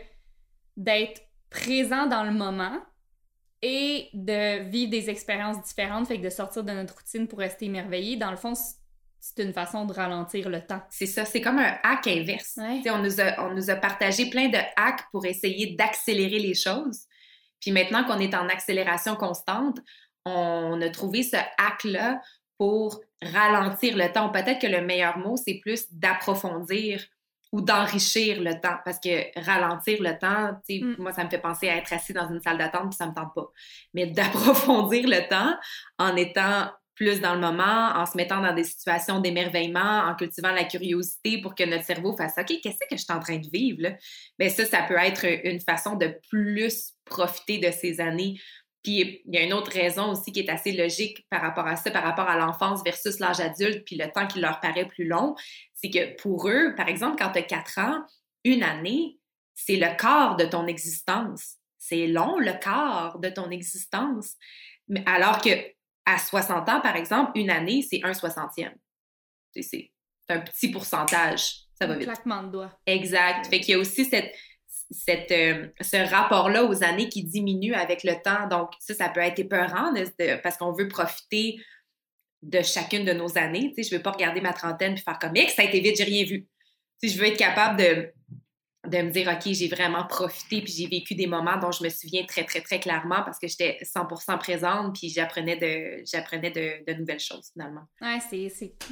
d'être 0.77 1.21
présent 1.49 2.05
dans 2.05 2.23
le 2.23 2.31
moment, 2.31 2.79
et 3.67 4.09
de 4.13 4.69
vivre 4.69 4.91
des 4.91 5.09
expériences 5.09 5.59
différentes, 5.63 6.07
fait 6.07 6.19
que 6.19 6.23
de 6.23 6.29
sortir 6.29 6.63
de 6.63 6.71
notre 6.71 6.93
routine 6.93 7.27
pour 7.27 7.39
rester 7.39 7.65
émerveillé, 7.65 8.15
dans 8.15 8.29
le 8.29 8.37
fond, 8.37 8.53
c'est 9.19 9.43
une 9.43 9.53
façon 9.53 9.85
de 9.85 9.93
ralentir 9.93 10.49
le 10.49 10.61
temps. 10.61 10.83
C'est 10.91 11.07
ça, 11.07 11.25
c'est 11.25 11.41
comme 11.41 11.57
un 11.57 11.75
hack 11.81 12.05
inverse. 12.05 12.59
On, 12.59 12.99
nous 12.99 13.19
a, 13.19 13.43
on 13.43 13.55
nous 13.55 13.71
a 13.71 13.75
partagé 13.75 14.29
plein 14.29 14.49
de 14.49 14.59
hacks 14.75 15.01
pour 15.11 15.25
essayer 15.25 15.75
d'accélérer 15.75 16.37
les 16.37 16.53
choses. 16.53 17.05
Puis 17.59 17.71
maintenant 17.71 18.03
qu'on 18.03 18.19
est 18.19 18.35
en 18.35 18.47
accélération 18.49 19.15
constante, 19.15 19.79
on 20.25 20.79
a 20.79 20.89
trouvé 20.89 21.23
ce 21.23 21.37
hack-là 21.57 22.21
pour 22.59 23.01
ralentir 23.19 23.97
le 23.97 24.11
temps. 24.11 24.29
Peut-être 24.29 24.61
que 24.61 24.67
le 24.67 24.81
meilleur 24.81 25.17
mot, 25.17 25.37
c'est 25.37 25.59
plus 25.59 25.91
d'approfondir 25.91 27.03
ou 27.55 27.61
d'enrichir 27.61 28.41
le 28.41 28.59
temps. 28.59 28.75
Parce 28.83 28.99
que 28.99 29.39
ralentir 29.39 30.01
le 30.01 30.17
temps, 30.19 30.59
mm. 30.67 30.95
moi, 31.01 31.13
ça 31.13 31.23
me 31.23 31.29
fait 31.29 31.39
penser 31.39 31.69
à 31.69 31.77
être 31.77 31.93
assis 31.93 32.11
dans 32.11 32.29
une 32.29 32.41
salle 32.41 32.57
d'attente, 32.57 32.89
puis 32.89 32.97
ça 32.97 33.07
me 33.07 33.13
tente 33.13 33.33
pas. 33.33 33.47
Mais 33.93 34.07
d'approfondir 34.11 35.07
le 35.07 35.25
temps 35.29 35.55
en 35.97 36.17
étant 36.17 36.69
plus 36.95 37.21
dans 37.21 37.33
le 37.33 37.39
moment, 37.39 37.93
en 37.95 38.05
se 38.05 38.17
mettant 38.17 38.41
dans 38.41 38.53
des 38.53 38.63
situations 38.65 39.19
d'émerveillement, 39.19 40.03
en 40.05 40.15
cultivant 40.15 40.51
la 40.51 40.65
curiosité 40.65 41.39
pour 41.41 41.55
que 41.55 41.63
notre 41.63 41.85
cerveau 41.85 42.15
fasse 42.15 42.35
OK, 42.37 42.53
qu'est-ce 42.61 42.77
que 42.89 42.97
je 42.97 43.03
suis 43.03 43.13
en 43.13 43.19
train 43.19 43.37
de 43.37 43.49
vivre? 43.51 43.81
Là? 43.81 43.91
Bien, 44.37 44.49
ça, 44.49 44.65
ça 44.65 44.83
peut 44.83 44.97
être 44.97 45.25
une 45.45 45.59
façon 45.59 45.95
de 45.95 46.17
plus 46.29 46.93
profiter 47.05 47.57
de 47.57 47.71
ces 47.71 47.99
années 48.01 48.37
puis 48.85 49.23
il 49.25 49.33
y 49.33 49.37
a 49.39 49.41
une 49.41 49.53
autre 49.53 49.71
raison 49.71 50.11
aussi 50.11 50.31
qui 50.31 50.41
est 50.41 50.49
assez 50.49 50.71
logique 50.71 51.25
par 51.31 51.41
rapport 51.41 51.65
à 51.65 51.75
ça, 51.75 51.89
par 51.89 52.03
rapport 52.03 52.29
à 52.29 52.37
l'enfance 52.37 52.83
versus 52.83 53.19
l'âge 53.19 53.39
adulte, 53.39 53.83
puis 53.83 53.95
le 53.95 54.11
temps 54.11 54.27
qui 54.27 54.39
leur 54.39 54.59
paraît 54.59 54.85
plus 54.85 55.07
long, 55.07 55.33
c'est 55.85 55.91
que 55.91 56.21
pour 56.21 56.49
eux, 56.49 56.73
par 56.75 56.87
exemple, 56.87 57.17
quand 57.17 57.31
tu 57.31 57.39
as 57.39 57.43
4 57.43 57.79
ans, 57.79 58.05
une 58.43 58.63
année, 58.63 59.19
c'est 59.53 59.75
le 59.75 59.95
quart 59.97 60.35
de 60.35 60.45
ton 60.45 60.67
existence. 60.67 61.55
C'est 61.77 62.07
long, 62.07 62.39
le 62.39 62.53
quart 62.53 63.19
de 63.19 63.29
ton 63.29 63.49
existence. 63.51 64.35
Alors 65.05 65.41
que 65.41 65.49
à 66.05 66.17
60 66.17 66.69
ans, 66.69 66.81
par 66.81 66.95
exemple, 66.95 67.31
une 67.35 67.49
année, 67.49 67.81
c'est 67.81 68.01
un 68.03 68.13
soixantième. 68.13 68.75
C'est 69.55 69.91
un 70.29 70.39
petit 70.39 70.69
pourcentage. 70.71 71.65
Ça 71.79 71.87
va 71.87 71.95
vite. 71.95 72.07
claquement 72.07 72.43
de 72.43 72.51
doigts. 72.51 72.79
Exact. 72.85 73.47
Fait 73.47 73.59
qu'il 73.59 73.73
y 73.73 73.77
a 73.77 73.79
aussi 73.79 74.05
cette, 74.05 74.33
cette, 74.91 75.31
euh, 75.31 75.67
ce 75.81 75.97
rapport-là 76.09 76.63
aux 76.63 76.83
années 76.83 77.09
qui 77.09 77.23
diminue 77.23 77.73
avec 77.73 78.03
le 78.03 78.21
temps. 78.21 78.47
Donc, 78.47 78.71
ça, 78.79 78.93
ça 78.93 79.09
peut 79.09 79.19
être 79.19 79.39
épeurant 79.39 79.93
parce 80.41 80.57
qu'on 80.57 80.71
veut 80.71 80.87
profiter 80.87 81.57
de 82.45 82.61
chacune 82.61 83.05
de 83.05 83.13
nos 83.13 83.37
années. 83.37 83.73
Tu 83.75 83.83
je 83.83 83.95
veux 83.95 84.01
pas 84.01 84.11
regarder 84.11 84.41
ma 84.41 84.53
trentaine 84.53 84.93
et 84.93 84.97
faire 84.97 85.19
comme 85.19 85.35
X, 85.35 85.55
ça 85.55 85.63
a 85.63 85.65
été 85.65 85.79
vite, 85.79 85.97
j'ai 85.97 86.03
rien 86.03 86.23
vu. 86.23 86.47
Je 87.03 87.17
veux 87.17 87.27
être 87.27 87.37
capable 87.37 87.77
de, 87.77 88.11
de 88.87 88.97
me 89.01 89.11
dire, 89.11 89.27
OK, 89.27 89.51
j'ai 89.51 89.67
vraiment 89.67 90.05
profité, 90.05 90.61
puis 90.61 90.71
j'ai 90.71 90.87
vécu 90.87 91.15
des 91.15 91.27
moments 91.27 91.57
dont 91.57 91.71
je 91.71 91.83
me 91.83 91.89
souviens 91.89 92.23
très, 92.25 92.43
très, 92.43 92.61
très 92.61 92.79
clairement 92.79 93.23
parce 93.23 93.39
que 93.39 93.47
j'étais 93.47 93.79
100% 93.81 94.37
présente, 94.37 94.95
puis 94.97 95.09
j'apprenais 95.09 95.57
de, 95.57 96.93
nouvelles 96.93 97.19
choses, 97.19 97.49
finalement. 97.53 97.83
Ouais, 98.01 98.19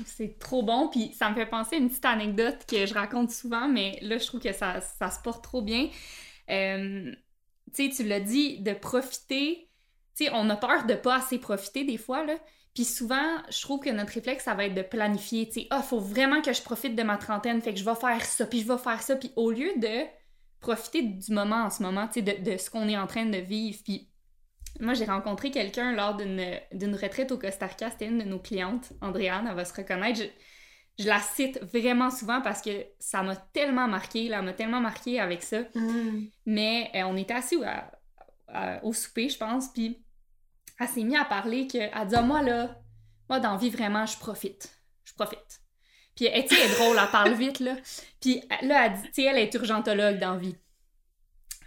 c'est 0.06 0.39
trop 0.39 0.64
bon, 0.64 0.89
puis 0.89 1.14
ça 1.14 1.30
me 1.30 1.36
fait 1.36 1.45
penser 1.45 1.76
à 1.76 1.80
une 1.80 1.89
petite 1.89 2.06
anecdote 2.06 2.66
que 2.68 2.86
je 2.86 2.93
raconte 2.93 3.32
souvent, 3.32 3.68
mais 3.68 3.99
là, 4.01 4.18
je 4.18 4.26
trouve 4.26 4.41
que 4.41 4.54
ça, 4.54 4.82
se 4.82 5.22
porte 5.24 5.43
trop 5.43 5.62
bien. 5.62 5.89
Tu 6.47 7.16
sais, 7.74 7.89
tu 7.95 8.04
l'as 8.04 8.20
dit, 8.20 8.60
de 8.60 8.74
profiter. 8.74 9.70
Tu 10.16 10.26
sais, 10.26 10.32
on 10.34 10.49
a 10.49 10.56
peur 10.56 10.86
de 10.86 10.93
pas 10.93 11.18
assez 11.18 11.39
profiter 11.39 11.86
des 11.86 11.97
fois, 11.97 12.26
là. 12.26 12.36
Puis 12.74 12.86
souvent, 12.86 13.38
je 13.50 13.62
trouve 13.62 13.80
que 13.80 13.90
notre 13.90 14.14
réflexe, 14.14 14.46
ça 14.46 14.56
va 14.56 14.66
être 14.66 14.74
de 14.74 14.82
planifier, 14.82 15.48
tu 15.48 15.62
sais, 15.62 15.68
ah, 15.70 15.82
faut 15.84 16.00
vraiment 16.00 16.42
que 16.42 16.54
je 16.54 16.62
profite 16.62 16.96
de 16.96 17.04
ma 17.04 17.18
trentaine, 17.18 17.62
fait 17.62 17.74
que 17.74 17.80
je 17.80 17.86
vais 17.86 17.96
faire 17.96 18.24
ça, 18.26 18.48
puis 18.48 18.62
je 18.62 18.68
vais 18.68 18.80
faire 18.80 19.02
ça, 19.02 19.16
puis 19.16 19.32
au 19.36 19.52
lieu 19.52 19.72
de 19.78 20.06
profiter 20.60 21.04
du 21.04 21.32
moment 21.32 21.66
en 21.66 21.70
ce 21.70 21.84
moment, 21.84 22.08
tu 22.08 22.14
sais, 22.14 22.22
de, 22.22 22.52
de, 22.52 22.58
ce 22.58 22.72
qu'on 22.72 22.88
est 22.88 22.98
en 22.98 23.06
train 23.06 23.26
de 23.26 23.38
vivre. 23.38 23.78
Puis 23.84 24.10
moi, 24.80 24.96
j'ai 24.96 25.06
rencontré 25.06 25.52
quelqu'un 25.52 25.94
lors 25.94 26.16
d'une 26.16 26.96
retraite 26.96 27.32
au 27.32 27.38
Costa 27.38 27.68
Rica, 27.68 27.92
c'était 27.92 28.08
une 28.08 28.20
de 28.20 28.24
nos 28.24 28.40
clientes, 28.40 28.94
Andréane, 29.02 29.46
elle 29.48 29.56
va 29.56 29.66
se 29.66 29.74
reconnaître. 29.74 30.20
Je, 30.20 31.08
la 31.08 31.20
cite 31.20 31.60
vraiment 31.64 32.12
souvent 32.12 32.42
parce 32.42 32.62
que 32.62 32.86
ça 33.00 33.24
m'a 33.24 33.36
tellement 33.36 33.88
marqué, 33.88 34.30
là, 34.30 34.42
m'a 34.42 34.54
tellement 34.54 34.80
marqué 34.80 35.20
avec 35.20 35.42
ça. 35.42 35.62
Mm. 35.74 36.28
Mais 36.46 36.92
euh, 36.96 37.04
on 37.04 37.18
était 37.18 37.34
assis 37.34 37.58
au 38.84 38.94
souper, 38.94 39.30
je 39.30 39.38
pense, 39.38 39.70
puis 39.70 40.04
elle 40.84 40.90
s'est 40.90 41.04
mise 41.04 41.18
à 41.18 41.26
parler 41.26 41.68
que, 41.68 41.78
elle 41.78 42.08
dit, 42.08 42.16
ah, 42.16 42.22
moi, 42.22 42.42
là, 42.42 42.80
moi, 43.30 43.40
dans 43.40 43.58
vie, 43.58 43.70
vraiment, 43.70 44.06
je 44.06 44.18
profite. 44.18 44.78
Je 45.06 45.14
profite. 45.14 45.62
Puis, 46.16 46.26
elle, 46.26 46.46
elle 46.50 46.72
est 46.72 46.76
drôle, 46.76 46.98
elle 47.02 47.12
parle 47.12 47.34
vite, 47.34 47.60
là. 47.60 47.76
Puis, 48.22 48.42
là, 48.62 48.86
elle 48.86 48.94
dit, 48.94 49.04
tu 49.04 49.14
sais, 49.14 49.24
elle 49.24 49.38
est 49.38 49.54
urgentologue 49.54 50.20
dans 50.20 50.38
vie. 50.38 50.56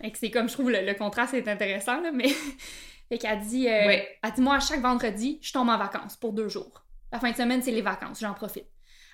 Et 0.03 0.12
que 0.12 0.19
c'est 0.19 0.31
comme, 0.31 0.49
je 0.49 0.55
trouve, 0.55 0.71
le, 0.71 0.95
contraste 0.95 1.35
est 1.35 1.49
intéressant, 1.49 2.01
là, 2.01 2.12
mais... 2.12 2.29
fait 3.09 3.19
qu'elle 3.19 3.41
dit, 3.41 3.69
euh, 3.69 3.99
elle 4.23 4.33
dit, 4.35 4.41
moi, 4.41 4.57
à 4.57 4.61
chaque 4.61 4.81
vendredi, 4.81 5.39
je 5.43 5.53
tombe 5.53 5.69
en 5.69 5.79
vacances 5.79 6.17
pour 6.17 6.33
deux 6.33 6.49
jours. 6.49 6.85
La 7.12 7.21
fin 7.21 7.31
de 7.31 7.37
semaine, 7.37 7.62
c'est 7.62 7.71
les 7.71 7.83
vacances, 7.83 8.21
j'en 8.21 8.35
profite. 8.35 8.67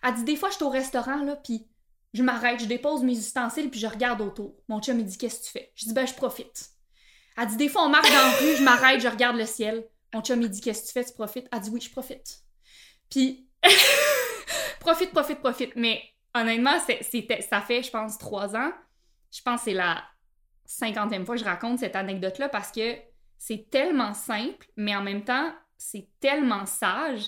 Elle 0.03 0.15
dit, 0.15 0.25
des 0.25 0.37
fois, 0.37 0.51
je 0.51 0.57
suis 0.57 0.65
au 0.65 0.71
restaurant, 0.71 1.23
là, 1.23 1.37
puis 1.37 1.67
je 2.13 2.23
m'arrête, 2.23 2.61
je 2.61 2.67
dépose 2.67 3.03
mes 3.03 3.17
ustensiles, 3.17 3.71
puis 3.71 3.81
je 3.81 3.87
regarde 3.87 4.21
autour. 4.21 4.55
Mon 4.69 4.81
chum, 4.81 4.99
il 4.99 5.07
dit, 5.07 5.17
qu'est-ce 5.17 5.41
que 5.41 5.45
tu 5.47 5.51
fais? 5.53 5.73
Je 5.75 5.87
dis, 5.87 5.95
ben, 5.95 6.07
je 6.07 6.15
profite. 6.15 6.71
Elle 7.37 7.47
dit, 7.47 7.57
des 7.57 7.69
fois, 7.69 7.85
on 7.85 7.89
marche 7.89 8.09
dans 8.09 8.15
la 8.15 8.31
rue, 8.33 8.57
je 8.57 8.63
m'arrête, 8.63 9.01
je 9.01 9.09
regarde 9.09 9.37
le 9.37 9.47
ciel. 9.47 9.87
Mon 10.13 10.21
chum, 10.21 10.43
il 10.43 10.51
dit, 10.51 10.61
qu'est-ce 10.61 10.83
que 10.83 10.87
tu 10.89 10.93
fais? 10.93 11.05
Tu 11.05 11.13
profites? 11.15 11.49
Elle 11.53 11.61
dit, 11.61 11.71
oui, 11.71 11.81
je 11.81 11.91
profite. 11.91 12.43
Puis, 13.11 13.49
profite, 14.81 15.13
profite, 15.13 15.41
profite. 15.41 15.77
Mais 15.77 16.03
honnêtement, 16.35 16.79
ça 16.79 17.61
fait, 17.61 17.83
je 17.83 17.91
pense, 17.91 18.19
trois 18.19 18.55
ans. 18.57 18.73
Je 19.31 19.41
pense 19.43 19.61
que 19.61 19.65
c'est 19.67 19.75
la 19.75 20.03
cinquantième 20.65 21.27
fois 21.27 21.35
que 21.35 21.41
je 21.41 21.47
raconte 21.47 21.79
cette 21.79 21.97
anecdote-là 21.97 22.49
parce 22.49 22.71
que 22.73 22.97
c'est 23.39 23.71
tellement 23.71 24.15
simple, 24.15 24.67
mais 24.77 24.95
en 24.95 25.03
même 25.03 25.25
temps, 25.25 25.53
c'est 25.77 26.09
tellement 26.21 26.67
sage. 26.67 27.27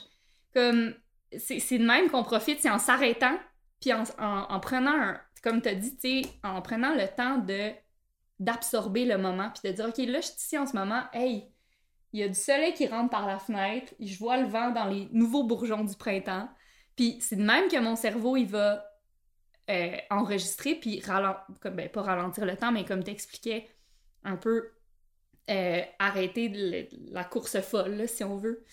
Comme, 0.52 0.94
c'est, 1.36 1.78
de 1.78 1.84
même 1.84 2.10
qu'on 2.10 2.22
profite, 2.22 2.60
c'est 2.60 2.70
en 2.70 2.78
s'arrêtant, 2.78 3.36
puis 3.80 3.92
en, 3.92 4.04
en, 4.18 4.60
prenant 4.60 4.92
un, 4.92 5.20
comme 5.42 5.60
tu 5.60 5.68
as 5.68 5.74
dit, 5.74 5.96
tu 5.96 6.22
en 6.44 6.62
prenant 6.62 6.94
le 6.94 7.08
temps 7.08 7.38
de 7.38 7.72
d'absorber 8.40 9.04
le 9.04 9.16
moment, 9.16 9.50
puis 9.50 9.70
de 9.70 9.76
dire, 9.76 9.88
OK, 9.88 9.96
là, 9.98 10.20
je 10.20 10.26
suis 10.26 10.36
ici 10.36 10.58
en 10.58 10.66
ce 10.66 10.76
moment, 10.76 11.04
hey, 11.12 11.48
il 12.14 12.20
y 12.20 12.22
a 12.22 12.28
du 12.28 12.38
soleil 12.38 12.72
qui 12.74 12.86
rentre 12.86 13.10
par 13.10 13.26
la 13.26 13.40
fenêtre, 13.40 13.92
je 13.98 14.16
vois 14.16 14.36
le 14.36 14.46
vent 14.46 14.70
dans 14.70 14.84
les 14.84 15.08
nouveaux 15.10 15.42
bourgeons 15.42 15.82
du 15.82 15.96
printemps, 15.96 16.48
puis 16.94 17.18
c'est 17.20 17.34
de 17.34 17.42
même 17.42 17.68
que 17.68 17.76
mon 17.80 17.96
cerveau, 17.96 18.36
il 18.36 18.46
va 18.46 18.84
euh, 19.68 19.96
enregistrer, 20.10 20.76
puis 20.76 21.00
comme, 21.00 21.74
ben, 21.74 21.88
pas 21.88 22.02
ralentir 22.02 22.46
le 22.46 22.56
temps, 22.56 22.70
mais 22.70 22.84
comme 22.84 23.02
t'expliquais, 23.02 23.68
un 24.22 24.36
peu 24.36 24.70
euh, 25.50 25.82
arrêter 25.98 26.88
la 27.10 27.24
course 27.24 27.60
folle, 27.60 28.08
si 28.08 28.22
on 28.22 28.36
veut. 28.36 28.64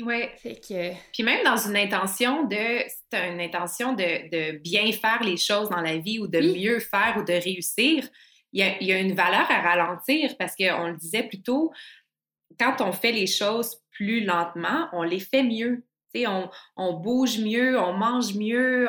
Oui. 0.00 0.26
Que... 0.44 0.92
Puis 1.12 1.24
même 1.24 1.44
dans 1.44 1.56
une 1.56 1.76
intention 1.76 2.44
de, 2.44 2.84
c'est 2.86 3.28
une 3.28 3.40
intention 3.40 3.92
de, 3.92 4.30
de, 4.30 4.58
bien 4.58 4.90
faire 4.92 5.22
les 5.24 5.36
choses 5.36 5.68
dans 5.68 5.80
la 5.80 5.98
vie 5.98 6.20
ou 6.20 6.28
de 6.28 6.38
mieux 6.38 6.78
faire 6.78 7.16
ou 7.18 7.24
de 7.24 7.32
réussir, 7.32 8.08
il 8.52 8.60
y 8.60 8.62
a, 8.62 8.82
y 8.82 8.92
a, 8.92 9.00
une 9.00 9.14
valeur 9.14 9.50
à 9.50 9.62
ralentir 9.62 10.36
parce 10.38 10.54
qu'on 10.54 10.88
le 10.88 10.96
disait 10.96 11.24
plus 11.24 11.42
tôt, 11.42 11.72
quand 12.58 12.80
on 12.80 12.92
fait 12.92 13.12
les 13.12 13.26
choses 13.26 13.76
plus 13.90 14.24
lentement, 14.24 14.88
on 14.92 15.02
les 15.02 15.20
fait 15.20 15.42
mieux. 15.42 15.84
On, 16.14 16.50
on, 16.76 16.92
bouge 17.00 17.38
mieux, 17.38 17.78
on 17.80 17.94
mange 17.94 18.34
mieux, 18.34 18.86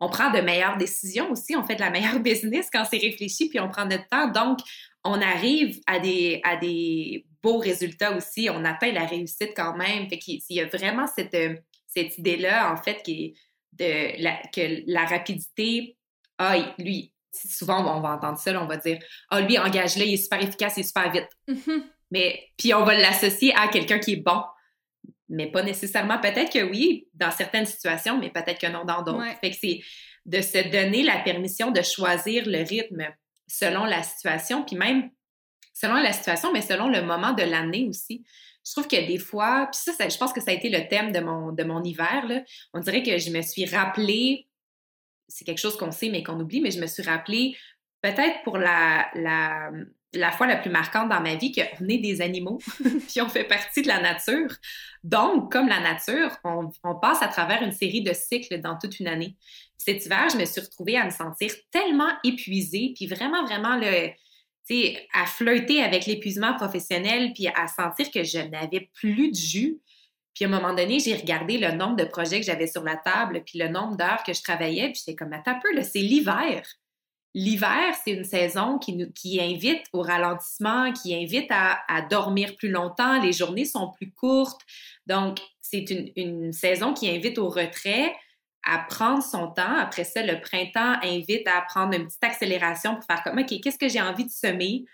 on, 0.00 0.08
prend 0.08 0.32
de 0.32 0.40
meilleures 0.40 0.76
décisions 0.76 1.30
aussi, 1.30 1.54
on 1.54 1.62
fait 1.62 1.76
de 1.76 1.80
la 1.80 1.90
meilleure 1.90 2.18
business 2.20 2.68
quand 2.72 2.84
c'est 2.84 2.98
réfléchi, 2.98 3.48
puis 3.48 3.60
on 3.60 3.68
prend 3.68 3.86
notre 3.86 4.08
temps. 4.08 4.26
Donc, 4.28 4.58
on 5.04 5.22
arrive 5.22 5.78
à 5.86 6.00
des, 6.00 6.40
à 6.42 6.56
des 6.56 7.26
beaux 7.42 7.58
résultats 7.58 8.16
aussi, 8.16 8.48
on 8.50 8.64
atteint 8.64 8.90
la 8.90 9.06
réussite 9.06 9.52
quand 9.54 9.76
même. 9.76 10.08
Fait 10.08 10.18
qu'il 10.18 10.40
y 10.50 10.60
a 10.60 10.66
vraiment 10.66 11.06
cette, 11.06 11.34
euh, 11.34 11.54
cette 11.86 12.18
idée-là, 12.18 12.72
en 12.72 12.76
fait, 12.76 13.02
de 13.06 13.32
que 14.52 14.82
la 14.90 15.04
rapidité, 15.04 15.96
ah, 16.38 16.74
lui, 16.78 17.12
souvent 17.32 17.96
on 17.96 18.00
va 18.00 18.10
entendre 18.14 18.38
ça, 18.38 18.60
on 18.60 18.66
va 18.66 18.76
dire, 18.76 18.98
ah, 19.30 19.40
lui, 19.40 19.58
engage-le, 19.58 20.04
il 20.04 20.14
est 20.14 20.22
super 20.22 20.42
efficace, 20.42 20.74
il 20.76 20.80
est 20.80 20.84
super 20.84 21.12
vite. 21.12 21.28
Mm-hmm. 21.48 21.82
Mais, 22.10 22.48
puis 22.56 22.74
on 22.74 22.84
va 22.84 22.94
l'associer 22.94 23.52
à 23.54 23.68
quelqu'un 23.68 23.98
qui 23.98 24.14
est 24.14 24.22
bon. 24.24 24.42
Mais 25.28 25.50
pas 25.50 25.62
nécessairement. 25.62 26.18
Peut-être 26.18 26.50
que 26.52 26.62
oui, 26.62 27.06
dans 27.14 27.30
certaines 27.30 27.66
situations, 27.66 28.18
mais 28.18 28.30
peut-être 28.30 28.58
que 28.58 28.66
non 28.66 28.84
dans 28.84 29.02
d'autres. 29.02 29.24
Fait 29.40 29.50
que 29.50 29.56
c'est 29.60 29.80
de 30.24 30.40
se 30.40 30.70
donner 30.70 31.02
la 31.02 31.18
permission 31.18 31.70
de 31.70 31.82
choisir 31.82 32.44
le 32.46 32.58
rythme 32.58 33.06
selon 33.46 33.84
la 33.84 34.02
situation, 34.02 34.64
puis 34.64 34.76
même 34.76 35.10
selon 35.72 35.94
la 35.94 36.12
situation, 36.12 36.52
mais 36.52 36.60
selon 36.60 36.88
le 36.88 37.02
moment 37.02 37.32
de 37.32 37.42
l'année 37.42 37.86
aussi. 37.88 38.24
Je 38.66 38.72
trouve 38.72 38.88
que 38.88 39.06
des 39.06 39.18
fois, 39.18 39.68
puis 39.72 39.80
ça, 39.80 40.08
je 40.08 40.16
pense 40.18 40.32
que 40.32 40.40
ça 40.40 40.50
a 40.50 40.54
été 40.54 40.68
le 40.68 40.86
thème 40.88 41.12
de 41.12 41.20
mon, 41.20 41.52
de 41.52 41.64
mon 41.64 41.82
hiver, 41.82 42.26
là. 42.26 42.42
on 42.74 42.80
dirait 42.80 43.02
que 43.02 43.16
je 43.16 43.30
me 43.30 43.40
suis 43.40 43.64
rappelé, 43.64 44.48
c'est 45.28 45.44
quelque 45.44 45.60
chose 45.60 45.76
qu'on 45.76 45.92
sait 45.92 46.10
mais 46.10 46.22
qu'on 46.22 46.38
oublie, 46.40 46.60
mais 46.60 46.70
je 46.70 46.80
me 46.80 46.86
suis 46.86 47.02
rappelé 47.02 47.56
peut-être 48.02 48.42
pour 48.44 48.58
la, 48.58 49.08
la, 49.14 49.70
la 50.14 50.30
fois 50.32 50.46
la 50.46 50.56
plus 50.56 50.70
marquante 50.70 51.08
dans 51.08 51.20
ma 51.20 51.34
vie 51.34 51.52
qu'on 51.52 51.88
est 51.88 51.98
des 51.98 52.20
animaux, 52.22 52.58
puis 53.08 53.20
on 53.20 53.28
fait 53.28 53.44
partie 53.44 53.82
de 53.82 53.88
la 53.88 54.00
nature. 54.00 54.54
Donc, 55.04 55.52
comme 55.52 55.68
la 55.68 55.80
nature, 55.80 56.30
on, 56.44 56.94
passe 56.96 57.22
à 57.22 57.28
travers 57.28 57.62
une 57.62 57.72
série 57.72 58.02
de 58.02 58.12
cycles 58.12 58.60
dans 58.60 58.78
toute 58.78 58.98
une 59.00 59.08
année. 59.08 59.36
Cet 59.76 60.06
hiver, 60.06 60.28
je 60.32 60.38
me 60.38 60.44
suis 60.44 60.60
retrouvée 60.60 60.96
à 60.96 61.04
me 61.04 61.10
sentir 61.10 61.52
tellement 61.70 62.10
épuisée, 62.24 62.92
puis 62.96 63.06
vraiment, 63.06 63.44
vraiment, 63.44 63.76
le, 63.76 64.10
à 65.12 65.26
flirter 65.26 65.82
avec 65.82 66.06
l'épuisement 66.06 66.54
professionnel, 66.54 67.32
puis 67.34 67.48
à 67.48 67.66
sentir 67.68 68.10
que 68.10 68.24
je 68.24 68.38
n'avais 68.38 68.90
plus 68.94 69.30
de 69.30 69.36
jus. 69.36 69.78
Puis 70.34 70.44
à 70.44 70.48
un 70.48 70.50
moment 70.50 70.74
donné, 70.74 71.00
j'ai 71.00 71.14
regardé 71.14 71.58
le 71.58 71.72
nombre 71.72 71.96
de 71.96 72.04
projets 72.04 72.40
que 72.40 72.46
j'avais 72.46 72.66
sur 72.66 72.84
la 72.84 72.96
table, 72.96 73.42
puis 73.44 73.58
le 73.58 73.68
nombre 73.68 73.96
d'heures 73.96 74.22
que 74.24 74.32
je 74.32 74.42
travaillais, 74.42 74.90
puis 74.90 75.02
j'étais 75.04 75.16
comme, 75.16 75.32
attends 75.32 75.52
un 75.52 75.60
peu, 75.60 75.82
c'est 75.82 75.98
l'hiver. 76.00 76.62
L'hiver, 77.38 77.94
c'est 78.02 78.10
une 78.10 78.24
saison 78.24 78.78
qui, 78.78 78.96
nous, 78.96 79.06
invite 79.40 79.84
au 79.92 80.02
ralentissement, 80.02 80.92
qui 80.92 81.14
invite 81.14 81.48
à, 81.50 82.02
dormir 82.10 82.56
plus 82.56 82.68
longtemps. 82.68 83.22
Les 83.22 83.32
journées 83.32 83.64
sont 83.64 83.92
plus 83.92 84.10
courtes. 84.10 84.60
Donc, 85.06 85.38
c'est 85.60 85.88
une, 85.88 86.10
une, 86.16 86.52
saison 86.52 86.94
qui 86.94 87.08
invite 87.08 87.38
au 87.38 87.48
retrait, 87.48 88.12
à 88.64 88.78
prendre 88.78 89.22
son 89.22 89.52
temps. 89.52 89.76
Après 89.78 90.02
ça, 90.02 90.24
le 90.24 90.40
printemps 90.40 90.98
invite 91.04 91.46
à 91.46 91.60
prendre 91.60 91.94
une 91.94 92.06
petite 92.06 92.24
accélération 92.24 92.96
pour 92.96 93.04
faire 93.04 93.22
comme, 93.22 93.38
OK, 93.38 93.60
qu'est-ce 93.62 93.78
que 93.78 93.88
j'ai 93.88 94.00
envie 94.00 94.24
de 94.24 94.32
semer 94.32 94.84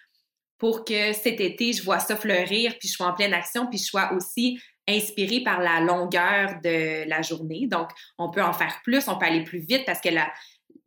pour 0.59 0.84
que 0.84 1.14
cet 1.14 1.40
été, 1.40 1.72
je 1.72 1.82
vois 1.82 1.99
ça 1.99 2.14
fleurir, 2.14 2.74
puis 2.78 2.88
je 2.88 2.92
sois 2.92 3.07
en 3.07 3.14
pleine 3.14 3.32
action, 3.32 3.68
puis 3.68 3.78
je 3.78 3.84
sois 3.84 4.12
aussi 4.12 4.61
inspirée 4.86 5.40
par 5.40 5.61
la 5.61 5.80
longueur 5.80 6.61
de 6.62 7.09
la 7.09 7.22
journée. 7.22 7.66
Donc, 7.68 7.88
on 8.18 8.30
peut 8.30 8.42
en 8.42 8.53
faire 8.53 8.80
plus, 8.84 9.09
on 9.09 9.16
peut 9.16 9.24
aller 9.24 9.45
plus 9.45 9.61
vite 9.61 9.84
parce 9.86 10.01
que 10.03 10.11
la, 10.11 10.30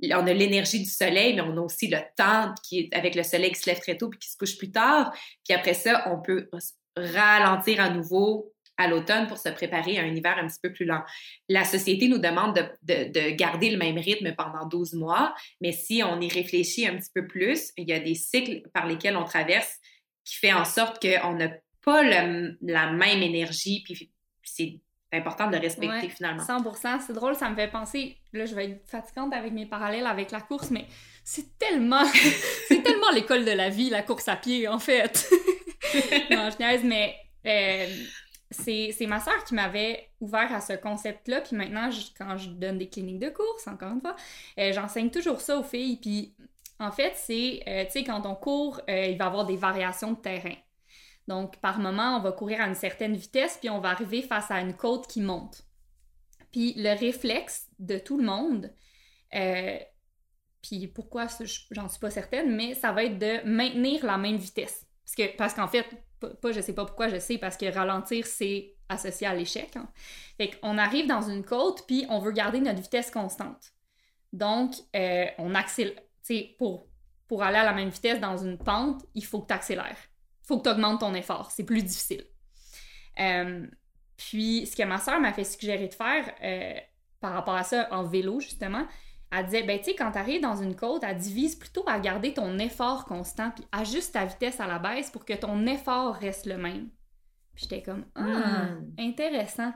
on 0.04 0.28
a 0.28 0.34
l'énergie 0.34 0.80
du 0.80 0.90
soleil, 0.90 1.36
mais 1.36 1.42
on 1.42 1.58
a 1.58 1.62
aussi 1.62 1.88
le 1.88 2.00
temps 2.16 2.54
qui 2.64 2.80
est 2.80 2.96
avec 2.96 3.16
le 3.16 3.24
soleil 3.24 3.52
qui 3.52 3.60
se 3.60 3.70
lève 3.70 3.80
très 3.80 3.98
tôt 3.98 4.10
puis 4.10 4.20
qui 4.20 4.30
se 4.30 4.38
couche 4.38 4.58
plus 4.58 4.72
tard. 4.72 5.12
Puis 5.44 5.58
après 5.58 5.74
ça, 5.74 6.12
on 6.12 6.22
peut 6.22 6.50
ralentir 6.96 7.82
à 7.82 7.90
nouveau 7.90 8.54
à 8.78 8.88
l'automne 8.88 9.28
pour 9.28 9.40
se 9.40 9.50
préparer 9.50 9.98
à 9.98 10.04
un 10.04 10.14
hiver 10.14 10.38
un 10.38 10.48
petit 10.48 10.60
peu 10.62 10.72
plus 10.72 10.86
lent. 10.86 11.02
La 11.50 11.66
société 11.66 12.08
nous 12.08 12.20
demande 12.20 12.54
de, 12.84 13.32
garder 13.32 13.72
le 13.72 13.78
même 13.78 13.98
rythme 13.98 14.36
pendant 14.36 14.68
12 14.68 14.94
mois, 14.94 15.34
mais 15.62 15.72
si 15.72 16.04
on 16.04 16.22
y 16.22 16.30
réfléchit 16.30 16.88
un 16.88 16.96
petit 16.96 17.10
peu 17.14 17.26
plus, 17.26 17.72
il 17.76 17.90
y 17.90 17.94
a 17.94 18.00
des 18.00 18.14
cycles 18.14 18.62
par 18.74 18.86
lesquels 18.86 19.18
on 19.18 19.24
traverse 19.24 19.78
qui 20.24 20.36
fait 20.36 20.54
en 20.54 20.66
sorte 20.66 21.02
qu'on 21.02 21.34
n'a 21.34 21.50
pas 21.84 22.04
la 22.04 22.92
même 22.92 23.24
énergie, 23.24 23.82
puis 23.84 24.12
c'est 24.44 24.80
important 25.18 25.50
de 25.50 25.58
respecter 25.58 26.10
finalement. 26.10 26.44
100 26.44 27.00
C'est 27.06 27.14
drôle, 27.14 27.36
ça 27.36 27.50
me 27.50 27.56
fait 27.56 27.68
penser, 27.68 28.18
là 28.34 28.46
je 28.46 28.56
vais 28.56 28.66
être 28.72 28.88
fatigante 28.88 29.34
avec 29.34 29.54
mes 29.54 29.66
parallèles 29.66 30.06
avec 30.06 30.32
la 30.32 30.42
course, 30.42 30.72
mais 30.72 30.86
c'est 31.24 31.58
tellement, 31.58 32.06
c'est 32.68 32.82
tellement 32.84 33.10
l'école 33.14 33.46
de 33.46 33.52
la 33.52 33.70
vie, 33.70 33.90
la 33.90 34.02
course 34.02 34.28
à 34.28 34.36
pied 34.36 34.68
en 34.68 34.80
fait. 34.80 35.30
non, 36.32 36.50
je 36.50 36.58
niaise, 36.58 36.84
mais 36.84 37.16
euh, 37.46 37.88
c'est 38.50 39.08
ma 39.08 39.20
soeur 39.20 39.44
qui 39.44 39.54
m'avait 39.54 40.10
ouvert 40.22 40.54
à 40.54 40.62
ce 40.62 40.74
concept-là, 40.74 41.42
puis 41.42 41.56
maintenant, 41.56 41.90
quand 42.18 42.38
je 42.38 42.50
donne 42.50 42.78
des 42.78 42.90
cliniques 42.90 43.20
de 43.20 43.30
course, 43.30 43.68
encore 43.68 43.92
une 43.92 44.02
fois, 44.02 44.16
euh, 44.60 44.72
j'enseigne 44.74 45.10
toujours 45.10 45.42
ça 45.42 45.58
aux 45.58 45.64
filles, 45.64 45.98
puis 45.98 46.34
en 46.80 46.92
fait, 46.92 47.14
c'est, 47.16 47.64
euh, 47.68 47.86
tu 47.86 47.92
sais, 47.92 48.04
quand 48.04 48.26
on 48.26 48.36
court, 48.36 48.82
il 48.88 49.18
va 49.18 49.26
y 49.26 49.28
avoir 49.28 49.46
des 49.46 49.58
variations 49.58 50.12
de 50.12 50.18
terrain. 50.18 50.56
Donc, 51.28 51.58
par 51.58 51.80
moment, 51.80 52.18
on 52.18 52.22
va 52.22 52.32
courir 52.32 52.62
à 52.62 52.68
une 52.68 52.76
certaine 52.76 53.16
vitesse, 53.16 53.58
puis 53.60 53.70
on 53.70 53.80
va 53.80 53.90
arriver 53.90 54.22
face 54.22 54.50
à 54.50 54.62
une 54.62 54.76
côte 54.76 55.08
qui 55.08 55.22
monte. 55.22 55.64
Puis 56.52 56.74
le 56.78 56.98
réflexe 56.98 57.68
de 57.80 57.98
tout 57.98 58.18
le 58.18 58.24
monde, 58.24 58.74
euh, 59.36 59.78
puis 60.62 60.88
pourquoi, 60.88 61.28
j'en 61.72 61.90
suis 61.90 62.00
pas 62.00 62.10
certaine, 62.10 62.56
mais 62.56 62.74
ça 62.74 62.92
va 62.94 63.04
être 63.04 63.20
de 63.20 63.46
maintenir 63.46 64.06
la 64.06 64.18
même 64.18 64.38
vitesse. 64.38 64.86
Parce 65.06 65.16
que 65.16 65.38
parce 65.38 65.54
qu'en 65.54 65.68
fait, 65.68 65.86
pas, 66.20 66.52
je 66.52 66.62
sais 66.62 66.74
pas 66.74 66.86
pourquoi, 66.86 67.10
je 67.10 67.20
sais 67.20 67.38
parce 67.38 67.58
que 67.58 67.72
ralentir, 67.72 68.26
c'est 68.26 68.76
associé 68.90 69.28
à 69.28 69.36
l'échec. 69.36 69.76
Hein. 69.76 69.90
Fait 70.38 70.52
qu'on 70.52 70.78
arrive 70.78 71.08
dans 71.08 71.22
une 71.22 71.44
côte, 71.44 71.86
puis 71.88 72.06
on 72.10 72.20
veut 72.20 72.32
garder 72.32 72.60
notre 72.62 72.82
vitesse 72.82 73.12
constante. 73.12 73.74
Donc, 74.32 74.76
euh, 74.96 75.26
on 75.38 75.54
accélère. 75.56 76.02
Pour, 76.58 76.88
pour 77.28 77.44
aller 77.44 77.58
à 77.58 77.64
la 77.64 77.72
même 77.72 77.88
vitesse 77.88 78.20
dans 78.20 78.38
une 78.38 78.58
pente, 78.58 79.06
il 79.14 79.24
faut 79.24 79.42
que 79.42 79.48
tu 79.48 79.54
accélères 79.54 79.98
faut 80.48 80.58
que 80.58 80.64
tu 80.64 80.70
augmentes 80.70 81.02
ton 81.02 81.14
effort. 81.14 81.52
C'est 81.52 81.66
plus 81.66 81.84
difficile. 81.84 82.24
Euh, 83.20 83.68
puis, 84.16 84.66
ce 84.66 84.76
que 84.76 84.84
ma 84.84 84.98
soeur 84.98 85.20
m'a 85.20 85.34
fait 85.34 85.44
suggérer 85.44 85.88
de 85.88 85.94
faire 85.94 86.34
euh, 86.44 86.80
par 87.20 87.34
rapport 87.34 87.56
à 87.56 87.64
ça 87.64 87.88
en 87.92 88.04
vélo, 88.04 88.40
justement, 88.40 88.86
elle 89.32 89.46
disait, 89.46 89.64
ben, 89.64 89.78
tu 89.78 89.86
sais, 89.86 89.96
quand 89.96 90.12
tu 90.12 90.18
arrives 90.18 90.42
dans 90.42 90.56
une 90.56 90.76
côte, 90.76 91.04
elle 91.04 91.18
divise 91.18 91.56
plutôt 91.56 91.84
à 91.88 92.00
garder 92.00 92.34
ton 92.34 92.58
effort 92.60 93.06
constant, 93.06 93.52
puis 93.52 93.66
ajuste 93.72 94.14
ta 94.14 94.26
vitesse 94.26 94.60
à 94.60 94.68
la 94.68 94.80
baisse 94.80 95.12
pour 95.12 95.26
que 95.26 95.34
ton 95.34 95.68
effort 95.68 96.16
reste 96.16 96.46
le 96.46 96.58
même. 96.58 96.90
Puis 97.54 97.68
j'étais 97.70 97.84
comme, 97.84 98.06
ah, 98.16 98.24
hmm. 98.24 98.94
intéressant. 99.00 99.74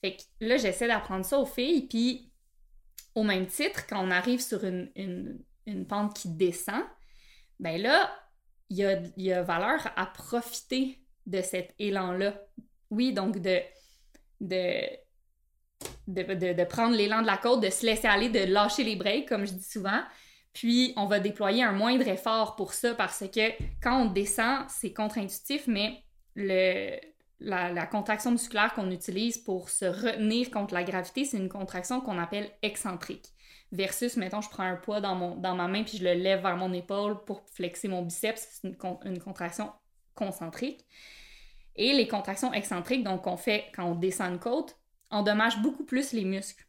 Fait 0.00 0.16
que 0.16 0.22
là, 0.40 0.56
j'essaie 0.56 0.86
d'apprendre 0.86 1.24
ça 1.24 1.38
aux 1.38 1.46
filles, 1.46 1.86
puis 1.86 2.32
au 3.14 3.24
même 3.24 3.46
titre, 3.46 3.86
quand 3.86 4.02
on 4.02 4.10
arrive 4.10 4.40
sur 4.40 4.64
une, 4.64 4.90
une, 4.96 5.38
une 5.66 5.86
pente 5.86 6.14
qui 6.16 6.28
descend, 6.28 6.82
ben 7.60 7.80
là, 7.80 8.10
il 8.70 9.12
y 9.16 9.32
a, 9.32 9.42
valeur 9.42 9.80
à 9.96 10.06
profiter 10.06 10.98
de 11.26 11.40
cet 11.42 11.74
élan-là. 11.78 12.34
Oui, 12.90 13.12
donc 13.12 13.38
de, 13.38 13.60
de, 14.40 14.82
de, 16.06 16.64
prendre 16.64 16.96
l'élan 16.96 17.22
de 17.22 17.26
la 17.26 17.36
côte, 17.36 17.62
de 17.62 17.70
se 17.70 17.86
laisser 17.86 18.06
aller, 18.06 18.28
de 18.28 18.44
lâcher 18.50 18.84
les 18.84 18.96
breaks, 18.96 19.28
comme 19.28 19.46
je 19.46 19.52
dis 19.52 19.64
souvent. 19.64 20.02
Puis, 20.52 20.92
on 20.96 21.06
va 21.06 21.20
déployer 21.20 21.62
un 21.62 21.72
moindre 21.72 22.08
effort 22.08 22.56
pour 22.56 22.72
ça 22.72 22.94
parce 22.94 23.24
que 23.32 23.52
quand 23.82 24.02
on 24.02 24.06
descend, 24.06 24.64
c'est 24.68 24.92
contre-intuitif, 24.92 25.66
mais 25.66 26.02
la, 27.40 27.86
contraction 27.86 28.32
musculaire 28.32 28.74
qu'on 28.74 28.90
utilise 28.90 29.38
pour 29.38 29.68
se 29.68 29.84
retenir 29.84 30.50
contre 30.50 30.74
la 30.74 30.82
gravité, 30.82 31.24
c'est 31.24 31.36
une 31.36 31.48
contraction 31.48 32.00
qu'on 32.00 32.18
appelle 32.18 32.50
excentrique 32.62 33.32
versus, 33.72 34.16
mettons, 34.16 34.40
je 34.40 34.48
prends 34.48 34.64
un 34.64 34.76
poids 34.76 35.00
dans, 35.00 35.36
ma 35.36 35.68
main 35.68 35.84
puis 35.84 35.98
je 35.98 36.04
le 36.04 36.14
lève 36.14 36.42
vers 36.42 36.56
mon 36.56 36.72
épaule 36.72 37.24
pour 37.24 37.42
flexer 37.50 37.88
mon 37.88 38.02
biceps. 38.02 38.60
C'est 38.62 38.68
une, 38.68 39.18
contraction 39.18 39.72
concentrique. 40.14 40.84
Et 41.76 41.92
les 41.92 42.08
contractions 42.08 42.52
excentriques, 42.52 43.04
donc 43.04 43.22
qu'on 43.22 43.36
fait 43.36 43.66
quand 43.74 43.84
on 43.84 43.94
descend 43.94 44.32
une 44.32 44.40
côte, 44.40 44.76
endommagent 45.10 45.62
beaucoup 45.62 45.84
plus 45.84 46.12
les 46.12 46.24
muscles. 46.24 46.64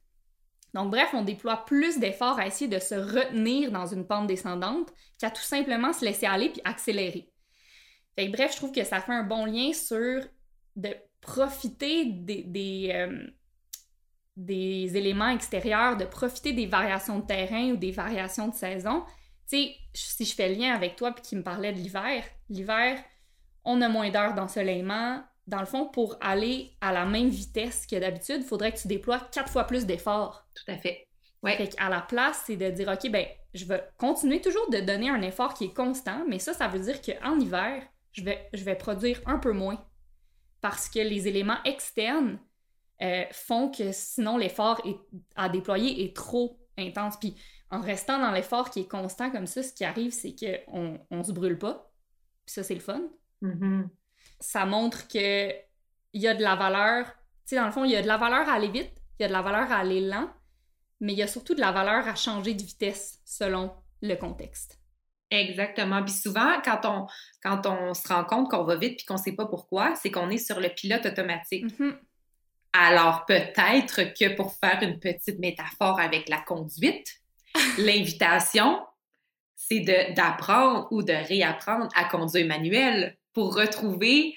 Donc, 0.75 0.91
bref, 0.91 1.09
on 1.13 1.23
déploie 1.23 1.65
plus 1.65 1.97
d'efforts 1.97 2.37
à 2.37 2.45
essayer 2.45 2.67
de 2.67 2.77
se 2.77 2.93
retenir 2.93 3.71
dans 3.71 3.87
une 3.87 4.05
pente 4.05 4.27
descendante 4.27 4.93
qu'à 5.19 5.31
tout 5.31 5.41
simplement 5.41 5.93
se 5.93 6.05
laisser 6.05 6.27
aller 6.27 6.49
puis 6.49 6.61
accélérer. 6.63 7.31
Fait 8.15 8.27
que, 8.27 8.31
bref, 8.31 8.51
je 8.51 8.57
trouve 8.57 8.71
que 8.71 8.83
ça 8.83 9.01
fait 9.01 9.13
un 9.13 9.23
bon 9.23 9.45
lien 9.45 9.73
sur 9.73 10.23
de 10.75 10.95
profiter 11.21 12.05
des, 12.05 12.43
des, 12.43 12.91
euh, 12.93 13.27
des 14.39 14.95
éléments 14.95 15.29
extérieurs, 15.29 15.97
de 15.97 16.05
profiter 16.05 16.53
des 16.53 16.65
variations 16.65 17.19
de 17.19 17.25
terrain 17.25 17.71
ou 17.71 17.75
des 17.75 17.91
variations 17.91 18.47
de 18.47 18.55
saison. 18.55 19.03
Tu 19.49 19.57
sais, 19.57 19.75
si 19.93 20.25
je 20.25 20.33
fais 20.33 20.49
le 20.49 20.55
lien 20.55 20.73
avec 20.73 20.95
toi 20.95 21.11
puis 21.11 21.21
qui 21.21 21.35
me 21.35 21.43
parlait 21.43 21.73
de 21.73 21.77
l'hiver, 21.77 22.23
l'hiver, 22.49 23.03
on 23.65 23.81
a 23.81 23.89
moins 23.89 24.09
d'heures 24.09 24.35
d'ensoleillement. 24.35 25.21
Dans 25.45 25.59
le 25.59 25.65
fond, 25.65 25.87
pour 25.87 26.15
aller 26.21 26.71
à 26.79 26.93
la 26.93 27.05
même 27.05 27.27
vitesse 27.27 27.85
que 27.85 27.97
d'habitude, 27.97 28.37
il 28.39 28.47
faudrait 28.47 28.71
que 28.71 28.79
tu 28.79 28.87
déploies 28.87 29.19
quatre 29.31 29.51
fois 29.51 29.65
plus 29.65 29.85
d'efforts. 29.85 30.47
Tout 30.55 30.71
à 30.71 30.77
fait. 30.77 31.07
Ouais. 31.43 31.57
Fait 31.57 31.67
qu'à 31.67 31.89
la 31.89 32.01
place, 32.01 32.43
c'est 32.45 32.55
de 32.55 32.69
dire, 32.69 32.87
OK, 32.87 33.11
ben, 33.11 33.25
je 33.53 33.65
vais 33.65 33.83
continuer 33.97 34.39
toujours 34.39 34.69
de 34.69 34.79
donner 34.79 35.09
un 35.09 35.21
effort 35.21 35.53
qui 35.53 35.65
est 35.65 35.73
constant, 35.73 36.23
mais 36.29 36.39
ça, 36.39 36.53
ça 36.53 36.67
veut 36.67 36.79
dire 36.79 37.01
qu'en 37.01 37.37
hiver, 37.39 37.83
je 38.13 38.23
vais, 38.23 38.47
je 38.53 38.63
vais 38.63 38.75
produire 38.75 39.19
un 39.25 39.39
peu 39.39 39.51
moins. 39.51 39.83
Parce 40.61 40.87
que 40.87 40.99
les 40.99 41.27
éléments 41.27 41.61
externes 41.65 42.39
euh, 43.01 43.23
font 43.31 43.71
que 43.71 43.91
sinon 43.91 44.37
l'effort 44.37 44.81
à 45.35 45.49
déployer 45.49 46.03
est 46.03 46.15
trop 46.15 46.59
intense. 46.77 47.17
Puis 47.17 47.35
en 47.71 47.81
restant 47.81 48.19
dans 48.19 48.31
l'effort 48.31 48.69
qui 48.69 48.81
est 48.81 48.87
constant 48.87 49.31
comme 49.31 49.47
ça, 49.47 49.63
ce 49.63 49.73
qui 49.73 49.85
arrive, 49.85 50.11
c'est 50.11 50.35
qu'on 50.35 50.99
on 51.11 51.23
se 51.23 51.31
brûle 51.31 51.57
pas. 51.57 51.91
Puis 52.45 52.53
ça, 52.55 52.63
c'est 52.63 52.73
le 52.73 52.79
fun. 52.79 53.01
Mm-hmm. 53.41 53.87
Ça 54.39 54.65
montre 54.65 55.07
que 55.07 55.51
il 56.13 56.21
y 56.21 56.27
a 56.27 56.33
de 56.33 56.41
la 56.41 56.55
valeur. 56.55 57.05
Tu 57.05 57.11
sais, 57.45 57.55
dans 57.55 57.65
le 57.65 57.71
fond, 57.71 57.85
il 57.85 57.91
y 57.91 57.95
a 57.95 58.01
de 58.01 58.07
la 58.07 58.17
valeur 58.17 58.49
à 58.49 58.53
aller 58.53 58.69
vite, 58.69 58.91
il 59.19 59.23
y 59.23 59.25
a 59.25 59.27
de 59.27 59.33
la 59.33 59.41
valeur 59.41 59.71
à 59.71 59.77
aller 59.77 60.01
lent, 60.01 60.29
mais 60.99 61.13
il 61.13 61.19
y 61.19 61.23
a 61.23 61.27
surtout 61.27 61.53
de 61.53 61.59
la 61.59 61.71
valeur 61.71 62.07
à 62.07 62.15
changer 62.15 62.53
de 62.53 62.61
vitesse 62.61 63.19
selon 63.25 63.71
le 64.01 64.15
contexte. 64.15 64.79
Exactement. 65.31 66.03
Puis 66.03 66.13
souvent, 66.13 66.59
quand 66.63 66.81
on, 66.85 67.07
quand 67.43 67.67
on 67.67 67.93
se 67.93 68.07
rend 68.07 68.23
compte 68.23 68.49
qu'on 68.49 68.63
va 68.63 68.75
vite 68.77 68.97
puis 68.97 69.05
qu'on 69.05 69.15
ne 69.15 69.19
sait 69.19 69.35
pas 69.35 69.45
pourquoi, 69.45 69.95
c'est 69.95 70.09
qu'on 70.09 70.29
est 70.31 70.39
sur 70.39 70.59
le 70.59 70.69
pilote 70.69 71.05
automatique. 71.05 71.65
Mm-hmm. 71.65 71.97
Alors 72.73 73.25
peut-être 73.25 74.13
que 74.13 74.35
pour 74.35 74.53
faire 74.53 74.79
une 74.81 74.99
petite 74.99 75.39
métaphore 75.39 75.99
avec 75.99 76.29
la 76.29 76.39
conduite, 76.39 77.07
l'invitation, 77.77 78.79
c'est 79.55 79.79
d'apprendre 80.15 80.87
ou 80.91 81.03
de 81.03 81.13
réapprendre 81.13 81.89
à 81.95 82.05
conduire 82.05 82.47
manuel 82.47 83.17
pour 83.33 83.55
retrouver, 83.55 84.35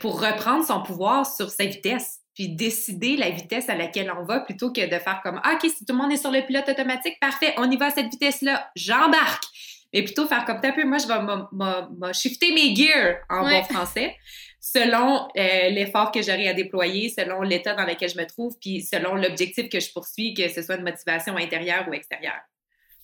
pour 0.00 0.20
reprendre 0.20 0.64
son 0.64 0.82
pouvoir 0.82 1.26
sur 1.26 1.50
sa 1.50 1.64
vitesse, 1.64 2.20
puis 2.34 2.48
décider 2.48 3.16
la 3.16 3.30
vitesse 3.30 3.68
à 3.68 3.74
laquelle 3.74 4.10
on 4.10 4.24
va 4.24 4.40
plutôt 4.40 4.72
que 4.72 4.80
de 4.80 4.98
faire 4.98 5.20
comme 5.22 5.40
ah, 5.44 5.54
OK, 5.54 5.70
si 5.70 5.84
tout 5.84 5.92
le 5.92 5.98
monde 5.98 6.12
est 6.12 6.16
sur 6.16 6.30
le 6.30 6.40
pilote 6.46 6.68
automatique, 6.68 7.18
parfait, 7.20 7.54
on 7.58 7.70
y 7.70 7.76
va 7.76 7.86
à 7.86 7.90
cette 7.90 8.10
vitesse-là, 8.10 8.70
j'embarque. 8.74 9.44
Mais 9.92 10.02
plutôt 10.02 10.26
faire 10.26 10.46
comme 10.46 10.60
un 10.62 10.72
peu, 10.72 10.84
moi, 10.86 10.96
je 10.96 11.06
vais 11.06 12.12
shifter 12.14 12.54
mes 12.54 12.74
gears 12.74 13.16
en 13.28 13.42
bon 13.42 13.62
français 13.64 14.16
selon 14.62 15.28
euh, 15.36 15.70
l'effort 15.70 16.12
que 16.12 16.22
j'aurai 16.22 16.48
à 16.48 16.54
déployer, 16.54 17.08
selon 17.08 17.42
l'état 17.42 17.74
dans 17.74 17.84
lequel 17.84 18.08
je 18.08 18.16
me 18.16 18.24
trouve, 18.24 18.56
puis 18.60 18.80
selon 18.80 19.16
l'objectif 19.16 19.68
que 19.68 19.80
je 19.80 19.92
poursuis, 19.92 20.34
que 20.34 20.48
ce 20.48 20.62
soit 20.62 20.76
une 20.76 20.84
motivation 20.84 21.36
intérieure 21.36 21.84
ou 21.88 21.92
extérieure. 21.92 22.40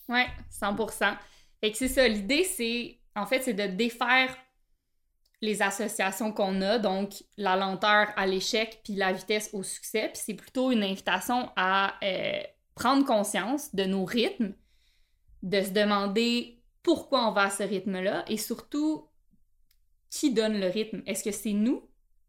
Oui, 0.09 0.21
100 0.51 0.77
Et 1.61 1.73
que 1.73 1.77
c'est 1.77 1.89
ça, 1.89 2.07
l'idée, 2.07 2.45
c'est, 2.45 3.01
en 3.17 3.27
fait, 3.27 3.43
c'est 3.43 3.55
de 3.55 3.67
défaire 3.67 4.35
les 5.41 5.61
associations 5.61 6.33
qu'on 6.33 6.63
a, 6.63 6.79
donc 6.79 7.25
la 7.37 7.57
lenteur 7.57 8.07
à 8.17 8.25
l'échec, 8.25 8.81
puis 8.85 8.95
la 8.95 9.13
vitesse 9.13 9.51
au 9.53 9.65
succès, 9.65 10.11
puis 10.13 10.23
c'est 10.25 10.35
plutôt 10.35 10.71
une 10.71 10.85
invitation 10.85 11.51
à 11.57 11.95
euh, 12.05 12.41
prendre 12.77 13.05
conscience 13.05 13.75
de 13.75 13.83
nos 13.83 14.05
rythmes, 14.05 14.53
de 15.43 15.61
se 15.61 15.71
demander 15.71 16.63
pourquoi 16.85 17.29
on 17.29 17.33
va 17.33 17.43
à 17.43 17.51
ce 17.51 17.65
rythme-là, 17.65 18.25
et 18.29 18.37
surtout 18.37 19.08
qui 20.11 20.33
donne 20.33 20.59
le 20.59 20.69
rythme? 20.69 21.03
Est-ce 21.07 21.25
que 21.25 21.31
c'est 21.31 21.53
nous 21.53 21.83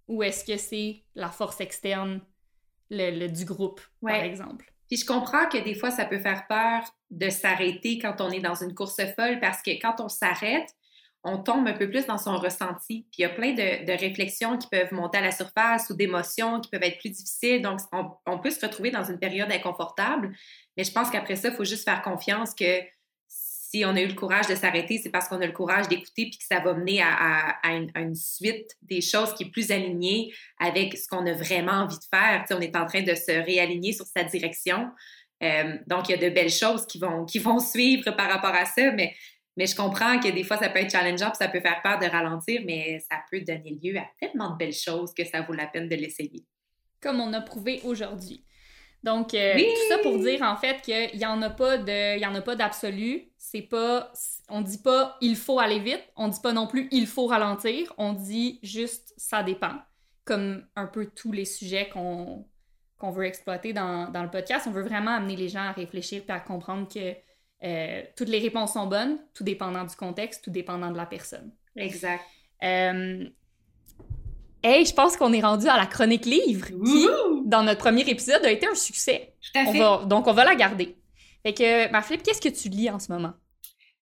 ou 0.07 0.23
est-ce 0.23 0.43
que 0.43 0.57
c'est 0.57 1.03
la 1.15 1.30
force 1.30 1.61
externe 1.61 2.22
le, 2.89 3.27
du 3.27 3.45
groupe, 3.45 3.81
par 4.01 4.15
exemple? 4.15 4.72
Puis 4.88 4.97
je 4.97 5.06
comprends 5.06 5.47
que 5.47 5.57
des 5.64 5.76
fois, 5.76 5.91
ça 5.91 6.06
peut 6.06 6.18
faire 6.18 6.47
peur 6.47 6.84
de 7.11 7.30
s'arrêter 7.30 7.99
quand 7.99 8.22
on 8.22 8.31
est 8.31 8.39
dans 8.39 8.56
une 8.56 8.73
course 8.73 8.99
folle 9.15 9.39
parce 9.39 9.61
que 9.61 9.72
quand 9.80 10.01
on 10.01 10.10
s'arrête, 10.10 10.76
on 11.23 11.38
tombe 11.38 11.68
un 11.68 11.73
peu 11.73 11.89
plus 11.89 12.06
dans 12.07 12.18
son 12.18 12.38
ressenti. 12.38 13.06
Puis 13.11 13.19
il 13.19 13.22
y 13.22 13.26
a 13.26 13.30
plein 13.30 13.53
de, 13.53 13.99
réflexions 13.99 14.57
qui 14.57 14.68
peuvent 14.68 14.93
monter 14.93 15.19
à 15.19 15.22
la 15.22 15.31
surface 15.31 15.89
ou 15.89 15.93
d'émotions 15.93 16.60
qui 16.61 16.69
peuvent 16.69 16.84
être 16.84 16.97
plus 16.97 17.10
difficiles. 17.10 17.61
Donc, 17.61 17.80
on, 17.91 18.10
on, 18.26 18.39
peut 18.39 18.49
se 18.49 18.65
retrouver 18.65 18.89
dans 18.89 19.03
une 19.03 19.19
période 19.19 19.51
inconfortable. 19.51 20.35
Mais 20.77 20.84
je 20.84 20.91
pense 20.91 21.10
qu'après 21.10 21.35
ça, 21.35 21.49
il 21.49 21.56
faut 21.56 21.65
juste 21.65 21.84
faire 21.84 22.01
confiance 22.01 22.56
que 22.56 22.81
si 23.69 23.85
on 23.85 23.95
a 23.95 24.01
eu 24.01 24.07
le 24.07 24.15
courage 24.15 24.47
de 24.47 24.55
s'arrêter, 24.55 24.97
c'est 24.97 25.11
parce 25.11 25.27
qu'on 25.27 25.39
a 25.41 25.45
le 25.45 25.51
courage 25.51 25.87
d'écouter 25.87 26.25
puis 26.25 26.39
que 26.39 26.43
ça 26.43 26.59
va 26.59 26.73
mener 26.73 27.01
à, 27.03 27.59
une, 27.65 28.15
suite 28.15 28.75
des 28.81 29.01
choses 29.01 29.33
qui 29.35 29.43
est 29.43 29.51
plus 29.51 29.69
alignée 29.69 30.33
avec 30.59 30.97
ce 30.97 31.07
qu'on 31.07 31.25
a 31.27 31.33
vraiment 31.33 31.73
envie 31.73 31.97
de 31.97 32.03
faire. 32.11 32.43
on 32.49 32.61
est 32.61 32.75
en 32.75 32.87
train 32.87 33.03
de 33.03 33.13
se 33.13 33.31
réaligner 33.31 33.93
sur 33.93 34.05
sa 34.05 34.23
direction. 34.23 34.89
Euh, 35.43 35.77
donc, 35.85 36.09
il 36.09 36.13
y 36.13 36.15
a 36.15 36.29
de 36.29 36.33
belles 36.33 36.49
choses 36.49 36.87
qui 36.87 36.97
vont, 36.97 37.25
qui 37.25 37.37
vont 37.37 37.59
suivre 37.59 38.09
par 38.11 38.29
rapport 38.29 38.55
à 38.55 38.65
ça, 38.65 38.91
mais, 38.91 39.13
je 39.55 39.75
comprends 39.75 40.19
que 40.19 40.29
des 40.29 40.45
fois, 40.45 40.57
ça 40.57 40.69
peut 40.69 40.79
être 40.79 40.91
challengeant, 40.91 41.33
ça 41.33 41.49
peut 41.49 41.59
faire 41.59 41.81
peur 41.83 41.99
de 41.99 42.05
ralentir, 42.05 42.61
mais 42.65 42.99
ça 43.11 43.17
peut 43.29 43.41
donner 43.41 43.77
lieu 43.83 43.97
à 43.97 44.05
tellement 44.19 44.51
de 44.51 44.57
belles 44.57 44.73
choses 44.73 45.13
que 45.13 45.25
ça 45.25 45.41
vaut 45.41 45.53
la 45.53 45.67
peine 45.67 45.89
de 45.89 45.95
l'essayer. 45.95 46.45
Comme 47.01 47.19
on 47.19 47.33
a 47.33 47.41
prouvé 47.41 47.81
aujourd'hui. 47.83 48.41
Donc, 49.03 49.34
euh, 49.34 49.57
tout 49.57 49.88
ça 49.89 49.97
pour 49.99 50.19
dire 50.19 50.41
en 50.41 50.57
fait 50.57 50.81
qu'il 50.81 51.17
n'y 51.17 51.26
en 51.26 51.41
a 51.41 51.49
pas 51.49 51.77
de, 51.77 52.17
il 52.17 52.21
y 52.21 52.26
en 52.26 52.35
a 52.35 52.41
pas 52.41 52.55
d'absolu. 52.55 53.31
C'est 53.38 53.61
pas, 53.61 54.11
on 54.49 54.61
dit 54.61 54.81
pas 54.81 55.17
il 55.21 55.35
faut 55.35 55.59
aller 55.59 55.80
vite, 55.80 56.03
on 56.15 56.27
dit 56.27 56.41
pas 56.41 56.51
non 56.51 56.67
plus 56.67 56.89
il 56.91 57.07
faut 57.07 57.27
ralentir, 57.27 57.93
on 57.97 58.13
dit 58.13 58.59
juste 58.61 59.13
ça 59.17 59.43
dépend. 59.43 59.73
Comme 60.26 60.65
un 60.76 60.85
peu 60.85 61.07
tous 61.07 61.31
les 61.31 61.45
sujets 61.45 61.89
qu'on 61.89 62.45
qu'on 62.97 63.11
veut 63.11 63.26
exploiter 63.26 63.71
dans, 63.71 64.11
dans, 64.11 64.23
le 64.23 64.30
podcast, 64.30 64.67
on 64.67 64.71
veut 64.71 64.84
vraiment 64.84 65.11
amener 65.11 65.38
les 65.38 65.47
gens 65.47 65.61
à 65.61 65.71
réfléchir 65.71 66.21
et 66.27 66.31
à 66.34 66.41
comprendre 66.41 66.85
que 66.93 67.15
euh, 67.63 68.03
toutes 68.15 68.27
les 68.27 68.39
réponses 68.39 68.73
sont 68.73 68.88
bonnes, 68.88 69.19
tout 69.34 69.45
dépendant 69.45 69.85
du 69.85 69.95
contexte, 69.95 70.43
tout 70.43 70.51
dépendant 70.51 70.91
de 70.91 70.97
la 70.97 71.05
personne. 71.05 71.51
Exact. 71.77 72.21
Euh, 72.61 73.26
Hey, 74.61 74.86
je 74.86 74.94
pense 74.94 75.15
qu'on 75.15 75.31
est 75.31 75.41
rendu 75.41 75.68
à 75.68 75.77
la 75.77 75.86
chronique 75.86 76.26
livre 76.26 76.68
qui, 76.68 77.07
dans 77.45 77.64
notre 77.64 77.80
premier 77.80 78.07
épisode, 78.10 78.44
a 78.44 78.52
été 78.52 78.68
un 78.68 78.76
succès. 78.76 79.34
Tout 79.41 79.60
à 79.60 79.72
fait. 79.72 80.07
donc, 80.07 80.27
on 80.27 80.34
va 80.34 80.44
la 80.44 80.56
garder. 80.56 80.98
Fait 81.44 81.53
que, 81.53 81.90
ma 81.91 82.02
Philippe, 82.02 82.23
qu'est-ce 82.23 82.41
que 82.41 82.49
tu 82.49 82.68
lis 82.68 82.90
en 82.90 82.99
ce 82.99 83.11
moment? 83.11 83.34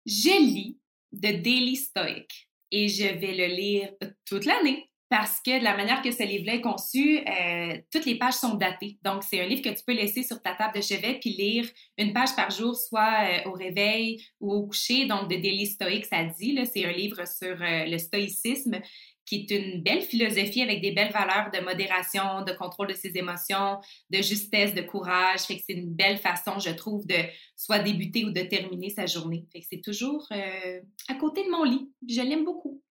Je 0.05 0.39
lis 0.39 0.77
The 1.13 1.41
Daily 1.41 1.75
Stoic 1.75 2.49
et 2.71 2.87
je 2.87 3.03
vais 3.03 3.33
le 3.33 3.47
lire 3.47 3.89
toute 4.25 4.45
l'année 4.45 4.89
parce 5.09 5.39
que 5.39 5.59
de 5.59 5.63
la 5.63 5.77
manière 5.77 6.01
que 6.01 6.11
ce 6.11 6.23
livre-là 6.23 6.55
est 6.55 6.61
conçu, 6.61 7.19
euh, 7.19 7.77
toutes 7.91 8.05
les 8.05 8.17
pages 8.17 8.33
sont 8.33 8.55
datées. 8.55 8.97
Donc, 9.03 9.23
c'est 9.23 9.39
un 9.39 9.45
livre 9.45 9.61
que 9.61 9.69
tu 9.69 9.83
peux 9.85 9.93
laisser 9.93 10.23
sur 10.23 10.41
ta 10.41 10.55
table 10.55 10.75
de 10.75 10.81
chevet 10.81 11.19
puis 11.19 11.29
lire 11.31 11.69
une 11.97 12.11
page 12.11 12.35
par 12.35 12.49
jour, 12.49 12.75
soit 12.75 13.23
euh, 13.23 13.49
au 13.49 13.53
réveil 13.53 14.25
ou 14.39 14.51
au 14.51 14.65
coucher. 14.65 15.05
Donc, 15.05 15.25
The 15.29 15.39
Daily 15.39 15.67
Stoic, 15.67 16.05
ça 16.05 16.23
dit, 16.23 16.59
c'est 16.65 16.85
un 16.85 16.91
livre 16.91 17.25
sur 17.27 17.61
euh, 17.61 17.85
le 17.85 17.97
stoïcisme 17.97 18.81
qui 19.25 19.35
est 19.37 19.51
une 19.51 19.81
belle 19.81 20.01
philosophie 20.01 20.61
avec 20.61 20.81
des 20.81 20.91
belles 20.91 21.11
valeurs 21.11 21.49
de 21.51 21.59
modération, 21.59 22.43
de 22.43 22.51
contrôle 22.51 22.87
de 22.87 22.93
ses 22.93 23.11
émotions, 23.15 23.79
de 24.09 24.21
justesse, 24.21 24.73
de 24.73 24.81
courage. 24.81 25.41
Fait 25.41 25.57
que 25.57 25.63
c'est 25.67 25.73
une 25.73 25.91
belle 25.91 26.17
façon, 26.17 26.59
je 26.59 26.69
trouve, 26.69 27.05
de 27.07 27.15
soit 27.55 27.79
débuter 27.79 28.25
ou 28.25 28.31
de 28.31 28.41
terminer 28.41 28.89
sa 28.89 29.05
journée. 29.05 29.45
Fait 29.51 29.59
que 29.61 29.65
c'est 29.69 29.81
toujours 29.81 30.27
euh, 30.31 30.79
à 31.09 31.15
côté 31.15 31.43
de 31.43 31.49
mon 31.49 31.63
lit. 31.63 31.89
Je 32.07 32.21
l'aime 32.21 32.45
beaucoup. 32.45 32.81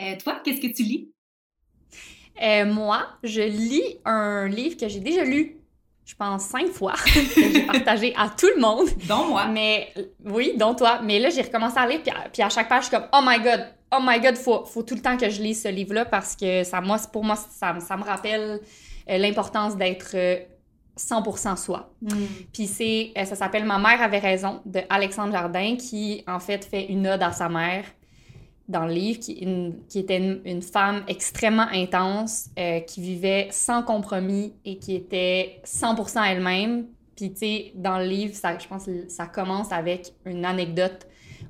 Euh, 0.00 0.16
toi, 0.22 0.40
qu'est-ce 0.44 0.60
que 0.60 0.72
tu 0.72 0.82
lis? 0.82 1.10
Euh, 2.42 2.66
moi, 2.66 3.06
je 3.22 3.40
lis 3.40 3.98
un 4.04 4.46
livre 4.46 4.76
que 4.76 4.88
j'ai 4.88 5.00
déjà 5.00 5.24
lu, 5.24 5.56
je 6.04 6.14
pense, 6.14 6.44
cinq 6.44 6.68
fois, 6.68 6.92
que 7.34 7.52
j'ai 7.52 7.66
partagé 7.66 8.14
à 8.16 8.28
tout 8.28 8.48
le 8.54 8.60
monde. 8.60 8.88
Dont 9.08 9.28
moi. 9.28 9.46
Mais 9.46 9.92
oui, 10.24 10.52
dont 10.56 10.74
toi. 10.74 11.00
Mais 11.02 11.18
là, 11.18 11.30
j'ai 11.30 11.42
recommencé 11.42 11.78
à 11.78 11.86
lire, 11.86 12.02
puis 12.02 12.12
à, 12.12 12.28
puis 12.28 12.42
à 12.42 12.50
chaque 12.50 12.68
page, 12.68 12.84
je 12.84 12.88
suis 12.88 12.96
comme, 12.96 13.08
oh 13.12 13.20
my 13.24 13.40
god, 13.40 13.66
oh 13.92 13.98
my 14.02 14.20
god, 14.20 14.36
faut, 14.36 14.64
faut 14.64 14.82
tout 14.82 14.94
le 14.94 15.00
temps 15.00 15.16
que 15.16 15.28
je 15.30 15.40
lise 15.40 15.62
ce 15.62 15.68
livre-là 15.68 16.04
parce 16.04 16.36
que 16.36 16.64
ça, 16.64 16.80
moi, 16.80 16.98
pour 17.12 17.24
moi, 17.24 17.36
ça, 17.36 17.78
ça 17.80 17.96
me 17.96 18.02
rappelle 18.02 18.60
euh, 19.08 19.18
l'importance 19.18 19.76
d'être 19.76 20.16
100% 20.98 21.52
euh, 21.52 21.56
soi. 21.56 21.92
Mm. 22.02 22.08
Puis 22.52 22.66
c'est, 22.66 23.12
euh, 23.16 23.24
ça 23.24 23.36
s'appelle 23.36 23.64
Ma 23.64 23.78
mère 23.78 24.02
avait 24.02 24.18
raison 24.18 24.60
de 24.64 24.80
Alexandre 24.88 25.32
Jardin 25.32 25.76
qui, 25.76 26.24
en 26.26 26.40
fait, 26.40 26.64
fait 26.64 26.86
une 26.86 27.06
ode 27.06 27.22
à 27.22 27.32
sa 27.32 27.48
mère 27.48 27.84
dans 28.68 28.84
le 28.84 28.92
livre, 28.92 29.20
qui, 29.20 29.46
qui 29.88 30.00
était 30.00 30.40
une, 30.44 30.60
femme 30.60 31.04
extrêmement 31.06 31.68
intense, 31.72 32.50
qui 32.88 33.00
vivait 33.00 33.46
sans 33.52 33.84
compromis 33.84 34.54
et 34.64 34.78
qui 34.78 34.96
était 34.96 35.60
100% 35.64 36.24
elle-même. 36.24 36.86
Puis, 37.14 37.30
tu 37.30 37.38
sais, 37.38 37.72
dans 37.76 37.98
le 37.98 38.06
livre, 38.06 38.34
ça, 38.34 38.58
je 38.58 38.66
pense 38.66 38.86
que 38.86 39.08
ça 39.08 39.28
commence 39.28 39.70
avec 39.70 40.12
une 40.24 40.44
anecdote 40.44 41.06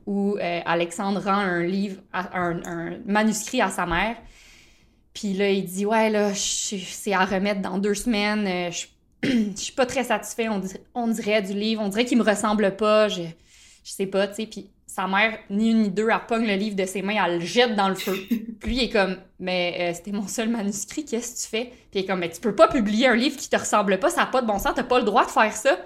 où 0.07 0.37
euh, 0.39 0.61
Alexandre 0.65 1.21
rend 1.23 1.33
un 1.33 1.63
livre, 1.65 2.01
un, 2.13 2.99
manuscrit 3.05 3.61
à 3.61 3.69
sa 3.69 3.87
mère. 3.87 4.17
Puis 5.13 5.33
là, 5.33 5.51
il 5.51 5.65
dit 5.65 5.85
Ouais, 5.87 6.11
là, 6.11 6.33
c'est 6.35 7.13
à 7.13 7.25
remettre 7.25 7.61
dans 7.61 7.79
deux 7.79 7.95
semaines. 7.95 8.47
Euh, 8.47 8.71
je 8.71 9.55
suis 9.57 9.73
pas 9.77 9.87
très 9.87 10.05
satisfait, 10.05 10.49
on, 10.49 10.59
dirait, 10.59 10.83
on 10.95 11.09
dirait, 11.09 11.43
du 11.43 11.55
livre. 11.55 11.83
On 11.83 11.89
dirait 11.89 12.05
qu'il 12.05 12.19
me 12.19 12.25
ressemble 12.25 12.77
pas. 12.77 13.09
Je, 13.09 13.23
je 13.85 13.93
sais 13.93 14.07
pas, 14.07 14.29
tu 14.29 14.35
sais. 14.35 14.47
Puis 14.47 14.71
sa 14.97 15.07
mère, 15.07 15.39
ni 15.51 15.73
une 15.73 15.83
ni 15.83 15.91
deux, 15.91 16.09
elle 16.09 16.27
pogne 16.27 16.47
le 16.47 16.55
livre 16.55 16.75
de 16.75 16.87
ses 16.87 17.03
mains, 17.03 17.23
elle 17.23 17.41
le 17.41 17.45
jette 17.45 17.77
dans 17.77 17.91
le 17.91 17.95
feu. 17.95 18.17
Puis 18.61 18.77
il 18.77 18.83
est 18.85 18.89
comme, 18.89 19.17
mais 19.39 19.77
euh, 19.79 19.95
c'était 19.95 20.13
mon 20.13 20.27
seul 20.27 20.49
manuscrit, 20.49 21.05
qu'est-ce 21.05 21.35
que 21.35 21.41
tu 21.43 21.49
fais? 21.49 21.65
Puis 21.91 22.01
il 22.01 22.01
est 22.01 22.07
comme, 22.07 22.21
mais 22.21 22.31
tu 22.31 22.41
peux 22.41 22.55
pas 22.55 22.67
publier 22.67 23.07
un 23.07 23.15
livre 23.15 23.37
qui 23.37 23.51
te 23.51 23.57
ressemble 23.57 23.99
pas, 23.99 24.09
ça 24.09 24.23
n'a 24.23 24.27
pas 24.27 24.41
de 24.41 24.47
bon 24.47 24.59
sens, 24.59 24.73
t'as 24.75 24.85
pas 24.85 24.99
le 24.99 25.05
droit 25.05 25.27
de 25.27 25.31
faire 25.31 25.53
ça. 25.53 25.79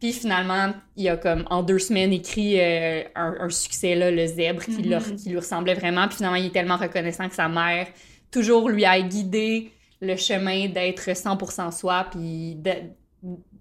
Puis 0.00 0.14
finalement, 0.14 0.72
il 0.96 1.08
a 1.10 1.16
comme 1.18 1.44
en 1.50 1.62
deux 1.62 1.78
semaines 1.78 2.12
écrit 2.12 2.58
euh, 2.58 3.02
un, 3.14 3.50
succès, 3.50 3.94
là, 3.94 4.10
le 4.10 4.26
zèbre, 4.26 4.64
qui, 4.64 4.70
mm-hmm. 4.70 5.16
qui, 5.16 5.28
lui 5.28 5.36
ressemblait 5.36 5.74
vraiment. 5.74 6.08
Puis 6.08 6.16
finalement, 6.16 6.36
il 6.36 6.46
est 6.46 6.52
tellement 6.54 6.78
reconnaissant 6.78 7.28
que 7.28 7.34
sa 7.34 7.48
mère 7.48 7.86
toujours 8.30 8.70
lui 8.70 8.84
a 8.86 9.00
guidé 9.02 9.72
le 10.00 10.16
chemin 10.16 10.68
d'être 10.68 11.10
100% 11.10 11.76
soi, 11.76 12.06
puis 12.10 12.54
de, 12.56 12.72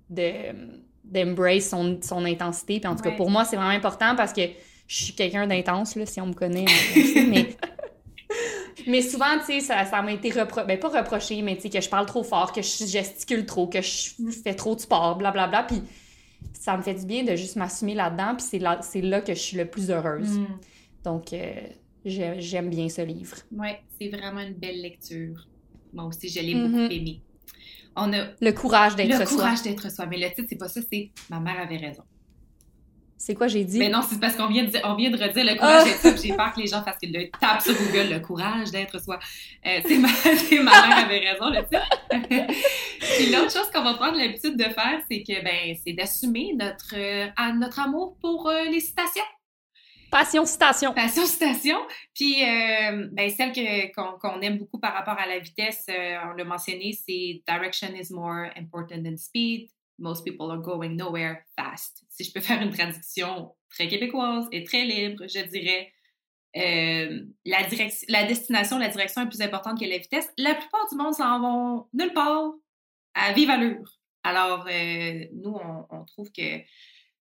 de 0.09 0.31
d'embrace 1.03 1.69
son, 1.69 1.99
son 2.01 2.23
intensité. 2.23 2.79
Puis 2.79 2.87
en 2.87 2.95
tout 2.95 3.01
cas, 3.01 3.11
pour 3.11 3.29
moi, 3.29 3.43
c'est 3.43 3.55
vraiment 3.55 3.71
important 3.71 4.15
parce 4.15 4.31
que 4.31 4.41
je 4.87 5.03
suis 5.03 5.13
quelqu'un 5.13 5.47
d'intense, 5.47 5.95
là, 5.95 6.05
si 6.05 6.21
on 6.21 6.27
me 6.27 6.33
connaît. 6.33 6.65
mais... 7.27 7.55
mais 8.87 9.01
souvent, 9.01 9.37
tu 9.39 9.45
sais, 9.45 9.59
ça, 9.59 9.85
ça 9.85 10.01
m'a 10.01 10.13
été 10.13 10.29
reproché, 10.29 10.67
ben 10.67 10.79
pas 10.79 10.89
reproché, 10.89 11.41
mais 11.41 11.55
tu 11.55 11.63
sais, 11.63 11.69
que 11.69 11.81
je 11.81 11.89
parle 11.89 12.05
trop 12.05 12.23
fort, 12.23 12.53
que 12.53 12.61
je 12.61 12.85
gesticule 12.85 13.45
trop, 13.45 13.67
que 13.67 13.81
je 13.81 14.11
fais 14.43 14.53
trop 14.53 14.75
de 14.75 14.81
sport, 14.81 15.17
blablabla. 15.17 15.63
Puis 15.63 15.81
ça 16.69 16.77
me 16.77 16.83
fait 16.83 16.93
du 16.93 17.05
bien 17.05 17.23
de 17.23 17.35
juste 17.35 17.55
m'assumer 17.55 17.95
là-dedans, 17.95 18.35
puis 18.35 18.45
c'est 18.47 18.59
là, 18.59 18.79
là 19.01 19.21
que 19.21 19.33
je 19.33 19.39
suis 19.39 19.57
le 19.57 19.65
plus 19.65 19.89
heureuse. 19.89 20.37
Mm. 20.37 20.47
Donc, 21.03 21.33
euh, 21.33 21.53
j'aime 22.05 22.69
bien 22.69 22.89
ce 22.89 23.01
livre. 23.01 23.37
Oui, 23.51 23.69
c'est 23.99 24.09
vraiment 24.09 24.41
une 24.41 24.53
belle 24.53 24.79
lecture. 24.81 25.47
Moi 25.93 26.05
aussi, 26.05 26.29
je 26.29 26.39
l'ai 26.39 26.53
beaucoup 26.53 26.75
mm-hmm. 26.75 26.99
aimé. 26.99 27.21
On 27.95 28.13
a 28.13 28.27
le 28.39 28.51
courage 28.51 28.95
d'être 28.95 29.15
soi. 29.15 29.25
Le 29.25 29.25
courage 29.25 29.61
d'être 29.63 29.91
soi. 29.91 30.05
Mais 30.05 30.17
le 30.19 30.27
titre, 30.27 30.45
c'est 30.47 30.57
pas 30.57 30.69
ça, 30.69 30.79
c'est 30.91 31.09
Ma 31.29 31.39
mère 31.39 31.59
avait 31.59 31.77
raison. 31.77 32.03
C'est 33.21 33.35
quoi 33.35 33.49
j'ai 33.49 33.65
dit? 33.65 33.79
Mais 33.79 33.89
non, 33.89 34.01
c'est 34.01 34.17
parce 34.17 34.37
qu'on 34.37 34.47
vient, 34.47 34.63
de, 34.63 34.71
on 34.85 34.95
vient 34.95 35.11
de 35.11 35.21
redire 35.21 35.43
le 35.43 35.55
courage 35.55 35.83
d'être 35.83 35.99
soi. 35.99 36.15
J'ai 36.23 36.33
peur 36.33 36.53
que 36.53 36.61
les 36.61 36.67
gens 36.67 36.81
fassent 36.81 36.95
le 37.03 37.29
tape 37.29 37.61
sur 37.61 37.73
Google 37.73 38.13
le 38.13 38.19
courage 38.21 38.71
d'être 38.71 38.97
soi. 38.97 39.19
Euh, 39.65 39.81
c'est 39.85 39.97
ma, 39.97 40.07
ma, 40.63 40.87
mère 40.87 41.05
avait 41.05 41.29
raison, 41.29 41.49
le 41.49 41.61
titre. 41.67 41.89
Puis 43.17 43.29
l'autre 43.29 43.51
chose 43.51 43.69
qu'on 43.73 43.83
va 43.83 43.95
prendre 43.95 44.17
l'habitude 44.17 44.55
de 44.55 44.63
faire, 44.63 45.01
c'est 45.11 45.21
que 45.21 45.43
ben, 45.43 45.75
c'est 45.85 45.91
d'assumer 45.91 46.53
notre, 46.57 46.95
euh, 46.95 47.27
notre 47.55 47.81
amour 47.81 48.15
pour 48.21 48.47
euh, 48.47 48.63
les 48.71 48.79
citations. 48.79 49.25
Passion 50.09 50.45
citation. 50.45 50.93
Passion 50.93 51.25
citation. 51.25 51.77
Puis, 52.15 52.41
euh, 52.41 53.09
ben, 53.11 53.29
celle 53.29 53.51
qu'on, 53.93 54.39
aime 54.39 54.59
beaucoup 54.59 54.79
par 54.79 54.93
rapport 54.93 55.19
à 55.19 55.27
la 55.27 55.39
vitesse, 55.39 55.87
on 55.89 56.37
l'a 56.37 56.45
mentionné, 56.45 56.93
c'est 56.93 57.43
Direction 57.45 57.89
is 57.95 58.13
more 58.13 58.49
important 58.55 59.03
than 59.03 59.17
speed. 59.17 59.69
Most 59.99 60.23
people 60.25 60.49
are 60.51 60.61
going 60.61 60.95
nowhere 60.95 61.43
fast. 61.55 62.03
Si 62.09 62.23
je 62.23 62.31
peux 62.31 62.41
faire 62.41 62.61
une 62.61 62.71
traduction 62.71 63.53
très 63.69 63.87
québécoise 63.87 64.47
et 64.51 64.63
très 64.63 64.85
libre, 64.85 65.27
je 65.27 65.45
dirais 65.47 65.91
euh, 66.57 67.25
la, 67.45 67.63
direction, 67.63 68.07
la 68.09 68.25
destination, 68.25 68.79
la 68.79 68.89
direction 68.89 69.21
est 69.21 69.27
plus 69.27 69.41
importante 69.41 69.79
que 69.79 69.85
la 69.85 69.97
vitesse. 69.97 70.29
La 70.37 70.55
plupart 70.55 70.87
du 70.89 70.97
monde 70.97 71.13
s'en 71.13 71.39
vont 71.39 71.87
nulle 71.93 72.13
part 72.13 72.53
à 73.13 73.33
vive 73.33 73.49
allure. 73.49 73.99
Alors, 74.23 74.65
euh, 74.67 75.25
nous, 75.33 75.55
on, 75.89 76.03
trouve 76.05 76.31
que 76.31 76.59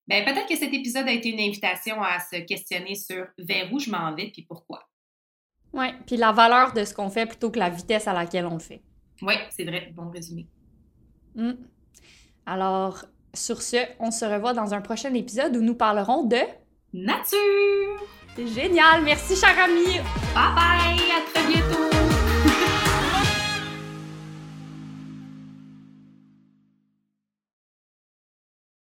ben, 0.07 0.26
peut-être 0.26 0.48
que 0.48 0.56
cet 0.56 0.73
épisode 0.73 1.07
a 1.07 1.11
été 1.11 1.30
une 1.30 1.39
invitation 1.39 2.02
à 2.02 2.19
se 2.19 2.38
questionner 2.38 2.95
sur 2.95 3.27
vers 3.38 3.72
où 3.72 3.80
je 3.80 3.89
m'en 3.89 4.14
vais 4.15 4.30
puis 4.31 4.43
pourquoi. 4.43 4.88
Oui, 5.73 5.88
puis 6.06 6.18
la 6.18 6.31
valeur 6.31 6.73
de 6.73 6.84
ce 6.84 6.93
qu'on 6.93 7.10
fait 7.10 7.26
plutôt 7.26 7.49
que 7.49 7.60
la 7.60 7.69
vitesse 7.69 8.07
à 8.07 8.14
laquelle 8.14 8.45
on 8.45 8.56
le 8.56 8.60
fait. 8.60 8.81
Oui, 9.22 9.35
c'est 9.49 9.64
vrai. 9.64 9.93
Bon 9.95 10.10
résumé. 10.10 10.48
Mmh. 11.35 11.53
Alors, 12.45 13.05
sur 13.34 13.61
ce, 13.61 13.77
on 13.99 14.11
se 14.11 14.26
revoit 14.26 14.53
dans 14.53 14.73
un 14.73 14.81
prochain 14.81 15.13
épisode 15.13 15.55
où 15.55 15.61
nous 15.61 15.76
parlerons 15.76 16.23
de 16.23 16.39
nature. 16.93 18.07
C'est 18.35 18.47
génial. 18.47 19.01
Merci, 19.03 19.35
cher 19.35 19.55
ami. 19.63 19.97
Bye 20.34 20.55
bye. 20.55 21.11
À 21.11 21.34
très 21.34 21.47
bientôt. 21.47 21.80